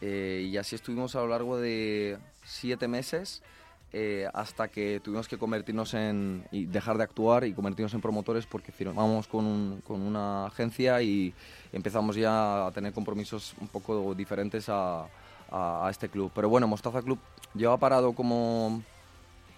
Eh, 0.00 0.48
y 0.50 0.56
así 0.56 0.76
estuvimos 0.76 1.14
a 1.16 1.20
lo 1.20 1.28
largo 1.28 1.58
de 1.58 2.18
siete 2.44 2.86
meses 2.86 3.42
eh, 3.92 4.28
hasta 4.34 4.68
que 4.68 5.00
tuvimos 5.02 5.26
que 5.28 5.38
convertirnos 5.38 5.94
en 5.94 6.44
y 6.52 6.66
dejar 6.66 6.98
de 6.98 7.04
actuar 7.04 7.44
y 7.44 7.52
convertirnos 7.54 7.94
en 7.94 8.00
promotores 8.00 8.46
porque 8.46 8.70
firmamos 8.70 9.26
con, 9.26 9.82
con 9.86 10.02
una 10.02 10.46
agencia 10.46 11.00
y 11.02 11.34
empezamos 11.72 12.14
ya 12.16 12.66
a 12.66 12.70
tener 12.70 12.92
compromisos 12.92 13.54
un 13.60 13.68
poco 13.68 14.14
diferentes 14.14 14.68
a, 14.68 15.06
a- 15.50 15.88
este 15.90 16.08
club. 16.08 16.30
Pero 16.34 16.48
bueno, 16.48 16.66
Mostaza 16.68 17.02
Club 17.02 17.18
lleva 17.54 17.78
parado 17.78 18.12
como 18.12 18.82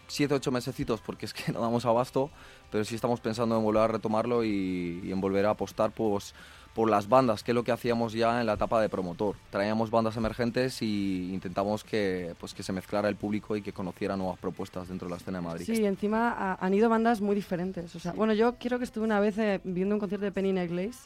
siete, 0.06 0.34
ocho 0.34 0.50
mesecitos 0.52 1.00
porque 1.00 1.26
es 1.26 1.34
que 1.34 1.52
no 1.52 1.60
damos 1.60 1.84
abasto, 1.84 2.30
pero 2.70 2.84
sí 2.84 2.94
estamos 2.94 3.20
pensando 3.20 3.56
en 3.56 3.64
volver 3.64 3.82
a 3.82 3.88
retomarlo 3.88 4.44
y, 4.44 5.00
y 5.04 5.12
en 5.12 5.20
volver 5.20 5.46
a 5.46 5.50
apostar 5.50 5.90
pues, 5.90 6.34
por 6.80 6.88
las 6.88 7.10
bandas, 7.10 7.44
que 7.44 7.50
es 7.50 7.54
lo 7.54 7.62
que 7.62 7.72
hacíamos 7.72 8.14
ya 8.14 8.40
en 8.40 8.46
la 8.46 8.54
etapa 8.54 8.80
de 8.80 8.88
promotor. 8.88 9.36
Traíamos 9.50 9.90
bandas 9.90 10.16
emergentes 10.16 10.80
y 10.80 11.30
intentamos 11.34 11.84
que, 11.84 12.34
pues, 12.40 12.54
que 12.54 12.62
se 12.62 12.72
mezclara 12.72 13.06
el 13.10 13.16
público 13.16 13.54
y 13.54 13.60
que 13.60 13.70
conociera 13.74 14.16
nuevas 14.16 14.38
propuestas 14.38 14.88
dentro 14.88 15.06
de 15.06 15.10
la 15.10 15.16
escena 15.18 15.40
de 15.40 15.44
Madrid. 15.44 15.66
Sí, 15.66 15.84
encima 15.84 16.30
ha- 16.30 16.54
han 16.58 16.72
ido 16.72 16.88
bandas 16.88 17.20
muy 17.20 17.34
diferentes. 17.34 17.94
O 17.94 18.00
sea, 18.00 18.12
bueno, 18.12 18.32
yo 18.32 18.54
quiero 18.54 18.78
que 18.78 18.84
estuve 18.84 19.04
una 19.04 19.20
vez 19.20 19.36
eh, 19.36 19.60
viendo 19.62 19.94
un 19.94 19.98
concierto 19.98 20.24
de 20.24 20.32
Penny 20.32 20.52
Necklace 20.54 21.00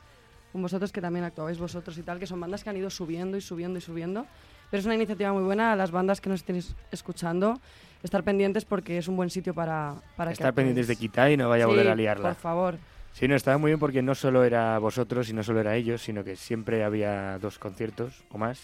con 0.53 0.63
vosotros, 0.63 0.93
que 0.93 1.01
también 1.01 1.25
actuabais 1.25 1.59
vosotros 1.59 1.99
y 1.99 2.03
tal, 2.05 2.21
que 2.21 2.29
son 2.29 2.39
bandas 2.39 2.63
que 2.63 2.71
han 2.71 2.77
ido 2.77 2.89
subiendo 2.89 3.37
y 3.37 3.41
subiendo 3.41 3.77
y 3.77 3.83
subiendo. 3.83 4.27
Pero 4.71 4.79
es 4.79 4.87
una 4.87 4.95
iniciativa 4.95 5.33
muy 5.33 5.43
buena 5.43 5.73
a 5.73 5.77
las 5.77 5.91
bandas 5.91 6.21
que 6.21 6.29
nos 6.31 6.39
estén 6.39 6.55
es- 6.55 6.77
escuchando, 6.93 7.59
estar 8.05 8.23
pendientes 8.23 8.65
porque 8.65 8.97
es 8.99 9.09
un 9.09 9.17
buen 9.17 9.29
sitio 9.29 9.55
para, 9.55 9.97
para 10.17 10.31
que 10.31 10.35
Estar 10.35 10.55
pendientes 10.55 10.87
de 10.87 10.95
quitar 10.95 11.33
y 11.33 11.37
no 11.37 11.49
vaya 11.49 11.65
a 11.65 11.67
volver 11.67 11.87
Sí, 11.87 11.91
a 11.91 11.97
liarla. 11.97 12.29
por 12.29 12.37
favor. 12.41 12.79
Sí, 13.15 13.29
no, 13.29 13.37
estaba 13.37 13.59
muy 13.59 13.71
bien 13.71 13.79
porque 13.79 14.03
no 14.03 14.17
solo 14.17 14.43
era 14.43 14.77
vosotros 14.81 15.29
y 15.29 15.33
no 15.33 15.45
solo 15.45 15.61
era 15.61 15.77
ellos, 15.77 16.03
sino 16.03 16.25
que 16.25 16.35
siempre 16.35 16.83
había 16.83 17.39
dos 17.39 17.61
conciertos 17.61 18.25
o 18.29 18.39
más, 18.39 18.61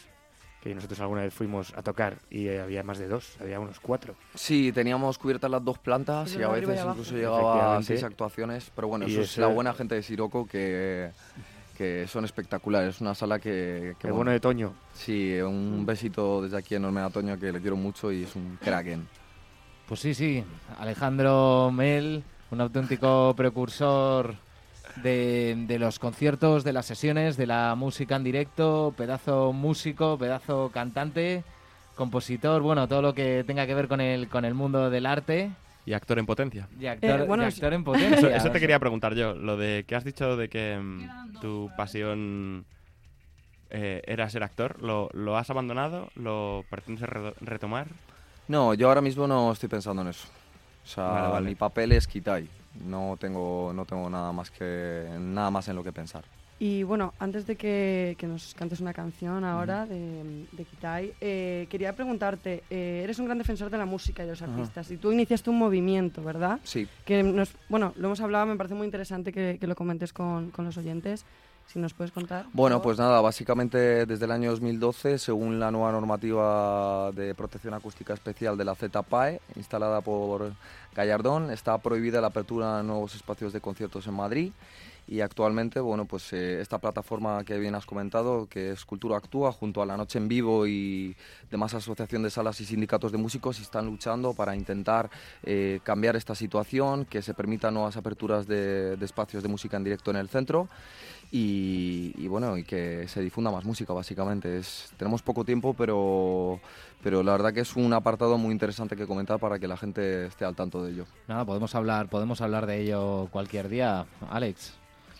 que 0.60 0.74
nosotros 0.74 0.98
alguna 0.98 1.22
vez 1.22 1.32
fuimos 1.32 1.72
a 1.76 1.82
tocar 1.82 2.18
y 2.30 2.48
eh, 2.48 2.60
había 2.60 2.82
más 2.82 2.98
de 2.98 3.06
dos, 3.06 3.36
había 3.40 3.60
unos 3.60 3.78
cuatro. 3.78 4.16
Sí, 4.34 4.72
teníamos 4.72 5.18
cubiertas 5.18 5.48
las 5.52 5.64
dos 5.64 5.78
plantas 5.78 6.34
y 6.34 6.42
a 6.42 6.48
veces 6.48 6.80
incluso 6.84 7.14
llegaba 7.14 7.76
a 7.76 7.82
seis 7.84 8.02
actuaciones, 8.02 8.72
pero 8.74 8.88
bueno, 8.88 9.06
Y 9.06 9.12
eso 9.12 9.22
es 9.22 9.38
la 9.38 9.46
buena 9.46 9.72
gente 9.72 9.94
de 9.94 10.02
Siroco 10.02 10.44
que, 10.44 11.10
que 11.78 12.08
son 12.08 12.24
espectaculares. 12.24 12.96
Es 12.96 13.00
una 13.00 13.14
sala 13.14 13.38
que... 13.38 13.94
que 14.00 14.08
El 14.08 14.14
bueno 14.14 14.32
de 14.32 14.40
Toño. 14.40 14.74
Sí, 14.94 15.40
un 15.40 15.86
besito 15.86 16.42
desde 16.42 16.58
aquí 16.58 16.74
enorme 16.74 17.02
a 17.02 17.10
Toño 17.10 17.38
que 17.38 17.52
le 17.52 17.60
quiero 17.60 17.76
mucho 17.76 18.10
y 18.10 18.24
es 18.24 18.34
un 18.34 18.58
kraken. 18.60 19.06
Pues 19.86 20.00
sí, 20.00 20.12
sí. 20.12 20.44
Alejandro 20.80 21.70
Mel, 21.72 22.24
un 22.50 22.60
auténtico 22.60 23.34
precursor 23.36 24.34
de, 25.02 25.54
de 25.66 25.78
los 25.78 25.98
conciertos, 25.98 26.64
de 26.64 26.72
las 26.72 26.86
sesiones, 26.86 27.36
de 27.36 27.46
la 27.46 27.74
música 27.76 28.16
en 28.16 28.24
directo, 28.24 28.92
pedazo 28.96 29.52
músico, 29.52 30.18
pedazo 30.18 30.70
cantante, 30.72 31.44
compositor, 31.94 32.60
bueno, 32.62 32.88
todo 32.88 33.02
lo 33.02 33.14
que 33.14 33.44
tenga 33.46 33.66
que 33.66 33.74
ver 33.74 33.88
con 33.88 34.00
el, 34.00 34.28
con 34.28 34.44
el 34.44 34.54
mundo 34.54 34.90
del 34.90 35.06
arte. 35.06 35.50
Y 35.86 35.92
actor 35.92 36.18
en 36.18 36.26
potencia. 36.26 36.68
Y 36.78 36.86
actor, 36.86 37.20
Eh, 37.20 37.24
bueno, 37.24 37.44
y 37.44 37.46
actor 37.46 37.72
en 37.72 37.80
Eso, 37.80 37.84
potencia. 37.84 38.36
eso 38.36 38.50
te 38.50 38.60
quería 38.60 38.78
preguntar 38.78 39.14
yo. 39.14 39.34
Lo 39.34 39.56
de 39.56 39.84
que 39.86 39.94
has 39.96 40.04
dicho 40.04 40.36
de 40.36 40.48
que 40.48 40.78
mm, 40.78 41.40
tu 41.40 41.70
pasión 41.76 42.64
eh, 43.70 44.02
era 44.06 44.28
ser 44.28 44.42
actor, 44.42 44.82
¿lo, 44.82 45.08
lo 45.12 45.36
has 45.36 45.48
abandonado? 45.50 46.08
¿Lo 46.16 46.64
pretendes 46.68 47.08
re- 47.08 47.34
retomar? 47.40 47.86
No, 48.48 48.74
yo 48.74 48.88
ahora 48.88 49.00
mismo 49.00 49.26
no 49.28 49.52
estoy 49.52 49.68
pensando 49.68 50.02
en 50.02 50.08
eso. 50.08 50.26
O 50.84 50.86
sea, 50.86 51.04
Vale, 51.04 51.32
vale. 51.32 51.48
mi 51.48 51.54
papel 51.54 51.92
es 51.92 52.06
Kitai. 52.06 52.48
No 52.86 53.16
tengo, 53.18 53.72
no 53.74 53.84
tengo 53.84 54.08
nada 54.08 54.32
más 54.32 54.50
que 54.50 55.06
nada 55.18 55.50
más 55.50 55.68
en 55.68 55.76
lo 55.76 55.82
que 55.84 55.92
pensar. 55.92 56.24
Y 56.62 56.82
bueno, 56.82 57.14
antes 57.18 57.46
de 57.46 57.56
que, 57.56 58.16
que 58.18 58.26
nos 58.26 58.52
cantes 58.54 58.80
una 58.80 58.92
canción 58.92 59.44
ahora 59.44 59.86
de, 59.86 60.44
de 60.52 60.64
Kitai, 60.64 61.14
eh, 61.18 61.66
quería 61.70 61.94
preguntarte, 61.94 62.62
eh, 62.68 63.00
eres 63.02 63.18
un 63.18 63.24
gran 63.24 63.38
defensor 63.38 63.70
de 63.70 63.78
la 63.78 63.86
música 63.86 64.22
y 64.22 64.26
de 64.26 64.32
los 64.32 64.42
artistas, 64.42 64.90
y 64.90 64.98
tú 64.98 65.10
iniciaste 65.10 65.48
un 65.48 65.56
movimiento, 65.58 66.22
¿verdad? 66.22 66.60
Sí. 66.62 66.86
Que 67.06 67.22
nos, 67.22 67.54
bueno, 67.70 67.94
lo 67.96 68.08
hemos 68.08 68.20
hablado, 68.20 68.44
me 68.44 68.56
parece 68.56 68.74
muy 68.74 68.84
interesante 68.84 69.32
que, 69.32 69.56
que 69.58 69.66
lo 69.66 69.74
comentes 69.74 70.12
con, 70.12 70.50
con 70.50 70.66
los 70.66 70.76
oyentes. 70.76 71.24
Si 71.72 71.78
nos 71.78 71.94
puedes 71.94 72.10
contar. 72.10 72.46
Bueno, 72.52 72.82
pues 72.82 72.98
nada, 72.98 73.20
básicamente 73.20 74.04
desde 74.04 74.24
el 74.24 74.32
año 74.32 74.50
2012, 74.50 75.18
según 75.18 75.60
la 75.60 75.70
nueva 75.70 75.92
normativa 75.92 77.12
de 77.12 77.32
protección 77.36 77.74
acústica 77.74 78.12
especial 78.12 78.56
de 78.56 78.64
la 78.64 78.74
ZPAE, 78.74 79.40
instalada 79.54 80.00
por 80.00 80.52
Gallardón, 80.96 81.52
está 81.52 81.78
prohibida 81.78 82.20
la 82.20 82.26
apertura 82.26 82.78
de 82.78 82.82
nuevos 82.82 83.14
espacios 83.14 83.52
de 83.52 83.60
conciertos 83.60 84.04
en 84.08 84.14
Madrid. 84.14 84.52
Y 85.06 85.20
actualmente, 85.20 85.80
bueno, 85.80 86.06
pues 86.06 86.32
eh, 86.32 86.60
esta 86.60 86.78
plataforma 86.78 87.44
que 87.44 87.58
bien 87.58 87.74
has 87.76 87.86
comentado, 87.86 88.46
que 88.48 88.72
es 88.72 88.84
Cultura 88.84 89.16
Actúa, 89.16 89.52
junto 89.52 89.80
a 89.80 89.86
La 89.86 89.96
Noche 89.96 90.18
en 90.18 90.28
Vivo 90.28 90.66
y 90.66 91.16
demás 91.50 91.74
asociación 91.74 92.22
de 92.22 92.30
salas 92.30 92.60
y 92.60 92.64
sindicatos 92.64 93.10
de 93.10 93.18
músicos, 93.18 93.60
están 93.60 93.86
luchando 93.86 94.34
para 94.34 94.56
intentar 94.56 95.08
eh, 95.44 95.80
cambiar 95.84 96.16
esta 96.16 96.34
situación, 96.34 97.04
que 97.04 97.22
se 97.22 97.34
permitan 97.34 97.74
nuevas 97.74 97.96
aperturas 97.96 98.46
de, 98.46 98.96
de 98.96 99.04
espacios 99.04 99.42
de 99.42 99.48
música 99.48 99.76
en 99.76 99.84
directo 99.84 100.10
en 100.10 100.16
el 100.16 100.28
centro 100.28 100.68
y, 101.32 102.12
y 102.16 102.26
bueno, 102.28 102.56
y 102.56 102.64
que 102.64 103.06
se 103.08 103.20
difunda 103.20 103.50
más 103.50 103.64
música, 103.64 103.92
básicamente. 103.92 104.58
Es, 104.58 104.92
tenemos 104.96 105.22
poco 105.22 105.44
tiempo, 105.44 105.74
pero, 105.74 106.60
pero 107.02 107.22
la 107.22 107.32
verdad 107.32 107.52
que 107.52 107.60
es 107.60 107.76
un 107.76 107.92
apartado 107.92 108.36
muy 108.38 108.52
interesante 108.52 108.96
que 108.96 109.06
comentar 109.06 109.38
para 109.38 109.58
que 109.58 109.68
la 109.68 109.76
gente 109.76 110.26
esté 110.26 110.44
al 110.44 110.56
tanto 110.56 110.82
de 110.82 110.92
ello. 110.92 111.04
Nada, 111.28 111.44
podemos 111.44 111.74
hablar, 111.74 112.08
podemos 112.08 112.40
hablar 112.40 112.66
de 112.66 112.80
ello 112.82 113.28
cualquier 113.30 113.68
día, 113.68 114.06
Alex. 114.30 114.74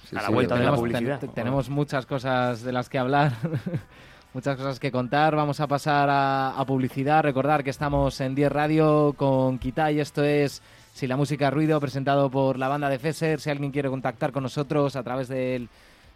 Sí, 0.08 0.16
A 0.16 0.22
la 0.22 0.26
sí, 0.28 0.32
vuelta 0.34 0.54
de 0.54 0.60
la 0.60 0.70
tenemos, 0.72 0.80
publicidad. 0.80 1.20
ten- 1.20 1.30
tenemos 1.32 1.68
muchas 1.68 2.06
cosas 2.06 2.62
de 2.62 2.72
las 2.72 2.88
que 2.88 2.98
hablar. 2.98 3.32
muchas 4.34 4.56
cosas 4.56 4.80
que 4.80 4.90
contar. 4.90 5.36
Vamos 5.36 5.60
a 5.60 5.68
pasar 5.68 6.08
a, 6.10 6.58
a 6.58 6.66
publicidad. 6.66 7.22
Recordar 7.22 7.62
que 7.62 7.70
estamos 7.70 8.20
en 8.20 8.34
10 8.34 8.50
Radio 8.50 9.12
con 9.16 9.58
Kitai. 9.60 10.00
Esto 10.00 10.24
es 10.24 10.60
Si 10.92 11.06
la 11.06 11.16
música 11.16 11.50
ruido, 11.50 11.78
presentado 11.80 12.28
por 12.30 12.58
la 12.58 12.66
banda 12.66 12.88
de 12.88 12.98
Fesser. 12.98 13.38
Si 13.40 13.50
alguien 13.50 13.70
quiere 13.70 13.88
contactar 13.88 14.32
con 14.32 14.42
nosotros 14.42 14.96
a 14.96 15.04
través 15.04 15.28
del 15.28 15.68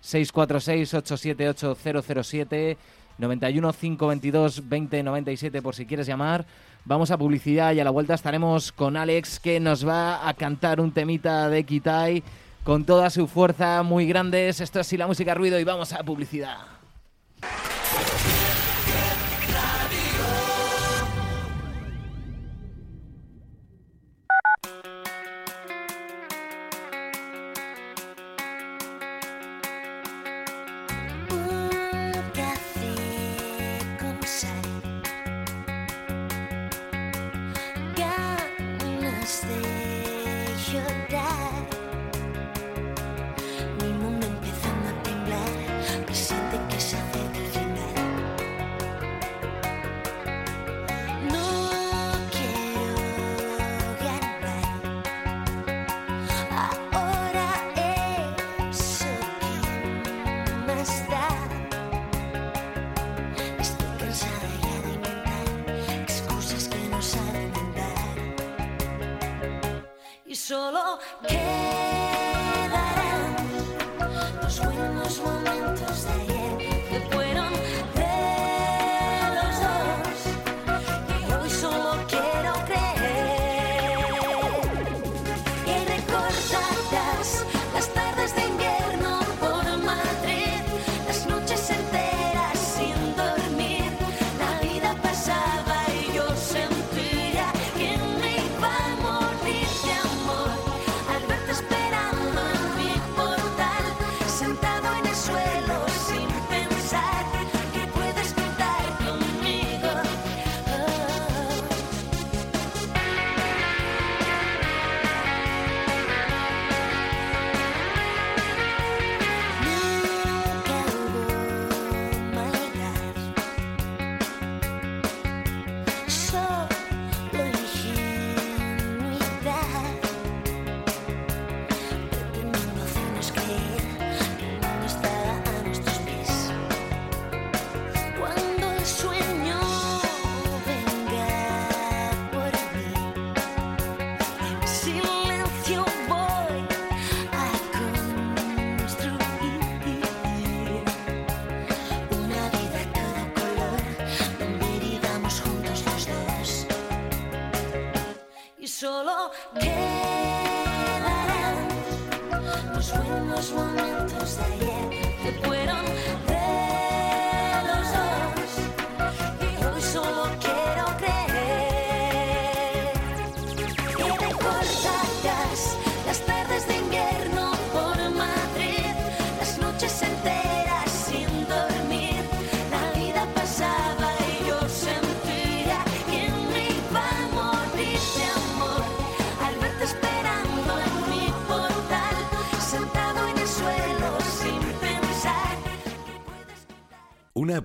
646-878-007, 0.04 2.76
91 3.18 3.72
522 3.72 4.56
2097 4.56 5.62
por 5.62 5.74
si 5.74 5.86
quieres 5.86 6.06
llamar. 6.06 6.44
Vamos 6.84 7.10
a 7.10 7.16
publicidad 7.16 7.72
y 7.72 7.80
a 7.80 7.84
la 7.84 7.90
vuelta 7.90 8.12
estaremos 8.14 8.72
con 8.72 8.96
Alex 8.96 9.40
que 9.40 9.58
nos 9.60 9.88
va 9.88 10.28
a 10.28 10.34
cantar 10.34 10.80
un 10.80 10.92
temita 10.92 11.48
de 11.48 11.64
Kitai 11.64 12.22
con 12.62 12.84
toda 12.84 13.08
su 13.10 13.26
fuerza 13.26 13.82
muy 13.82 14.06
grandes. 14.06 14.60
Esto 14.60 14.80
es 14.80 14.86
Si 14.86 14.96
la 14.96 15.06
música 15.06 15.34
ruido 15.34 15.58
y 15.58 15.64
vamos 15.64 15.92
a 15.92 16.02
publicidad. 16.02 16.58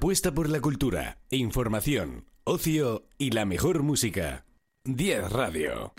Apuesta 0.10 0.32
por 0.32 0.50
la 0.50 0.60
cultura, 0.60 1.20
información, 1.30 2.26
ocio 2.44 3.04
y 3.20 3.30
la 3.30 3.46
mejor 3.46 3.84
música. 3.84 4.44
10 4.86 5.32
Radio. 5.32 5.94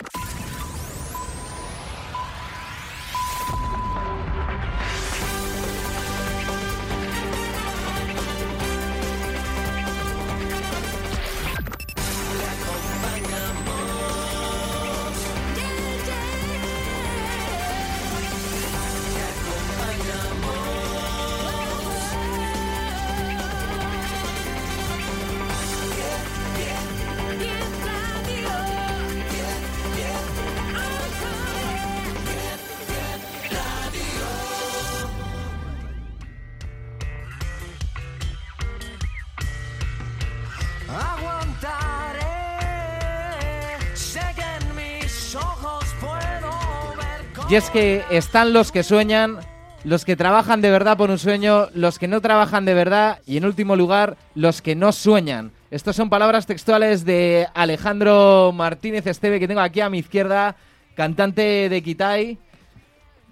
Y 47.50 47.56
es 47.56 47.68
que 47.68 48.04
están 48.10 48.52
los 48.52 48.70
que 48.70 48.84
sueñan, 48.84 49.40
los 49.82 50.04
que 50.04 50.14
trabajan 50.14 50.60
de 50.60 50.70
verdad 50.70 50.96
por 50.96 51.10
un 51.10 51.18
sueño, 51.18 51.66
los 51.74 51.98
que 51.98 52.06
no 52.06 52.20
trabajan 52.20 52.64
de 52.64 52.74
verdad 52.74 53.18
y 53.26 53.38
en 53.38 53.44
último 53.44 53.74
lugar, 53.74 54.16
los 54.36 54.62
que 54.62 54.76
no 54.76 54.92
sueñan. 54.92 55.50
Estas 55.72 55.96
son 55.96 56.10
palabras 56.10 56.46
textuales 56.46 57.04
de 57.04 57.48
Alejandro 57.52 58.52
Martínez 58.54 59.04
Esteve, 59.08 59.40
que 59.40 59.48
tengo 59.48 59.62
aquí 59.62 59.80
a 59.80 59.90
mi 59.90 59.98
izquierda, 59.98 60.54
cantante 60.94 61.68
de 61.68 61.82
Kitai. 61.82 62.38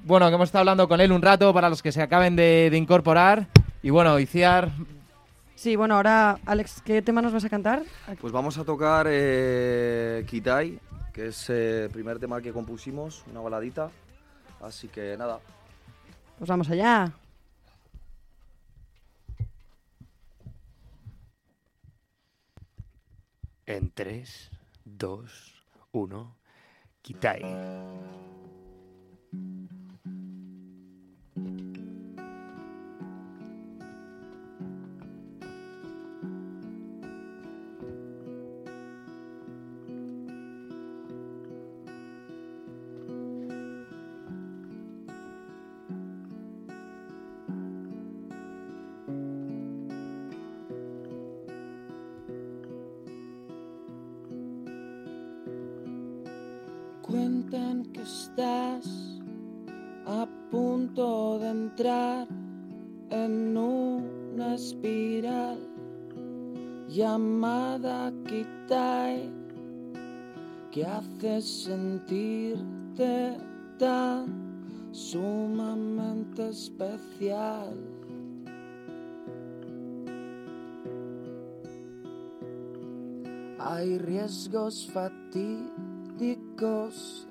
Bueno, 0.05 0.29
que 0.29 0.35
hemos 0.35 0.49
estado 0.49 0.63
hablando 0.63 0.89
con 0.89 1.01
él 1.01 1.13
un 1.13 1.23
rato 1.23 1.55
para 1.55 1.69
los 1.69 1.81
que 1.81 1.93
se 1.93 2.03
acaben 2.03 2.35
de, 2.35 2.71
de 2.73 2.77
incorporar. 2.77 3.47
Y 3.85 3.91
bueno, 3.91 4.19
Iciar, 4.19 4.73
Sí, 5.55 5.77
bueno, 5.77 5.95
ahora, 5.95 6.41
Alex, 6.45 6.83
¿qué 6.85 7.03
tema 7.03 7.23
nos 7.23 7.33
vas 7.33 7.45
a 7.45 7.49
cantar? 7.49 7.85
Pues 8.21 8.33
vamos 8.33 8.59
a 8.59 8.65
tocar 8.65 9.07
eh, 9.09 10.25
Kitai, 10.29 10.81
que 11.13 11.29
es 11.29 11.51
eh, 11.51 11.85
el 11.85 11.91
primer 11.91 12.19
tema 12.19 12.41
que 12.41 12.53
compusimos, 12.53 13.25
una 13.31 13.41
baladita. 13.41 13.91
Así 14.61 14.89
que 14.89 15.17
nada. 15.17 15.41
Pues 16.39 16.49
vamos 16.49 16.69
allá. 16.71 17.13
En 23.67 23.91
3, 23.91 24.51
2, 24.85 25.67
1, 25.93 26.37
quitáis. 27.03 27.45
Entrar 61.79 62.27
en 63.11 63.57
una 63.57 64.55
espiral 64.55 65.59
llamada 66.89 68.13
Kitai 68.27 69.31
que 70.73 70.85
hace 70.85 71.41
sentirte 71.41 73.39
tan 73.79 74.27
sumamente 74.91 76.49
especial. 76.49 77.79
Hay 83.61 83.99
riesgos 83.99 84.91
fatídicos, 84.93 85.69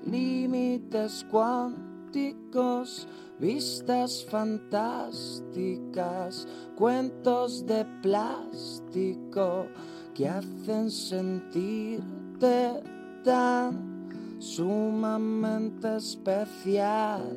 límites 0.06 1.26
cuánticos, 1.30 3.06
vistas 3.38 4.24
fantásticas, 4.24 6.48
cuentos 6.76 7.64
de 7.66 7.84
plástico 8.02 9.68
que 10.14 10.28
hacen 10.28 10.90
sentirte 10.90 12.82
tan 13.24 14.08
sumamente 14.38 15.96
especial. 15.96 17.36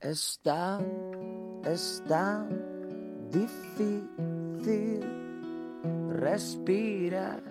Es 0.00 0.38
tan, 0.42 0.84
es 1.64 2.02
tan 2.08 2.48
difícil 3.30 5.19
respirar. 6.10 7.42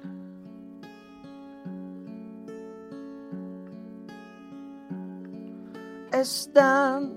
Es 6.12 6.50
tan, 6.54 7.14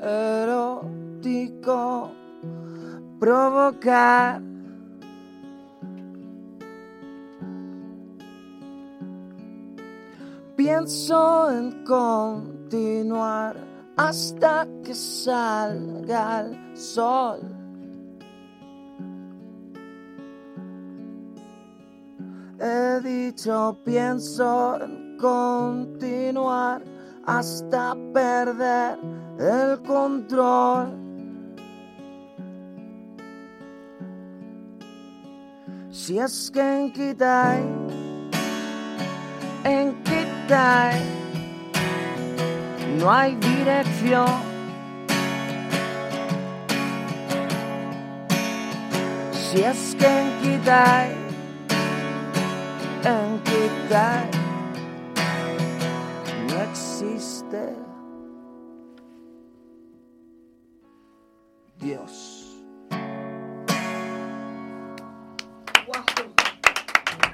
erótico 0.00 1.38
provocar. 3.18 4.42
Pienso 10.54 11.50
en 11.50 11.84
continuar 11.84 13.56
hasta 13.96 14.66
que 14.84 14.94
salga 14.94 16.40
el 16.40 16.76
sol. 16.76 17.57
He 22.68 23.00
dicho, 23.00 23.78
pienso 23.82 24.78
en 24.82 25.16
continuar 25.16 26.82
hasta 27.24 27.96
perder 28.12 28.98
el 29.38 29.80
control. 29.86 30.92
Si 35.90 36.18
es 36.18 36.50
que 36.50 36.60
en 36.60 36.92
Kitai, 36.92 37.62
en 39.64 40.02
Kitai, 40.02 41.00
no 42.98 43.10
hay 43.10 43.34
dirección. 43.36 44.42
Si 49.32 49.62
es 49.62 49.96
que 49.98 50.06
en 50.06 50.42
Kitai, 50.42 51.17
en 53.04 53.38
Kitai, 53.44 54.30
no 56.48 56.62
existe 56.62 57.74
Dios. 61.78 62.44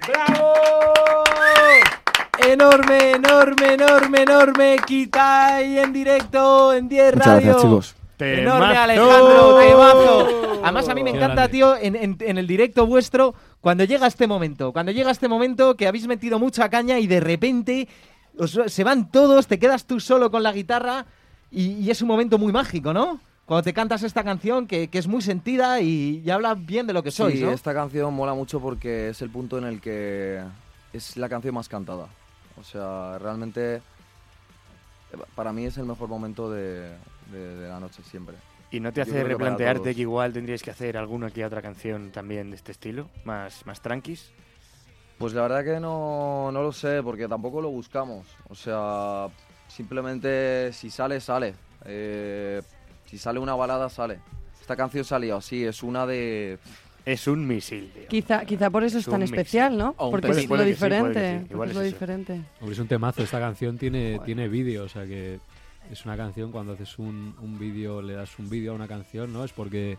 ¡Bravo! 0.07 0.53
Enorme, 2.47 3.13
enorme, 3.13 3.75
enorme, 3.75 4.23
enorme. 4.23 4.77
Kitai 4.87 5.79
en 5.79 5.93
directo 5.93 6.73
en 6.75 6.89
10 6.89 7.15
Muchas 7.15 7.27
Radio. 7.27 7.41
gracias, 7.47 7.63
chicos. 7.63 7.95
Enorme. 8.19 8.77
Alejandro, 8.77 9.59
temazo. 9.59 10.29
Además, 10.63 10.89
a 10.89 10.95
mí 10.95 11.03
me 11.03 11.11
encanta, 11.11 11.49
tío, 11.49 11.77
en, 11.77 11.97
en- 11.97 12.17
en 12.21 12.39
el 12.39 12.47
directo 12.47 12.87
vuestro, 12.87 13.35
cuando 13.65 13.85
llega 13.85 14.07
este 14.07 14.27
momento. 14.27 14.73
Cuando 14.75 14.93
llega 14.93 15.11
este 15.11 15.27
momento 15.27 15.75
que 15.75 15.89
habéis 15.89 16.07
metido 16.07 16.39
mucha 16.39 16.69
caña 16.69 16.99
y 16.99 17.07
de 17.07 17.19
repente 17.19 17.89
os- 18.39 18.61
se 18.67 18.85
van 18.85 19.11
todos, 19.11 19.47
te 19.47 19.59
quedas 19.59 19.87
tú 19.87 20.01
solo 20.01 20.31
con 20.31 20.43
la 20.43 20.53
guitarra 20.53 21.07
y, 21.51 21.73
y 21.83 21.91
es 21.91 22.03
un 22.03 22.09
momento 22.09 22.37
muy 22.39 22.53
mágico, 22.53 22.93
¿no? 22.93 23.21
Cuando 23.47 23.63
te 23.63 23.73
cantas 23.73 24.03
esta 24.03 24.23
canción 24.23 24.67
que, 24.67 24.89
que 24.89 24.99
es 24.99 25.07
muy 25.07 25.23
sentida 25.23 25.81
y, 25.81 26.23
y 26.25 26.31
habla 26.31 26.55
bien 26.55 26.87
de 26.87 26.93
lo 26.93 27.03
que 27.03 27.11
sois, 27.11 27.39
sí, 27.39 27.45
¿no? 27.45 27.53
esta 27.53 27.73
canción 27.75 28.13
mola 28.13 28.35
mucho 28.35 28.61
porque 28.61 29.09
es 29.09 29.23
el 29.23 29.31
punto 29.31 29.57
en 29.59 29.65
el 29.65 29.81
que 29.81 30.43
es 30.93 31.17
la 31.17 31.29
canción 31.31 31.55
más 31.55 31.69
cantada. 31.69 32.07
O 32.61 32.65
sea, 32.65 33.19
realmente 33.19 33.77
eh, 33.77 33.81
para 35.35 35.53
mí 35.55 35.65
es 35.65 35.77
el 35.79 35.87
mejor 35.87 36.09
momento 36.09 36.51
de, 36.51 36.91
de- 37.33 37.57
de 37.61 37.69
la 37.69 37.81
noche 37.81 38.03
siempre. 38.03 38.37
¿Y 38.75 38.81
no 38.81 38.93
te 38.93 39.03
hace 39.03 39.13
que 39.13 39.25
replantearte 39.25 39.95
que 39.95 40.01
igual 40.01 40.33
tendríais 40.33 40.63
que 40.63 40.71
hacer 40.73 40.97
alguna 40.97 41.31
que 41.31 41.45
otra 41.45 41.63
canción 41.63 42.11
también 42.11 42.51
de 42.51 42.57
este 42.57 42.73
estilo? 42.73 43.09
Más, 43.25 43.65
más 43.67 43.81
tranquis. 43.81 44.33
Pues 45.19 45.33
la 45.33 45.43
verdad 45.43 45.63
que 45.65 45.79
no, 45.79 46.51
no 46.51 46.61
lo 46.63 46.73
sé, 46.73 47.01
porque 47.03 47.29
tampoco 47.29 47.61
lo 47.61 47.71
buscamos. 47.71 48.27
O 48.49 48.55
sea, 48.57 49.29
simplemente 49.69 50.73
si 50.73 50.91
sale, 50.91 51.21
sale. 51.21 51.55
Eh, 51.85 52.61
si 53.07 53.17
sale 53.17 53.39
una 53.39 53.55
balada, 53.55 53.89
sale. 53.89 54.19
Esta 54.61 54.75
canción 54.75 55.05
salió 55.05 55.37
así, 55.37 55.65
es 55.65 55.83
una 55.83 56.05
de... 56.07 56.59
Es 57.05 57.29
un 57.29 57.47
misil, 57.47 57.93
tío. 57.95 58.09
Quizá, 58.09 58.45
quizá 58.47 58.71
por 58.71 58.83
eso 58.83 58.97
es 58.99 59.05
Es 59.07 59.11
tan 59.11 59.23
especial, 59.23 59.77
¿no? 59.77 59.95
O 59.99 60.07
un 60.07 60.11
Porque 60.11 60.29
puede- 60.29 60.41
es 60.43 60.49
lo 60.49 60.63
diferente. 60.65 61.33
sí. 61.33 61.39
porque 61.41 61.53
Igual 61.55 61.69
es 61.69 61.71
es 61.71 61.77
lo 61.77 61.83
eso. 61.83 61.93
diferente. 61.95 62.41
Hombre, 62.61 62.73
es 62.73 62.79
un 62.79 62.89
temazo. 62.89 63.23
Esta 63.23 63.39
canción 63.39 63.77
tiene, 63.79 64.19
tiene 64.25 64.49
vídeo, 64.49 64.85
o 64.85 64.89
sea 64.89 65.05
que 65.05 65.39
es 65.91 66.05
una 66.05 66.17
canción. 66.17 66.51
Cuando 66.53 66.73
haces 66.73 66.99
un, 66.99 67.35
un 67.41 67.59
vídeo, 67.59 68.03
le 68.03 68.15
das 68.15 68.39
un 68.39 68.49
vídeo 68.49 68.73
a 68.73 68.75
una 68.75 68.89
canción, 68.89 69.33
¿no? 69.33 69.45
Es 69.45 69.53
porque 69.53 69.99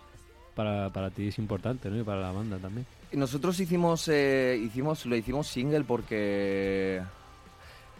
para, 0.55 0.89
para 0.91 1.09
ti 1.09 1.27
es 1.27 1.37
importante, 1.37 1.89
¿no? 1.89 1.99
Y 1.99 2.03
para 2.03 2.21
la 2.21 2.31
banda 2.31 2.57
también. 2.57 2.85
Nosotros 3.11 3.59
hicimos, 3.59 4.07
eh, 4.07 4.59
hicimos, 4.61 5.05
lo 5.05 5.15
hicimos 5.15 5.47
single 5.47 5.83
porque 5.83 7.01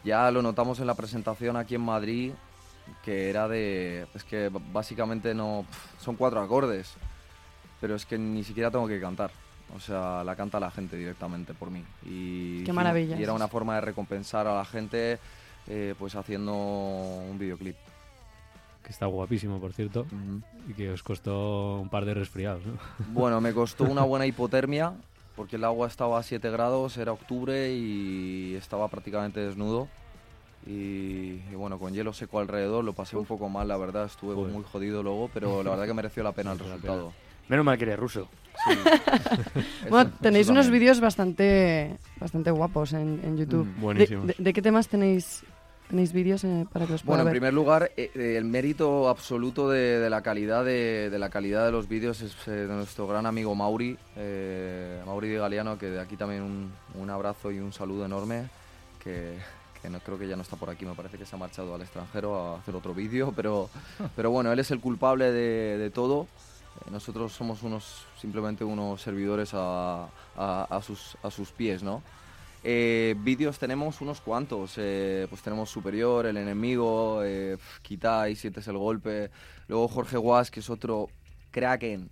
ya 0.04 0.30
lo 0.32 0.42
notamos 0.42 0.80
en 0.80 0.88
la 0.88 0.94
presentación 0.96 1.56
aquí 1.58 1.76
en 1.76 1.82
Madrid, 1.82 2.32
que 3.04 3.30
era 3.30 3.48
de, 3.48 4.08
es 4.14 4.24
que 4.24 4.50
básicamente 4.72 5.34
no, 5.34 5.66
son 6.00 6.16
cuatro 6.16 6.42
acordes, 6.42 6.94
pero 7.82 7.96
es 7.96 8.06
que 8.06 8.18
ni 8.18 8.44
siquiera 8.44 8.70
tengo 8.72 8.88
que 8.88 9.00
cantar. 9.00 9.32
O 9.76 9.80
sea, 9.80 10.24
la 10.24 10.36
canta 10.36 10.60
la 10.60 10.70
gente 10.70 10.96
directamente 10.96 11.54
por 11.54 11.72
mí. 11.72 11.84
Y, 12.06 12.62
hicimos- 12.62 12.76
maravilla. 12.76 13.20
Y 13.20 13.24
era 13.24 13.34
una 13.34 13.48
forma 13.48 13.76
de 13.76 13.82
recompensar 13.82 14.46
a 14.48 14.56
la 14.56 14.66
gente, 14.66 15.18
eh, 15.68 15.96
pues 15.98 16.16
haciendo 16.16 16.54
un 16.54 17.38
videoclip. 17.38 17.76
Que 18.84 18.92
está 18.92 19.08
guapísimo, 19.08 19.60
por 19.60 19.74
cierto. 19.74 20.06
Y 20.70 20.74
que 20.74 20.92
os 20.92 21.02
costó 21.02 21.80
un 21.80 21.90
par 21.90 22.06
de 22.06 22.14
resfriados, 22.14 22.66
¿no? 22.66 22.74
Bueno, 23.14 23.42
me 23.42 23.52
costó 23.54 23.84
una 23.86 24.04
buena 24.04 24.26
hipotermia 24.28 24.94
porque 25.36 25.56
el 25.58 25.64
agua 25.64 25.88
estaba 25.88 26.20
a 26.20 26.24
7 26.24 26.50
grados, 26.52 26.96
era 26.98 27.12
octubre 27.12 27.74
y 27.74 28.56
estaba 28.56 28.88
prácticamente 28.88 29.40
desnudo. 29.40 29.88
Y, 30.68 31.42
y 31.52 31.56
bueno, 31.56 31.78
con 31.78 31.94
hielo 31.94 32.14
seco 32.14 32.40
alrededor 32.40 32.84
lo 32.84 32.94
pasé 32.94 33.18
un 33.18 33.26
poco 33.26 33.50
mal, 33.50 33.68
la 33.68 33.78
verdad, 33.78 34.06
estuve 34.06 34.34
muy 34.36 34.64
jodido 34.64 35.04
luego, 35.04 35.30
pero 35.34 35.62
la 35.62 35.72
verdad 35.72 35.86
que 35.86 35.94
mereció 35.94 36.24
la 36.24 36.32
pena 36.32 36.54
el 36.54 36.60
resultado. 36.66 37.12
Menos 37.50 37.66
mal 37.66 37.78
que 37.78 37.84
eres 37.86 38.00
ruso. 38.00 38.28
Bueno, 39.90 40.10
Eso- 40.10 40.18
tenéis 40.22 40.50
unos 40.50 40.70
vídeos 40.70 41.00
bastante, 41.00 41.98
bastante 42.20 42.52
guapos 42.52 42.94
en, 42.94 43.20
en 43.24 43.38
YouTube. 43.38 43.66
Mm, 43.68 43.74
¿De- 43.76 43.82
buenísimos. 43.82 44.28
De, 44.28 44.36
de 44.40 44.54
qué 44.54 44.62
temas 44.62 44.88
tenéis 44.88 45.44
¿Tenéis 45.90 46.14
vídeos 46.14 46.44
eh, 46.44 46.66
para 46.74 46.86
que 46.88 46.94
los 46.94 47.04
pueda 47.04 47.18
Bueno, 47.18 47.22
en 47.22 47.26
ver? 47.26 47.34
primer 47.34 47.54
lugar, 47.54 47.92
eh, 47.96 48.10
eh, 48.16 48.36
el 48.38 48.46
mérito 48.46 49.08
absoluto 49.08 49.70
de, 49.70 50.00
de 50.00 50.10
la 50.10 50.22
calidad 50.24 50.66
de, 50.66 51.10
de 51.12 51.20
la 51.20 51.30
calidad 51.30 51.64
de 51.66 51.72
los 51.72 51.88
vídeos 51.88 52.22
es 52.22 52.36
eh, 52.48 52.52
de 52.52 52.68
nuestro 52.74 53.06
gran 53.08 53.26
amigo 53.28 53.54
Mauri, 53.54 53.96
eh, 54.16 55.00
Mauri 55.06 55.30
de 55.30 55.38
Galeano, 55.38 55.78
que 55.78 55.88
de 55.92 56.00
aquí 56.02 56.18
también 56.18 56.42
un, 56.42 56.72
un 57.00 57.10
abrazo 57.12 57.52
y 57.52 57.60
un 57.60 57.72
saludo 57.72 58.04
enorme, 58.06 58.50
que, 59.04 59.38
que 59.80 59.90
no 59.92 60.00
creo 60.00 60.18
que 60.18 60.28
ya 60.28 60.36
no 60.36 60.42
está 60.42 60.56
por 60.56 60.72
aquí, 60.72 60.86
me 60.86 60.96
parece 60.96 61.20
que 61.20 61.26
se 61.26 61.36
ha 61.36 61.40
marchado 61.40 61.76
al 61.76 61.82
extranjero 61.84 62.36
a 62.36 62.58
hacer 62.60 62.76
otro 62.76 62.96
vídeo, 62.96 63.32
pero, 63.36 63.70
pero 64.16 64.32
bueno, 64.32 64.52
él 64.52 64.58
es 64.60 64.72
el 64.72 64.80
culpable 64.80 65.32
de, 65.32 65.78
de 65.78 65.90
todo. 65.92 66.28
Nosotros 66.92 67.32
somos 67.32 67.62
unos 67.64 68.06
simplemente 68.20 68.64
unos 68.66 69.02
servidores 69.02 69.52
a, 69.54 70.08
a- 70.36 70.68
a 70.70 70.82
sus, 70.82 71.16
a 71.24 71.30
sus 71.32 71.52
pies, 71.52 71.84
¿no? 71.84 72.02
Eh, 72.68 73.14
vídeos 73.20 73.60
tenemos 73.60 74.02
unos 74.02 74.22
cuantos. 74.22 74.74
eh, 74.78 75.28
pues 75.30 75.44
tenemos 75.44 75.70
Superior, 75.70 76.26
El 76.26 76.38
Enemigo, 76.38 77.22
eh, 77.24 77.58
Kitai, 77.84 78.36
Sientes 78.36 78.68
el 78.68 78.78
Golpe. 78.78 79.30
Luego 79.68 79.88
Jorge 79.88 80.18
Guas, 80.18 80.50
que 80.50 80.62
es 80.62 80.70
otro 80.72 81.10
Kraken, 81.52 82.10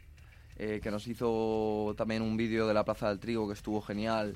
eh, 0.60 0.80
que 0.82 0.92
nos 0.92 1.08
hizo 1.08 1.96
también 1.98 2.22
un 2.22 2.38
vídeo 2.38 2.68
de 2.68 2.74
la 2.76 2.84
Plaza 2.84 3.10
del 3.10 3.18
Trigo 3.20 3.48
que 3.48 3.54
estuvo 3.54 3.82
genial. 3.82 4.36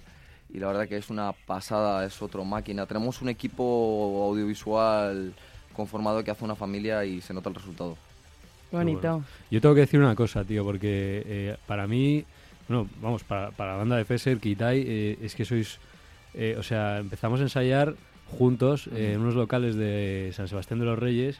Y 0.50 0.60
la 0.60 0.68
verdad 0.68 0.88
que 0.88 0.98
es 0.98 1.12
una 1.12 1.34
pasada, 1.34 2.04
es 2.04 2.20
otro 2.20 2.44
máquina. 2.44 2.88
Tenemos 2.88 3.22
un 3.22 3.30
equipo 3.30 4.26
audiovisual 4.28 5.34
conformado 5.74 6.24
que 6.24 6.32
hace 6.32 6.44
una 6.44 6.56
familia 6.56 7.06
y 7.06 7.22
se 7.22 7.34
nota 7.34 7.50
el 7.50 7.56
resultado. 7.56 7.96
Qué 8.72 8.78
bonito. 8.78 9.24
Yo 9.52 9.62
tengo 9.62 9.76
que 9.76 9.82
decir 9.82 10.00
una 10.00 10.16
cosa, 10.16 10.44
tío, 10.44 10.64
porque 10.64 11.24
eh, 11.26 11.58
para 11.68 11.86
mí, 11.86 12.26
bueno, 12.68 12.90
vamos, 13.02 13.24
para, 13.24 13.52
para 13.52 13.74
la 13.74 13.78
banda 13.78 13.98
de 13.98 14.06
Fesser, 14.06 14.40
Kitai, 14.40 14.84
eh, 14.88 15.18
es 15.22 15.36
que 15.36 15.46
sois, 15.46 15.80
eh, 16.38 16.56
o 16.58 16.64
sea, 16.64 17.00
empezamos 17.00 17.40
a 17.40 17.44
ensayar 17.44 17.96
juntos 18.28 18.88
eh, 18.88 19.14
en 19.14 19.22
unos 19.22 19.36
locales 19.36 19.76
de 19.76 20.32
San 20.34 20.48
Sebastián 20.48 20.80
de 20.80 20.86
los 20.86 20.98
Reyes 21.00 21.38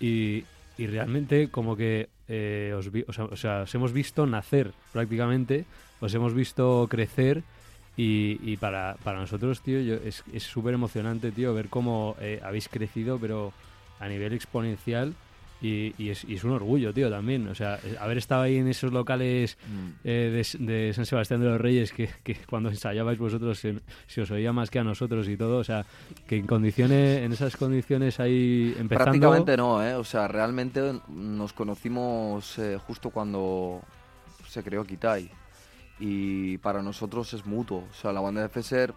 y, 0.00 0.44
y 0.78 0.86
realmente 0.86 1.48
como 1.48 1.76
que 1.76 2.08
eh, 2.28 2.74
os, 2.76 2.90
vi- 2.92 3.04
o, 3.08 3.12
sea, 3.12 3.24
o 3.24 3.36
sea, 3.36 3.62
os 3.62 3.74
hemos 3.74 3.92
visto 3.92 4.26
nacer 4.26 4.72
prácticamente, 4.92 5.64
os 6.00 6.14
hemos 6.14 6.34
visto 6.34 6.86
crecer 6.90 7.42
y, 7.96 8.38
y 8.42 8.56
para, 8.58 8.96
para 9.02 9.18
nosotros, 9.18 9.60
tío, 9.60 9.80
yo, 9.80 9.94
es 9.94 10.22
es 10.32 10.44
súper 10.44 10.74
emocionante, 10.74 11.32
tío, 11.32 11.52
ver 11.54 11.68
cómo 11.68 12.14
eh, 12.20 12.38
habéis 12.44 12.68
crecido, 12.68 13.18
pero 13.18 13.52
a 13.98 14.06
nivel 14.08 14.32
exponencial. 14.34 15.14
Y, 15.60 15.92
y 15.98 16.10
es, 16.10 16.24
y 16.24 16.34
es 16.34 16.44
un 16.44 16.52
orgullo, 16.52 16.94
tío, 16.94 17.10
también. 17.10 17.48
O 17.48 17.54
sea, 17.54 17.80
eh, 17.84 17.96
haber 17.98 18.18
estado 18.18 18.42
ahí 18.42 18.58
en 18.58 18.68
esos 18.68 18.92
locales 18.92 19.58
eh, 20.04 20.44
de, 20.58 20.92
San 20.92 21.04
Sebastián 21.04 21.40
de 21.40 21.46
los 21.46 21.60
Reyes, 21.60 21.92
que, 21.92 22.08
que 22.22 22.36
cuando 22.48 22.68
ensayabais 22.68 23.18
vosotros 23.18 23.58
se, 23.58 23.80
se 24.06 24.22
os 24.22 24.30
oía 24.30 24.52
más 24.52 24.70
que 24.70 24.78
a 24.78 24.84
nosotros 24.84 25.28
y 25.28 25.36
todo. 25.36 25.58
O 25.58 25.64
sea, 25.64 25.84
que 26.26 26.36
en 26.36 26.46
condiciones, 26.46 27.22
en 27.22 27.32
esas 27.32 27.56
condiciones 27.56 28.20
ahí 28.20 28.74
empezando. 28.78 29.04
Prácticamente 29.04 29.56
no, 29.56 29.84
¿eh? 29.84 29.94
O 29.94 30.04
sea, 30.04 30.28
realmente 30.28 31.00
nos 31.08 31.52
conocimos 31.52 32.58
eh, 32.58 32.78
justo 32.86 33.10
cuando 33.10 33.82
se 34.46 34.62
creó 34.62 34.84
Kitai. 34.84 35.28
Y 36.00 36.58
para 36.58 36.80
nosotros 36.82 37.34
es 37.34 37.44
mutuo. 37.44 37.84
O 37.90 37.94
sea, 37.94 38.12
la 38.12 38.20
banda 38.20 38.42
de 38.42 38.48
Fesser 38.48 38.94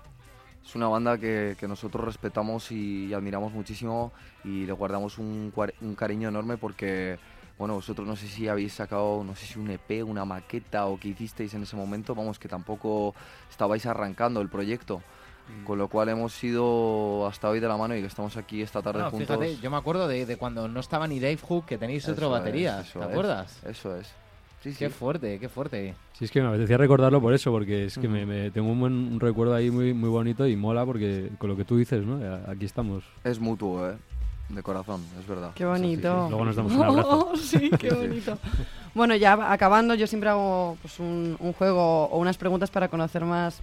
es 0.66 0.76
una 0.76 0.88
banda 0.88 1.18
que, 1.18 1.55
que 1.59 1.68
nosotros 1.68 2.03
respetamos 2.05 2.72
y, 2.72 3.14
admiramos 3.14 3.51
muchísimo 3.51 4.12
y 4.43 4.66
le 4.66 4.72
guardamos 4.74 5.18
un, 5.18 5.51
un 5.82 5.95
cariño 5.95 6.30
enorme 6.30 6.57
porque, 6.57 7.18
bueno, 7.57 7.76
vosotros 7.76 8.07
no 8.07 8.16
sé 8.16 8.28
si 8.28 8.47
habéis 8.47 8.74
sacado, 8.74 9.24
no 9.24 9.36
sé 9.36 9.45
si 9.47 9.59
un 9.59 9.70
EP, 9.72 10.03
una 10.05 10.24
maqueta 10.26 10.86
o 10.86 10.99
qué 10.99 11.09
hicisteis 11.09 11.53
en 11.55 11.64
ese 11.64 11.76
momento. 11.76 12.14
Vamos, 12.16 12.38
que 12.39 12.47
tampoco 12.47 13.14
estabais 13.49 13.86
arrancando 13.86 14.41
el 14.41 14.49
proyecto. 14.49 15.01
Con 15.66 15.78
lo 15.78 15.89
cual 15.89 16.07
hemos 16.07 16.41
ido 16.45 17.28
hasta 17.28 17.49
hoy 17.49 17.59
de 17.59 17.68
la 17.68 17.76
mano 17.76 17.93
y 17.93 17.99
que 17.99 18.07
estamos 18.07 18.38
aquí 18.38 18.62
esta 18.62 18.82
tarde 18.82 18.99
No, 19.01 19.09
juntos. 19.12 19.38
fíjate, 19.38 19.57
yo 19.57 19.70
me 19.70 19.76
acuerdo 19.76 20.07
de, 20.07 20.26
de 20.26 20.38
cuando 20.38 20.70
no 20.70 20.80
estaba 20.80 21.07
ni 21.07 21.20
Dave 21.20 21.39
Hook, 21.45 21.66
que 21.66 21.78
tenéis 21.78 22.07
otro 22.07 22.28
Eso 22.28 22.36
es, 22.38 22.41
batería. 22.41 22.80
eso 22.82 22.99
¿Te 22.99 23.05
es, 23.05 23.12
acuerdas? 23.12 23.59
Eso 23.66 23.95
es. 23.97 24.14
Sí, 24.64 24.74
Qué 24.78 24.89
sí. 24.89 24.93
fuerte, 24.93 25.39
qué 25.39 25.49
fuerte. 25.49 25.95
Sí, 26.14 26.26
es 26.26 26.32
que 26.32 26.39
me 26.41 26.47
apetecía 26.49 26.78
recordarlo 26.78 27.20
por 27.20 27.34
eso, 27.34 27.51
porque 27.51 27.86
es 27.86 27.97
que 27.97 28.07
me, 28.07 28.26
me- 28.28 28.51
tengo 28.51 28.70
un 28.72 28.80
buen 28.80 28.93
un 28.93 29.20
recuerdo 29.20 29.55
ahí 29.55 29.72
muy, 29.72 29.93
muy 29.93 30.09
bonito 30.09 30.45
y 30.47 30.55
mola 30.55 30.86
porque 30.86 31.30
con 31.39 31.49
lo 31.49 31.55
que 31.57 31.66
tú 31.66 31.78
dices, 31.78 32.05
¿no? 32.05 32.20
Aquí 32.47 32.66
estamos. 32.66 33.03
Es 33.24 33.39
mutuo, 33.39 33.89
¿eh? 33.89 33.95
De 34.49 34.62
corazón, 34.62 35.03
es 35.20 35.26
verdad. 35.26 35.51
Qué 35.55 35.66
bonito. 35.66 36.28
Luego 36.30 36.45
nos 36.45 36.55
damos 36.55 36.74
un 36.74 36.84
abrazo. 36.84 37.32
sí, 37.41 37.72
qué 37.80 37.91
bonito. 37.91 38.38
Bueno, 38.93 39.16
ya 39.16 39.51
acabando, 39.51 39.95
yo 39.95 40.05
siempre 40.05 40.30
hago 40.30 40.78
pues, 40.82 40.99
un, 40.99 41.38
un 41.39 41.53
juego 41.53 42.05
o 42.05 42.20
unas 42.20 42.38
preguntas 42.38 42.70
para 42.70 42.88
conocer 42.89 43.24
más 43.26 43.62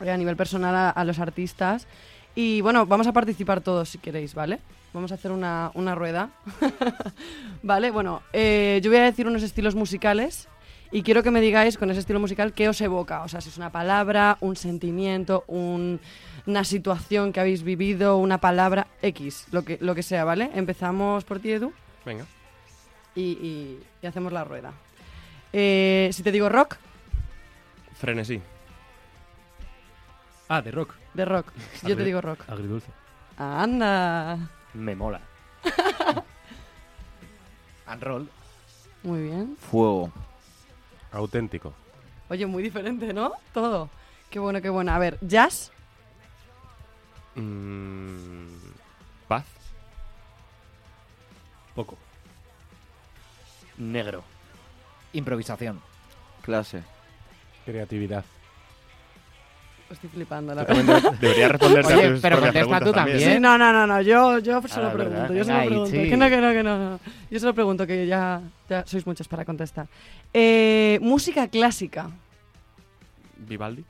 eh, 0.00 0.10
a 0.10 0.16
nivel 0.16 0.34
personal 0.36 0.74
a, 0.74 0.90
a 0.90 1.04
los 1.04 1.18
artistas. 1.20 1.86
Y 2.34 2.60
bueno, 2.62 2.86
vamos 2.86 3.06
a 3.06 3.12
participar 3.12 3.60
todos 3.60 3.90
si 3.90 3.98
queréis, 3.98 4.34
¿vale? 4.34 4.58
Vamos 4.94 5.10
a 5.12 5.16
hacer 5.16 5.32
una, 5.32 5.70
una 5.74 5.94
rueda. 5.94 6.30
¿Vale? 7.62 7.90
Bueno, 7.90 8.22
eh, 8.32 8.80
yo 8.82 8.90
voy 8.90 9.00
a 9.00 9.04
decir 9.04 9.26
unos 9.26 9.42
estilos 9.42 9.74
musicales 9.74 10.48
y 10.92 11.02
quiero 11.02 11.24
que 11.24 11.32
me 11.32 11.40
digáis 11.40 11.76
con 11.76 11.90
ese 11.90 11.98
estilo 12.00 12.20
musical 12.20 12.52
qué 12.52 12.68
os 12.68 12.80
evoca. 12.80 13.22
O 13.24 13.28
sea, 13.28 13.40
si 13.40 13.48
es 13.48 13.56
una 13.56 13.70
palabra, 13.72 14.36
un 14.40 14.54
sentimiento, 14.54 15.42
un- 15.48 16.00
una 16.46 16.62
situación 16.62 17.32
que 17.32 17.40
habéis 17.40 17.64
vivido, 17.64 18.18
una 18.18 18.38
palabra 18.38 18.86
X, 19.02 19.46
lo 19.50 19.64
que, 19.64 19.78
lo 19.80 19.94
que 19.96 20.02
sea, 20.04 20.24
¿vale? 20.24 20.50
Empezamos 20.54 21.24
por 21.24 21.40
ti, 21.40 21.50
Edu 21.52 21.72
Venga. 22.06 22.24
y, 23.16 23.22
y- 23.22 23.80
y 24.00 24.06
hacemos 24.06 24.32
la 24.32 24.44
rueda. 24.44 24.72
Eh, 25.52 26.10
si 26.12 26.22
te 26.22 26.30
digo 26.30 26.48
rock, 26.48 26.76
Frenesí. 27.98 28.40
Ah, 30.48 30.62
de 30.62 30.70
rock. 30.70 30.94
de 31.14 31.24
rock. 31.24 31.46
Yo 31.82 31.96
te 31.96 32.04
digo 32.04 32.20
rock. 32.20 32.40
Agridulce. 32.48 32.90
Anda. 33.38 34.38
Me 34.74 34.94
mola. 34.94 35.20
Unroll. 37.92 38.28
Muy 39.02 39.22
bien. 39.22 39.56
Fuego. 39.58 40.10
Auténtico. 41.12 41.72
Oye, 42.28 42.46
muy 42.46 42.62
diferente, 42.62 43.12
¿no? 43.12 43.32
Todo. 43.52 43.88
Qué 44.30 44.38
bueno, 44.38 44.60
qué 44.60 44.68
bueno. 44.70 44.92
A 44.92 44.98
ver, 44.98 45.18
jazz, 45.20 45.70
Mm, 47.36 48.46
paz. 49.26 49.44
Poco. 51.74 51.98
Negro. 53.76 54.22
Improvisación. 55.12 55.80
Clase. 56.42 56.84
Creatividad. 57.64 58.24
Estoy 59.94 60.10
flipando, 60.10 60.54
la 60.54 60.62
Tú 60.62 60.66
también 60.74 60.86
verdad. 60.86 61.02
debe- 61.12 61.18
deberías 61.20 61.50
responderte 61.50 61.92
a 61.92 61.96
Oye, 61.96 62.10
tus 62.10 62.20
pero 62.20 62.40
contesta 62.40 62.80
tú 62.80 62.92
también. 62.92 63.18
Sí, 63.20 63.40
no, 63.40 63.58
no, 63.58 63.72
no, 63.72 63.86
no, 63.86 64.00
yo, 64.02 64.38
yo 64.38 64.62
solo 64.68 64.88
Ah, 64.88 64.94
¿verdad? 64.94 65.10
pregunto, 65.10 65.34
yo 65.34 65.44
solo 65.44 65.56
Venga, 65.58 65.68
pregunto. 65.70 65.90
Que 65.92 66.16
no, 66.16 66.28
que 66.28 66.36
no, 66.40 66.52
que 66.52 66.62
no, 66.62 66.78
no. 66.90 67.00
Yo 67.30 67.40
solo 67.40 67.54
pregunto, 67.54 67.86
que 67.86 68.06
ya, 68.06 68.40
ya 68.68 68.84
sois 68.86 69.06
muchos 69.06 69.26
para 69.28 69.44
contestar. 69.44 69.86
Eh, 70.32 70.98
música 71.02 71.48
clásica. 71.48 72.10
Vivaldi. 73.36 73.84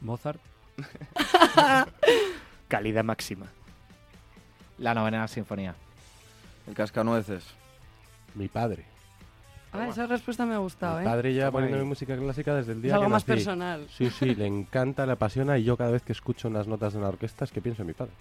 Mozart. 0.00 0.40
Calidad 2.68 3.04
máxima. 3.04 3.46
La 4.78 4.94
novena 4.94 5.28
sinfonía. 5.28 5.74
El 6.66 6.74
cascanueces. 6.74 7.44
Mi 8.34 8.48
padre. 8.48 8.84
Ah, 9.74 9.88
esa 9.88 10.06
respuesta 10.06 10.44
me 10.44 10.54
ha 10.54 10.58
gustado, 10.58 10.96
Mi 10.98 11.02
¿eh? 11.02 11.04
padre 11.06 11.32
ya 11.34 11.50
poniéndome 11.50 11.84
música 11.84 12.14
clásica 12.16 12.54
desde 12.54 12.72
el 12.72 12.82
día 12.82 12.90
Es 12.90 12.94
algo 12.94 13.06
que 13.06 13.10
más 13.12 13.22
nací. 13.22 13.32
personal. 13.32 13.86
Sí, 13.96 14.10
sí, 14.10 14.34
le 14.34 14.46
encanta, 14.46 15.06
le 15.06 15.12
apasiona 15.12 15.56
y 15.56 15.64
yo 15.64 15.76
cada 15.78 15.90
vez 15.92 16.02
que 16.02 16.12
escucho 16.12 16.48
unas 16.48 16.66
notas 16.66 16.92
de 16.92 16.98
una 16.98 17.08
orquesta 17.08 17.44
es 17.46 17.52
que 17.52 17.62
pienso 17.62 17.80
en 17.82 17.88
mi 17.88 17.94
padre. 17.94 18.12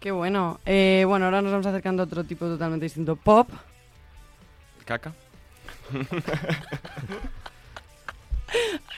Qué 0.00 0.10
bueno. 0.10 0.60
Eh, 0.66 1.04
bueno, 1.08 1.24
ahora 1.24 1.40
nos 1.40 1.50
vamos 1.50 1.66
acercando 1.66 2.02
a 2.02 2.06
otro 2.06 2.24
tipo 2.24 2.44
totalmente 2.44 2.84
distinto. 2.84 3.16
Pop. 3.16 3.48
Caca. 4.84 5.14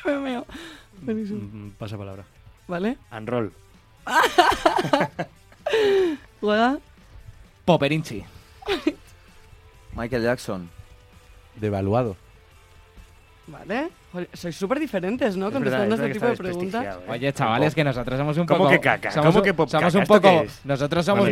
Me 0.04 0.18
meo. 0.18 0.46
Buenísimo. 1.02 1.40
Mm, 1.42 1.70
Pasa 1.72 1.96
palabra. 1.96 2.24
¿Vale? 2.68 2.98
Unroll. 3.16 3.52
¿Juega? 6.40 6.78
Poperinchi. 7.64 8.24
Michael 9.94 10.22
Jackson. 10.22 10.70
Devaluado. 11.60 12.16
¿Vale? 13.46 13.90
Sois 14.32 14.56
súper 14.56 14.78
diferentes, 14.78 15.36
¿no? 15.36 15.48
Es 15.48 15.52
Contestando 15.52 15.96
verdad, 15.96 16.06
este 16.06 16.06
es 16.06 16.12
tipo 16.14 16.26
de 16.26 16.36
preguntas. 16.36 16.96
¿eh? 16.96 17.10
Oye, 17.10 17.32
chavales, 17.32 17.74
que 17.74 17.84
nosotros 17.84 18.18
somos 18.18 18.36
un 18.38 18.46
¿Cómo 18.46 18.58
poco. 18.58 18.70
que 18.70 18.80
caca? 18.80 19.10
Somos, 19.10 19.34
¿Cómo 19.34 19.42
que 19.42 19.54
pop 19.54 19.68
somos 19.68 19.92
caca? 19.92 19.98
un 19.98 20.02
¿Esto 20.02 20.14
poco. 20.20 20.44
Nosotros 20.64 21.04
somos 21.04 21.28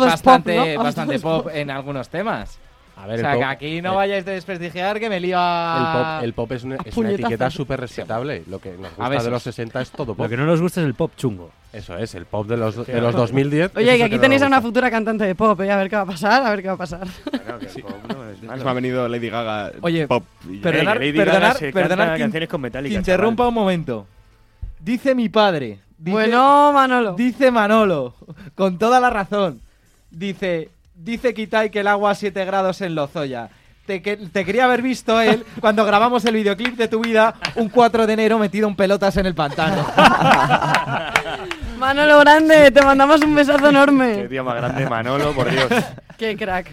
bastante, 0.00 1.18
pop 1.18 1.48
en 1.52 1.70
algunos 1.70 2.08
temas. 2.08 2.58
A 3.00 3.04
O 3.04 3.08
ver, 3.08 3.20
sea, 3.20 3.32
el 3.32 3.38
que 3.38 3.44
aquí 3.44 3.82
no 3.82 3.94
vayáis 3.94 4.26
a 4.26 4.30
desprestigiar 4.30 5.00
que 5.00 5.08
me 5.08 5.20
lío 5.20 5.36
El 5.36 5.42
a. 5.42 6.16
pop, 6.18 6.24
el 6.24 6.32
pop 6.34 6.52
es 6.52 6.64
una, 6.64 6.74
es 6.76 6.80
una 6.80 6.92
puñetazos. 6.94 7.20
etiqueta 7.20 7.50
súper 7.50 7.80
respetable. 7.80 8.42
Lo 8.46 8.58
que 8.58 8.70
nos 8.72 8.90
gusta 8.90 9.08
veces. 9.08 9.24
de 9.24 9.30
los 9.30 9.42
60 9.42 9.80
es 9.80 9.90
todo 9.90 10.14
pop. 10.14 10.20
Lo 10.20 10.28
que 10.28 10.36
no 10.36 10.44
nos 10.46 10.60
gusta 10.60 10.80
es 10.80 10.86
el 10.86 10.94
pop 10.94 11.12
chungo. 11.16 11.50
Eso 11.72 11.96
es, 11.96 12.14
el 12.14 12.26
pop 12.26 12.46
de 12.46 12.56
los, 12.56 12.86
de 12.86 13.00
los 13.00 13.14
2010. 13.14 13.76
Oye, 13.76 13.84
que 13.86 13.94
es 13.94 14.00
aquí 14.02 14.10
que 14.10 14.16
no 14.16 14.20
tenéis 14.22 14.42
a 14.42 14.46
una 14.48 14.60
futura 14.60 14.90
cantante 14.90 15.24
de 15.24 15.34
pop, 15.34 15.60
¿eh? 15.60 15.70
A 15.70 15.76
ver 15.76 15.88
qué 15.88 15.96
va 15.96 16.02
a 16.02 16.06
pasar, 16.06 16.44
a 16.44 16.50
ver 16.50 16.62
qué 16.62 16.68
va 16.68 16.74
a 16.74 16.78
pasar. 16.78 17.06
Claro, 17.30 17.58
que 17.58 17.66
el 17.66 17.82
pop 17.82 17.92
no 18.08 18.30
es 18.30 18.42
malo. 18.42 18.64
Me 18.64 18.70
ha 18.70 18.72
venido 18.74 19.08
Lady 19.08 19.30
Gaga. 19.30 19.72
Oye, 19.80 20.06
pop. 20.08 20.24
Perdonar, 20.62 20.96
Lady 20.98 21.12
Gaga 21.12 21.24
perdonar, 21.32 21.56
se 21.56 21.72
perdonar 21.72 22.18
canciones 22.18 22.48
con 22.48 22.60
que 22.60 22.62
Metallica, 22.62 22.94
interrumpa 22.98 23.42
chaval. 23.44 23.48
un 23.48 23.54
momento. 23.54 24.06
Dice 24.80 25.14
mi 25.14 25.28
padre, 25.28 25.78
Dice- 25.98 26.12
Bueno, 26.12 26.72
Manolo. 26.72 27.12
Dice 27.14 27.50
Manolo, 27.50 28.14
con 28.54 28.78
toda 28.78 28.98
la 29.00 29.10
razón. 29.10 29.60
Dice, 30.10 30.70
dice 31.02 31.34
Kitai 31.34 31.70
que 31.70 31.80
el 31.80 31.86
agua 31.88 32.10
a 32.10 32.14
7 32.14 32.44
grados 32.44 32.80
en 32.80 32.94
Lozoya. 32.94 33.50
Te, 33.86 34.02
que- 34.02 34.16
te 34.18 34.44
quería 34.44 34.66
haber 34.66 34.82
visto 34.82 35.20
él 35.20 35.44
cuando 35.60 35.84
grabamos 35.84 36.24
el 36.24 36.34
videoclip 36.34 36.76
de 36.76 36.86
tu 36.86 37.00
vida 37.00 37.34
un 37.56 37.68
4 37.68 38.06
de 38.06 38.12
enero 38.12 38.38
metido 38.38 38.68
en 38.68 38.76
pelotas 38.76 39.16
en 39.16 39.26
el 39.26 39.34
pantano. 39.34 39.84
Manolo 41.78 42.18
Grande, 42.20 42.70
te 42.70 42.82
mandamos 42.82 43.20
un 43.22 43.34
besazo 43.34 43.62
Qué 43.62 43.68
enorme. 43.68 44.28
tío 44.28 44.44
más 44.44 44.54
grande, 44.56 44.88
Manolo, 44.88 45.32
por 45.32 45.50
Dios. 45.50 45.68
Qué 46.18 46.36
crack. 46.36 46.70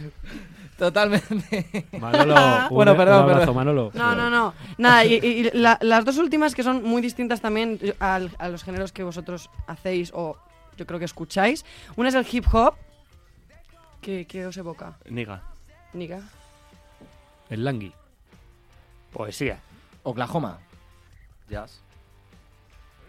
Totalmente. 0.77 1.87
Manolo, 1.99 2.35
un- 2.35 2.69
bueno, 2.75 2.91
un 2.91 2.97
perdón, 2.97 3.21
abrazo, 3.23 3.39
perdón. 3.39 3.55
Manolo. 3.55 3.91
No, 3.93 4.15
no, 4.15 4.29
no. 4.29 4.53
Nada, 4.77 5.05
y, 5.05 5.13
y 5.15 5.49
la- 5.53 5.79
las 5.81 6.05
dos 6.05 6.17
últimas 6.17 6.53
que 6.53 6.61
son 6.63 6.83
muy 6.83 7.01
distintas 7.01 7.41
también 7.41 7.79
al- 7.99 8.31
a 8.37 8.49
los 8.49 8.63
géneros 8.63 8.91
que 8.91 9.03
vosotros 9.03 9.49
hacéis 9.65 10.11
o 10.13 10.37
yo 10.77 10.85
creo 10.85 10.99
que 10.99 11.05
escucháis. 11.05 11.65
Una 11.95 12.09
es 12.09 12.15
el 12.15 12.27
hip 12.31 12.45
hop. 12.51 12.75
¿Qué, 14.07 14.23
qué 14.25 14.45
os 14.45 14.55
evoca? 14.55 14.97
Niga. 15.09 15.43
Niga. 15.91 16.21
El 17.49 17.65
Langui. 17.65 17.91
Poesía. 19.11 19.59
Oklahoma. 20.03 20.59
Jazz. 21.49 21.81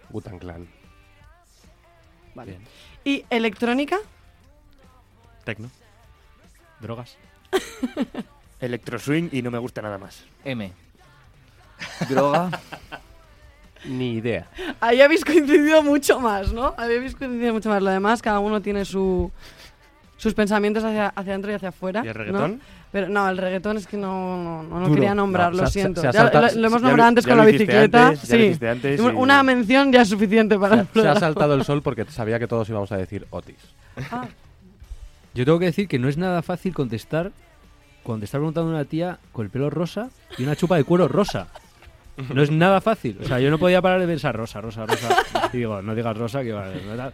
Butan 0.09 0.41
Clan. 0.41 0.67
Vale. 2.35 2.59
¿Y 3.05 3.25
electrónica? 3.31 3.99
Tecno. 5.45 5.71
Drogas. 6.81 7.17
Electro 8.61 8.99
swing 8.99 9.29
y 9.31 9.41
no 9.41 9.53
me 9.53 9.59
gusta 9.59 9.81
nada 9.81 9.99
más. 9.99 10.25
M. 10.45 10.73
Droga. 12.09 12.51
Ni 13.85 14.15
idea. 14.15 14.49
Ahí 14.81 15.01
habéis 15.01 15.25
coincidido 15.25 15.81
mucho 15.85 16.19
más, 16.19 16.53
¿no? 16.53 16.75
Ahí 16.77 16.97
habéis 16.97 17.15
coincidido 17.15 17.53
mucho 17.53 17.69
más. 17.69 17.81
Lo 17.81 17.91
demás, 17.91 18.21
cada 18.21 18.41
uno 18.41 18.61
tiene 18.61 18.85
su, 18.85 19.31
sus 20.19 20.35
pensamientos 20.35 20.85
hacia, 20.85 21.09
hacia 21.09 21.33
adentro 21.33 21.51
y 21.51 21.55
hacia 21.55 21.71
afuera. 21.71 22.03
¿Y 22.05 22.09
el 22.09 22.15
¿no? 22.15 22.19
reggaetón? 22.25 22.61
Pero 22.93 23.09
no, 23.09 23.29
el 23.29 23.39
reggaetón 23.39 23.77
es 23.79 23.87
que 23.87 23.97
no, 23.97 24.37
no, 24.43 24.63
no, 24.65 24.69
no 24.81 24.81
Duro. 24.87 24.95
quería 24.95 25.15
nombrar, 25.15 25.53
No, 25.53 25.63
lo 25.63 25.67
se 25.67 25.73
se- 25.73 25.81
siento. 25.81 26.01
se 26.03 26.13
Ya 26.13 26.25
lo, 26.25 26.31
lo 26.61 26.67
hemos 26.67 26.83
nombrado 26.83 27.09
antes 27.09 27.25
ya 27.25 27.31
con 27.31 27.39
la 27.39 27.45
bicicleta. 27.47 28.09
antes, 28.09 28.21
sí. 28.29 28.37
hiciste 28.37 28.69
antes 28.69 29.01
y- 29.01 29.03
Una 29.03 29.43
mención 29.43 29.91
ya 29.93 30.03
es 30.03 30.09
suficiente 30.09 30.59
para 30.59 30.81
el 30.81 30.89
Se 30.93 31.09
ha 31.09 31.15
saltado 31.17 31.55
el 31.55 31.65
sol 31.65 31.81
porque 31.83 32.05
sabía 32.07 32.39
que 32.39 32.47
todos 32.47 32.69
íbamos 32.69 32.91
a 32.93 32.97
decir 32.99 33.27
Otis. 33.31 33.57
Ah, 34.11 34.27
Yo 35.35 35.45
tengo 35.45 35.59
que 35.59 35.67
decir 35.67 35.89
que 35.89 35.99
no 35.99 36.09
es 36.09 36.17
nada 36.17 36.43
fácil 36.43 36.75
contestar 36.75 37.31
cuando 38.03 38.21
te 38.21 38.25
está 38.25 38.39
preguntando 38.39 38.71
una 38.71 38.85
tía 38.87 39.19
con 39.33 39.45
el 39.45 39.51
pelo 39.51 39.71
rosa 39.71 40.09
y 40.39 40.43
una 40.45 40.57
chupa 40.57 40.77
de 40.77 40.85
cuero 40.85 41.09
rosa. 41.09 41.49
No 42.35 42.43
es 42.43 42.51
nada 42.51 42.81
fácil. 42.81 43.17
O 43.23 43.25
sea, 43.25 43.39
yo 43.39 43.49
no 43.49 43.59
podía 43.59 43.81
parar 43.81 44.01
de 44.01 44.07
pensar 44.09 44.35
rosa, 44.35 44.61
rosa, 44.61 44.85
rosa. 44.87 45.09
Y 45.53 45.59
digo, 45.59 45.81
no 45.83 45.95
digas 45.95 46.17
rosa, 46.17 46.43
que 46.43 46.53
va. 46.53 46.67
no 46.67 47.11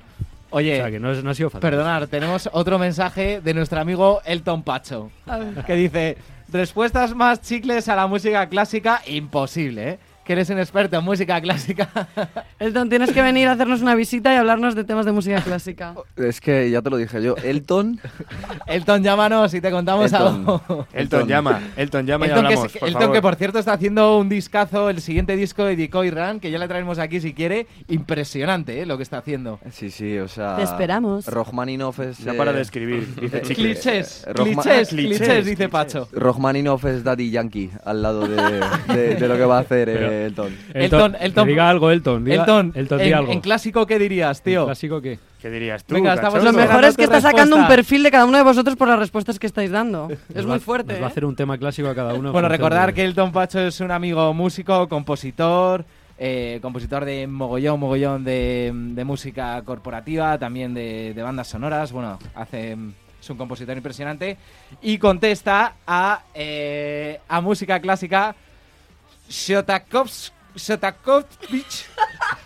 Oye, 0.55 0.75
o 0.75 0.77
sea, 0.77 0.91
que 0.91 1.01
no, 1.01 1.11
es- 1.13 1.23
no 1.25 1.31
ha 1.31 1.35
sido 1.35 1.51
fácil. 1.51 1.61
Perdonar, 1.69 2.07
tenemos 2.07 2.49
otro 2.53 2.79
mensaje 2.79 3.41
de 3.41 3.55
nuestro 3.55 3.81
amigo 3.81 4.21
Elton 4.25 4.63
Pacho. 4.63 5.11
a 5.27 5.39
ver. 5.39 5.65
Que 5.65 5.75
dice, 5.75 6.17
respuestas 6.53 7.15
más 7.15 7.41
chicles 7.43 7.89
a 7.89 7.97
la 7.97 8.07
música 8.07 8.49
clásica, 8.49 9.03
imposible, 9.07 9.89
¿eh? 9.91 9.99
Que 10.25 10.33
eres 10.33 10.49
un 10.49 10.59
experto 10.59 10.97
en 10.99 11.05
música 11.05 11.39
clásica. 11.41 11.91
Elton, 12.59 12.89
tienes 12.89 13.13
que 13.13 13.21
venir 13.21 13.47
a 13.49 13.53
hacernos 13.53 13.83
una 13.83 13.95
visita 13.95 14.33
y 14.33 14.37
hablarnos 14.37 14.75
de 14.75 14.85
temas 14.85 15.05
de 15.05 15.13
música 15.13 15.41
clásica. 15.43 15.95
Es 16.17 16.41
que 16.41 16.71
ya 16.71 16.81
te 16.81 16.89
lo 16.89 16.97
dije 16.97 17.23
yo. 17.23 17.37
Elton. 17.37 18.01
Elton, 18.67 19.03
llámanos 19.03 19.53
y 19.53 19.61
te 19.61 19.71
contamos 19.71 20.11
Elton. 20.13 20.35
algo. 20.49 20.87
Elton, 20.95 21.29
llama. 21.29 21.61
Elton, 21.77 22.07
llama 22.07 22.27
y 22.27 22.31
Elton, 22.31 22.47
hablamos, 22.47 22.73
por 22.73 22.89
Elton, 22.89 23.01
favor. 23.03 23.15
que 23.17 23.23
por 23.23 23.35
cierto 23.37 23.59
está 23.59 23.75
haciendo 23.75 24.17
un 24.19 24.29
discazo, 24.31 24.89
el 24.89 25.01
siguiente 25.03 25.37
disco 25.37 25.65
de 25.65 25.77
Decoy 25.77 26.11
Run, 26.11 26.41
que 26.41 26.51
ya 26.51 26.59
le 26.59 26.69
traemos 26.69 26.99
aquí 26.99 27.21
si 27.21 27.35
quiere. 27.35 27.67
Impresionante, 27.89 28.81
¿eh? 28.81 28.87
Lo 28.87 28.97
que 28.97 29.03
está 29.03 29.19
haciendo. 29.19 29.61
Sí, 29.73 29.91
sí, 29.91 30.17
o 30.19 30.29
sea. 30.29 30.57
Te 30.57 30.63
esperamos. 30.63 31.27
Rachmaninov 31.27 32.01
es. 32.01 32.21
No 32.21 32.33
eh, 32.33 32.37
para 32.37 32.53
de 32.55 32.63
escribir. 32.63 33.15
Dice 33.21 33.39
eh. 33.39 33.41
Clichés, 33.43 34.25
eh, 34.27 34.33
Rockma- 34.33 34.63
clichés, 34.63 34.89
clichés, 34.89 35.19
dice 35.19 35.43
clichés. 35.45 35.69
Pacho. 35.69 36.09
Rachmaninov 36.13 36.87
es 36.87 37.05
Daddy 37.05 37.31
Yankee 37.31 37.71
al 37.85 38.01
lado 38.03 38.27
de, 38.27 38.37
de- 38.95 39.15
de 39.17 39.29
lo 39.29 39.37
que 39.37 39.45
va 39.45 39.59
a 39.59 39.61
hacer 39.61 39.89
eh, 39.91 40.14
Elton. 40.27 40.57
Elton, 40.73 41.17
Elton- 41.21 41.47
diga 41.49 41.69
algo, 41.69 41.91
Elton. 41.91 42.25
Diga, 42.25 42.37
Elton, 42.43 42.73
Elton, 42.75 42.99
di 42.99 43.05
en, 43.09 43.15
algo. 43.15 43.33
en 43.33 43.41
clásico, 43.41 43.87
¿qué 43.87 43.99
dirías, 43.99 44.39
¿En 44.39 44.45
tío? 44.45 44.65
clásico 44.67 45.01
qué? 45.01 45.19
¿Qué 45.41 45.51
dirías 45.51 45.85
tú? 45.85 45.95
Venga, 45.95 46.15
estamos? 46.15 46.43
Lo 46.43 46.53
mejor 46.53 46.85
es 46.85 46.97
que 46.97 47.05
está 47.05 47.21
sacando 47.21 47.57
un 47.57 47.67
perfil 47.67 48.03
de 48.03 48.11
cada 48.11 48.25
uno 48.25 48.39
de 48.39 48.45
vosotros 48.45 48.77
por 48.77 48.89
las 48.89 48.99
respuestas 48.99 49.39
que 49.39 49.47
estáis 49.47 49.71
dando. 49.71 50.09
Es 50.35 50.47
muy 50.47 50.59
fuerte. 50.59 50.93
Nos 50.95 51.03
va 51.03 51.07
a 51.07 51.09
¿eh? 51.09 51.13
hacer 51.13 51.25
un 51.27 51.37
tema 51.37 51.59
clásico 51.59 51.89
a 51.89 51.95
cada 51.95 52.15
uno. 52.15 52.29
en 52.29 52.33
Bueno, 52.33 52.49
recordar 52.49 52.89
de- 52.89 52.95
que 52.95 53.05
Elton 53.05 53.31
Pacho 53.33 53.61
es 53.61 53.81
un 53.81 53.91
amigo 53.91 54.33
músico, 54.33 54.89
compositor, 54.89 55.85
eh, 56.19 56.61
compositor 56.63 57.05
de 57.05 57.27
mogollón, 57.27 57.79
mogollón 57.81 58.25
de, 58.25 58.73
de 58.73 59.05
música 59.05 59.61
corporativa, 59.63 60.39
también 60.39 60.73
de, 60.73 61.13
de 61.15 61.23
bandas 61.23 61.49
sonoras. 61.49 61.93
Bueno, 61.93 62.19
hace 62.35 62.77
es 63.21 63.31
un 63.31 63.37
compositor 63.37 63.77
impresionante 63.77 64.37
y 64.83 64.99
contesta 64.99 65.75
a, 65.87 66.23
eh, 66.35 67.21
a 67.29 67.41
música 67.41 67.81
clásica 67.81 68.35
Shostakovich, 69.29 70.33
Shostakovich 70.57 71.87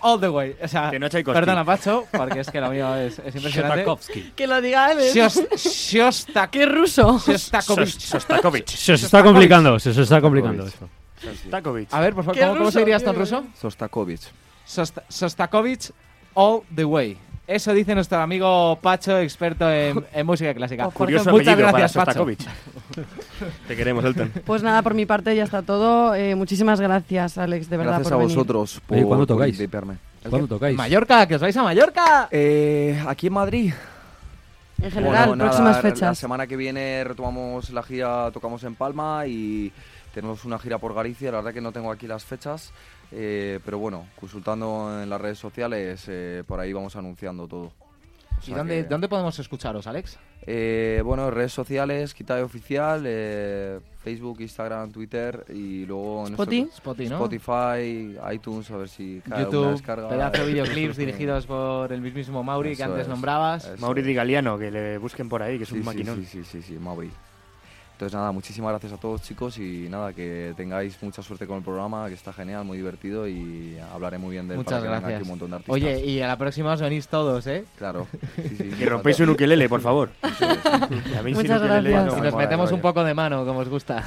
all 0.01 0.19
the 0.21 0.29
way. 0.29 0.57
O 0.63 0.69
sea, 0.69 0.91
Que 0.91 0.99
no 0.99 1.09
perdona, 1.09 1.65
Pacho, 1.65 2.07
porque 2.13 2.41
es 2.41 2.51
que 2.51 2.61
lo 2.61 2.71
mío 2.71 2.95
es, 2.97 3.19
es 3.19 3.35
impresionante. 3.35 3.79
Shostakovsky. 3.79 4.33
Que 4.37 4.47
lo 4.47 4.61
diga 4.61 4.93
él. 4.93 5.01
¿eh? 5.01 5.13
Shos- 5.15 5.49
Shostak- 5.53 6.51
¡Qué 6.51 6.67
ruso! 6.67 7.19
Shostakovich. 7.27 7.99
Sostakovich. 8.01 8.69
Se 8.77 8.93
os 8.93 9.03
está 9.03 9.23
complicando, 9.23 9.79
se 9.79 9.91
os 9.91 9.99
está 9.99 10.21
complicando 10.21 10.67
esto. 10.67 10.89
Sostakovich. 11.23 11.93
A 11.93 12.01
ver, 12.01 12.15
por 12.15 12.25
favor, 12.25 12.35
Qué 12.37 12.41
¿cómo, 12.43 12.53
cómo 12.55 12.65
se 12.71 12.79
ruso, 12.79 12.79
diría 12.81 12.97
esto 12.97 13.11
en 13.11 13.17
ruso? 13.17 13.45
Sostakovich. 13.61 14.23
Sosta- 14.67 15.03
Sostakovich 15.09 15.91
all 16.35 16.63
the 16.75 16.85
way. 16.85 17.19
Eso 17.49 17.73
dice 17.73 17.95
nuestro 17.95 18.19
amigo 18.19 18.79
Pacho, 18.83 19.19
experto 19.19 19.71
en, 19.73 20.05
en 20.13 20.27
música 20.27 20.53
clásica. 20.53 20.87
Oh, 20.87 20.91
por 20.91 21.07
Curioso 21.07 21.31
Muchas 21.31 21.57
para 21.57 21.71
gracias, 21.73 21.93
Pacho. 21.95 22.05
Sostakovich. 22.27 22.47
Te 23.69 23.75
queremos, 23.75 24.05
Elton. 24.05 24.31
Pues 24.45 24.63
nada, 24.63 24.83
por 24.83 24.93
mi 24.93 25.07
parte 25.07 25.35
ya 25.35 25.45
está 25.45 25.63
todo. 25.63 26.15
Eh, 26.15 26.35
muchísimas 26.35 26.79
gracias, 26.79 27.39
Alex, 27.39 27.71
de 27.71 27.77
verdad, 27.79 27.93
Gracias 27.95 28.09
por 28.13 28.13
a 28.13 28.19
venir. 28.19 28.37
vosotros 28.37 28.81
por, 28.87 28.97
Oye, 28.99 29.07
¿cuándo 29.07 29.27
por 29.27 29.37
tocáis? 29.37 29.55
invitarme. 29.59 29.97
¿El 30.25 30.31
¿Cuándo 30.31 30.47
tocáis? 30.47 30.77
Mallorca, 30.77 31.27
que 31.27 31.37
os 31.37 31.41
vais 31.41 31.57
a 31.57 31.63
Mallorca. 31.63 32.29
Eh, 32.31 33.03
aquí 33.09 33.29
en 33.29 33.33
Madrid. 33.33 33.73
En 34.83 34.91
general, 34.91 35.29
Bueno, 35.29 35.37
nada, 35.37 35.51
próximas 35.51 35.77
La 35.77 35.83
fechas. 35.91 36.19
semana 36.19 36.47
que 36.47 36.57
viene 36.57 37.03
retomamos 37.03 37.71
la 37.71 37.83
gira, 37.83 38.31
tocamos 38.31 38.63
en 38.65 38.75
Palma 38.75 39.27
y 39.27 39.73
tenemos 40.13 40.45
una 40.45 40.59
gira 40.59 40.77
por 40.79 40.93
Galicia. 40.95 41.31
La 41.33 41.39
verdad 41.39 41.55
que 41.55 41.61
no 41.63 41.73
tengo 41.73 41.91
aquí 41.91 42.07
las 42.07 42.25
fechas, 42.25 42.73
eh, 43.13 43.59
pero 43.65 43.79
bueno, 43.79 44.07
consultando 44.21 45.01
en 45.03 45.09
las 45.11 45.21
redes 45.21 45.39
sociales, 45.39 46.05
eh, 46.09 46.43
por 46.47 46.61
ahí 46.61 46.73
vamos 46.73 46.95
anunciando 46.97 47.47
todo. 47.49 47.65
O 47.67 47.73
¿Y 48.47 48.53
dónde, 48.53 48.83
que- 48.83 48.89
dónde 48.89 49.09
podemos 49.09 49.37
escucharos, 49.39 49.87
Alex? 49.89 50.17
Eh, 50.51 51.03
bueno, 51.05 51.31
redes 51.31 51.53
sociales, 51.53 52.15
Quitae 52.15 52.43
Oficial, 52.43 53.03
eh, 53.05 53.81
Facebook, 54.03 54.41
Instagram, 54.41 54.93
Twitter 54.93 55.45
y 55.49 55.85
luego 55.85 56.21
en 56.27 56.35
Spotify. 56.35 56.61
nuestro- 56.63 56.77
Spotify, 56.93 57.09
¿no? 57.11 57.17
Spotify, 57.17 58.17
iTunes, 58.35 58.71
a 58.71 58.77
ver 58.77 58.89
si 58.89 59.21
cae 59.29 59.43
YouTube, 59.45 59.73
descarga. 59.73 60.09
pedazo 60.09 60.47
de 60.47 60.53
videoclips 60.53 60.97
dirigidos 60.97 61.47
por 61.47 61.93
el 61.93 62.01
mismísimo 62.01 62.43
Mauri 62.45 62.77
que 62.77 62.85
antes 62.85 63.03
es, 63.03 63.09
nombrabas. 63.09 63.69
Mauri. 63.81 64.03
Di 64.03 64.15
Galiano, 64.15 64.57
que 64.57 64.71
le 64.71 64.99
busquen 64.99 65.29
por 65.29 65.43
ahí, 65.43 65.57
que 65.59 65.65
es 65.65 65.69
Sí, 65.71 65.75
un 65.75 65.81
sí, 65.81 65.87
maquinón. 65.87 66.17
Sí, 66.19 66.25
sí, 66.25 66.45
sí, 66.45 66.63
sí, 66.63 66.79
Mauri. 66.79 67.11
Entonces 67.99 68.15
nada, 68.15 68.31
muchísimas 68.31 68.71
gracias 68.71 68.93
a 68.93 68.97
todos 68.97 69.23
chicos 69.23 69.59
y 69.59 69.89
nada, 69.91 70.13
que 70.13 70.55
tengáis 70.57 70.97
mucha 71.03 71.21
suerte 71.21 71.49
con 71.49 71.57
el 71.57 71.65
programa, 71.65 72.07
que 72.07 72.15
está 72.15 72.33
genial, 72.33 72.65
muy 72.65 72.77
divertido 72.79 73.27
y 73.27 73.77
hablaré 73.93 74.19
muy 74.19 74.35
bien 74.35 74.47
de 74.47 74.55
él 74.55 74.59
Muchas 74.59 74.75
para 74.75 74.83
que 74.83 74.87
venga 74.87 75.01
gracias. 75.01 75.17
aquí 75.17 75.23
un 75.25 75.29
montón 75.31 75.51
de 75.51 75.57
artistas. 75.57 75.75
Oye, 75.75 76.07
y 76.07 76.21
a 76.21 76.29
la 76.29 76.39
próxima 76.39 76.75
os 76.75 76.81
venís 76.81 77.09
todos, 77.09 77.45
¿eh? 77.49 77.65
Claro. 77.77 78.07
Sí, 78.37 78.57
sí, 78.57 78.71
Que 78.79 78.87
rompéis 78.87 79.19
un 79.19 79.31
ukelele, 79.31 79.69
por 79.69 79.81
favor. 79.81 80.11
Muchas 80.23 81.61
gracias. 81.61 82.07
no 82.07 82.19
y 82.19 82.21
nos 82.23 82.37
metemos 82.37 82.71
un 82.71 82.81
poco 82.81 83.03
de 83.03 83.15
mano, 83.15 83.45
como 83.45 83.59
os 83.59 83.69
gusta. 83.69 84.05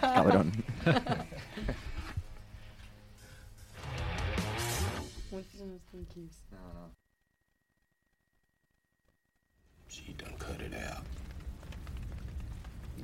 Cabrón. 0.00 0.50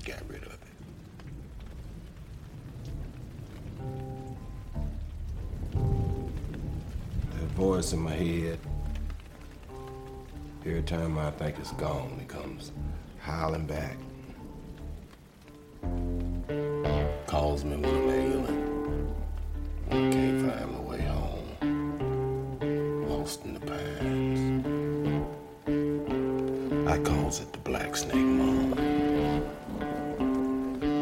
Got 0.09 0.23
rid 0.31 0.43
of 0.43 0.53
it. 0.53 0.59
That 7.33 7.49
voice 7.51 7.93
in 7.93 7.99
my 7.99 8.13
head. 8.15 8.59
Every 10.65 10.83
time 10.83 11.19
I 11.19 11.31
think 11.33 11.59
it's 11.59 11.73
gone, 11.73 12.19
it 12.23 12.29
comes 12.29 12.73
howling 13.19 13.67
back. 13.67 13.99
Calls 17.27 17.65
me 17.65 17.77
when 17.77 17.95
I'm 17.95 18.09
ailing. 18.09 19.15
Can't 19.91 20.41
find 20.51 20.73
my 20.73 20.81
way 20.81 21.03
home. 21.03 21.49
Lost 23.11 23.45
in 23.45 23.53
the 23.53 23.61
pines. 23.61 24.41
I 26.89 26.99
calls 27.01 27.41
it 27.43 27.53
the 27.53 27.59
Black 27.59 27.95
Snake 27.95 28.15
Moan. 28.15 28.98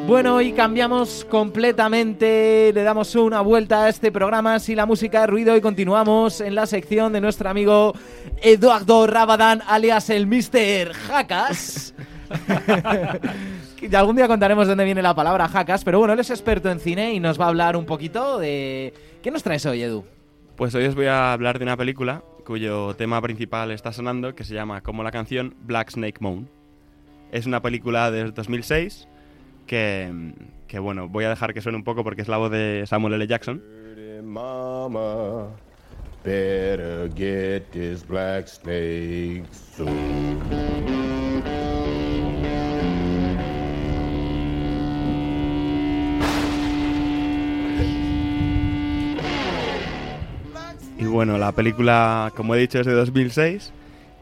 Bueno, 0.07 0.41
y 0.41 0.53
cambiamos 0.53 1.24
completamente, 1.24 2.70
le 2.73 2.83
damos 2.85 3.16
una 3.16 3.41
vuelta 3.41 3.85
a 3.85 3.89
este 3.89 4.12
programa 4.12 4.61
sin 4.61 4.77
la 4.77 4.87
música 4.87 5.23
de 5.23 5.27
ruido 5.27 5.57
y 5.57 5.61
continuamos 5.61 6.41
en 6.41 6.55
la 6.55 6.66
sección 6.66 7.12
de 7.12 7.20
nuestro 7.20 7.51
amigo 7.51 7.93
Eduardo 8.41 9.09
Rabadán, 9.09 9.62
alias 9.66 10.09
el 10.11 10.28
Mr. 10.28 10.93
Jacas. 10.93 11.93
Algún 13.93 14.15
día 14.15 14.28
contaremos 14.28 14.69
de 14.69 14.70
dónde 14.70 14.85
viene 14.85 15.03
la 15.03 15.12
palabra 15.12 15.49
Jacas, 15.49 15.83
pero 15.83 15.99
bueno, 15.99 16.15
él 16.15 16.20
es 16.20 16.31
experto 16.31 16.70
en 16.70 16.78
cine 16.78 17.12
y 17.12 17.19
nos 17.19 17.41
va 17.41 17.47
a 17.47 17.49
hablar 17.49 17.77
un 17.77 17.85
poquito 17.85 18.39
de... 18.39 18.95
¿Qué 19.24 19.33
nos 19.33 19.43
traes 19.43 19.66
hoy, 19.66 19.83
Edu? 19.83 20.05
Pues 20.55 20.73
hoy 20.77 20.85
os 20.85 20.95
voy 20.95 21.07
a 21.07 21.33
hablar 21.33 21.59
de 21.59 21.65
una 21.65 21.77
película 21.77 22.23
cuyo 22.45 22.95
tema 22.95 23.20
principal 23.20 23.73
está 23.73 23.93
sonando, 23.93 24.37
que 24.37 24.45
se 24.45 24.55
llama, 24.55 24.83
como 24.83 25.03
la 25.03 25.11
canción, 25.11 25.57
Black 25.62 25.91
Snake 25.91 26.19
Moan. 26.20 26.49
Es 27.33 27.45
una 27.45 27.61
película 27.61 28.12
de 28.12 28.31
2006 28.31 29.09
que, 29.66 30.32
que, 30.66 30.78
bueno, 30.78 31.09
voy 31.09 31.24
a 31.24 31.28
dejar 31.28 31.55
que 31.55 31.60
suene 31.60 31.78
un 31.78 31.84
poco 31.84 32.05
porque 32.05 32.22
es 32.22 32.28
la 32.28 32.36
voz 32.36 32.51
de 32.51 32.84
Samuel 32.86 33.14
L. 33.14 33.26
Jackson. 33.26 33.62
Mama, 34.22 35.48
better 36.24 37.09
get 37.14 37.70
this 37.70 38.06
black 38.06 38.48
snake 38.48 39.44
soon. 39.52 40.40
Y 50.98 51.05
bueno, 51.05 51.38
la 51.38 51.52
película, 51.52 52.32
como 52.34 52.55
he 52.55 52.59
dicho, 52.59 52.80
es 52.80 52.86
de 52.86 52.93
2006 52.94 53.72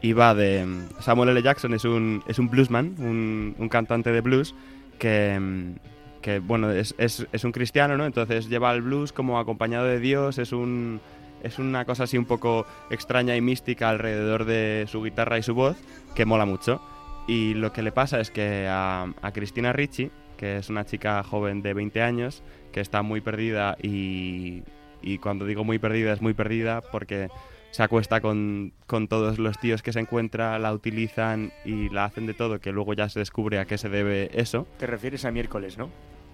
y 0.01 0.13
va 0.13 0.35
de... 0.35 0.67
Samuel 0.99 1.29
L. 1.29 1.41
Jackson 1.41 1.73
es 1.73 1.85
un, 1.85 2.21
es 2.27 2.37
un 2.37 2.49
bluesman, 2.49 2.95
un, 2.99 3.55
un 3.57 3.69
cantante 3.69 4.11
de 4.11 4.21
blues 4.21 4.53
que, 4.99 5.37
mm, 5.39 5.75
que 6.21 6.39
bueno, 6.39 6.71
es, 6.71 6.95
es- 6.97 7.27
es 7.31 7.43
un 7.43 7.51
cristiano, 7.51 7.97
¿no? 7.97 8.05
Entonces 8.05 8.49
lleva 8.49 8.73
el 8.73 8.81
blues 8.81 9.11
como 9.11 9.39
acompañado 9.39 9.85
de 9.85 9.99
Dios, 9.99 10.37
es 10.37 10.51
un... 10.51 10.99
Es 11.43 11.59
una 11.59 11.85
cosa 11.85 12.05
así 12.05 12.17
un 12.17 12.25
poco 12.25 12.65
extraña 12.89 13.35
y 13.35 13.41
mística 13.41 13.89
alrededor 13.89 14.45
de 14.45 14.85
su 14.89 15.03
guitarra 15.03 15.37
y 15.37 15.43
su 15.43 15.53
voz 15.53 15.77
que 16.15 16.25
mola 16.25 16.45
mucho. 16.45 16.81
Y 17.27 17.53
lo 17.53 17.71
que 17.71 17.83
le 17.83 17.91
pasa 17.91 18.19
es 18.19 18.31
que 18.31 18.65
a, 18.67 19.05
a 19.21 19.31
Cristina 19.31 19.71
Ricci, 19.71 20.09
que 20.37 20.57
es 20.57 20.69
una 20.71 20.85
chica 20.85 21.21
joven 21.21 21.61
de 21.61 21.75
20 21.75 22.01
años, 22.01 22.41
que 22.71 22.81
está 22.81 23.03
muy 23.03 23.21
perdida 23.21 23.77
y, 23.79 24.63
y 25.03 25.19
cuando 25.19 25.45
digo 25.45 25.63
muy 25.63 25.77
perdida 25.77 26.13
es 26.13 26.21
muy 26.21 26.33
perdida 26.33 26.81
porque 26.81 27.29
se 27.75 27.83
acuesta 27.83 28.21
con, 28.21 28.71
con 28.87 29.09
todos 29.09 29.37
los 29.37 29.59
tíos 29.59 29.81
que 29.81 29.91
se 29.91 29.99
encuentra, 29.99 30.57
la 30.59 30.71
utilizan 30.71 31.51
y 31.65 31.89
la 31.89 32.05
hacen 32.05 32.25
de 32.25 32.33
todo, 32.33 32.59
que 32.59 32.71
luego 32.71 32.93
ya 32.93 33.09
se 33.09 33.19
descubre 33.19 33.59
a 33.59 33.65
qué 33.65 33.77
se 33.77 33.89
debe 33.89 34.29
eso. 34.33 34.65
Te 34.79 34.87
refieres 34.87 35.25
a 35.25 35.31
miércoles, 35.31 35.77
¿no? 35.77 35.89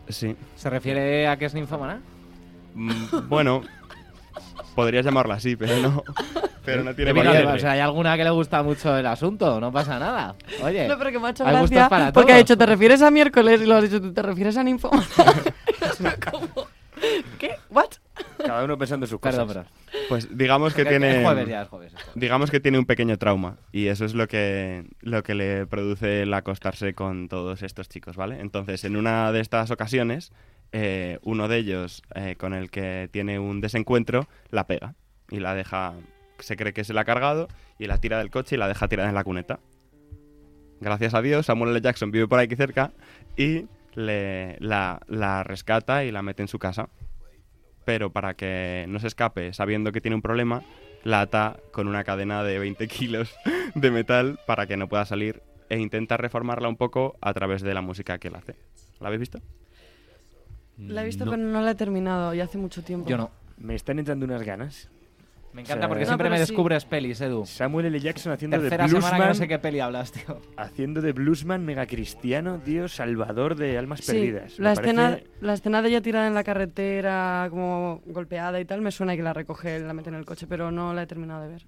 Sí. 0.07 0.35
¿Se 0.55 0.69
refiere 0.69 1.27
a 1.27 1.37
que 1.37 1.45
es 1.45 1.55
ninfómana? 1.55 1.99
Mm, 2.75 3.27
bueno, 3.27 3.63
podrías 4.75 5.03
llamarla 5.03 5.33
así, 5.33 5.55
pero 5.55 5.77
no. 5.77 6.03
Pero 6.63 6.83
no 6.83 6.93
tiene 6.93 7.11
qué. 7.11 7.19
O 7.19 7.57
sea, 7.57 7.71
hay 7.71 7.79
alguna 7.79 8.15
que 8.17 8.23
le 8.23 8.29
gusta 8.29 8.61
mucho 8.61 8.95
el 8.95 9.07
asunto, 9.07 9.59
no 9.59 9.71
pasa 9.71 9.97
nada. 9.97 10.35
Oye, 10.61 10.87
No, 10.87 10.95
pero 10.99 11.09
que 11.09 11.17
me 11.17 11.25
ha 11.25 11.31
hecho 11.31 11.43
hay 11.43 11.53
gustos 11.53 11.71
gracia 11.71 11.89
para 11.89 12.13
porque 12.13 12.33
ha 12.33 12.37
dicho, 12.37 12.55
¿te 12.55 12.67
refieres 12.67 13.01
a 13.01 13.09
miércoles? 13.09 13.59
Y 13.61 13.65
lo 13.65 13.77
has 13.77 13.83
dicho 13.83 13.99
tú, 13.99 14.13
¿te 14.13 14.21
refieres 14.21 14.57
a 14.57 14.63
ninfo? 14.63 14.91
¿Cómo? 16.31 16.67
¿Qué? 17.39 17.55
¿What? 17.71 17.93
Cada 18.45 18.63
uno 18.63 18.77
pensando 18.77 19.05
en 19.05 19.09
sus 19.09 19.19
cosas. 19.19 19.45
Perdón, 19.45 19.65
perdón. 19.65 20.07
Pues 20.09 20.37
digamos 20.37 20.73
que 20.73 20.85
tiene. 20.85 21.23
jueves 21.23 21.47
ya, 21.47 21.61
es 21.61 21.67
jueves, 21.67 21.93
es 21.93 22.01
jueves. 22.01 22.19
Digamos 22.19 22.51
que 22.51 22.59
tiene 22.59 22.79
un 22.79 22.85
pequeño 22.85 23.17
trauma. 23.17 23.57
Y 23.71 23.87
eso 23.87 24.05
es 24.05 24.13
lo 24.13 24.27
que, 24.27 24.85
lo 25.01 25.23
que 25.23 25.35
le 25.35 25.65
produce 25.67 26.23
el 26.23 26.33
acostarse 26.33 26.93
con 26.93 27.27
todos 27.27 27.63
estos 27.63 27.89
chicos, 27.89 28.15
¿vale? 28.15 28.39
Entonces, 28.39 28.83
en 28.83 28.97
una 28.97 29.31
de 29.31 29.39
estas 29.39 29.71
ocasiones, 29.71 30.31
eh, 30.71 31.19
uno 31.23 31.47
de 31.47 31.57
ellos, 31.57 32.03
eh, 32.15 32.35
con 32.37 32.53
el 32.53 32.69
que 32.71 33.09
tiene 33.11 33.39
un 33.39 33.61
desencuentro, 33.61 34.27
la 34.49 34.67
pega. 34.67 34.95
Y 35.29 35.39
la 35.39 35.55
deja. 35.55 35.93
Se 36.39 36.57
cree 36.57 36.73
que 36.73 36.83
se 36.83 36.93
la 36.93 37.01
ha 37.01 37.05
cargado 37.05 37.47
y 37.77 37.85
la 37.85 37.99
tira 37.99 38.17
del 38.17 38.31
coche 38.31 38.55
y 38.55 38.59
la 38.59 38.67
deja 38.67 38.87
tirada 38.87 39.09
en 39.09 39.15
la 39.15 39.23
cuneta. 39.23 39.59
Gracias 40.79 41.13
a 41.13 41.21
Dios, 41.21 41.45
Samuel 41.45 41.71
L. 41.71 41.81
Jackson 41.81 42.09
vive 42.09 42.27
por 42.27 42.39
aquí 42.39 42.55
cerca 42.55 42.91
y 43.37 43.67
le, 43.93 44.57
la, 44.59 44.99
la 45.07 45.43
rescata 45.43 46.03
y 46.03 46.11
la 46.11 46.23
mete 46.23 46.41
en 46.41 46.47
su 46.47 46.57
casa 46.57 46.89
pero 47.85 48.11
para 48.11 48.33
que 48.35 48.85
no 48.87 48.99
se 48.99 49.07
escape 49.07 49.53
sabiendo 49.53 49.91
que 49.91 50.01
tiene 50.01 50.15
un 50.15 50.21
problema, 50.21 50.63
la 51.03 51.21
ata 51.21 51.57
con 51.71 51.87
una 51.87 52.03
cadena 52.03 52.43
de 52.43 52.59
20 52.59 52.87
kilos 52.89 53.33
de 53.75 53.91
metal 53.91 54.39
para 54.45 54.67
que 54.67 54.77
no 54.77 54.87
pueda 54.87 55.05
salir 55.05 55.41
e 55.69 55.79
intenta 55.79 56.17
reformarla 56.17 56.67
un 56.67 56.75
poco 56.77 57.15
a 57.21 57.33
través 57.33 57.61
de 57.61 57.73
la 57.73 57.81
música 57.81 58.17
que 58.19 58.27
él 58.27 58.35
hace. 58.35 58.55
¿La 58.99 59.07
habéis 59.07 59.21
visto? 59.21 59.39
La 60.77 61.01
he 61.03 61.05
visto, 61.05 61.25
No. 61.25 61.31
pero 61.31 61.43
no 61.43 61.61
la 61.61 61.71
he 61.71 61.75
terminado 61.75 62.33
y 62.33 62.39
hace 62.41 62.57
mucho 62.57 62.83
tiempo. 62.83 63.07
Yo 63.09 63.17
no. 63.17 63.31
Me 63.57 63.75
están 63.75 63.99
entrando 63.99 64.25
unas 64.25 64.41
ganas. 64.43 64.89
Me 65.53 65.61
encanta 65.61 65.73
O 65.73 65.79
sea, 65.79 65.87
porque 65.89 66.03
No, 66.03 66.07
siempre 66.07 66.29
me 66.29 66.37
sí. 66.37 66.39
descubres 66.41 66.85
pelis, 66.85 67.19
Edu. 67.19 67.45
Samuel 67.45 67.87
L. 67.87 67.99
Jackson 67.99 68.31
haciendo 68.31 68.57
Tercera 68.57 68.83
de 68.85 68.89
semana 68.89 69.05
que 69.09 69.11
no 69.11 69.17
bluesman, 69.17 69.35
sé 69.35 69.47
qué 69.49 69.59
peli 69.59 69.79
hablas, 69.81 70.11
tío. 70.13 70.39
haciendo 70.55 71.01
de 71.01 71.11
bluesman 71.11 71.65
mega 71.65 71.85
cristiano, 71.87 72.59
tío, 72.63 72.87
salvador 72.87 73.55
de 73.55 73.77
almas 73.77 73.99
Sí, 73.99 74.11
perdidas. 74.13 74.57
Me 74.59 74.63
la 74.63 74.73
parece- 74.75 74.81
escena, 74.91 75.19
la 75.41 75.53
escena 75.53 75.81
de 75.81 75.89
ella 75.89 76.01
tirada 76.01 76.27
en 76.27 76.33
la 76.33 76.43
carretera, 76.45 77.47
como 77.49 78.01
golpeada 78.05 78.59
y 78.61 78.65
tal, 78.65 78.81
me 78.81 78.91
suena 78.91 79.15
que 79.17 79.23
la 79.23 79.33
recoge, 79.33 79.79
la 79.79 79.93
mete 79.93 80.09
en 80.09 80.15
el 80.15 80.25
coche, 80.25 80.47
pero 80.47 80.71
no 80.71 80.93
la 80.93 81.03
he 81.03 81.07
terminado 81.07 81.41
de 81.43 81.49
ver. 81.49 81.65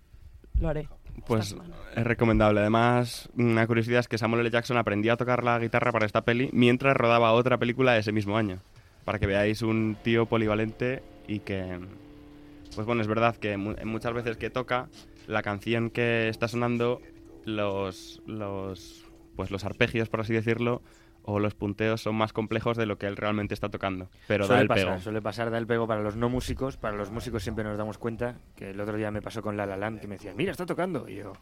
Lo 0.60 0.70
haré. 0.70 0.88
Pues 1.28 1.56
es 1.96 2.04
recomendable. 2.04 2.62
Además, 2.62 3.30
una 3.38 3.68
curiosidad 3.68 4.00
es 4.00 4.08
que 4.08 4.18
Samuel 4.18 4.42
L. 4.42 4.50
Jackson 4.50 4.78
aprendió 4.78 5.14
a 5.14 5.18
tocar 5.18 5.44
la 5.44 5.60
guitarra 5.60 5.92
para 5.92 6.06
esta 6.06 6.22
peli 6.22 6.50
mientras 6.54 6.96
rodaba 6.96 7.34
otra 7.34 7.58
película 7.58 7.98
ese 7.98 8.12
mismo 8.12 8.38
año. 8.38 8.60
Para 9.04 9.20
que 9.20 9.28
veáis 9.28 9.62
un 9.62 9.98
tío 10.02 10.26
polivalente 10.26 11.04
y 11.28 11.40
que... 11.40 11.80
Pues 12.76 12.88
bueno, 12.88 13.02
es 13.02 13.08
verdad 13.08 13.36
que 13.36 13.58
mu- 13.58 13.76
muchas 13.86 14.14
veces 14.14 14.38
que 14.38 14.50
toca, 14.50 14.90
la 15.28 15.42
canción 15.44 15.90
que 15.90 16.28
está 16.30 16.48
sonando, 16.48 17.02
los, 17.46 18.22
los, 18.26 19.06
pues 19.36 19.52
los 19.52 19.64
arpegios, 19.64 20.10
por 20.10 20.22
así 20.22 20.34
decirlo, 20.34 20.82
o 21.22 21.40
los 21.40 21.54
punteos 21.56 22.02
son 22.02 22.16
más 22.16 22.34
complejos 22.34 22.76
de 22.76 22.86
lo 22.86 22.98
que 22.98 23.06
él 23.08 23.16
realmente 23.16 23.54
está 23.54 23.70
tocando. 23.70 24.10
Pero 24.28 24.44
da 24.44 24.48
suele 24.48 24.62
el 24.64 24.68
pasar, 24.68 24.86
pego. 24.90 25.02
suele 25.02 25.22
pasar, 25.22 25.52
da 25.52 25.58
el 25.58 25.68
pego 25.68 25.88
para 25.88 26.02
los 26.02 26.16
no 26.16 26.30
músicos. 26.30 26.78
Para 26.78 26.98
los 26.98 27.12
músicos 27.12 27.44
siempre 27.44 27.64
nos 27.64 27.78
damos 27.78 27.98
cuenta 27.98 28.36
que 28.56 28.72
el 28.72 28.80
otro 28.82 28.98
día 28.98 29.12
me 29.12 29.22
pasó 29.22 29.42
con 29.42 29.56
La 29.56 29.66
La 29.66 29.78
Land 29.78 30.02
que 30.02 30.08
me 30.08 30.16
decían, 30.16 30.36
mira, 30.36 30.52
está 30.52 30.66
tocando. 30.66 31.08
Y 31.08 31.16
yo, 31.16 31.34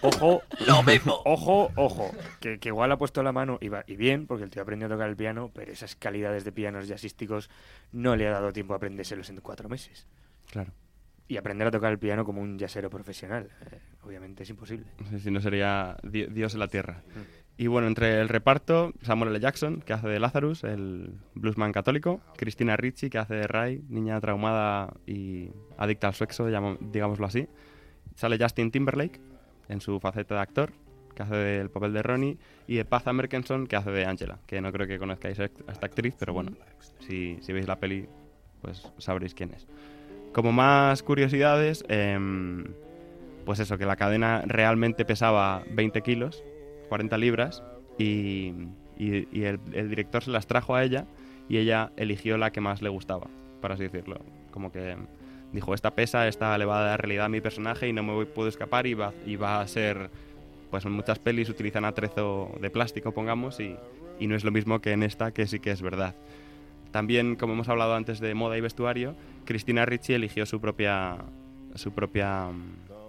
ojo, 0.00 0.42
Lo 0.66 0.82
mismo. 0.82 1.20
ojo, 1.24 1.70
ojo, 1.76 2.10
que, 2.40 2.58
que 2.58 2.68
igual 2.70 2.90
ha 2.90 2.98
puesto 2.98 3.22
la 3.22 3.30
mano 3.32 3.58
y, 3.60 3.68
va- 3.68 3.84
y 3.86 3.94
bien, 3.96 4.26
porque 4.26 4.42
el 4.44 4.50
tío 4.50 4.62
aprendió 4.62 4.86
a 4.86 4.90
tocar 4.90 5.08
el 5.08 5.16
piano, 5.16 5.50
pero 5.54 5.70
esas 5.70 5.94
calidades 5.94 6.44
de 6.44 6.50
pianos 6.52 6.88
jazzísticos 6.88 7.48
no 7.92 8.16
le 8.16 8.26
ha 8.26 8.32
dado 8.32 8.52
tiempo 8.52 8.72
a 8.74 8.78
aprendérselos 8.78 9.30
en 9.30 9.40
cuatro 9.40 9.68
meses. 9.68 10.06
Claro. 10.50 10.72
Y 11.28 11.36
aprender 11.36 11.68
a 11.68 11.70
tocar 11.70 11.92
el 11.92 11.98
piano 11.98 12.24
como 12.24 12.40
un 12.42 12.58
jazzero 12.58 12.90
profesional, 12.90 13.48
eh, 13.70 13.78
obviamente 14.02 14.42
es 14.42 14.50
imposible. 14.50 14.86
Sí, 15.10 15.20
Si 15.20 15.30
no 15.30 15.40
sería 15.40 15.96
di- 16.02 16.26
Dios 16.26 16.54
en 16.54 16.60
la 16.60 16.66
tierra. 16.68 17.02
Y 17.56 17.66
bueno, 17.68 17.86
entre 17.86 18.20
el 18.20 18.28
reparto, 18.28 18.92
Samuel 19.02 19.30
L. 19.30 19.38
Jackson, 19.40 19.80
que 19.82 19.92
hace 19.92 20.08
de 20.08 20.18
Lazarus, 20.18 20.64
el 20.64 21.14
bluesman 21.34 21.72
católico, 21.72 22.20
Cristina 22.36 22.76
Ricci, 22.76 23.10
que 23.10 23.18
hace 23.18 23.34
de 23.34 23.46
Ray, 23.46 23.84
niña 23.88 24.18
traumada 24.20 24.92
y 25.06 25.50
adicta 25.76 26.08
al 26.08 26.14
sexo, 26.14 26.46
digámoslo 26.46 27.26
así. 27.26 27.46
Sale 28.16 28.36
Justin 28.40 28.70
Timberlake, 28.72 29.20
en 29.68 29.80
su 29.80 30.00
faceta 30.00 30.34
de 30.36 30.40
actor, 30.40 30.72
que 31.14 31.22
hace 31.22 31.34
del 31.36 31.70
papel 31.70 31.92
de 31.92 32.02
Ronnie, 32.02 32.38
y 32.66 32.82
Paz 32.84 33.04
Merkenson, 33.12 33.66
que 33.66 33.76
hace 33.76 33.90
de 33.90 34.04
Angela, 34.06 34.38
que 34.46 34.60
no 34.60 34.72
creo 34.72 34.86
que 34.88 34.98
conozcáis 34.98 35.38
a 35.38 35.44
esta 35.44 35.86
actriz, 35.86 36.14
pero 36.18 36.32
bueno, 36.32 36.52
si, 37.06 37.38
si 37.42 37.52
veis 37.52 37.68
la 37.68 37.78
peli, 37.78 38.08
pues 38.62 38.90
sabréis 38.98 39.34
quién 39.34 39.52
es. 39.52 39.66
Como 40.32 40.52
más 40.52 41.02
curiosidades, 41.02 41.84
em, 41.88 42.64
pues 43.44 43.58
eso, 43.58 43.78
que 43.78 43.86
la 43.86 43.96
cadena 43.96 44.42
realmente 44.46 45.04
pesaba 45.04 45.64
20 45.70 46.02
kilos, 46.02 46.44
40 46.88 47.18
libras, 47.18 47.62
y, 47.98 48.52
y- 48.96 49.26
y 49.32 49.44
el, 49.44 49.58
el 49.72 49.88
director 49.88 50.22
se 50.22 50.30
las 50.30 50.46
trajo 50.46 50.74
a 50.74 50.84
ella 50.84 51.06
y 51.48 51.58
ella 51.58 51.90
eligió 51.96 52.38
la 52.38 52.50
que 52.52 52.60
más 52.60 52.80
le 52.82 52.88
gustaba, 52.88 53.26
por 53.60 53.72
así 53.72 53.82
decirlo. 53.84 54.20
Como 54.52 54.70
que 54.70 54.96
dijo, 55.52 55.74
esta 55.74 55.94
pesa, 55.94 56.28
esta 56.28 56.56
le 56.58 56.64
va 56.64 56.78
a 56.80 56.84
dar 56.84 57.00
realidad 57.00 57.26
a 57.26 57.28
mi 57.28 57.40
personaje 57.40 57.88
y 57.88 57.92
no 57.92 58.02
me 58.04 58.12
voy- 58.12 58.26
puedo 58.26 58.48
escapar 58.48 58.86
y 58.86 58.94
va, 58.94 59.12
y 59.26 59.36
va 59.36 59.60
a 59.60 59.66
ser... 59.66 60.10
Pues 60.70 60.84
en 60.84 60.92
muchas 60.92 61.18
pelis 61.18 61.48
utilizan 61.48 61.84
atrezo 61.84 62.52
de 62.60 62.70
plástico, 62.70 63.10
pongamos, 63.10 63.58
y, 63.58 63.74
y 64.20 64.28
no 64.28 64.36
es 64.36 64.44
lo 64.44 64.52
mismo 64.52 64.78
que 64.80 64.92
en 64.92 65.02
esta, 65.02 65.32
que 65.32 65.48
sí 65.48 65.58
que 65.58 65.72
es 65.72 65.82
verdad. 65.82 66.14
También, 66.90 67.36
como 67.36 67.52
hemos 67.52 67.68
hablado 67.68 67.94
antes 67.94 68.20
de 68.20 68.34
moda 68.34 68.56
y 68.58 68.60
vestuario, 68.60 69.14
Cristina 69.44 69.84
Ricci 69.86 70.12
eligió 70.14 70.46
su 70.46 70.60
propia 70.60 71.18
su 71.76 71.92
propia 71.92 72.48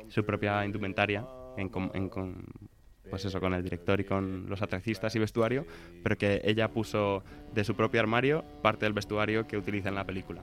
su 0.09 0.23
propia 0.23 0.63
indumentaria 0.65 1.25
en, 1.57 1.71
en 1.93 2.09
com- 2.09 2.35
pues 3.09 3.25
eso 3.25 3.39
con 3.41 3.53
el 3.53 3.63
director 3.63 3.99
y 3.99 4.03
con 4.05 4.45
los 4.49 4.61
atrecistas 4.61 5.13
y 5.15 5.19
vestuario, 5.19 5.65
pero 6.03 6.17
que 6.17 6.41
ella 6.45 6.69
puso 6.69 7.23
de 7.53 7.63
su 7.63 7.75
propio 7.75 7.99
armario 7.99 8.43
parte 8.61 8.85
del 8.85 8.93
vestuario 8.93 9.47
que 9.47 9.57
utiliza 9.57 9.89
en 9.89 9.95
la 9.95 10.05
película. 10.05 10.41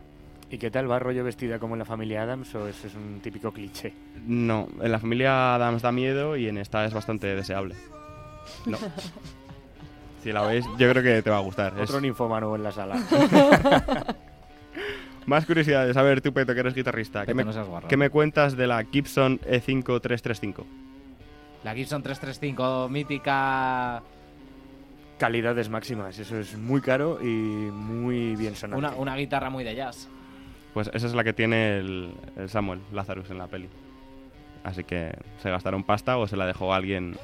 ¿Y 0.51 0.59
qué 0.59 0.70
tal 0.70 0.90
va 0.90 0.98
rollo 0.98 1.24
vestida 1.24 1.59
como 1.59 1.74
en 1.74 1.78
la 1.81 1.85
familia 1.85 2.23
Adams 2.23 2.55
o 2.55 2.66
eso 2.69 2.86
es 2.86 2.94
un 2.94 3.20
típico 3.20 3.52
cliché? 3.52 3.93
No, 4.27 4.69
en 4.81 4.90
la 4.93 4.98
familia 4.98 5.55
Adams 5.55 5.82
da 5.82 5.93
miedo 5.93 6.36
y 6.36 6.48
en 6.48 6.59
esta 6.59 6.85
es 6.86 6.93
bastante 6.93 7.27
deseable. 7.35 7.74
No. 8.66 8.78
Si 10.23 10.32
la 10.32 10.43
veis, 10.43 10.65
yo 10.78 10.90
creo 10.90 11.03
que 11.03 11.23
te 11.23 11.31
va 11.31 11.36
a 11.36 11.40
gustar. 11.40 11.74
Es- 11.78 11.89
Otro 11.89 12.01
ninfómano 12.01 12.55
en 12.57 12.62
la 12.62 12.73
sala. 12.73 12.97
Más 15.27 15.45
curiosidades. 15.45 15.97
A 15.97 16.03
ver, 16.03 16.20
tú, 16.23 16.32
Peto, 16.32 16.55
que 16.55 16.61
eres 16.61 16.74
guitarrista. 16.74 17.27
¿Qué 17.27 17.35
me, 17.35 17.45
no 17.45 17.53
qué 17.86 17.97
me 17.99 18.09
cuentas 18.09 18.57
de 18.57 18.66
la 18.66 18.82
Gibson 18.85 19.39
E 19.45 19.61
E5335? 19.62 20.65
La 21.65 21.74
Gibson 21.74 22.03
335 22.03 22.89
mítica. 22.89 24.03
Calidades 25.19 25.69
máximas. 25.69 26.19
Eso 26.19 26.39
es 26.39 26.57
muy 26.57 26.81
caro 26.81 27.19
y 27.20 27.27
muy 27.27 28.36
bien 28.36 28.55
sonante. 28.57 28.78
Una, 28.86 28.97
una 28.97 29.16
guitarra 29.16 29.51
muy 29.51 29.65
de 29.65 29.74
jazz. 29.74 30.09
Pues 30.73 30.90
esa 30.95 31.07
es 31.07 31.15
la 31.15 31.24
que 31.24 31.32
tiene 31.32 31.78
el, 31.78 32.15
el 32.36 32.49
Samuel 32.49 32.81
Lazarus 32.93 33.31
en 33.31 33.39
la 33.39 33.49
peli. 33.49 33.69
Así 34.65 34.85
que 34.85 35.12
se 35.43 35.51
gastaron 35.51 35.85
pasta 35.85 36.16
o 36.16 36.27
se 36.27 36.36
la 36.36 36.47
dejó 36.47 36.73
a 36.73 36.77
alguien 36.77 37.16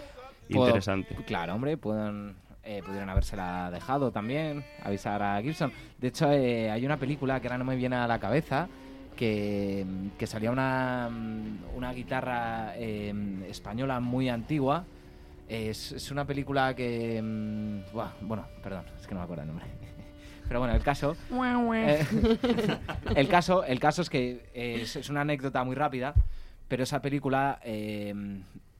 Puedo- 0.50 0.66
interesante. 0.66 1.14
Claro, 1.26 1.54
hombre, 1.54 1.76
pueden, 1.76 2.34
eh, 2.64 2.82
pudieron 2.84 3.08
habérsela 3.10 3.70
dejado 3.70 4.10
también, 4.10 4.64
avisar 4.82 5.22
a 5.22 5.40
Gibson. 5.42 5.72
De 5.98 6.08
hecho, 6.08 6.30
eh, 6.30 6.70
hay 6.70 6.84
una 6.84 6.96
película 6.96 7.40
que 7.40 7.48
ahora 7.48 7.58
no 7.58 7.64
me 7.64 7.76
viene 7.76 7.96
a 7.96 8.06
la 8.06 8.18
cabeza 8.18 8.68
que, 9.16 9.86
que 10.18 10.26
salía 10.26 10.50
una, 10.50 11.08
mm, 11.10 11.76
una 11.76 11.92
guitarra 11.92 12.72
eh, 12.76 13.12
española 13.48 14.00
muy 14.00 14.28
antigua. 14.28 14.84
Es, 15.48 15.92
es 15.92 16.10
una 16.10 16.26
película 16.26 16.74
que... 16.74 17.20
mm, 17.22 17.92
buah, 17.92 18.12
bueno, 18.22 18.46
perdón, 18.62 18.84
es 18.98 19.06
que 19.06 19.14
no 19.14 19.20
me 19.20 19.24
acuerdo 19.24 19.42
el 19.42 19.48
nombre. 19.48 19.66
Pero 20.48 20.60
bueno, 20.60 20.74
el 20.74 20.82
caso... 20.82 21.16
eh, 21.74 22.06
el 23.16 23.28
caso, 23.28 23.64
el 23.64 23.80
caso 23.80 24.02
es 24.02 24.10
que 24.10 24.46
eh, 24.54 24.80
es, 24.82 24.96
es 24.96 25.08
una 25.08 25.22
anécdota 25.22 25.64
muy 25.64 25.74
rápida, 25.74 26.14
pero 26.68 26.82
esa 26.82 27.00
película 27.00 27.60
eh, 27.62 28.12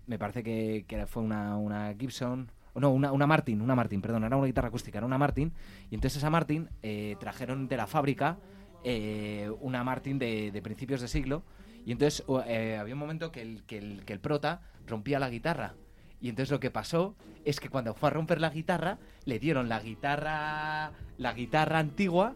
me 0.06 0.18
parece 0.18 0.42
que, 0.42 0.84
que 0.86 1.06
fue 1.06 1.22
una, 1.22 1.56
una 1.56 1.94
Gibson, 1.98 2.50
no, 2.80 2.90
una, 2.90 3.12
una 3.12 3.26
Martin, 3.26 3.60
una 3.60 3.74
Martin, 3.74 4.00
perdón, 4.00 4.24
era 4.24 4.36
una 4.36 4.46
guitarra 4.46 4.68
acústica, 4.68 4.98
era 4.98 5.06
una 5.06 5.18
Martin, 5.18 5.52
y 5.90 5.94
entonces 5.94 6.18
esa 6.18 6.30
Martin 6.30 6.68
eh, 6.82 7.16
trajeron 7.20 7.68
de 7.68 7.76
la 7.76 7.86
fábrica 7.86 8.38
eh, 8.84 9.50
una 9.60 9.82
Martin 9.84 10.18
de, 10.18 10.50
de 10.50 10.62
principios 10.62 11.00
de 11.00 11.08
siglo, 11.08 11.42
y 11.86 11.92
entonces 11.92 12.24
eh, 12.46 12.76
había 12.80 12.94
un 12.94 13.00
momento 13.00 13.30
que 13.30 13.42
el, 13.42 13.62
que, 13.64 13.78
el, 13.78 14.04
que 14.04 14.12
el 14.12 14.20
prota 14.20 14.60
rompía 14.86 15.18
la 15.18 15.28
guitarra. 15.30 15.74
Y 16.20 16.30
entonces 16.30 16.50
lo 16.50 16.58
que 16.60 16.70
pasó 16.70 17.14
es 17.44 17.60
que 17.60 17.68
cuando 17.68 17.92
fue 17.94 18.08
a 18.08 18.12
romper 18.12 18.40
la 18.40 18.48
guitarra, 18.48 18.96
le 19.26 19.38
dieron 19.38 19.68
la 19.68 19.80
guitarra, 19.80 20.92
la 21.18 21.32
guitarra 21.34 21.78
antigua 21.80 22.34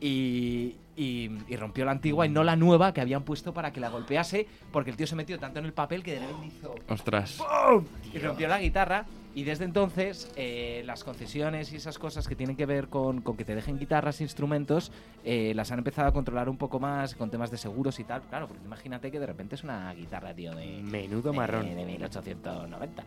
y, 0.00 0.76
y- 0.96 1.30
y 1.48 1.56
rompió 1.56 1.84
la 1.84 1.90
antigua 1.92 2.26
y 2.26 2.28
no 2.28 2.44
la 2.44 2.56
nueva 2.56 2.92
que 2.94 3.00
habían 3.00 3.24
puesto 3.24 3.52
para 3.52 3.72
que 3.72 3.80
la 3.80 3.88
golpease, 3.90 4.46
porque 4.72 4.90
el 4.90 4.96
tío 4.96 5.06
se 5.06 5.16
metió 5.16 5.38
tanto 5.38 5.58
en 5.58 5.64
el 5.64 5.72
papel 5.72 6.02
que 6.02 6.12
de 6.12 6.20
repente 6.20 6.46
hizo 6.46 6.74
Ostras. 6.88 7.38
¡pum! 7.38 7.84
y 8.12 8.18
rompió 8.18 8.48
la 8.48 8.60
guitarra. 8.60 9.04
Y 9.32 9.44
desde 9.44 9.64
entonces, 9.64 10.28
eh, 10.34 10.82
las 10.84 11.04
concesiones 11.04 11.72
y 11.72 11.76
esas 11.76 11.98
cosas 12.00 12.26
que 12.26 12.34
tienen 12.34 12.56
que 12.56 12.66
ver 12.66 12.88
con, 12.88 13.20
con 13.20 13.36
que 13.36 13.44
te 13.44 13.54
dejen 13.54 13.78
guitarras, 13.78 14.20
instrumentos, 14.20 14.90
eh, 15.24 15.52
las 15.54 15.70
han 15.70 15.78
empezado 15.78 16.08
a 16.08 16.12
controlar 16.12 16.48
un 16.48 16.56
poco 16.56 16.80
más 16.80 17.14
con 17.14 17.30
temas 17.30 17.50
de 17.52 17.56
seguros 17.56 18.00
y 18.00 18.04
tal. 18.04 18.22
Claro, 18.22 18.48
porque 18.48 18.64
imagínate 18.64 19.10
que 19.12 19.20
de 19.20 19.26
repente 19.26 19.54
es 19.54 19.62
una 19.62 19.92
guitarra, 19.94 20.34
tío, 20.34 20.52
de. 20.54 20.82
Menudo 20.82 21.30
de- 21.30 21.36
marrón. 21.36 21.74
De 21.76 21.84
1890. 21.84 23.04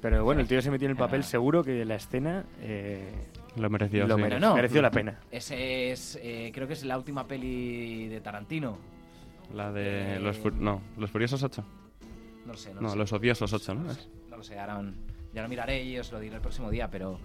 Pero 0.00 0.22
bueno, 0.22 0.42
el 0.42 0.46
tío 0.46 0.60
se 0.62 0.70
metió 0.70 0.84
en 0.86 0.92
el 0.92 0.96
papel 0.98 1.24
seguro 1.24 1.64
que 1.64 1.84
la 1.84 1.94
escena 1.96 2.44
eh, 2.60 3.10
Lo 3.56 3.68
mereció, 3.70 4.06
lo 4.06 4.16
sí. 4.16 4.22
mere- 4.22 4.38
No, 4.38 4.50
no. 4.50 4.54
mereció 4.54 4.80
la 4.82 4.90
pena. 4.90 5.18
Ese 5.30 5.90
es. 5.90 6.18
eh, 6.22 6.52
creo 6.54 6.66
que 6.68 6.74
es 6.74 6.84
la 6.84 6.96
última 6.98 7.26
peli 7.26 8.06
de 8.08 8.20
Tarantino. 8.20 8.78
La 9.54 9.72
de 9.72 10.16
Eh, 10.16 10.20
los, 10.20 10.38
no, 10.54 10.82
los 10.98 11.10
Furiosos 11.10 11.42
8. 11.42 11.64
No 12.46 12.52
lo 12.52 12.58
sé, 12.58 12.74
no, 12.74 12.80
No, 12.82 12.88
lo 12.88 12.90
sé. 12.92 12.98
los 12.98 13.12
Odiosos 13.14 13.52
8, 13.52 13.74
¿no? 13.74 13.82
No 14.30 14.36
lo 14.36 14.42
sé, 14.44 14.58
ahora 14.58 14.82
ya 15.34 15.42
lo 15.42 15.48
miraré 15.48 15.82
y 15.82 15.98
os 15.98 16.10
lo 16.12 16.20
diré 16.20 16.36
el 16.36 16.40
próximo 16.40 16.70
día, 16.70 16.88
pero, 16.90 17.18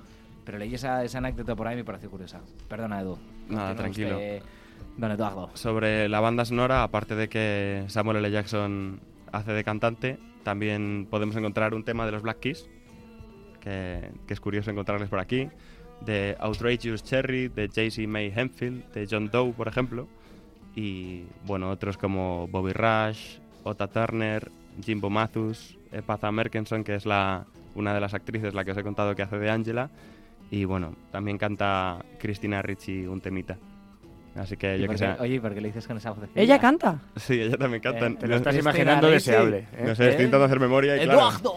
pero 0.43 0.57
leí 0.57 0.73
esa, 0.73 1.03
esa 1.03 1.19
anécdota 1.19 1.55
por 1.55 1.67
ahí 1.67 1.75
y 1.75 1.77
me 1.77 1.83
pareció 1.83 2.09
curiosa. 2.09 2.41
Perdona, 2.67 3.01
Edu. 3.01 3.17
Nada, 3.47 3.75
tranquilo. 3.75 4.15
usted, 4.15 4.41
Don 4.97 5.11
Eduardo. 5.11 5.51
Sobre 5.53 6.09
la 6.09 6.19
banda 6.19 6.45
sonora, 6.45 6.83
aparte 6.83 7.15
de 7.15 7.29
que 7.29 7.85
Samuel 7.87 8.17
L. 8.17 8.31
Jackson 8.31 8.99
hace 9.31 9.53
de 9.53 9.63
cantante, 9.63 10.17
también 10.43 11.07
podemos 11.09 11.35
encontrar 11.35 11.73
un 11.73 11.83
tema 11.83 12.05
de 12.05 12.11
los 12.11 12.23
Black 12.23 12.39
Keys, 12.39 12.67
que, 13.61 14.11
que 14.27 14.33
es 14.33 14.39
curioso 14.39 14.71
encontrarles 14.71 15.09
por 15.09 15.19
aquí, 15.19 15.49
de 16.01 16.35
Outrageous 16.39 17.03
Cherry, 17.03 17.49
de 17.49 17.67
J.C. 17.67 18.07
May 18.07 18.31
Hemphill, 18.35 18.83
de 18.93 19.07
John 19.09 19.29
Doe, 19.29 19.53
por 19.53 19.67
ejemplo, 19.67 20.07
y 20.75 21.25
bueno, 21.45 21.69
otros 21.69 21.97
como 21.97 22.47
Bobby 22.47 22.73
Rush, 22.73 23.37
Ota 23.63 23.87
Turner, 23.87 24.49
Jimbo 24.83 25.09
Mathus, 25.09 25.77
eh, 25.91 26.01
Patha 26.01 26.31
Merkenson, 26.31 26.83
que 26.83 26.95
es 26.95 27.05
la, 27.05 27.45
una 27.79 27.93
de 27.93 27.99
las 28.01 28.13
actrices, 28.13 28.53
la 28.53 28.63
que 28.65 28.71
os 28.71 28.77
he 28.77 28.83
contado 28.83 29.15
que 29.15 29.23
hace 29.23 29.37
de 29.39 29.49
Angela, 29.49 29.89
y 30.51 30.65
bueno, 30.65 30.95
también 31.11 31.37
canta 31.37 32.03
Christina 32.19 32.61
Ricci 32.61 33.05
un 33.07 33.21
temita. 33.21 33.57
Así 34.35 34.55
que 34.57 34.77
¿Y 34.77 34.81
yo 34.83 34.87
que 34.89 34.97
sé. 34.97 35.15
Oye, 35.19 35.35
¿y 35.35 35.39
¿por 35.39 35.53
qué 35.53 35.59
le 35.59 35.67
dices 35.69 35.85
con 35.87 35.97
esa 35.97 36.11
voz? 36.11 36.19
¿Ella 36.35 36.59
canta? 36.59 36.99
Sí, 37.15 37.41
ella 37.41 37.57
también 37.57 37.81
canta. 37.81 38.07
Eh, 38.07 38.15
te 38.19 38.27
lo 38.27 38.31
No- 38.31 38.35
estás 38.37 38.53
Cristina 38.53 38.71
imaginando 38.71 39.07
Ricci. 39.09 39.31
deseable. 39.31 39.57
¿eh? 39.73 39.83
No 39.87 39.95
sé, 39.95 40.03
estoy 40.09 40.25
intentando 40.25 40.45
hacer 40.45 40.59
memoria 40.59 40.95
y 40.95 40.99
claro. 41.05 41.19
¡Eduardo! 41.19 41.55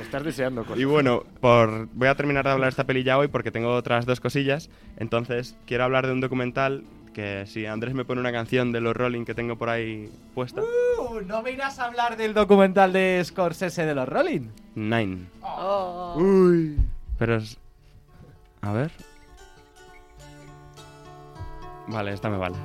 Estás 0.00 0.22
deseando 0.24 0.62
cosas. 0.62 0.78
Y 0.78 0.84
bueno, 0.84 1.24
por, 1.40 1.88
voy 1.94 2.08
a 2.08 2.14
terminar 2.14 2.44
de 2.44 2.50
hablar 2.52 2.66
de 2.66 2.70
esta 2.70 2.84
peli 2.84 3.02
ya 3.02 3.18
hoy 3.18 3.28
porque 3.28 3.50
tengo 3.50 3.74
otras 3.74 4.06
dos 4.06 4.20
cosillas. 4.20 4.70
Entonces, 4.98 5.56
quiero 5.66 5.84
hablar 5.84 6.06
de 6.06 6.12
un 6.12 6.20
documental 6.20 6.84
que 7.14 7.46
si 7.46 7.64
Andrés 7.64 7.94
me 7.94 8.04
pone 8.04 8.20
una 8.20 8.32
canción 8.32 8.72
de 8.72 8.82
los 8.82 8.94
Rolling 8.94 9.24
que 9.24 9.34
tengo 9.34 9.56
por 9.56 9.70
ahí 9.70 10.10
puesta. 10.34 10.60
Uh, 10.60 11.20
no 11.22 11.42
me 11.42 11.52
irás 11.52 11.78
a 11.78 11.86
hablar 11.86 12.18
del 12.18 12.34
documental 12.34 12.92
de 12.92 13.22
Scorsese 13.24 13.86
de 13.86 13.94
los 13.94 14.06
Rolling. 14.06 14.48
Nine. 14.74 15.28
Oh. 15.40 16.16
Uy. 16.18 16.76
Pero 17.18 17.36
es... 17.36 17.58
A 18.60 18.72
ver. 18.72 18.90
Vale, 21.86 22.12
esta 22.12 22.28
me 22.28 22.36
vale. 22.36 22.56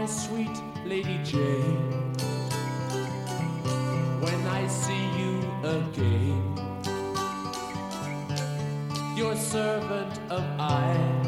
My 0.00 0.06
sweet 0.06 0.56
Lady 0.86 1.18
Jane. 1.22 1.92
When 4.24 4.40
I 4.46 4.66
see 4.66 5.04
you 5.20 5.34
again, 5.62 6.42
your 9.14 9.36
servant 9.36 10.18
am 10.30 10.58
I, 10.58 11.19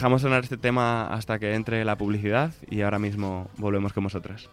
dejamos 0.00 0.22
sonar 0.22 0.42
este 0.42 0.56
tema 0.56 1.08
hasta 1.08 1.38
que 1.38 1.52
entre 1.52 1.84
la 1.84 1.98
publicidad 1.98 2.54
y 2.70 2.80
ahora 2.80 2.98
mismo 2.98 3.50
volvemos 3.58 3.92
con 3.92 4.04
vosotras. 4.04 4.48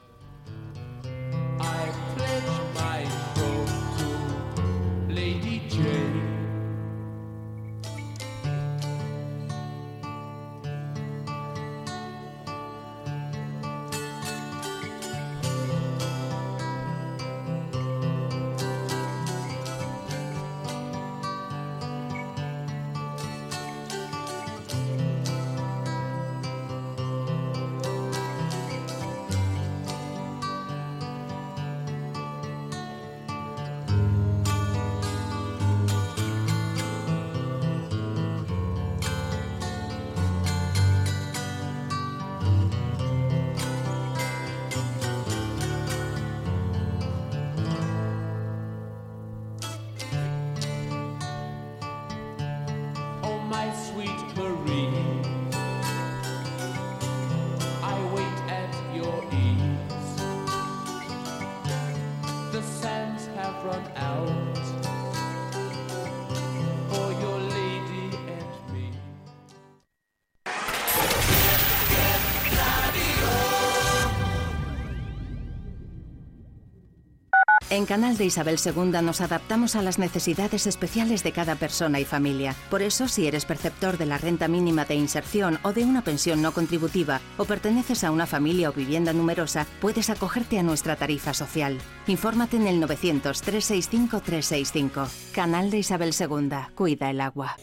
Canal 77.97 78.13
de 78.15 78.25
Isabel 78.25 78.59
II 78.63 78.91
nos 79.01 79.21
adaptamos 79.21 79.75
a 79.75 79.81
las 79.81 79.97
necesidades 79.97 80.67
especiales 80.67 81.23
de 81.23 81.31
cada 81.31 81.55
persona 81.55 81.99
y 81.99 82.05
familia. 82.05 82.53
Por 82.69 82.83
eso, 82.83 83.07
si 83.07 83.25
eres 83.25 83.45
perceptor 83.45 83.97
de 83.97 84.05
la 84.05 84.19
renta 84.19 84.47
mínima 84.47 84.85
de 84.85 84.93
inserción 84.93 85.57
o 85.63 85.73
de 85.73 85.83
una 85.83 86.03
pensión 86.03 86.43
no 86.43 86.51
contributiva 86.51 87.21
o 87.37 87.45
perteneces 87.45 88.03
a 88.03 88.11
una 88.11 88.27
familia 88.27 88.69
o 88.69 88.73
vivienda 88.73 89.13
numerosa, 89.13 89.65
puedes 89.81 90.11
acogerte 90.11 90.59
a 90.59 90.63
nuestra 90.63 90.95
tarifa 90.95 91.33
social. 91.33 91.79
Infórmate 92.05 92.57
en 92.57 92.67
el 92.67 92.79
900-365-365. 92.83 95.31
Canal 95.31 95.71
de 95.71 95.79
Isabel 95.79 96.13
II. 96.13 96.51
Cuida 96.75 97.09
el 97.09 97.19
agua. 97.19 97.57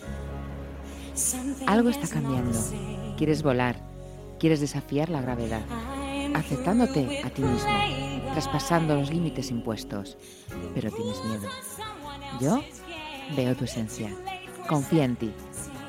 Algo 1.69 1.91
está 1.91 2.09
cambiando. 2.09 2.59
Quieres 3.17 3.45
volar. 3.45 3.81
Quieres 4.41 4.59
desafiar 4.59 5.11
la 5.11 5.21
gravedad. 5.21 5.63
Aceptándote 6.35 7.23
a 7.23 7.31
ti 7.31 7.43
mismo. 7.43 7.71
Traspasando 8.35 8.97
los 8.97 9.11
límites 9.11 9.53
impuestos. 9.53 10.19
Pero 10.75 10.91
tienes 10.91 11.25
miedo. 11.25 11.49
Yo 12.41 12.61
veo 13.37 13.55
tu 13.55 13.65
esencia. 13.65 14.11
Confía 14.69 15.05
en 15.05 15.15
ti. 15.15 15.33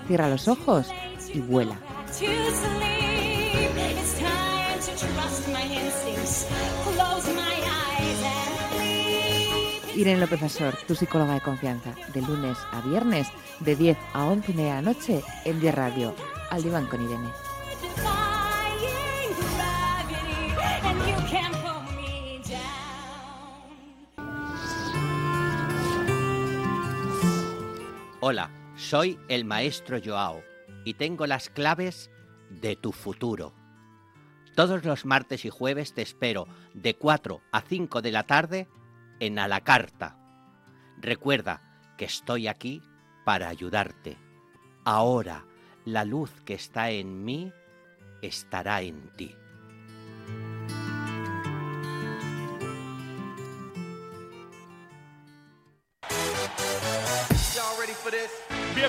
Cierra 0.07 0.29
los 0.29 0.47
ojos 0.47 0.87
y 1.33 1.39
vuela. 1.39 1.79
Irene 9.95 10.19
López 10.19 10.43
Asor, 10.43 10.77
tu 10.87 10.93
psicóloga 10.93 11.33
de 11.33 11.41
confianza, 11.41 11.95
de 12.13 12.21
lunes 12.21 12.59
a 12.71 12.81
viernes, 12.81 13.27
de 13.61 13.75
10 13.75 13.97
a 14.13 14.25
11 14.25 14.51
y 14.51 14.55
media 14.55 14.75
de 14.75 14.81
la 14.83 14.93
noche, 14.93 15.23
en 15.45 15.59
10 15.59 15.73
Radio, 15.73 16.13
al 16.51 16.61
diván 16.61 16.85
con 16.85 17.03
Irene. 17.03 17.44
Hola, 28.27 28.49
soy 28.75 29.19
el 29.27 29.45
maestro 29.45 29.99
Joao 30.03 30.41
y 30.83 30.95
tengo 30.95 31.27
las 31.27 31.47
claves 31.51 32.09
de 32.49 32.75
tu 32.75 32.91
futuro. 32.91 33.53
Todos 34.55 34.83
los 34.83 35.05
martes 35.05 35.45
y 35.45 35.51
jueves 35.51 35.93
te 35.93 36.01
espero 36.01 36.47
de 36.73 36.95
4 36.95 37.43
a 37.51 37.61
5 37.61 38.01
de 38.01 38.11
la 38.11 38.23
tarde 38.23 38.67
en 39.19 39.37
A 39.37 39.47
la 39.47 39.61
Carta. 39.61 40.17
Recuerda 40.97 41.61
que 41.99 42.05
estoy 42.05 42.47
aquí 42.47 42.81
para 43.25 43.47
ayudarte. 43.47 44.17
Ahora, 44.85 45.45
la 45.85 46.03
luz 46.03 46.31
que 46.45 46.55
está 46.55 46.89
en 46.89 47.25
mí 47.25 47.53
estará 48.23 48.81
en 48.81 49.07
ti. 49.15 49.35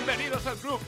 Bienvenidos 0.06 0.46
al 0.46 0.56
club. 0.58 0.78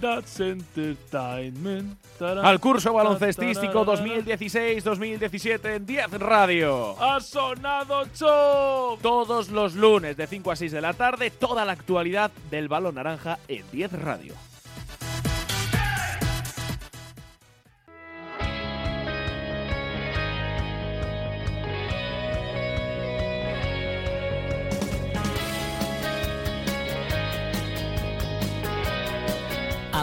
That's 0.00 0.40
Entertainment. 0.40 1.98
Al 2.18 2.58
curso 2.60 2.94
baloncestístico 2.94 3.84
2016-2017 3.84 5.76
en 5.76 5.84
10 5.84 6.12
Radio. 6.12 6.96
¡Ha 6.98 7.20
sonado 7.20 8.06
show! 8.14 8.96
Todos 9.02 9.50
los 9.50 9.74
lunes 9.74 10.16
de 10.16 10.26
5 10.26 10.50
a 10.50 10.56
6 10.56 10.72
de 10.72 10.80
la 10.80 10.94
tarde, 10.94 11.30
toda 11.30 11.66
la 11.66 11.72
actualidad 11.72 12.30
del 12.50 12.68
balón 12.68 12.94
naranja 12.94 13.38
en 13.48 13.70
10 13.70 13.92
Radio. 14.00 14.32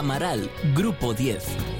Amaral, 0.02 0.50
Grupo 0.74 1.14
10. 1.14 1.71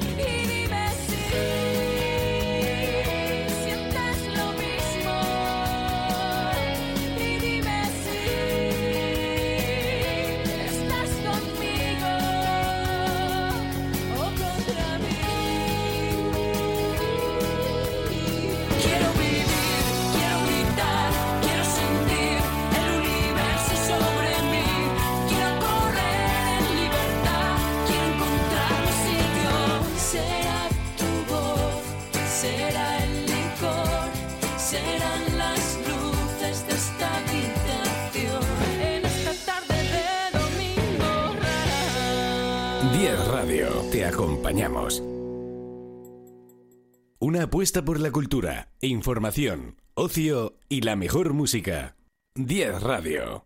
Apuesta 47.62 47.84
por 47.84 48.00
la 48.00 48.10
cultura, 48.10 48.72
información, 48.80 49.76
ocio 49.94 50.58
y 50.68 50.80
la 50.80 50.96
mejor 50.96 51.32
música. 51.32 51.94
10 52.34 52.82
Radio. 52.82 53.44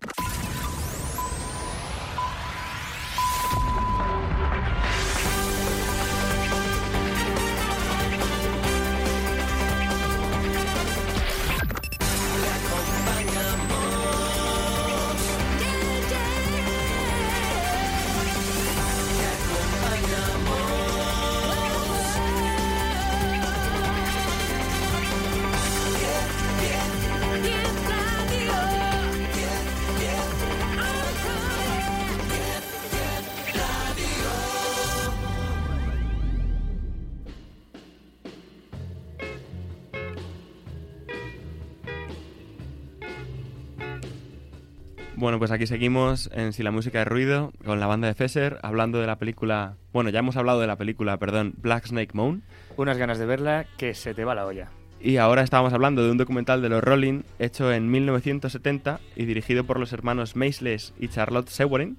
Pues 45.46 45.54
aquí 45.54 45.68
seguimos 45.68 46.28
en 46.32 46.52
Si 46.52 46.64
la 46.64 46.72
música 46.72 47.02
es 47.02 47.06
ruido 47.06 47.52
con 47.64 47.78
la 47.78 47.86
banda 47.86 48.08
de 48.08 48.14
Fesser 48.14 48.58
hablando 48.62 49.00
de 49.00 49.06
la 49.06 49.14
película. 49.14 49.76
Bueno, 49.92 50.10
ya 50.10 50.18
hemos 50.18 50.36
hablado 50.36 50.60
de 50.60 50.66
la 50.66 50.74
película, 50.74 51.18
perdón, 51.18 51.54
Black 51.58 51.86
Snake 51.86 52.10
Moon. 52.14 52.42
Unas 52.76 52.98
ganas 52.98 53.20
de 53.20 53.26
verla 53.26 53.64
que 53.76 53.94
se 53.94 54.12
te 54.12 54.24
va 54.24 54.34
la 54.34 54.44
olla. 54.44 54.70
Y 55.00 55.18
ahora 55.18 55.42
estábamos 55.42 55.72
hablando 55.72 56.02
de 56.02 56.10
un 56.10 56.16
documental 56.16 56.62
de 56.62 56.68
los 56.68 56.82
Rolling 56.82 57.22
hecho 57.38 57.72
en 57.72 57.88
1970 57.92 58.98
y 59.14 59.24
dirigido 59.24 59.62
por 59.62 59.78
los 59.78 59.92
hermanos 59.92 60.34
Maisles 60.34 60.94
y 60.98 61.06
Charlotte 61.06 61.48
Severin, 61.48 61.96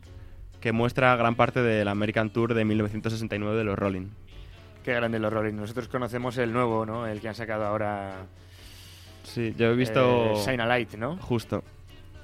que 0.59 0.73
muestra 0.73 1.15
gran 1.15 1.35
parte 1.35 1.61
del 1.61 1.87
American 1.87 2.31
Tour 2.31 2.53
de 2.53 2.65
1969 2.65 3.57
de 3.57 3.63
los 3.63 3.79
Rolling. 3.79 4.07
Qué 4.83 4.93
grande 4.93 5.19
los 5.19 5.31
Rolling. 5.31 5.53
Nosotros 5.53 5.87
conocemos 5.87 6.37
el 6.37 6.51
nuevo, 6.51 6.85
¿no? 6.85 7.07
El 7.07 7.21
que 7.21 7.29
han 7.29 7.35
sacado 7.35 7.65
ahora. 7.65 8.25
Sí, 9.23 9.53
yo 9.57 9.67
he 9.67 9.75
visto. 9.77 10.33
Eh, 10.33 10.43
Shine 10.45 10.63
a 10.63 10.65
Light, 10.65 10.95
¿no? 10.95 11.15
Justo. 11.15 11.63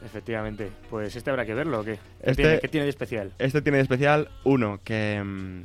Efectivamente. 0.06 0.70
Pues 0.90 1.16
este 1.16 1.30
habrá 1.30 1.46
que 1.46 1.54
verlo, 1.54 1.80
¿o 1.80 1.84
qué? 1.84 1.94
¿Qué, 2.24 2.32
Este- 2.32 2.44
tiene, 2.44 2.60
qué 2.60 2.68
tiene 2.68 2.84
de 2.86 2.90
especial? 2.90 3.32
Este 3.40 3.62
tiene 3.62 3.78
de 3.78 3.84
especial 3.84 4.30
uno 4.44 4.80
que, 4.84 5.22
mm, 5.24 5.62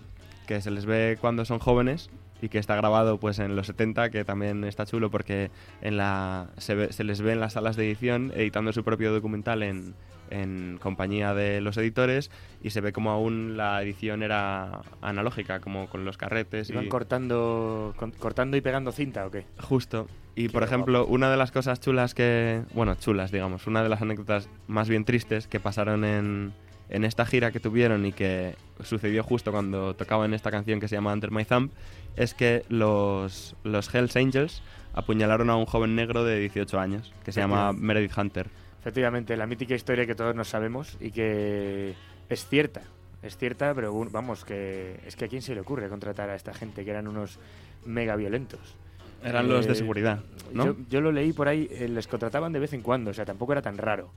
que 0.47 0.60
se 0.60 0.70
les 0.70 0.86
ve 0.86 1.19
cuando 1.20 1.44
son 1.44 1.59
jóvenes 1.59 2.10
y 2.40 2.48
que 2.48 2.59
está 2.59 2.77
grabado 2.77 3.19
pues 3.19 3.39
en 3.40 3.56
los 3.56 3.66
70, 3.66 4.10
que 4.10 4.24
también 4.24 4.62
está 4.65 4.86
chulo 4.86 5.10
porque 5.10 5.51
en 5.82 5.97
la 5.97 6.51
se, 6.56 6.74
ve- 6.77 6.93
se 6.93 7.02
les 7.05 7.20
ve 7.20 7.32
en 7.32 7.40
las 7.40 7.55
salas 7.55 7.74
de 7.77 7.86
edición 7.86 8.32
editando 8.35 8.73
su 8.73 8.85
propio 8.85 9.12
documental 9.12 9.62
en, 9.65 9.94
en 10.31 10.79
compañía 10.81 11.35
de 11.35 11.61
los 11.61 11.77
editores 11.77 12.31
y 12.63 12.71
se 12.71 12.81
ve 12.81 12.93
como 12.93 13.11
aún 13.11 13.57
la 13.57 13.83
edición 13.83 14.23
era 14.23 14.83
analógica, 15.03 15.61
como 15.61 15.89
con 15.89 16.05
los 16.05 16.17
carretes. 16.17 16.71
¿Iban 16.71 16.87
y... 16.87 16.89
cortando, 16.89 17.95
con- 17.97 18.13
cortando 18.13 18.57
y 18.57 18.61
pegando 18.61 18.93
cinta 18.93 19.27
o 19.27 19.31
qué? 19.31 19.45
Justo. 19.61 20.09
Y 20.35 20.49
por 20.49 20.63
Qué 20.63 20.67
ejemplo, 20.67 21.05
una 21.07 21.31
de 21.31 21.37
las 21.37 21.51
cosas 21.51 21.81
chulas 21.81 22.15
que. 22.15 22.63
Bueno, 22.73 22.95
chulas, 22.95 23.33
digamos. 23.33 23.67
Una 23.67 23.83
de 23.83 23.89
las 23.89 24.03
anécdotas 24.03 24.49
más 24.69 24.89
bien 24.89 25.05
tristes 25.05 25.49
que 25.49 25.59
pasaron 25.59 26.05
en, 26.05 26.53
en 26.91 27.05
esta 27.05 27.27
gira 27.27 27.51
que 27.51 27.59
tuvieron 27.59 28.07
y 28.07 28.13
que 28.13 28.55
sucedió 28.85 29.25
justo 29.25 29.51
cuando 29.51 29.95
tocaban 29.97 30.35
esta 30.35 30.51
canción 30.53 30.79
que 30.79 30.87
se 30.87 30.95
llama 30.95 31.13
Under 31.13 31.33
My 31.33 31.45
Thumb, 31.45 31.71
es 32.15 32.35
que 32.35 32.65
los, 32.69 33.57
los 33.65 33.93
Hells 33.93 34.15
Angels 34.17 34.63
apuñalaron 34.95 35.51
a 35.51 35.57
un 35.57 35.67
joven 35.67 35.97
negro 35.97 36.23
de 36.25 36.39
18 36.39 36.79
años, 36.79 37.13
que 37.25 37.33
se 37.33 37.41
llama. 37.41 37.73
Meredith 37.73 38.17
Hunter. 38.17 38.47
Efectivamente, 38.81 39.37
la 39.37 39.47
mítica 39.47 39.75
historia 39.75 40.07
que 40.07 40.15
todos 40.15 40.35
nos 40.35 40.49
sabemos 40.49 40.97
y 41.01 41.11
que 41.11 41.95
es 42.29 42.47
cierta. 42.47 42.83
Es 43.23 43.37
cierta, 43.37 43.75
pero 43.75 43.93
vamos, 44.11 44.45
que 44.45 45.01
es 45.05 45.17
que 45.17 45.25
a 45.25 45.29
quién 45.29 45.43
se 45.43 45.55
le 45.55 45.61
ocurre 45.61 45.89
contratar 45.89 46.31
a 46.31 46.37
esta 46.37 46.55
gente 46.55 46.85
que 46.85 46.91
eran 46.91 47.09
unos 47.09 47.39
mega 47.85 48.15
violentos. 48.15 48.77
Eran 49.25 49.49
los 49.49 49.67
de 49.67 49.75
seguridad, 49.75 50.21
¿no? 50.53 50.67
Yo, 50.67 50.77
yo 50.89 51.01
lo 51.01 51.11
leí 51.11 51.33
por 51.33 51.49
ahí, 51.49 51.69
eh, 51.73 51.89
les 51.89 52.07
contrataban 52.07 52.53
de 52.53 52.61
vez 52.61 52.73
en 52.73 52.83
cuando, 52.83 53.11
o 53.11 53.15
sea, 53.15 53.25
tampoco 53.25 53.51
era 53.51 53.63
tan 53.63 53.77
raro. 53.77 54.13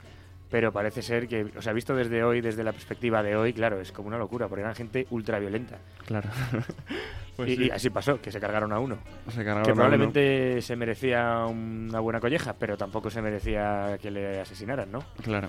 Pero 0.52 0.73
parece 0.73 1.02
ser 1.02 1.30
que, 1.30 1.49
o 1.57 1.61
sea, 1.61 1.72
visto 1.72 1.95
desde 1.95 2.23
hoy, 2.23 2.41
desde 2.41 2.64
la 2.64 2.73
perspectiva 2.73 3.23
de 3.23 3.38
hoy, 3.38 3.53
claro, 3.53 3.80
es 3.80 3.94
como 3.94 4.10
una 4.10 4.18
locura, 4.18 4.49
porque 4.49 4.61
eran 4.61 4.76
gente 4.76 5.07
ultra 5.10 5.40
violenta. 5.40 5.78
Claro. 6.06 6.30
Pues 7.34 7.49
y, 7.49 7.56
sí. 7.56 7.64
y 7.64 7.69
así 7.69 7.90
pasó, 7.90 8.19
que 8.22 8.30
se 8.30 8.41
cargaron 8.41 8.73
a 8.73 8.80
uno. 8.80 8.98
Se 9.30 9.38
cargaron 9.38 9.64
que 9.64 9.69
a 9.69 9.73
uno. 9.73 9.82
probablemente 9.82 10.61
se 10.61 10.76
merecía 10.76 11.45
una 11.45 12.02
buena 12.02 12.19
colleja, 12.19 12.53
pero 12.60 12.76
tampoco 12.76 13.10
se 13.10 13.22
merecía 13.22 13.98
que 14.02 14.11
le 14.11 14.41
asesinaran, 14.41 14.91
¿no? 14.91 15.02
Claro. 15.23 15.48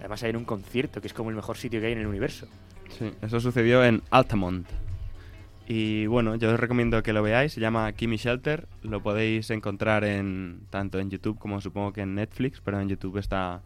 Además 0.00 0.20
hay 0.24 0.30
en 0.30 0.36
un 0.36 0.44
concierto, 0.44 1.00
que 1.00 1.06
es 1.06 1.14
como 1.14 1.30
el 1.30 1.36
mejor 1.36 1.56
sitio 1.56 1.80
que 1.80 1.86
hay 1.86 1.92
en 1.92 2.00
el 2.00 2.08
universo. 2.08 2.48
Sí, 2.98 3.12
eso 3.22 3.38
sucedió 3.38 3.84
en 3.84 4.02
Altamont. 4.10 4.66
Y 5.68 6.06
bueno, 6.06 6.34
yo 6.34 6.52
os 6.52 6.58
recomiendo 6.58 7.02
que 7.04 7.12
lo 7.12 7.22
veáis, 7.22 7.52
se 7.52 7.60
llama 7.60 7.92
Kimmy 7.92 8.16
Shelter, 8.16 8.66
lo 8.82 9.00
podéis 9.00 9.48
encontrar 9.50 10.02
en 10.02 10.62
tanto 10.70 10.98
en 10.98 11.08
YouTube 11.08 11.38
como 11.38 11.60
supongo 11.60 11.92
que 11.92 12.00
en 12.00 12.16
Netflix, 12.16 12.60
pero 12.60 12.80
en 12.80 12.88
YouTube 12.88 13.18
está 13.18 13.62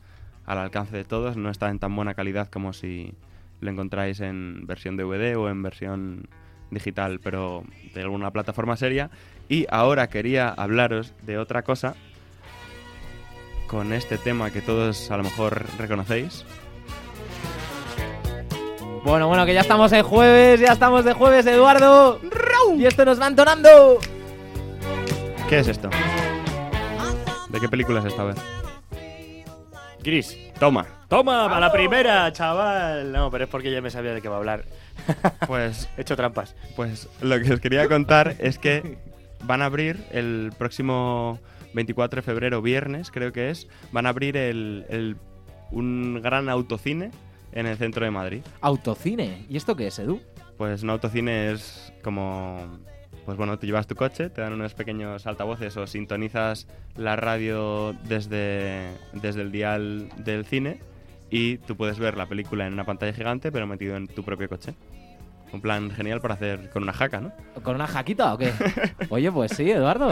al 0.46 0.58
alcance 0.58 0.96
de 0.96 1.04
todos, 1.04 1.36
no 1.36 1.50
está 1.50 1.68
en 1.68 1.78
tan 1.78 1.94
buena 1.94 2.14
calidad 2.14 2.48
como 2.48 2.72
si 2.72 3.14
lo 3.60 3.70
encontráis 3.70 4.20
en 4.20 4.66
versión 4.66 4.96
DVD 4.96 5.36
o 5.36 5.48
en 5.48 5.62
versión 5.62 6.28
digital, 6.70 7.20
pero 7.22 7.64
de 7.94 8.02
alguna 8.02 8.30
plataforma 8.30 8.76
seria. 8.76 9.10
Y 9.48 9.66
ahora 9.70 10.08
quería 10.08 10.48
hablaros 10.48 11.14
de 11.22 11.38
otra 11.38 11.62
cosa 11.62 11.94
con 13.66 13.92
este 13.92 14.18
tema 14.18 14.50
que 14.50 14.60
todos 14.60 15.10
a 15.10 15.16
lo 15.16 15.24
mejor 15.24 15.64
reconocéis. 15.78 16.44
Bueno, 19.04 19.28
bueno, 19.28 19.46
que 19.46 19.54
ya 19.54 19.60
estamos 19.60 19.92
en 19.92 20.02
jueves, 20.02 20.60
ya 20.60 20.72
estamos 20.72 21.04
de 21.04 21.12
jueves, 21.12 21.46
Eduardo. 21.46 22.20
Y 22.76 22.84
esto 22.84 23.04
nos 23.04 23.20
va 23.20 23.28
entonando. 23.28 23.98
¿Qué 25.48 25.60
es 25.60 25.68
esto? 25.68 25.88
¿De 27.48 27.60
qué 27.60 27.68
película 27.68 28.00
es 28.00 28.06
esta 28.06 28.24
vez? 28.24 28.36
Gris. 30.06 30.38
Toma. 30.58 30.86
Toma, 31.08 31.54
a 31.54 31.60
la 31.60 31.70
primera, 31.72 32.32
chaval. 32.32 33.12
No, 33.12 33.30
pero 33.30 33.44
es 33.44 33.50
porque 33.50 33.70
ya 33.70 33.80
me 33.82 33.90
sabía 33.90 34.14
de 34.14 34.22
qué 34.22 34.28
va 34.28 34.36
a 34.36 34.38
hablar. 34.38 34.64
Pues 35.46 35.88
He 35.98 36.00
hecho 36.02 36.16
trampas. 36.16 36.54
Pues 36.76 37.08
lo 37.20 37.38
que 37.40 37.52
os 37.52 37.60
quería 37.60 37.86
contar 37.88 38.36
es 38.38 38.58
que 38.58 38.98
van 39.44 39.60
a 39.62 39.66
abrir 39.66 40.02
el 40.12 40.52
próximo 40.56 41.38
24 41.74 42.16
de 42.18 42.22
febrero, 42.22 42.62
viernes, 42.62 43.10
creo 43.10 43.32
que 43.32 43.50
es, 43.50 43.68
van 43.92 44.06
a 44.06 44.10
abrir 44.10 44.36
el, 44.36 44.86
el- 44.88 45.16
un 45.70 46.20
gran 46.22 46.48
autocine 46.48 47.10
en 47.52 47.66
el 47.66 47.76
centro 47.76 48.04
de 48.04 48.10
Madrid. 48.12 48.40
Autocine. 48.60 49.44
¿Y 49.50 49.56
esto 49.56 49.74
qué 49.76 49.88
es, 49.88 49.98
Edu? 49.98 50.20
Pues 50.56 50.82
un 50.84 50.90
autocine 50.90 51.50
es 51.52 51.92
como... 52.02 52.78
Pues 53.26 53.36
bueno, 53.36 53.58
tú 53.58 53.66
llevas 53.66 53.88
tu 53.88 53.96
coche, 53.96 54.30
te 54.30 54.40
dan 54.40 54.52
unos 54.52 54.74
pequeños 54.74 55.26
altavoces 55.26 55.76
o 55.76 55.88
sintonizas 55.88 56.68
la 56.96 57.16
radio 57.16 57.92
desde, 58.04 58.88
desde 59.14 59.42
el 59.42 59.50
dial 59.50 60.08
del 60.16 60.46
cine 60.46 60.78
y 61.28 61.58
tú 61.58 61.76
puedes 61.76 61.98
ver 61.98 62.16
la 62.16 62.26
película 62.26 62.68
en 62.68 62.72
una 62.72 62.84
pantalla 62.84 63.12
gigante 63.12 63.50
pero 63.50 63.66
metido 63.66 63.96
en 63.96 64.06
tu 64.06 64.22
propio 64.22 64.48
coche. 64.48 64.74
Un 65.56 65.62
plan 65.62 65.90
genial 65.90 66.20
para 66.20 66.34
hacer 66.34 66.68
con 66.68 66.82
una 66.82 66.92
jaca, 66.92 67.18
¿no? 67.18 67.32
¿Con 67.62 67.76
una 67.76 67.86
jaquita 67.86 68.34
o 68.34 68.36
qué? 68.36 68.52
Oye, 69.08 69.32
pues 69.32 69.52
sí, 69.52 69.70
Eduardo. 69.70 70.10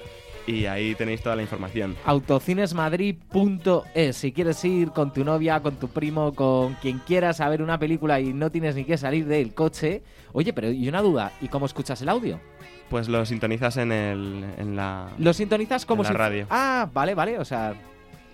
y 0.46 0.66
ahí 0.66 0.94
tenéis 0.96 1.22
toda 1.22 1.38
la 1.38 1.42
información. 1.42 1.96
Autocinesmadrid.es 2.06 4.18
Si 4.18 4.34
quieres 4.34 4.64
ir 4.66 4.92
con 4.92 5.14
tu 5.14 5.24
novia, 5.24 5.62
con 5.62 5.78
tu 5.78 5.88
primo, 5.88 6.34
con 6.34 6.74
quien 6.76 7.00
quieras 7.00 7.42
a 7.42 7.50
ver 7.50 7.62
una 7.62 7.80
película 7.80 8.20
y 8.20 8.34
no 8.34 8.50
tienes 8.52 8.76
ni 8.76 8.84
que 8.84 8.98
salir 8.98 9.26
del 9.26 9.54
coche. 9.54 10.04
Oye, 10.34 10.52
pero 10.54 10.70
y 10.72 10.90
una 10.90 11.02
duda, 11.02 11.32
¿y 11.42 11.48
cómo 11.48 11.66
escuchas 11.66 12.02
el 12.02 12.10
audio? 12.10 12.40
Pues 12.90 13.08
lo 13.08 13.26
sintonizas 13.26 13.78
en, 13.78 13.92
el, 13.92 14.44
en 14.58 14.76
la, 14.76 15.10
Lo 15.18 15.34
sintonizas 15.34 15.86
como 15.86 16.04
en 16.04 16.08
la 16.08 16.12
si... 16.12 16.18
radio. 16.18 16.48
Ah, 16.50 16.90
vale, 16.94 17.16
vale, 17.16 17.40
o 17.40 17.46
sea... 17.46 17.74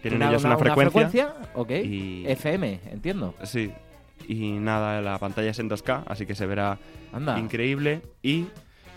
Tienen 0.02 0.22
ellos 0.24 0.44
una, 0.44 0.58
frecuencia. 0.58 1.34
ok. 1.54 1.72
y- 1.84 2.26
FM, 2.28 2.80
entiendo. 2.92 3.36
Sí. 3.44 3.72
Y 4.28 4.52
nada, 4.54 5.02
la 5.02 5.18
pantalla 5.18 5.52
es 5.52 5.60
en 5.60 5.70
2K, 5.70 6.04
así 6.08 6.26
que 6.26 6.36
se 6.36 6.46
verá 6.46 6.78
Anda. 7.12 7.40
increíble. 7.40 8.02
¿Y 8.22 8.46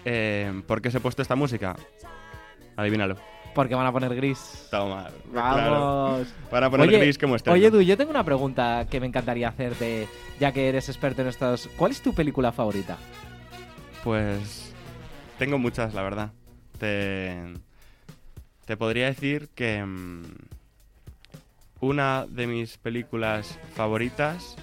eh, 0.05 0.63
por 0.67 0.83
qué 0.83 0.89
os 0.89 0.95
he 0.95 1.01
puesto 1.01 1.23
esta 1.23 1.35
música? 1.37 1.77
Adivínalo. 2.77 3.17
Porque 3.55 3.75
van 3.75 3.87
a 3.87 3.93
poner 3.93 4.15
gris. 4.15 4.67
Toma. 4.71 5.11
Vamos. 5.33 5.33
Claro. 5.33 6.25
Van 6.51 6.65
a 6.65 6.71
poner 6.71 6.89
Oye, 6.89 6.99
gris 6.99 7.19
como 7.19 7.37
estreno. 7.37 7.55
Oye, 7.55 7.67
Edu, 7.67 7.81
yo 7.83 7.97
tengo 7.99 8.11
una 8.11 8.25
pregunta 8.25 8.87
que 8.91 8.99
me 8.99 9.07
encantaría 9.07 9.49
hacerte, 9.49 10.09
ya 10.41 10.53
que 10.53 10.69
eres 10.69 10.89
experto 10.89 11.21
en 11.23 11.29
estos. 11.29 11.69
¿Cuál 11.77 11.91
es 11.93 12.01
tu 12.03 12.15
película 12.15 12.51
favorita? 12.53 12.97
Pues 14.05 14.73
tengo 15.39 15.59
muchas, 15.59 15.93
la 15.95 16.03
verdad. 16.03 16.33
Te, 16.79 17.37
te 18.65 18.77
podría 18.77 19.07
decir 19.07 19.51
que 19.55 19.85
mm, 19.85 20.23
una 21.83 22.25
de 22.27 22.47
mis 22.47 22.79
películas 22.79 23.59
favoritas... 23.75 24.57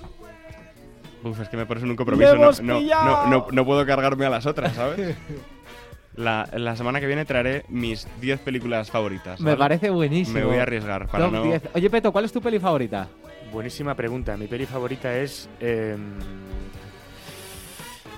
Uf, 1.21 1.37
es 1.41 1.49
que 1.49 1.57
me 1.57 1.65
pones 1.65 1.83
en 1.83 1.89
un 1.89 1.97
compromiso. 1.97 2.33
No, 2.35 2.51
no, 2.63 3.27
no, 3.27 3.47
no, 3.51 3.65
puedo 3.65 3.85
cargarme 3.85 4.25
a 4.25 4.29
las 4.29 4.45
otras, 4.45 4.73
¿sabes? 4.73 5.15
La, 6.15 6.49
la 6.53 6.75
semana 6.75 6.99
que 6.99 7.07
viene 7.07 7.23
traeré 7.23 7.63
mis 7.69 8.05
10 8.19 8.39
películas 8.41 8.89
favoritas. 8.91 9.39
Me 9.39 9.55
parece 9.55 9.89
buenísimo. 9.89 10.39
Me 10.39 10.43
voy 10.45 10.57
a 10.57 10.63
arriesgar 10.63 11.07
para 11.07 11.25
Top 11.25 11.33
no... 11.33 11.43
10. 11.43 11.61
Oye, 11.75 11.89
Peto, 11.89 12.11
¿cuál 12.11 12.25
es 12.25 12.31
tu 12.33 12.41
peli 12.41 12.59
favorita? 12.59 13.07
Buenísima 13.53 13.95
pregunta. 13.95 14.35
Mi 14.35 14.47
peli 14.47 14.65
favorita 14.65 15.15
es. 15.15 15.47
eh, 15.61 15.95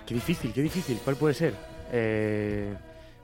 Qué 0.06 0.14
difícil, 0.16 0.52
qué 0.54 0.62
difícil. 0.62 1.00
¿Cuál 1.04 1.16
puede 1.16 1.34
ser? 1.36 1.54
Eh, 1.92 2.74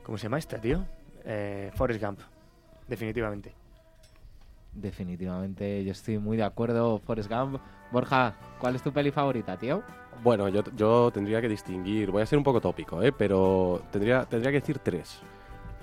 ¿Cómo 0.03 0.17
se 0.17 0.23
llama 0.23 0.37
esta, 0.37 0.59
tío? 0.59 0.85
Eh, 1.25 1.71
Forrest 1.73 2.01
Gump. 2.03 2.19
Definitivamente. 2.87 3.53
Definitivamente, 4.77 5.83
yo 5.83 5.91
estoy 5.91 6.19
muy 6.19 6.37
de 6.37 6.43
acuerdo, 6.43 6.99
Forrest 6.99 7.31
Gump. 7.31 7.59
Borja, 7.91 8.35
¿cuál 8.59 8.75
es 8.75 8.83
tu 8.83 8.91
peli 8.91 9.09
favorita, 9.09 9.57
tío? 9.57 9.81
Bueno, 10.23 10.49
yo, 10.49 10.61
yo 10.75 11.09
tendría 11.11 11.41
que 11.41 11.49
distinguir, 11.49 12.11
voy 12.11 12.21
a 12.21 12.25
ser 12.27 12.37
un 12.37 12.43
poco 12.43 12.61
tópico, 12.61 13.01
¿eh? 13.01 13.11
pero 13.11 13.81
tendría, 13.91 14.25
tendría 14.25 14.51
que 14.51 14.59
decir 14.59 14.77
tres. 14.79 15.19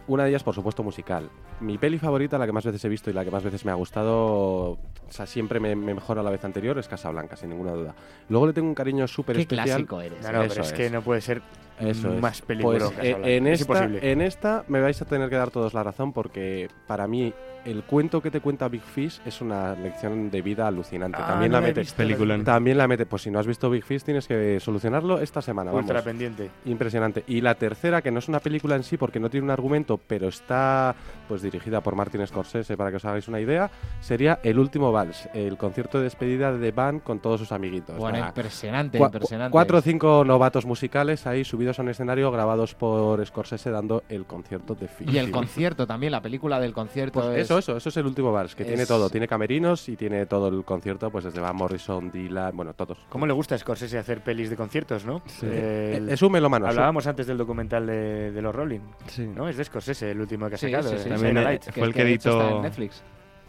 Una 0.06 0.24
de 0.24 0.30
ellas, 0.30 0.44
por 0.44 0.54
supuesto, 0.54 0.84
musical. 0.84 1.28
Mi 1.60 1.76
peli 1.76 1.98
favorita, 1.98 2.38
la 2.38 2.46
que 2.46 2.52
más 2.52 2.64
veces 2.64 2.84
he 2.84 2.88
visto 2.88 3.10
y 3.10 3.14
la 3.14 3.24
que 3.24 3.30
más 3.32 3.42
veces 3.42 3.64
me 3.64 3.72
ha 3.72 3.74
gustado, 3.74 4.72
o 4.72 4.78
sea, 5.08 5.26
siempre 5.26 5.58
me, 5.58 5.74
me 5.74 5.94
mejora 5.94 6.22
la 6.22 6.30
vez 6.30 6.44
anterior, 6.44 6.78
es 6.78 6.86
Casablanca, 6.86 7.36
sin 7.36 7.50
ninguna 7.50 7.72
duda. 7.72 7.94
Luego 8.28 8.46
le 8.46 8.52
tengo 8.52 8.68
un 8.68 8.74
cariño 8.74 9.08
súper 9.08 9.34
Qué 9.36 9.42
especial. 9.42 9.66
clásico 9.66 10.00
eres. 10.00 10.22
No, 10.22 10.40
pero 10.46 10.62
es, 10.62 10.72
que 10.72 10.90
no 10.90 11.02
puede 11.02 11.20
ser. 11.20 11.42
Eso 11.80 12.14
es. 12.14 12.20
más 12.20 12.42
Pues, 12.42 12.82
eh, 13.02 13.16
en, 13.24 13.46
es 13.46 13.60
esta, 13.60 13.72
imposible. 13.74 14.12
en 14.12 14.20
esta 14.20 14.64
me 14.68 14.80
vais 14.80 15.00
a 15.00 15.04
tener 15.04 15.28
que 15.28 15.36
dar 15.36 15.50
todos 15.50 15.74
la 15.74 15.82
razón 15.82 16.12
porque 16.12 16.68
para 16.86 17.06
mí 17.06 17.32
el 17.64 17.82
cuento 17.84 18.20
que 18.20 18.30
te 18.30 18.40
cuenta 18.40 18.68
Big 18.68 18.82
Fish 18.82 19.20
es 19.24 19.40
una 19.40 19.74
lección 19.74 20.30
de 20.30 20.42
vida 20.42 20.66
alucinante. 20.68 21.16
Ah, 21.20 21.28
también 21.28 21.50
no 21.50 21.56
la 21.56 21.60
la 21.62 21.66
he 21.66 21.70
mete. 21.70 21.80
visto, 21.80 21.96
Peliculón. 21.96 22.44
También 22.44 22.76
la 22.76 22.86
mete. 22.86 23.06
Pues 23.06 23.22
si 23.22 23.30
no 23.30 23.38
has 23.38 23.46
visto 23.46 23.70
Big 23.70 23.84
Fish 23.84 24.02
tienes 24.02 24.28
que 24.28 24.60
solucionarlo 24.60 25.18
esta 25.18 25.40
semana. 25.40 25.72
Ultra 25.72 25.94
vamos. 25.94 26.04
pendiente. 26.04 26.50
Impresionante. 26.66 27.24
Y 27.26 27.40
la 27.40 27.54
tercera, 27.54 28.02
que 28.02 28.10
no 28.10 28.18
es 28.18 28.28
una 28.28 28.40
película 28.40 28.76
en 28.76 28.82
sí 28.82 28.98
porque 28.98 29.18
no 29.18 29.30
tiene 29.30 29.44
un 29.44 29.50
argumento, 29.50 29.96
pero 29.98 30.28
está 30.28 30.94
pues 31.26 31.40
dirigida 31.40 31.80
por 31.80 31.96
Martin 31.96 32.26
Scorsese 32.26 32.76
para 32.76 32.90
que 32.90 32.96
os 32.96 33.04
hagáis 33.06 33.28
una 33.28 33.40
idea, 33.40 33.70
sería 34.00 34.40
El 34.42 34.58
último 34.58 34.92
vals, 34.92 35.26
el 35.32 35.56
concierto 35.56 35.96
de 35.96 36.04
despedida 36.04 36.52
de 36.52 36.58
The 36.58 36.72
Band 36.76 37.02
con 37.02 37.20
todos 37.20 37.40
sus 37.40 37.50
amiguitos. 37.50 37.96
Bueno, 37.96 38.18
impresionante, 38.18 38.98
impresionante. 38.98 39.50
Cuatro 39.52 39.78
o 39.78 39.80
cinco 39.80 40.22
novatos 40.26 40.66
musicales 40.66 41.26
ahí 41.26 41.44
subidos 41.44 41.63
a 41.78 41.82
un 41.82 41.88
escenario 41.88 42.30
grabados 42.30 42.74
por 42.74 43.24
Scorsese 43.26 43.70
dando 43.70 44.02
el 44.08 44.24
concierto 44.26 44.74
de. 44.74 44.88
Y 45.06 45.18
el 45.18 45.30
concierto 45.30 45.86
también, 45.86 46.12
la 46.12 46.20
película 46.22 46.60
del 46.60 46.72
concierto. 46.72 47.20
Pues 47.20 47.36
es- 47.36 47.44
eso, 47.44 47.58
eso, 47.58 47.76
eso 47.76 47.88
es 47.88 47.96
el 47.96 48.06
último 48.06 48.32
vals, 48.32 48.54
que 48.54 48.64
tiene 48.64 48.86
todo, 48.86 49.08
tiene 49.10 49.26
camerinos 49.26 49.88
y 49.88 49.96
tiene 49.96 50.26
todo 50.26 50.48
el 50.48 50.64
concierto, 50.64 51.10
pues 51.10 51.24
desde 51.24 51.40
Van 51.40 51.56
Morrison, 51.56 52.10
Dylan, 52.10 52.56
bueno, 52.56 52.74
todos. 52.74 52.98
¿Cómo 53.08 53.26
le 53.26 53.32
gusta 53.32 53.54
a 53.54 53.58
Scorsese 53.58 53.98
hacer 53.98 54.22
pelis 54.22 54.50
de 54.50 54.56
conciertos, 54.56 55.04
no? 55.04 55.22
Sí. 55.26 55.46
El- 55.46 56.08
Es 56.10 56.22
un 56.22 56.32
melómano, 56.32 56.66
Hablábamos 56.66 57.06
antes 57.06 57.26
del 57.26 57.38
documental 57.38 57.86
de, 57.86 58.30
de 58.32 58.42
los 58.42 58.54
Rolling. 58.54 58.80
Sí. 59.08 59.26
¿No? 59.26 59.48
Es 59.48 59.56
de 59.56 59.64
Scorsese 59.64 60.10
el 60.10 60.20
último 60.20 60.48
que 60.48 60.54
ha 60.56 60.58
sacado. 60.58 60.88
sí, 60.90 60.94
eh, 60.96 60.98
sí. 61.02 61.08
También 61.08 61.38
a 61.38 61.58
fue 61.72 61.84
el 61.86 61.94
que 61.94 62.02
editó, 62.02 62.62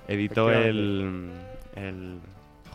editó 0.08 0.52
el, 0.52 1.32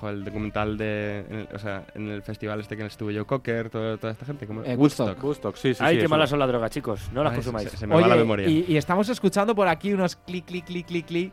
joder, 0.01 0.16
el 0.16 0.24
documental 0.24 0.78
de, 0.78 1.24
en 1.28 1.36
el- 1.40 1.48
o 1.55 1.59
sea, 1.59 1.85
en 1.94 2.09
el 2.09 2.22
festival 2.22 2.60
este 2.60 2.77
que 2.77 2.86
estuve 2.86 3.12
yo, 3.14 3.27
Cocker, 3.27 3.70
todo- 3.70 3.98
toda 3.98 4.12
esta 4.12 4.24
gente. 4.27 4.47
¿cómo? 4.47 4.64
Eh, 4.64 4.74
Woodstock. 4.77 5.22
Woodstock, 5.22 5.56
sí, 5.56 5.74
sí, 5.74 5.82
Ay, 5.85 5.94
sí, 5.94 5.98
qué 5.98 6.05
es 6.05 6.10
mala 6.10 6.22
una- 6.22 6.27
son 6.28 6.39
la 6.39 6.47
droga, 6.47 6.70
chicos. 6.70 7.10
No 7.12 7.22
las 7.22 7.32
Ay, 7.32 7.36
consumáis. 7.36 7.70
se- 7.70 7.77
se 7.77 7.86
me 7.86 7.94
va 7.94 8.09
la 8.09 8.16
memoria. 8.16 8.48
Y, 8.48 8.64
y 8.68 8.77
estamos 8.77 9.09
escuchando 9.09 9.55
por 9.55 9.68
aquí 9.68 9.93
unos 9.93 10.16
clic, 10.16 10.44
clic, 10.47 10.64
clic, 10.64 10.86
clic, 10.86 11.06
clic 11.06 11.32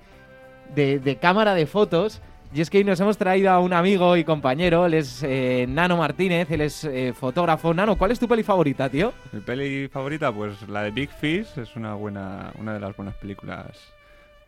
de, 0.75 0.99
de 0.99 1.15
cámara 1.15 1.53
de 1.53 1.65
fotos. 1.65 2.21
Y 2.53 2.61
es 2.61 2.69
que 2.69 2.77
hoy 2.77 2.85
nos 2.85 2.97
hemos 3.01 3.17
traído 3.17 3.51
a 3.51 3.59
un 3.59 3.73
amigo 3.73 4.15
y 4.15 4.23
compañero, 4.23 4.85
él 4.85 4.93
es 4.93 5.21
eh, 5.21 5.65
Nano 5.67 5.97
Martínez, 5.97 6.49
él 6.49 6.61
es 6.61 6.85
eh, 6.85 7.11
fotógrafo. 7.13 7.73
Nano, 7.73 7.97
¿cuál 7.97 8.11
es 8.11 8.19
tu 8.19 8.27
peli 8.27 8.41
favorita, 8.41 8.87
tío? 8.89 9.11
Mi 9.33 9.41
peli 9.41 9.89
favorita, 9.89 10.31
pues 10.31 10.67
la 10.69 10.83
de 10.83 10.91
Big 10.91 11.09
Fish, 11.09 11.45
es 11.57 11.75
una 11.75 11.93
buena, 11.95 12.53
una 12.57 12.73
de 12.73 12.79
las 12.79 12.95
buenas 12.95 13.15
películas 13.15 13.65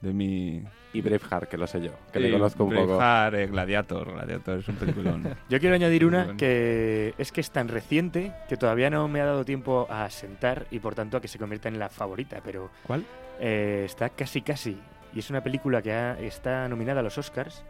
de 0.02 0.14
mi... 0.14 0.64
Y 0.92 1.02
Braveheart, 1.02 1.48
que 1.50 1.58
lo 1.58 1.68
sé 1.68 1.82
yo, 1.82 1.92
que 2.12 2.18
Sí, 2.20 2.26
le 2.26 2.32
conozco 2.32 2.64
un 2.64 2.74
poco. 2.74 2.98
Braveheart, 2.98 3.36
eh, 3.36 3.48
Gladiator, 3.48 4.12
Gladiator 4.14 4.60
es 4.60 4.68
un 4.68 4.76
peliculón. 4.76 5.24
Yo 5.50 5.60
quiero 5.60 5.76
añadir 5.76 6.04
una 6.06 6.36
que 6.36 7.14
es 7.18 7.32
que 7.32 7.42
es 7.42 7.52
tan 7.52 7.68
reciente 7.68 8.34
que 8.48 8.58
todavía 8.58 8.90
no 8.90 9.08
me 9.08 9.22
ha 9.22 9.26
dado 9.26 9.46
tiempo 9.46 9.86
a 9.90 10.10
sentar 10.10 10.66
y 10.72 10.80
por 10.80 10.96
tanto 10.96 11.18
a 11.18 11.22
que 11.22 11.28
se 11.28 11.38
convierta 11.38 11.68
en 11.70 11.78
la 11.78 11.90
favorita, 11.90 12.42
pero 12.44 12.72
¿Cuál? 12.88 13.06
eh, 13.40 13.84
está 13.86 14.10
casi 14.10 14.42
casi. 14.42 14.80
Y 15.14 15.20
es 15.20 15.30
una 15.30 15.44
película 15.44 15.82
que 15.84 15.92
ha- 15.94 16.20
está 16.20 16.68
nominada 16.68 17.02
a 17.02 17.04
los 17.04 17.18
Oscars. 17.20 17.64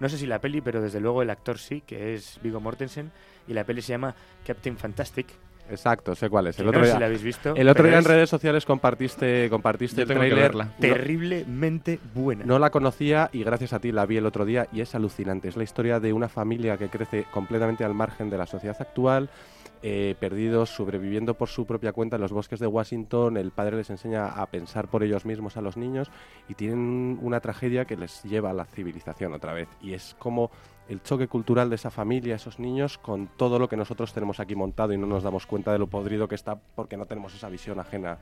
No 0.00 0.08
sé 0.08 0.18
si 0.18 0.26
la 0.26 0.40
peli, 0.40 0.60
pero 0.60 0.80
desde 0.80 0.98
luego 1.00 1.22
el 1.22 1.30
actor 1.30 1.58
sí, 1.58 1.80
que 1.80 2.14
es 2.14 2.40
Vigo 2.42 2.60
Mortensen. 2.60 3.12
Y 3.46 3.52
la 3.52 3.62
peli 3.62 3.82
se 3.82 3.92
llama 3.92 4.16
Captain 4.44 4.76
Fantastic. 4.76 5.28
Exacto, 5.70 6.14
sé 6.14 6.28
cuál 6.28 6.46
es. 6.48 6.58
El 6.58 6.68
otro 6.68 6.80
no 6.80 6.84
sé 6.84 6.90
día, 6.90 6.94
si 6.96 7.00
la 7.00 7.06
habéis 7.06 7.22
visto, 7.22 7.54
el 7.56 7.68
otro 7.68 7.86
en 7.88 7.94
es 7.94 8.04
redes 8.04 8.28
sociales 8.30 8.64
compartiste, 8.66 9.48
compartiste 9.48 9.96
Yo 9.96 10.02
el 10.02 10.08
tengo 10.08 10.20
que 10.20 10.26
tráiler. 10.28 10.48
verla. 10.50 10.64
No- 10.64 10.72
terriblemente 10.78 12.00
buena. 12.14 12.44
No 12.44 12.58
la 12.58 12.70
conocía 12.70 13.30
y 13.32 13.42
gracias 13.44 13.72
a 13.72 13.78
ti 13.80 13.92
la 13.92 14.06
vi 14.06 14.16
el 14.18 14.26
otro 14.26 14.44
día 14.44 14.66
y 14.72 14.80
es 14.80 14.94
alucinante. 14.94 15.48
Es 15.48 15.56
la 15.56 15.64
historia 15.64 16.00
de 16.00 16.12
una 16.12 16.28
familia 16.28 16.76
que 16.76 16.88
crece 16.88 17.24
completamente 17.32 17.84
al 17.84 17.94
margen 17.94 18.30
de 18.30 18.38
la 18.38 18.46
sociedad 18.46 18.76
actual, 18.78 19.30
eh, 19.82 20.14
perdidos, 20.18 20.70
sobreviviendo 20.70 21.34
por 21.34 21.48
su 21.48 21.66
propia 21.66 21.92
cuenta 21.92 22.16
en 22.16 22.22
los 22.22 22.32
bosques 22.32 22.58
de 22.58 22.66
Washington. 22.66 23.36
El 23.36 23.50
padre 23.50 23.76
les 23.76 23.90
enseña 23.90 24.28
a 24.28 24.46
pensar 24.46 24.88
por 24.88 25.02
ellos 25.02 25.24
mismos 25.26 25.56
a 25.56 25.60
los 25.60 25.76
niños 25.76 26.10
y 26.48 26.54
tienen 26.54 27.18
una 27.22 27.40
tragedia 27.40 27.84
que 27.84 27.96
les 27.96 28.22
lleva 28.22 28.50
a 28.50 28.54
la 28.54 28.64
civilización 28.64 29.32
otra 29.34 29.52
vez. 29.52 29.68
Y 29.82 29.92
es 29.94 30.16
como 30.18 30.50
el 30.88 31.02
choque 31.02 31.28
cultural 31.28 31.70
de 31.70 31.76
esa 31.76 31.90
familia, 31.90 32.36
esos 32.36 32.58
niños, 32.58 32.98
con 32.98 33.28
todo 33.36 33.58
lo 33.58 33.68
que 33.68 33.76
nosotros 33.76 34.12
tenemos 34.12 34.40
aquí 34.40 34.54
montado 34.54 34.92
y 34.92 34.98
no 34.98 35.06
nos 35.06 35.22
damos 35.22 35.46
cuenta 35.46 35.72
de 35.72 35.78
lo 35.78 35.86
podrido 35.86 36.28
que 36.28 36.34
está 36.34 36.56
porque 36.56 36.96
no 36.96 37.06
tenemos 37.06 37.34
esa 37.34 37.48
visión 37.48 37.80
ajena 37.80 38.18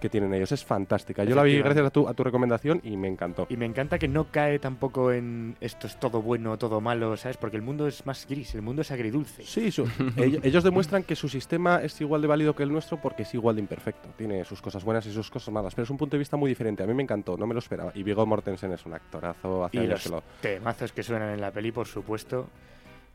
que 0.00 0.08
tienen 0.08 0.32
ellos. 0.34 0.50
Es 0.52 0.64
fantástica. 0.64 1.22
Yo 1.24 1.36
la 1.36 1.42
vi 1.42 1.58
gracias 1.58 1.86
a 1.86 1.90
tu, 1.90 2.08
a 2.08 2.14
tu 2.14 2.24
recomendación 2.24 2.80
y 2.82 2.96
me 2.96 3.08
encantó. 3.08 3.46
Y 3.50 3.56
me 3.56 3.66
encanta 3.66 3.98
que 3.98 4.08
no 4.08 4.24
cae 4.30 4.58
tampoco 4.58 5.12
en 5.12 5.56
esto 5.60 5.86
es 5.86 5.98
todo 6.00 6.22
bueno, 6.22 6.56
todo 6.58 6.80
malo, 6.80 7.16
¿sabes? 7.16 7.36
Porque 7.36 7.56
el 7.56 7.62
mundo 7.62 7.86
es 7.86 8.04
más 8.06 8.26
gris, 8.28 8.54
el 8.54 8.62
mundo 8.62 8.82
es 8.82 8.90
agridulce. 8.90 9.44
Sí, 9.44 9.70
su- 9.70 9.88
ellos, 10.16 10.40
ellos 10.44 10.64
demuestran 10.64 11.02
que 11.04 11.14
su 11.14 11.28
sistema 11.28 11.80
es 11.82 12.00
igual 12.00 12.22
de 12.22 12.28
válido 12.28 12.56
que 12.56 12.62
el 12.62 12.72
nuestro 12.72 13.00
porque 13.00 13.22
es 13.22 13.34
igual 13.34 13.56
de 13.56 13.60
imperfecto. 13.62 14.08
Tiene 14.16 14.44
sus 14.44 14.60
cosas 14.62 14.82
buenas 14.84 15.06
y 15.06 15.12
sus 15.12 15.30
cosas 15.30 15.52
malas, 15.52 15.74
pero 15.74 15.84
es 15.84 15.90
un 15.90 15.96
punto 15.98 16.16
de 16.16 16.18
vista 16.18 16.36
muy 16.36 16.48
diferente. 16.48 16.82
A 16.82 16.86
mí 16.86 16.94
me 16.94 17.02
encantó, 17.02 17.36
no 17.36 17.46
me 17.46 17.54
lo 17.54 17.58
esperaba. 17.60 17.92
Y 17.94 18.02
Viggo 18.02 18.24
Mortensen 18.26 18.72
es 18.72 18.84
un 18.86 18.94
actorazo. 18.94 19.64
Hace 19.64 19.76
Y 19.84 19.86
los 19.86 20.02
que 20.02 20.08
lo... 20.08 20.22
temazos 20.40 20.92
que 20.92 21.02
suenan 21.02 21.30
en 21.34 21.40
la 21.40 21.50
peli, 21.50 21.70
por 21.72 21.86
supuesto. 21.86 22.48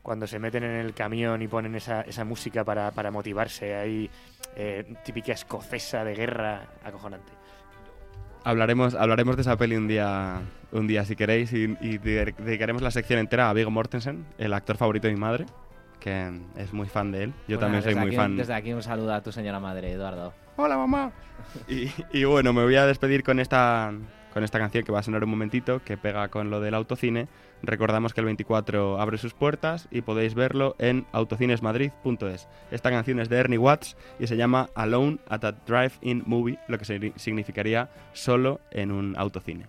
Cuando 0.06 0.28
se 0.28 0.38
meten 0.38 0.62
en 0.62 0.70
el 0.76 0.94
camión 0.94 1.42
y 1.42 1.48
ponen 1.48 1.74
esa, 1.74 2.02
esa 2.02 2.24
música 2.24 2.62
para, 2.62 2.92
para 2.92 3.10
motivarse 3.10 3.74
ahí, 3.74 4.08
eh, 4.54 4.94
típica 5.04 5.32
escocesa 5.32 6.04
de 6.04 6.14
guerra, 6.14 6.62
acojonante. 6.84 7.32
Hablaremos, 8.44 8.94
hablaremos 8.94 9.34
de 9.34 9.42
esa 9.42 9.56
peli 9.56 9.74
un 9.74 9.88
día, 9.88 10.38
un 10.70 10.86
día 10.86 11.04
si 11.04 11.16
queréis 11.16 11.52
y, 11.52 11.76
y 11.80 11.98
de- 11.98 12.32
dedicaremos 12.38 12.82
la 12.82 12.92
sección 12.92 13.18
entera 13.18 13.50
a 13.50 13.52
Viggo 13.52 13.72
Mortensen, 13.72 14.24
el 14.38 14.52
actor 14.52 14.76
favorito 14.76 15.08
de 15.08 15.14
mi 15.14 15.18
madre, 15.18 15.46
que 15.98 16.30
es 16.56 16.72
muy 16.72 16.86
fan 16.86 17.10
de 17.10 17.24
él. 17.24 17.30
Yo 17.48 17.56
Bueno, 17.58 17.60
también 17.62 17.82
soy 17.82 17.94
muy 17.96 18.06
aquí- 18.06 18.16
fan. 18.16 18.36
Desde 18.36 18.54
aquí 18.54 18.72
un 18.72 18.84
saludo 18.84 19.12
a 19.12 19.20
tu 19.24 19.32
señora 19.32 19.58
madre, 19.58 19.90
Eduardo. 19.90 20.32
Hola, 20.54 20.76
mamá. 20.76 21.10
Y, 21.66 21.90
y 22.12 22.22
bueno, 22.22 22.52
me 22.52 22.62
voy 22.62 22.76
a 22.76 22.86
despedir 22.86 23.24
con 23.24 23.40
esta, 23.40 23.92
con 24.32 24.44
esta 24.44 24.60
canción 24.60 24.84
que 24.84 24.92
va 24.92 25.00
a 25.00 25.02
sonar 25.02 25.24
un 25.24 25.30
momentito, 25.30 25.82
que 25.84 25.96
pega 25.96 26.28
con 26.28 26.48
lo 26.48 26.60
del 26.60 26.74
autocine. 26.74 27.26
Recordamos 27.66 28.14
que 28.14 28.20
el 28.20 28.26
24 28.26 29.00
abre 29.00 29.18
sus 29.18 29.34
puertas 29.34 29.88
y 29.90 30.02
podéis 30.02 30.34
verlo 30.34 30.76
en 30.78 31.04
autocinesmadrid.es. 31.12 32.48
Esta 32.70 32.90
canción 32.90 33.18
es 33.18 33.28
de 33.28 33.38
Ernie 33.38 33.58
Watts 33.58 33.96
y 34.20 34.28
se 34.28 34.36
llama 34.36 34.70
Alone 34.76 35.18
at 35.28 35.44
a 35.44 35.52
Drive-In 35.52 36.22
Movie, 36.26 36.58
lo 36.68 36.78
que 36.78 37.12
significaría 37.16 37.90
solo 38.12 38.60
en 38.70 38.92
un 38.92 39.16
autocine. 39.18 39.66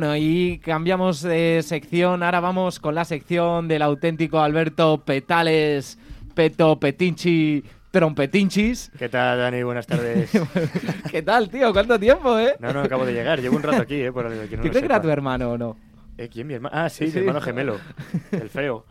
Bueno, 0.00 0.14
y 0.16 0.60
cambiamos 0.60 1.22
de 1.22 1.60
sección. 1.64 2.22
Ahora 2.22 2.38
vamos 2.38 2.78
con 2.78 2.94
la 2.94 3.04
sección 3.04 3.66
del 3.66 3.82
auténtico 3.82 4.38
Alberto 4.38 5.02
Petales, 5.04 5.98
Peto 6.36 6.78
Petinchi, 6.78 7.64
Trompetinchis. 7.90 8.92
¿Qué 8.96 9.08
tal, 9.08 9.38
Dani? 9.38 9.64
Buenas 9.64 9.88
tardes. 9.88 10.30
¿Qué 11.10 11.22
tal, 11.22 11.50
tío? 11.50 11.72
¿Cuánto 11.72 11.98
tiempo, 11.98 12.38
eh? 12.38 12.54
No, 12.60 12.72
no, 12.72 12.82
acabo 12.82 13.04
de 13.04 13.12
llegar. 13.12 13.40
Llevo 13.40 13.56
un 13.56 13.62
rato 13.64 13.82
aquí, 13.82 13.96
¿eh? 13.96 14.12
Por 14.12 14.28
que 14.28 14.36
no 14.36 14.46
¿Tú 14.46 14.54
lo 14.56 14.60
crees 14.60 14.72
que 14.74 14.84
era 14.84 14.94
sepa. 14.94 15.02
tu 15.02 15.10
hermano 15.10 15.50
o 15.50 15.58
no? 15.58 15.76
Eh, 16.18 16.28
¿Quién? 16.28 16.48
Mi 16.48 16.54
hermano. 16.54 16.76
Ah, 16.76 16.88
sí, 16.88 17.06
Sí. 17.06 17.14
mi 17.14 17.20
hermano 17.20 17.40
gemelo. 17.40 17.78
El 18.32 18.48
feo. 18.50 18.84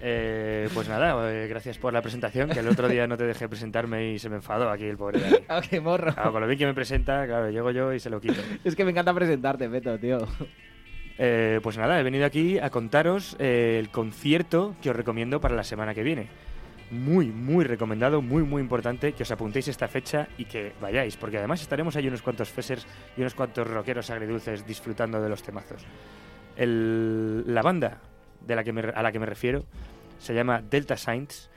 Eh, 0.00 0.68
pues 0.72 0.88
nada, 0.88 1.30
eh, 1.32 1.48
gracias 1.48 1.76
por 1.78 1.92
la 1.92 2.00
presentación, 2.02 2.48
que 2.50 2.60
el 2.60 2.68
otro 2.68 2.88
día 2.88 3.06
no 3.06 3.16
te 3.16 3.24
dejé 3.24 3.48
presentarme 3.48 4.12
y 4.12 4.18
se 4.18 4.28
me 4.28 4.36
enfadó 4.36 4.70
aquí 4.70 4.84
el 4.84 4.96
pobre 4.96 5.20
Dani. 5.20 5.36
Ah, 5.48 5.60
qué 5.68 5.80
morro. 5.80 6.14
Claro, 6.14 6.32
con 6.32 6.40
lo 6.40 6.46
bien 6.46 6.58
que 6.58 6.66
me 6.66 6.74
presenta, 6.74 7.26
claro, 7.26 7.50
llego 7.50 7.70
yo 7.72 7.92
y 7.92 7.98
se 8.00 8.10
lo 8.10 8.20
quito. 8.20 8.40
Es 8.64 8.76
que 8.76 8.84
me 8.84 8.92
encanta 8.92 9.12
presentarte, 9.12 9.68
Peto, 9.68 9.98
tío. 9.98 10.18
Eh, 11.18 11.58
pues 11.64 11.76
nada, 11.76 11.98
he 11.98 12.02
venido 12.04 12.24
aquí 12.24 12.58
a 12.58 12.70
contaros 12.70 13.34
eh, 13.40 13.78
el 13.80 13.90
concierto 13.90 14.76
que 14.80 14.90
os 14.90 14.96
recomiendo 14.96 15.40
para 15.40 15.56
la 15.56 15.64
semana 15.64 15.94
que 15.94 16.04
viene. 16.04 16.28
Muy, 16.90 17.26
muy 17.26 17.64
recomendado, 17.64 18.22
muy, 18.22 18.42
muy 18.44 18.62
importante 18.62 19.12
que 19.12 19.22
os 19.22 19.30
apuntéis 19.30 19.68
esta 19.68 19.88
fecha 19.88 20.26
y 20.38 20.46
que 20.46 20.72
vayáis, 20.80 21.16
porque 21.18 21.36
además 21.36 21.60
estaremos 21.60 21.94
ahí 21.96 22.08
unos 22.08 22.22
cuantos 22.22 22.48
fesers 22.48 22.86
y 23.14 23.20
unos 23.20 23.34
cuantos 23.34 23.66
rockeros 23.68 24.08
agridulces 24.08 24.66
disfrutando 24.66 25.20
de 25.20 25.28
los 25.28 25.42
temazos. 25.42 25.84
El- 26.56 27.44
la 27.46 27.60
banda 27.60 27.98
de 28.40 28.56
la 28.56 28.64
que 28.64 28.72
me 28.72 28.80
a 28.80 29.02
la 29.02 29.12
que 29.12 29.18
me 29.18 29.26
refiero 29.26 29.64
se 30.18 30.32
llama 30.34 30.62
Delta 30.62 30.96
Saints. 30.96 31.50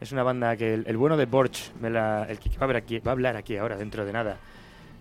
Es 0.00 0.12
una 0.12 0.22
banda 0.22 0.56
que 0.56 0.74
el, 0.74 0.84
el 0.86 0.96
bueno 0.96 1.16
de 1.16 1.26
Borch, 1.26 1.72
me 1.80 1.90
la- 1.90 2.24
el 2.28 2.38
que 2.38 2.50
va 2.50 2.60
a, 2.60 2.64
hablar 2.64 2.76
aquí, 2.76 2.98
va 3.00 3.10
a 3.10 3.14
hablar 3.14 3.36
aquí 3.36 3.56
ahora, 3.56 3.76
dentro 3.76 4.04
de 4.04 4.12
nada, 4.12 4.36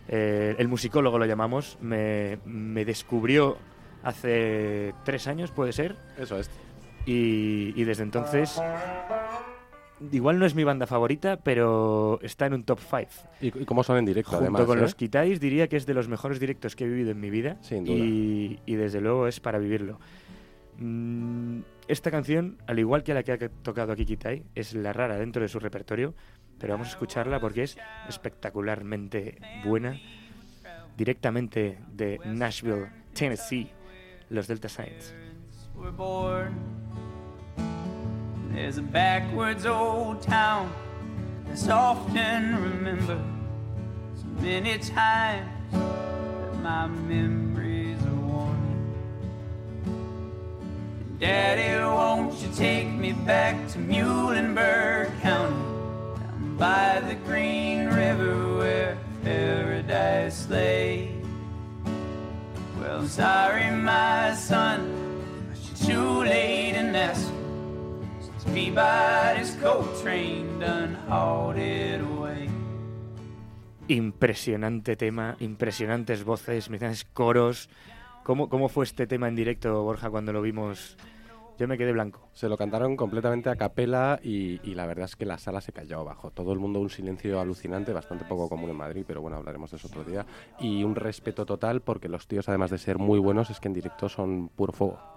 eh, 0.07 0.55
el 0.57 0.67
musicólogo 0.67 1.19
lo 1.19 1.25
llamamos, 1.25 1.77
me, 1.81 2.39
me 2.45 2.85
descubrió 2.85 3.57
hace 4.03 4.93
tres 5.03 5.27
años, 5.27 5.51
puede 5.51 5.73
ser. 5.73 5.95
Eso 6.17 6.39
es. 6.39 6.49
Y, 7.05 7.73
y 7.79 7.83
desde 7.83 8.01
entonces, 8.03 8.59
igual 10.11 10.39
no 10.39 10.45
es 10.45 10.55
mi 10.55 10.63
banda 10.63 10.87
favorita, 10.87 11.37
pero 11.37 12.19
está 12.21 12.45
en 12.45 12.53
un 12.53 12.63
top 12.63 12.79
5. 12.79 13.05
¿Y, 13.41 13.47
y 13.61 13.65
cómo 13.65 13.83
son 13.83 13.97
en 13.97 14.05
directo, 14.05 14.31
Junto 14.31 14.43
además? 14.43 14.65
con 14.65 14.77
eh? 14.77 14.81
los 14.81 14.95
Kitais 14.95 15.39
diría 15.39 15.67
que 15.67 15.77
es 15.77 15.85
de 15.85 15.93
los 15.93 16.07
mejores 16.07 16.39
directos 16.39 16.75
que 16.75 16.83
he 16.85 16.87
vivido 16.87 17.11
en 17.11 17.19
mi 17.19 17.29
vida. 17.29 17.57
Sin 17.61 17.85
duda. 17.85 17.95
Y, 17.95 18.59
y 18.65 18.75
desde 18.75 19.01
luego 19.01 19.27
es 19.27 19.39
para 19.39 19.57
vivirlo. 19.59 19.99
Mm, 20.77 21.59
esta 21.87 22.11
canción, 22.11 22.57
al 22.67 22.79
igual 22.79 23.03
que 23.03 23.13
la 23.13 23.23
que 23.23 23.31
ha 23.33 23.37
tocado 23.37 23.93
aquí 23.93 24.05
Kitai, 24.05 24.43
es 24.55 24.73
la 24.73 24.91
rara 24.91 25.17
dentro 25.17 25.41
de 25.41 25.47
su 25.47 25.59
repertorio, 25.59 26.13
pero 26.59 26.73
vamos 26.73 26.87
a 26.87 26.91
escucharla 26.91 27.39
porque 27.39 27.63
es 27.63 27.77
espectacularmente 28.09 29.37
buena. 29.65 29.99
Directamente 30.97 31.77
de 31.91 32.19
Nashville, 32.25 32.87
Tennessee, 33.13 33.69
los 34.29 34.47
Delta 34.47 34.69
Saints. 34.69 35.13
were 35.75 35.91
born. 35.91 36.84
There's 38.55 38.77
a 38.77 38.81
backwards 38.81 39.65
old 39.65 40.21
town 40.21 40.73
that's 41.45 41.67
often 41.67 42.63
remembered. 42.63 43.21
So 44.15 44.25
many 44.41 44.77
times 44.77 45.51
that 45.73 46.63
my 46.63 46.87
memories 46.87 48.01
are 48.05 48.15
worn. 48.15 48.95
Daddy, 51.19 51.83
won't 51.83 52.41
you 52.41 52.47
take 52.55 52.87
me 52.87 53.11
back 53.11 53.67
to 53.73 53.77
Muhlenberg 53.77 55.11
County, 55.19 55.53
down 56.21 56.55
by 56.57 57.01
the 57.01 57.15
Green 57.15 57.87
River 57.87 58.57
where 58.57 58.97
paradise 59.21 60.49
lay? 60.49 61.11
Well, 62.79 63.05
sorry, 63.05 63.69
my 63.71 64.33
son, 64.33 65.04
Impresionante 73.89 74.95
tema, 74.95 75.35
impresionantes 75.41 76.23
voces, 76.23 76.67
impresionantes 76.67 77.03
coros. 77.03 77.69
¿Cómo, 78.23 78.47
¿Cómo 78.47 78.69
fue 78.69 78.85
este 78.85 79.07
tema 79.07 79.27
en 79.27 79.35
directo, 79.35 79.83
Borja, 79.83 80.09
cuando 80.09 80.31
lo 80.31 80.41
vimos? 80.41 80.95
Yo 81.59 81.67
me 81.67 81.77
quedé 81.77 81.91
blanco. 81.91 82.29
Se 82.31 82.47
lo 82.47 82.55
cantaron 82.55 82.95
completamente 82.95 83.49
a 83.49 83.57
capela 83.57 84.21
y, 84.23 84.61
y 84.63 84.73
la 84.73 84.85
verdad 84.85 85.03
es 85.03 85.17
que 85.17 85.25
la 85.25 85.37
sala 85.37 85.59
se 85.59 85.73
cayó 85.73 85.99
abajo. 85.99 86.31
Todo 86.31 86.53
el 86.53 86.59
mundo 86.59 86.79
un 86.79 86.89
silencio 86.89 87.41
alucinante, 87.41 87.91
bastante 87.91 88.23
poco 88.23 88.47
común 88.47 88.69
en 88.69 88.77
Madrid, 88.77 89.03
pero 89.05 89.19
bueno, 89.19 89.35
hablaremos 89.35 89.71
de 89.71 89.77
eso 89.77 89.89
otro 89.89 90.05
día. 90.05 90.25
Y 90.61 90.85
un 90.85 90.95
respeto 90.95 91.45
total 91.45 91.81
porque 91.81 92.07
los 92.07 92.25
tíos, 92.25 92.47
además 92.47 92.71
de 92.71 92.77
ser 92.77 92.99
muy 92.99 93.19
buenos, 93.19 93.49
es 93.49 93.59
que 93.59 93.67
en 93.67 93.73
directo 93.73 94.07
son 94.07 94.47
puro 94.47 94.71
fuego. 94.71 95.14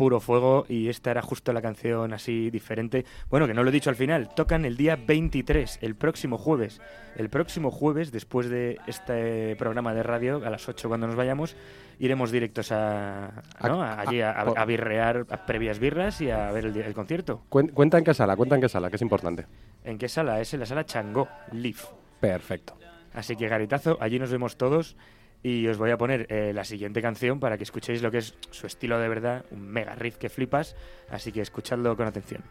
Puro 0.00 0.18
fuego 0.18 0.64
y 0.66 0.88
esta 0.88 1.10
era 1.10 1.20
justo 1.20 1.52
la 1.52 1.60
canción 1.60 2.14
así 2.14 2.48
diferente. 2.50 3.04
Bueno, 3.28 3.46
que 3.46 3.52
no 3.52 3.62
lo 3.62 3.68
he 3.68 3.72
dicho 3.72 3.90
al 3.90 3.96
final, 3.96 4.30
tocan 4.34 4.64
el 4.64 4.78
día 4.78 4.96
23, 4.96 5.80
el 5.82 5.94
próximo 5.94 6.38
jueves. 6.38 6.80
El 7.16 7.28
próximo 7.28 7.70
jueves, 7.70 8.10
después 8.10 8.48
de 8.48 8.78
este 8.86 9.56
programa 9.56 9.92
de 9.92 10.02
radio, 10.02 10.40
a 10.42 10.48
las 10.48 10.66
8 10.70 10.88
cuando 10.88 11.06
nos 11.06 11.16
vayamos, 11.16 11.54
iremos 11.98 12.30
directos 12.30 12.72
a, 12.72 13.42
¿no? 13.62 13.82
A- 13.82 14.00
allí 14.00 14.22
a, 14.22 14.30
a- 14.30 14.64
birrear 14.64 15.26
a 15.28 15.44
previas 15.44 15.78
birras 15.78 16.18
y 16.22 16.30
a 16.30 16.50
ver 16.50 16.64
el, 16.64 16.94
concierto. 16.94 17.42
Cuen- 17.50 17.70
Cuenta 17.74 17.98
en 17.98 18.04
qué 18.04 18.14
sala, 18.14 18.36
cuenta 18.36 18.54
en 18.54 18.62
qué 18.62 18.70
sala, 18.70 18.88
que 18.88 18.96
es 18.96 19.02
importante. 19.02 19.44
¿En 19.84 19.98
qué 19.98 20.08
sala? 20.08 20.40
Es 20.40 20.54
en 20.54 20.60
la 20.60 20.66
sala 20.66 20.86
Changó, 20.86 21.28
Leaf. 21.52 21.84
Perfecto. 22.20 22.74
Así 23.12 23.36
que 23.36 23.48
garitazo, 23.48 23.98
allí 24.00 24.18
nos 24.18 24.30
vemos 24.32 24.56
todos 24.56 24.96
y 25.42 25.66
os 25.68 25.78
voy 25.78 25.90
a 25.90 25.98
poner 25.98 26.26
eh, 26.30 26.52
la 26.52 26.64
siguiente 26.64 27.00
canción 27.00 27.40
para 27.40 27.56
que 27.56 27.64
escuchéis 27.64 28.02
lo 28.02 28.10
que 28.10 28.18
es 28.18 28.34
su 28.50 28.66
estilo 28.66 28.98
de 28.98 29.08
verdad, 29.08 29.44
un 29.50 29.66
mega 29.66 29.94
riff 29.94 30.16
que 30.16 30.28
flipas, 30.28 30.76
así 31.08 31.32
que 31.32 31.40
escuchadlo 31.40 31.96
con 31.96 32.06
atención. 32.06 32.42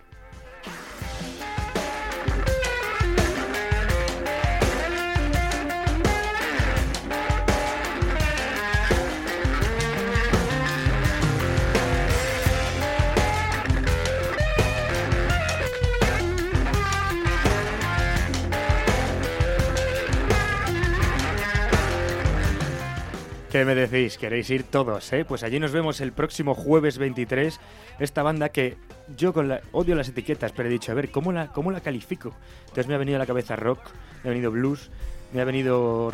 ¿Qué 23.52 23.66
me 23.66 23.74
decís? 23.74 24.20
¿Queréis 24.20 24.48
ir 24.52 24.62
todos, 24.62 25.12
eh? 25.12 25.26
Pues 25.26 25.42
allí 25.42 25.60
nos 25.60 25.72
vemos 25.72 26.02
el 26.02 26.12
próximo 26.12 26.54
jueves 26.54 27.00
23. 27.00 27.60
Esta 27.98 28.22
banda 28.22 28.50
que 28.50 28.78
yo 29.18 29.34
con 29.34 29.48
la, 29.48 29.62
odio 29.72 29.96
las 29.96 30.08
etiquetas, 30.08 30.52
pero 30.52 30.70
he 30.70 30.72
dicho, 30.72 30.92
a 30.92 30.96
ver, 30.96 31.10
¿cómo 31.10 31.32
la, 31.32 31.48
¿cómo 31.48 31.72
la 31.72 31.82
califico? 31.82 32.32
Entonces 32.62 32.88
me 32.88 32.94
ha 32.94 33.00
venido 33.00 33.16
a 33.16 33.20
la 33.20 33.26
cabeza 33.26 33.56
rock, 33.56 33.80
me 34.24 34.30
ha 34.30 34.34
venido 34.34 34.52
blues, 34.52 34.92
me 35.34 35.42
ha 35.42 35.46
venido 35.46 36.14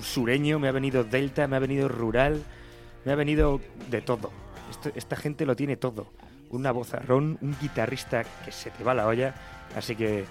sureño, 0.00 0.60
me 0.60 0.68
ha 0.68 0.72
venido 0.72 1.02
delta, 1.02 1.48
me 1.48 1.56
ha 1.56 1.58
venido 1.58 1.88
rural, 1.88 2.40
me 3.04 3.10
ha 3.10 3.16
venido 3.16 3.60
de 3.90 4.00
todo. 4.00 4.30
Esta 4.94 5.16
gente 5.16 5.44
lo 5.44 5.56
tiene 5.56 5.76
todo. 5.76 6.12
Una 6.50 6.70
vozarrón, 6.70 7.36
un 7.40 7.56
guitarrista 7.60 8.22
que 8.44 8.52
se 8.52 8.70
te 8.70 8.84
va 8.84 8.94
la 8.94 9.08
olla. 9.08 9.34
Así 9.74 9.96
que 9.96 10.24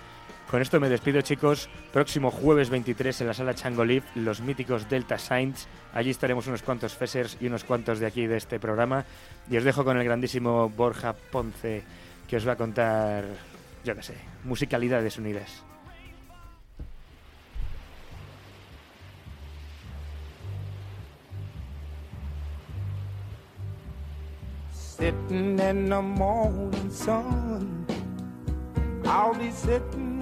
con 0.50 0.62
esto 0.62 0.80
me 0.80 0.90
despido, 0.90 1.22
chicos. 1.22 1.70
Próximo 1.92 2.32
jueves 2.32 2.70
23 2.70 3.22
en 3.22 3.28
la 3.28 3.34
sala 3.34 3.56
Changoliv, 3.56 4.04
los 4.16 4.42
míticos 4.42 4.88
Delta 4.88 5.18
Saints. 5.18 5.68
Allí 5.94 6.12
estaremos 6.12 6.48
unos 6.48 6.62
cuantos 6.62 6.94
Fessers 6.94 7.38
y 7.42 7.48
unos 7.48 7.64
cuantos 7.64 8.00
de 8.00 8.06
aquí 8.06 8.28
de 8.28 8.38
este 8.38 8.60
programa. 8.60 9.06
Y 9.50 9.58
os 9.58 9.64
dejo 9.64 9.84
con 9.84 9.98
el 9.98 10.04
grandísimo 10.04 10.70
Borja 10.70 11.14
Ponce, 11.14 11.84
que 12.28 12.38
os 12.38 12.48
va 12.48 12.54
a 12.54 12.58
contar, 12.58 13.26
yo 13.84 13.96
qué 13.96 14.04
sé, 14.04 14.16
musicalidades 14.44 15.18
unidas. 15.18 15.64
Sitting 24.72 25.60
in 25.60 25.90
the 25.90 26.02
morning 26.02 26.90
sun. 26.90 27.86
I'll 29.06 29.34
be 29.34 29.52
sitting 29.52 30.15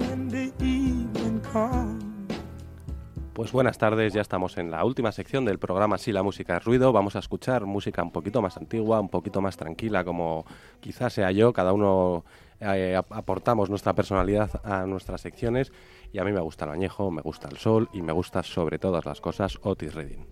Pues 3.32 3.50
buenas 3.50 3.78
tardes, 3.78 4.12
ya 4.12 4.20
estamos 4.20 4.56
en 4.58 4.70
la 4.70 4.84
última 4.84 5.10
sección 5.10 5.44
del 5.44 5.58
programa 5.58 5.98
Si 5.98 6.12
la 6.12 6.22
música 6.22 6.56
es 6.58 6.64
ruido. 6.64 6.92
Vamos 6.92 7.16
a 7.16 7.18
escuchar 7.18 7.64
música 7.66 8.00
un 8.02 8.12
poquito 8.12 8.40
más 8.40 8.56
antigua, 8.56 9.00
un 9.00 9.08
poquito 9.08 9.40
más 9.40 9.56
tranquila, 9.56 10.04
como 10.04 10.44
quizás 10.80 11.14
sea 11.14 11.32
yo. 11.32 11.52
Cada 11.52 11.72
uno 11.72 12.24
eh, 12.60 12.94
ap- 12.94 13.12
aportamos 13.12 13.70
nuestra 13.70 13.92
personalidad 13.94 14.60
a 14.64 14.86
nuestras 14.86 15.20
secciones. 15.20 15.72
Y 16.12 16.18
a 16.20 16.24
mí 16.24 16.30
me 16.30 16.40
gusta 16.40 16.64
el 16.64 16.70
añejo, 16.70 17.10
me 17.10 17.22
gusta 17.22 17.48
el 17.48 17.56
sol 17.56 17.88
y 17.92 18.02
me 18.02 18.12
gusta 18.12 18.44
sobre 18.44 18.78
todas 18.78 19.04
las 19.04 19.20
cosas 19.20 19.58
Otis 19.62 19.94
Redding. 19.94 20.26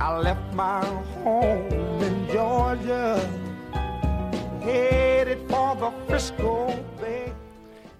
I 0.00 0.22
left 0.22 0.54
my 0.54 0.80
home 1.24 2.02
in 2.02 2.26
Georgia. 2.32 3.16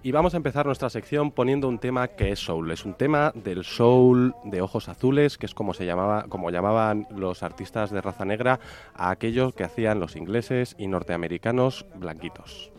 Y 0.03 0.13
vamos 0.13 0.35
a 0.35 0.37
empezar 0.37 0.67
nuestra 0.67 0.89
sección 0.89 1.31
poniendo 1.31 1.69
un 1.69 1.79
tema 1.79 2.09
que 2.09 2.33
es 2.33 2.39
soul. 2.39 2.71
Es 2.71 2.85
un 2.85 2.95
tema 2.95 3.33
del 3.35 3.65
soul 3.65 4.35
de 4.45 4.63
ojos 4.63 4.89
azules, 4.89 5.37
que 5.37 5.47
es 5.47 5.55
como 5.55 5.75
se 5.75 5.87
llamaba, 5.87 6.25
como 6.29 6.51
llamaban 6.51 7.07
los 7.11 7.43
artistas 7.43 7.91
de 7.91 8.01
raza 8.01 8.25
negra 8.25 8.61
a 8.95 9.11
aquellos 9.11 9.53
que 9.55 9.65
hacían 9.65 10.01
los 10.01 10.17
ingleses 10.17 10.75
y 10.79 10.87
norteamericanos 10.87 11.87
blanquitos. 11.97 12.73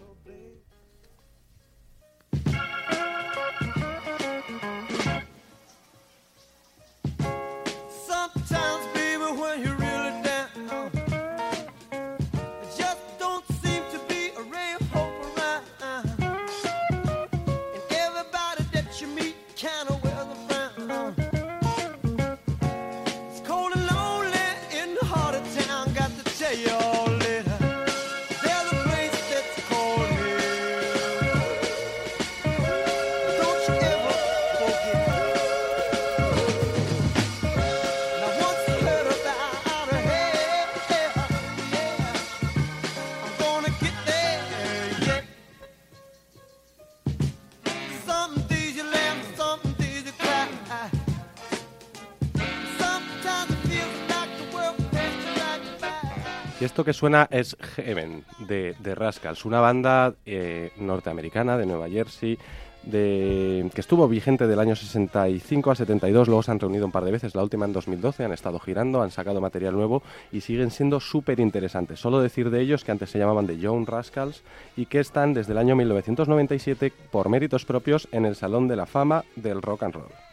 Suena 56.94 57.28
es 57.32 57.58
Heaven 57.76 58.24
de, 58.48 58.76
de 58.80 58.96
Rascals, 58.96 59.46
una 59.46 59.60
banda 59.60 60.14
eh, 60.26 60.72
norteamericana 60.78 61.58
de 61.58 61.66
Nueva 61.66 61.90
Jersey 61.90 62.38
de, 62.84 63.70
que 63.74 63.82
estuvo 63.82 64.08
vigente 64.08 64.48
del 64.48 64.60
año 64.60 64.76
65 64.76 65.72
a 65.72 65.76
72, 65.76 66.28
luego 66.28 66.44
se 66.44 66.52
han 66.52 66.60
reunido 66.60 66.86
un 66.86 66.92
par 66.92 67.04
de 67.04 67.12
veces, 67.12 67.36
la 67.36 67.44
última 67.44 67.66
en 67.66 67.74
2012, 67.74 68.26
han 68.26 68.34
estado 68.34 68.60
girando, 68.60 69.02
han 69.02 69.12
sacado 69.12 69.42
material 69.42 69.76
nuevo 69.76 70.02
y 70.32 70.42
siguen 70.42 70.72
siendo 70.72 71.00
súper 71.00 71.40
interesantes. 71.40 72.00
Solo 72.00 72.22
decir 72.22 72.50
de 72.50 72.62
ellos 72.62 72.84
que 72.84 72.92
antes 72.92 73.10
se 73.10 73.20
llamaban 73.20 73.48
The 73.48 73.58
Young 73.58 73.88
Rascals 73.88 74.44
y 74.76 74.86
que 74.86 75.00
están 75.00 75.34
desde 75.34 75.54
el 75.54 75.60
año 75.60 75.76
1997 75.76 76.92
por 77.12 77.30
méritos 77.30 77.66
propios 77.66 78.08
en 78.12 78.26
el 78.26 78.36
Salón 78.36 78.68
de 78.68 78.76
la 78.76 78.86
Fama 78.86 79.24
del 79.36 79.62
Rock 79.62 79.84
and 79.84 79.94
Roll. 79.94 80.31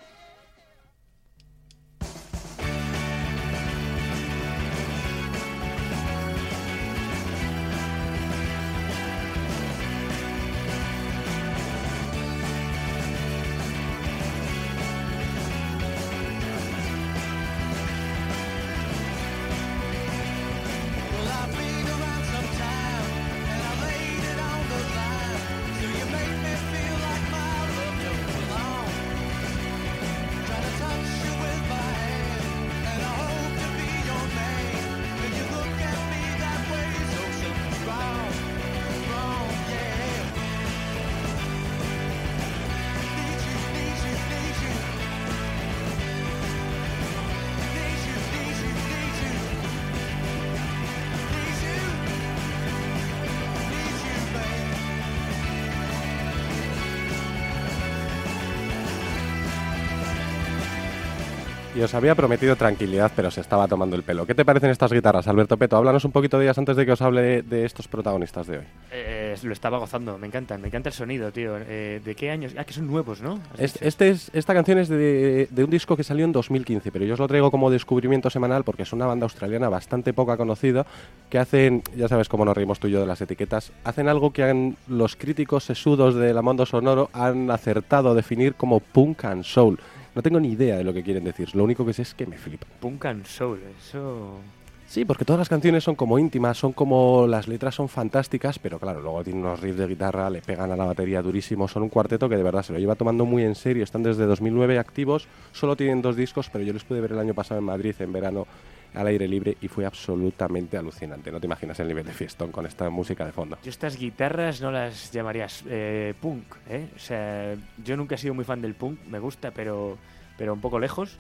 Y 61.78 61.80
os 61.80 61.94
había 61.94 62.16
prometido 62.16 62.56
tranquilidad, 62.56 63.12
pero 63.14 63.30
se 63.30 63.40
estaba 63.40 63.68
tomando 63.68 63.94
el 63.94 64.02
pelo. 64.02 64.26
¿Qué 64.26 64.34
te 64.34 64.44
parecen 64.44 64.70
estas 64.70 64.92
guitarras, 64.92 65.28
Alberto 65.28 65.56
Peto? 65.56 65.76
Háblanos 65.76 66.04
un 66.04 66.10
poquito 66.10 66.36
de 66.36 66.46
ellas 66.46 66.58
antes 66.58 66.74
de 66.74 66.84
que 66.84 66.90
os 66.90 67.00
hable 67.00 67.42
de, 67.42 67.64
estos 67.64 67.86
protagonistas 67.86 68.48
de 68.48 68.58
hoy. 68.58 68.64
Eh, 68.90 69.36
lo 69.44 69.52
estaba 69.52 69.78
gozando, 69.78 70.18
me 70.18 70.26
encanta, 70.26 70.58
me 70.58 70.66
encanta 70.66 70.88
el 70.88 70.92
sonido, 70.92 71.30
tío. 71.30 71.52
Eh, 71.56 72.00
¿De 72.04 72.16
qué 72.16 72.32
años? 72.32 72.52
Ah, 72.58 72.64
que 72.64 72.72
son 72.72 72.88
nuevos, 72.88 73.22
¿no? 73.22 73.38
Este 73.56 74.08
es, 74.08 74.28
esta 74.34 74.54
canción 74.54 74.78
es 74.78 74.88
de, 74.88 75.46
de 75.52 75.64
un 75.64 75.70
disco 75.70 75.96
que 75.96 76.02
salió 76.02 76.24
en 76.24 76.32
2015, 76.32 76.90
pero 76.90 77.04
yo 77.04 77.14
os 77.14 77.20
lo 77.20 77.28
traigo 77.28 77.52
como 77.52 77.70
descubrimiento 77.70 78.28
semanal 78.28 78.64
porque 78.64 78.82
es 78.82 78.92
una 78.92 79.06
banda 79.06 79.26
australiana 79.26 79.68
bastante 79.68 80.12
poca 80.12 80.36
conocida 80.36 80.84
que 81.30 81.38
hacen, 81.38 81.84
ya 81.96 82.08
sabes 82.08 82.28
cómo 82.28 82.44
nos 82.44 82.56
reímos 82.56 82.80
tú 82.80 82.88
y 82.88 82.90
yo 82.90 82.98
de 83.00 83.06
las 83.06 83.20
etiquetas, 83.20 83.70
hacen 83.84 84.08
algo 84.08 84.32
que 84.32 84.42
han- 84.42 84.76
los 84.88 85.14
críticos 85.14 85.62
sesudos 85.62 86.16
de 86.16 86.34
la 86.34 86.42
Mondo 86.42 86.66
Sonoro 86.66 87.08
han 87.12 87.52
acertado 87.52 88.10
a 88.10 88.14
definir 88.14 88.54
como 88.56 88.80
punk 88.80 89.24
and 89.26 89.44
soul. 89.44 89.78
No 90.18 90.22
tengo 90.22 90.40
ni 90.40 90.48
idea 90.48 90.76
de 90.76 90.82
lo 90.82 90.92
que 90.92 91.04
quieren 91.04 91.22
decir, 91.22 91.54
lo 91.54 91.62
único 91.62 91.86
que 91.86 91.92
sé 91.92 92.02
es 92.02 92.12
que 92.12 92.26
me 92.26 92.36
flipan. 92.36 92.68
Punk 92.80 93.04
and 93.04 93.24
Soul, 93.24 93.60
eso... 93.78 94.40
Sí, 94.84 95.04
porque 95.04 95.24
todas 95.24 95.38
las 95.38 95.48
canciones 95.48 95.84
son 95.84 95.94
como 95.94 96.18
íntimas, 96.18 96.58
son 96.58 96.72
como 96.72 97.24
las 97.28 97.46
letras 97.46 97.76
son 97.76 97.88
fantásticas, 97.88 98.58
pero 98.58 98.80
claro, 98.80 99.00
luego 99.00 99.22
tienen 99.22 99.44
unos 99.44 99.60
riffs 99.60 99.78
de 99.78 99.86
guitarra, 99.86 100.28
le 100.28 100.42
pegan 100.42 100.72
a 100.72 100.76
la 100.76 100.86
batería 100.86 101.22
durísimo, 101.22 101.68
son 101.68 101.84
un 101.84 101.88
cuarteto 101.88 102.28
que 102.28 102.36
de 102.36 102.42
verdad 102.42 102.64
se 102.64 102.72
lo 102.72 102.80
lleva 102.80 102.96
tomando 102.96 103.26
muy 103.26 103.44
en 103.44 103.54
serio, 103.54 103.84
están 103.84 104.02
desde 104.02 104.26
2009 104.26 104.80
activos, 104.80 105.28
solo 105.52 105.76
tienen 105.76 106.02
dos 106.02 106.16
discos, 106.16 106.50
pero 106.50 106.64
yo 106.64 106.72
les 106.72 106.82
pude 106.82 107.00
ver 107.00 107.12
el 107.12 107.20
año 107.20 107.34
pasado 107.34 107.60
en 107.60 107.66
Madrid 107.66 107.94
en 108.00 108.12
verano 108.12 108.48
al 108.94 109.06
aire 109.06 109.28
libre 109.28 109.56
y 109.60 109.68
fue 109.68 109.84
absolutamente 109.86 110.76
alucinante. 110.76 111.30
No 111.30 111.40
te 111.40 111.46
imaginas 111.46 111.78
el 111.80 111.88
nivel 111.88 112.04
de 112.06 112.12
fiestón 112.12 112.50
con 112.50 112.66
esta 112.66 112.88
música 112.90 113.24
de 113.24 113.32
fondo. 113.32 113.58
Yo 113.62 113.70
estas 113.70 113.96
guitarras 113.96 114.60
no 114.60 114.70
las 114.70 115.10
llamarías 115.12 115.62
eh, 115.68 116.14
punk, 116.20 116.44
¿eh? 116.68 116.88
O 116.94 116.98
sea, 116.98 117.54
yo 117.84 117.96
nunca 117.96 118.14
he 118.14 118.18
sido 118.18 118.34
muy 118.34 118.44
fan 118.44 118.60
del 118.62 118.74
punk, 118.74 118.98
me 119.06 119.18
gusta, 119.18 119.50
pero, 119.50 119.98
pero 120.36 120.54
un 120.54 120.60
poco 120.60 120.78
lejos. 120.78 121.16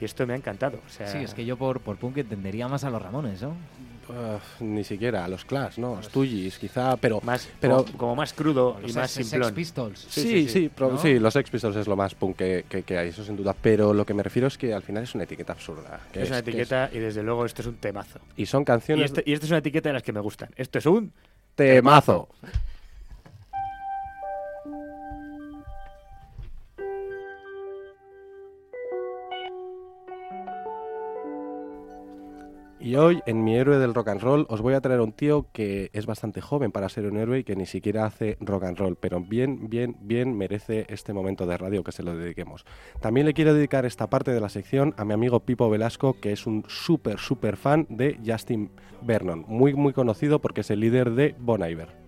Y 0.00 0.04
esto 0.04 0.26
me 0.26 0.34
ha 0.34 0.36
encantado. 0.36 0.78
O 0.86 0.90
sea, 0.90 1.06
Sí, 1.06 1.18
es 1.18 1.32
que 1.32 1.46
yo 1.46 1.56
por, 1.56 1.80
por 1.80 1.96
punk 1.96 2.18
entendería 2.18 2.68
más 2.68 2.84
a 2.84 2.90
los 2.90 3.00
Ramones, 3.00 3.40
¿no? 3.40 3.54
Uf, 4.08 4.60
ni 4.60 4.84
siquiera 4.84 5.24
a 5.24 5.28
los 5.28 5.44
Clash, 5.44 5.78
¿no? 5.78 5.96
Los 5.96 6.06
Stooges, 6.06 6.58
quizá, 6.58 6.96
pero... 6.96 7.20
Más, 7.22 7.48
pero 7.60 7.84
como, 7.84 7.98
como 7.98 8.16
más 8.16 8.32
crudo 8.32 8.78
y 8.86 8.92
más 8.92 9.10
Sex- 9.10 9.12
Sex 9.14 9.28
simplón. 9.30 9.54
Pistols. 9.54 10.06
Sí, 10.08 10.48
sí, 10.48 10.70
sí, 11.02 11.18
los 11.18 11.32
Sex 11.34 11.50
Pistols 11.50 11.76
es 11.76 11.88
lo 11.88 11.96
más 11.96 12.14
punk 12.14 12.36
que, 12.36 12.64
que- 12.68 12.82
que 12.84 12.98
hay, 12.98 13.08
eso 13.08 13.24
sin 13.24 13.36
duda. 13.36 13.54
Pero 13.60 13.92
lo 13.92 14.06
que 14.06 14.14
me 14.14 14.22
refiero 14.22 14.46
es 14.48 14.56
que 14.56 14.72
al 14.72 14.82
final 14.82 15.02
es 15.02 15.14
una 15.14 15.24
etiqueta 15.24 15.52
absurda. 15.54 16.00
que 16.12 16.22
Es 16.22 16.28
una 16.28 16.40
que 16.42 16.50
etiqueta 16.50 16.88
y 16.92 16.98
desde 17.00 17.22
luego 17.22 17.44
esto 17.44 17.62
es 17.62 17.68
un 17.68 17.76
temazo. 17.76 18.20
y 18.36 18.46
son 18.46 18.62
Y 18.62 18.64
canciones... 18.64 19.06
este, 19.06 19.22
y 19.26 19.32
esta 19.32 19.46
es 19.46 19.50
una 19.50 19.58
etiqueta 19.58 19.88
de 19.88 19.94
las 19.94 20.02
que 20.02 20.12
me 20.12 20.20
gustan. 20.20 20.50
Esto 20.56 20.78
es 20.78 20.86
un... 20.86 21.12
Temazo. 21.56 22.28
Y 32.86 32.94
hoy, 32.94 33.20
en 33.26 33.42
mi 33.42 33.56
héroe 33.56 33.80
del 33.80 33.94
rock 33.94 34.10
and 34.10 34.20
roll, 34.20 34.46
os 34.48 34.60
voy 34.60 34.74
a 34.74 34.80
traer 34.80 35.00
a 35.00 35.02
un 35.02 35.10
tío 35.10 35.48
que 35.52 35.90
es 35.92 36.06
bastante 36.06 36.40
joven 36.40 36.70
para 36.70 36.88
ser 36.88 37.04
un 37.06 37.16
héroe 37.16 37.40
y 37.40 37.42
que 37.42 37.56
ni 37.56 37.66
siquiera 37.66 38.06
hace 38.06 38.38
rock 38.38 38.62
and 38.62 38.78
roll, 38.78 38.94
pero 38.94 39.20
bien, 39.20 39.68
bien, 39.68 39.96
bien 40.02 40.38
merece 40.38 40.86
este 40.88 41.12
momento 41.12 41.48
de 41.48 41.56
radio 41.58 41.82
que 41.82 41.90
se 41.90 42.04
lo 42.04 42.16
dediquemos. 42.16 42.64
También 43.00 43.26
le 43.26 43.34
quiero 43.34 43.54
dedicar 43.54 43.86
esta 43.86 44.08
parte 44.08 44.30
de 44.30 44.40
la 44.40 44.48
sección 44.48 44.94
a 44.98 45.04
mi 45.04 45.14
amigo 45.14 45.40
Pipo 45.40 45.68
Velasco, 45.68 46.20
que 46.20 46.30
es 46.30 46.46
un 46.46 46.62
súper, 46.68 47.18
súper 47.18 47.56
fan 47.56 47.88
de 47.88 48.20
Justin 48.24 48.70
Vernon, 49.02 49.44
muy, 49.48 49.74
muy 49.74 49.92
conocido 49.92 50.40
porque 50.40 50.60
es 50.60 50.70
el 50.70 50.78
líder 50.78 51.10
de 51.10 51.34
Bon 51.40 51.68
Iver. 51.68 52.05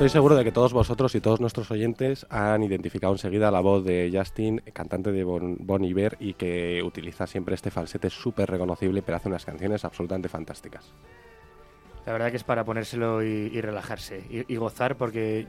Estoy 0.00 0.08
seguro 0.08 0.34
de 0.34 0.44
que 0.44 0.50
todos 0.50 0.72
vosotros 0.72 1.14
y 1.14 1.20
todos 1.20 1.42
nuestros 1.42 1.70
oyentes 1.70 2.26
han 2.30 2.62
identificado 2.62 3.12
enseguida 3.12 3.50
la 3.50 3.60
voz 3.60 3.84
de 3.84 4.10
Justin, 4.10 4.62
cantante 4.72 5.12
de 5.12 5.24
Bon, 5.24 5.58
Bon 5.60 5.84
Iver, 5.84 6.16
y 6.18 6.32
que 6.32 6.82
utiliza 6.82 7.26
siempre 7.26 7.54
este 7.54 7.70
falsete 7.70 8.08
súper 8.08 8.50
reconocible, 8.50 9.02
pero 9.02 9.18
hace 9.18 9.28
unas 9.28 9.44
canciones 9.44 9.84
absolutamente 9.84 10.30
fantásticas. 10.30 10.94
La 12.06 12.14
verdad 12.14 12.30
que 12.30 12.38
es 12.38 12.44
para 12.44 12.64
ponérselo 12.64 13.22
y, 13.22 13.50
y 13.52 13.60
relajarse 13.60 14.24
y, 14.30 14.50
y 14.50 14.56
gozar 14.56 14.96
porque 14.96 15.46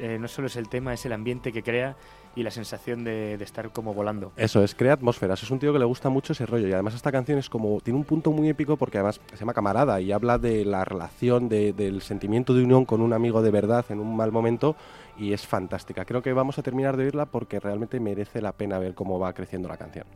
eh, 0.00 0.16
no 0.18 0.28
solo 0.28 0.46
es 0.46 0.56
el 0.56 0.70
tema, 0.70 0.94
es 0.94 1.04
el 1.04 1.12
ambiente 1.12 1.52
que 1.52 1.62
crea 1.62 1.94
y 2.36 2.42
la 2.42 2.50
sensación 2.50 3.04
de, 3.04 3.34
estar 3.34 3.70
como 3.70 3.94
volando. 3.94 4.32
Eso 4.36 4.62
es, 4.64 4.74
crea 4.74 4.94
atmósferas. 4.94 5.42
Es 5.42 5.50
un 5.50 5.58
tío 5.58 5.72
que 5.72 5.78
le 5.78 5.84
gusta 5.84 6.08
mucho 6.08 6.32
ese 6.32 6.46
rollo. 6.46 6.66
Y 6.68 6.72
además 6.72 6.94
esta 6.94 7.12
canción 7.12 7.38
es 7.38 7.48
como, 7.48 7.80
tiene 7.80 7.98
un 7.98 8.04
punto 8.04 8.30
muy 8.30 8.48
épico 8.48 8.76
porque 8.76 8.98
además 8.98 9.20
se 9.30 9.36
llama 9.36 9.54
Camarada 9.54 10.00
y 10.00 10.12
habla 10.12 10.38
de 10.38 10.64
la 10.64 10.84
relación, 10.84 11.48
de- 11.48 11.72
del 11.72 12.02
sentimiento 12.02 12.54
de 12.54 12.62
unión 12.64 12.84
con 12.84 13.00
un 13.00 13.12
amigo 13.12 13.42
de 13.42 13.50
verdad 13.50 13.84
en 13.90 14.00
un 14.00 14.16
mal 14.16 14.32
momento 14.32 14.76
y 15.18 15.32
es 15.32 15.46
fantástica. 15.46 16.04
Creo 16.04 16.22
que 16.22 16.32
vamos 16.32 16.58
a 16.58 16.62
terminar 16.62 16.96
de 16.96 17.04
oírla 17.04 17.26
porque 17.26 17.60
realmente 17.60 18.00
merece 18.00 18.40
la 18.40 18.52
pena 18.52 18.78
ver 18.78 18.94
cómo 18.94 19.18
va 19.18 19.32
creciendo 19.32 19.68
la 19.68 19.76
canción. 19.76 20.06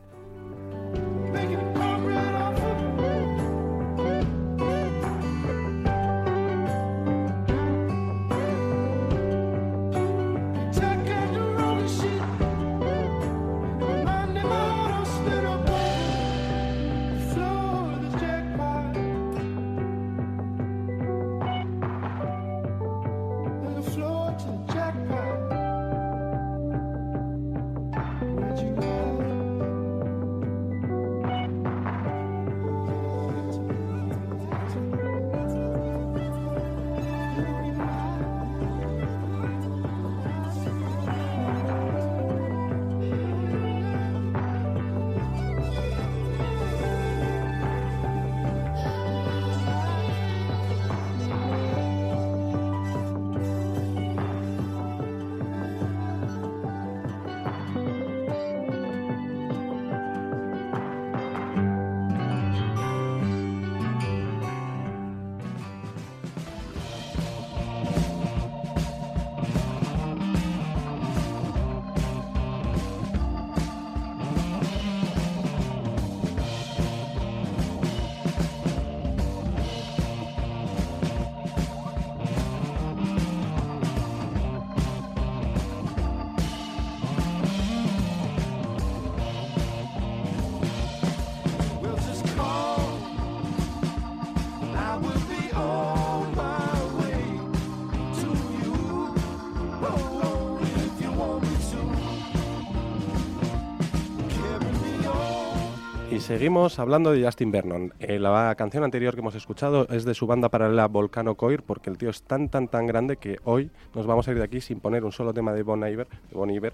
Seguimos 106.29 106.77
hablando 106.77 107.11
de 107.11 107.25
Justin 107.25 107.49
Vernon. 107.49 107.91
Eh, 107.99 108.19
la 108.19 108.53
canción 108.55 108.83
anterior 108.83 109.15
que 109.15 109.21
hemos 109.21 109.33
escuchado 109.33 109.87
es 109.89 110.05
de 110.05 110.13
su 110.13 110.27
banda 110.27 110.49
paralela 110.49 110.87
Volcano 110.87 111.33
Coir, 111.33 111.63
porque 111.63 111.89
el 111.89 111.97
tío 111.97 112.11
es 112.11 112.21
tan, 112.21 112.49
tan, 112.49 112.67
tan 112.67 112.85
grande 112.85 113.17
que 113.17 113.39
hoy 113.45 113.71
nos 113.95 114.05
vamos 114.05 114.27
a 114.27 114.31
ir 114.31 114.37
de 114.37 114.43
aquí 114.43 114.61
sin 114.61 114.79
poner 114.79 115.03
un 115.03 115.11
solo 115.11 115.33
tema 115.33 115.53
de 115.53 115.63
Bon 115.63 115.79
de 115.79 116.05
Bon 116.31 116.51
Iver 116.51 116.73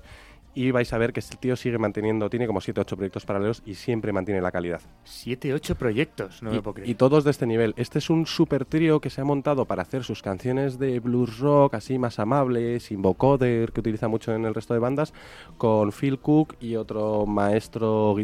y 0.55 0.71
vais 0.71 0.91
a 0.93 0.97
ver 0.97 1.13
que 1.13 1.19
este 1.19 1.37
tío 1.37 1.55
sigue 1.55 1.77
manteniendo, 1.77 2.29
tiene 2.29 2.47
como 2.47 2.61
7 2.61 2.81
8 2.81 2.95
proyectos 2.95 3.25
paralelos 3.25 3.61
y 3.65 3.75
siempre 3.75 4.13
mantiene 4.13 4.41
la 4.41 4.51
calidad. 4.51 4.81
7, 5.03 5.53
8 5.53 5.75
proyectos, 5.75 6.41
no 6.41 6.49
me 6.49 6.55
y, 6.55 6.57
lo 6.57 6.63
puedo 6.63 6.75
creer. 6.75 6.89
y 6.89 6.95
todos 6.95 7.23
de 7.23 7.31
este 7.31 7.45
nivel. 7.45 7.73
Este 7.77 7.99
es 7.99 8.09
un 8.09 8.25
super 8.25 8.65
trío 8.65 8.99
que 8.99 9.09
se 9.09 9.21
ha 9.21 9.25
montado 9.25 9.65
para 9.65 9.81
hacer 9.81 10.03
sus 10.03 10.21
canciones 10.21 10.79
de 10.79 10.99
blues 10.99 11.39
rock 11.39 11.75
así 11.75 11.99
más 11.99 12.19
amables, 12.19 12.83
sin 12.83 13.01
vocoder, 13.01 13.71
que 13.71 13.81
utiliza 13.81 14.07
mucho 14.07 14.33
en 14.33 14.45
el 14.45 14.53
resto 14.53 14.73
de 14.73 14.79
bandas, 14.79 15.13
con 15.57 15.91
Phil 15.91 16.19
Cook 16.19 16.55
y 16.59 16.75
otro 16.75 17.25
maestro, 17.25 18.15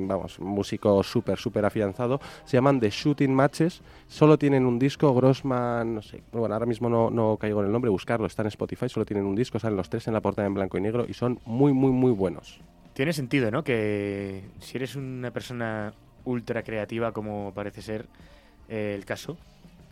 vamos, 0.00 0.38
músico 0.38 1.02
súper, 1.02 1.38
súper 1.38 1.64
afianzado. 1.64 2.20
Se 2.44 2.56
llaman 2.56 2.80
The 2.80 2.90
Shooting 2.90 3.34
Matches. 3.34 3.82
Solo 4.06 4.38
tienen 4.38 4.66
un 4.66 4.78
disco, 4.78 5.14
Grossman, 5.14 5.94
no 5.94 6.02
sé, 6.02 6.22
bueno, 6.32 6.54
ahora 6.54 6.66
mismo 6.66 6.88
no, 6.88 7.10
no 7.10 7.36
caigo 7.36 7.60
en 7.60 7.66
el 7.66 7.72
nombre, 7.72 7.90
buscarlo, 7.90 8.26
está 8.26 8.42
en 8.42 8.48
Spotify, 8.48 8.88
solo 8.88 9.06
tienen 9.06 9.24
un 9.24 9.36
disco, 9.36 9.58
salen 9.58 9.76
los 9.76 9.88
tres 9.88 10.08
en 10.08 10.14
la 10.14 10.20
portada 10.20 10.46
en 10.46 10.54
blanco 10.54 10.78
y 10.78 10.80
negro 10.80 11.06
y 11.08 11.14
son 11.14 11.38
muy, 11.44 11.72
muy, 11.72 11.79
muy 11.88 12.12
buenos. 12.12 12.60
Tiene 12.92 13.14
sentido, 13.14 13.50
¿no? 13.50 13.64
Que 13.64 14.44
si 14.58 14.76
eres 14.76 14.94
una 14.96 15.30
persona 15.30 15.94
ultra 16.24 16.62
creativa, 16.62 17.12
como 17.12 17.54
parece 17.54 17.80
ser 17.80 18.06
eh, 18.68 18.92
el 18.94 19.06
caso, 19.06 19.38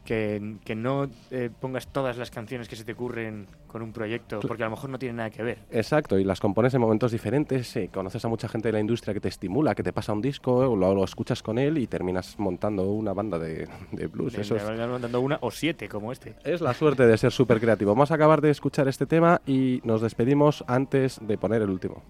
que, 0.09 0.56
que 0.64 0.74
no 0.74 1.06
eh, 1.30 1.51
pongas 1.60 1.86
todas 1.89 2.16
las 2.16 2.30
canciones 2.30 2.66
que 2.66 2.76
se 2.76 2.85
te 2.85 2.93
ocurren 2.93 3.47
con 3.66 3.82
un 3.82 3.93
proyecto, 3.93 4.40
porque 4.40 4.62
a 4.62 4.66
lo 4.66 4.70
mejor 4.70 4.89
no 4.89 4.98
tiene 4.98 5.16
nada 5.16 5.28
que 5.28 5.43
ver. 5.43 5.59
Exacto, 5.70 6.18
y 6.18 6.24
las 6.24 6.40
compones 6.40 6.72
en 6.72 6.80
momentos 6.80 7.12
diferentes, 7.12 7.76
eh, 7.76 7.90
conoces 7.93 8.24
a 8.24 8.28
mucha 8.28 8.48
gente 8.48 8.68
de 8.68 8.72
la 8.72 8.80
industria 8.80 9.12
que 9.12 9.20
te 9.20 9.28
estimula, 9.28 9.74
que 9.74 9.82
te 9.82 9.93
pasa 9.93 10.14
un 10.14 10.22
disco, 10.22 10.55
o 10.70 10.74
lo, 10.76 10.94
lo 10.94 11.05
escuchas 11.05 11.43
con 11.43 11.59
él 11.59 11.76
y 11.76 11.86
terminas 11.86 12.39
montando 12.39 12.85
una 12.90 13.12
banda 13.12 13.39
de, 13.39 13.68
de 13.93 14.06
blues. 14.06 14.32
De- 14.32 14.40
Eso 14.40 14.56
es, 14.56 14.64
mandando 14.64 15.20
una 15.20 15.36
o 15.43 15.51
siete, 15.51 15.90
como 15.90 16.10
este. 16.10 16.36
es 16.43 16.62
la 16.62 16.72
suerte 16.72 17.06
de 17.06 17.18
ser 17.18 17.30
súper 17.30 17.60
creativo. 17.60 17.90
Vamos 17.93 18.10
a 18.10 18.14
acabar 18.14 18.40
de 18.40 18.48
escuchar 18.48 18.89
este 18.89 19.05
tema 19.05 19.43
y 19.47 19.82
nos 19.85 20.01
despedimos 20.01 20.64
antes 20.66 21.18
de 21.20 21.36
poner 21.36 21.60
el 21.60 21.68
último. 21.68 22.02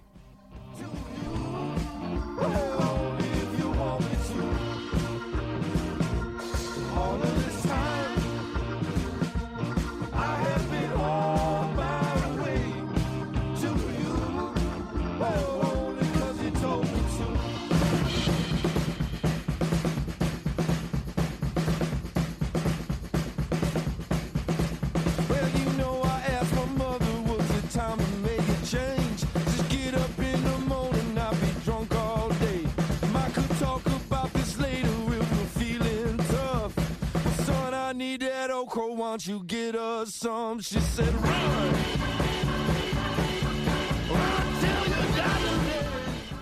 Okra, 39.08 39.16
why 39.16 39.16
don't 39.16 39.26
you 39.26 39.42
get 39.46 39.74
us 39.74 40.14
some? 40.14 40.60
She 40.60 40.80
said, 40.80 41.12
run. 41.22 41.98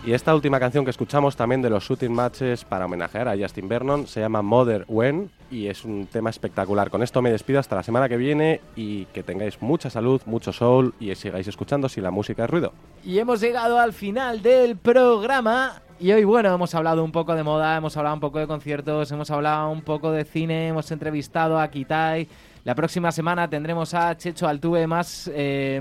Y 0.07 0.13
esta 0.13 0.33
última 0.33 0.61
canción 0.61 0.85
que 0.85 0.93
escuchamos 0.93 1.35
también 1.35 1.63
de 1.63 1.69
los 1.69 1.83
Shooting 1.83 2.13
Matches 2.13 2.65
para 2.65 2.85
homenajear 2.85 3.27
a 3.27 3.37
Justin 3.37 3.69
Vernon 3.69 4.07
se 4.07 4.21
llama 4.21 4.41
Mother 4.41 4.85
When 4.87 5.33
y 5.51 5.67
es 5.67 5.85
un 5.85 6.07
tema 6.07 6.31
espectacular. 6.31 6.91
Con 6.91 7.03
esto 7.03 7.23
me 7.23 7.33
despido 7.33 7.59
hasta 7.59 7.75
la 7.75 7.83
semana 7.83 8.09
que 8.09 8.17
viene 8.17 8.61
y 8.77 9.07
que 9.07 9.25
tengáis 9.25 9.61
mucha 9.61 9.91
salud, 9.91 10.23
mucho 10.25 10.53
soul 10.53 10.95
y 11.01 11.13
sigáis 11.17 11.49
escuchando 11.49 11.89
si 11.89 12.01
la 12.01 12.13
música 12.13 12.45
es 12.45 12.51
ruido. 12.51 12.73
Y 13.05 13.19
hemos 13.19 13.41
llegado 13.41 13.81
al 13.81 13.93
final 13.93 14.43
del 14.43 14.77
programa. 14.77 15.83
Y 15.99 16.13
hoy, 16.13 16.23
bueno, 16.23 16.55
hemos 16.55 16.73
hablado 16.77 17.03
un 17.03 17.11
poco 17.11 17.35
de 17.35 17.43
moda, 17.43 17.77
hemos 17.77 17.97
hablado 17.97 18.15
un 18.15 18.21
poco 18.21 18.39
de 18.39 18.47
conciertos, 18.47 19.11
hemos 19.11 19.33
hablado 19.33 19.71
un 19.71 19.83
poco 19.83 20.13
de 20.13 20.25
cine, 20.25 20.69
hemos 20.69 20.89
entrevistado 20.93 21.59
a 21.59 21.69
Kitai. 21.69 22.29
La 22.67 22.75
próxima 22.75 23.13
semana 23.13 23.49
tendremos 23.49 23.95
a 23.95 24.17
Checho 24.17 24.49
Altuve 24.49 24.89
más, 24.89 25.31
eh, 25.33 25.81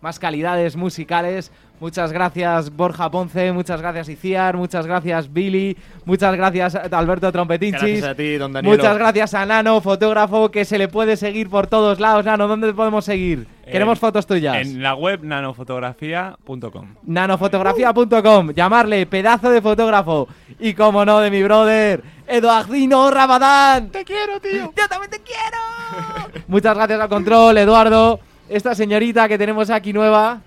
más 0.00 0.18
calidades 0.18 0.76
musicales. 0.76 1.50
Muchas 1.80 2.12
gracias 2.12 2.76
Borja 2.76 3.10
Ponce, 3.10 3.52
muchas 3.52 3.80
gracias 3.80 4.10
Iciar, 4.10 4.54
muchas 4.54 4.86
gracias 4.86 5.32
Billy, 5.32 5.78
muchas 6.04 6.36
gracias 6.36 6.74
Alberto 6.74 7.32
Trompetinchis. 7.32 7.80
Gracias 7.80 8.04
a 8.04 8.14
ti, 8.14 8.36
don 8.36 8.52
Danielo. 8.52 8.76
Muchas 8.76 8.98
gracias 8.98 9.32
a 9.32 9.46
Nano, 9.46 9.80
fotógrafo 9.80 10.50
que 10.50 10.66
se 10.66 10.76
le 10.76 10.88
puede 10.88 11.16
seguir 11.16 11.48
por 11.48 11.68
todos 11.68 11.98
lados. 11.98 12.22
Nano, 12.26 12.46
¿dónde 12.48 12.66
te 12.68 12.74
podemos 12.74 13.06
seguir? 13.06 13.46
Queremos 13.64 13.96
En- 13.96 14.00
fotos 14.00 14.26
tuyas. 14.26 14.56
En 14.58 14.82
la 14.82 14.94
web 14.94 15.20
nanofotografía.com. 15.22 16.96
nanofotografía.com, 17.06 18.50
llamarle 18.52 19.06
pedazo 19.06 19.50
de 19.50 19.62
fotógrafo 19.62 20.28
y 20.58 20.74
como 20.74 21.06
no 21.06 21.20
de 21.20 21.30
mi 21.30 21.42
brother 21.42 22.02
Eduardino 22.26 23.10
Rabadán. 23.10 23.88
Te 23.90 24.04
quiero, 24.04 24.38
tío. 24.38 24.72
Yo 24.76 24.88
también 24.88 25.10
te 25.10 25.20
quiero. 25.20 26.42
Muchas 26.46 26.74
gracias 26.76 27.00
al 27.00 27.08
control, 27.08 27.56
Eduardo. 27.56 28.20
Esta 28.50 28.74
señorita 28.74 29.28
que 29.28 29.38
tenemos 29.38 29.70
aquí 29.70 29.92
nueva, 29.92 30.40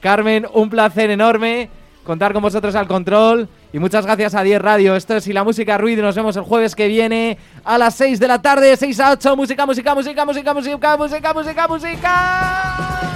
Carmen, 0.00 0.46
un 0.54 0.70
placer 0.70 1.10
enorme 1.10 1.68
contar 2.02 2.32
con 2.32 2.40
vosotros 2.40 2.74
al 2.74 2.88
control 2.88 3.46
y 3.74 3.78
muchas 3.78 4.06
gracias 4.06 4.34
a 4.34 4.42
10 4.42 4.62
Radio. 4.62 4.96
Esto 4.96 5.16
es 5.16 5.26
y 5.26 5.34
la 5.34 5.44
música 5.44 5.76
ruido. 5.76 6.02
Nos 6.02 6.16
vemos 6.16 6.34
el 6.36 6.44
jueves 6.44 6.74
que 6.74 6.88
viene 6.88 7.36
a 7.62 7.76
las 7.76 7.94
6 7.96 8.18
de 8.20 8.28
la 8.28 8.40
tarde, 8.40 8.74
6 8.74 9.00
a 9.00 9.10
8. 9.12 9.36
Música, 9.36 9.66
música, 9.66 9.94
música, 9.94 10.24
música, 10.24 10.54
música, 10.54 10.96
música, 10.96 11.34
música, 11.34 11.68
música. 11.68 13.12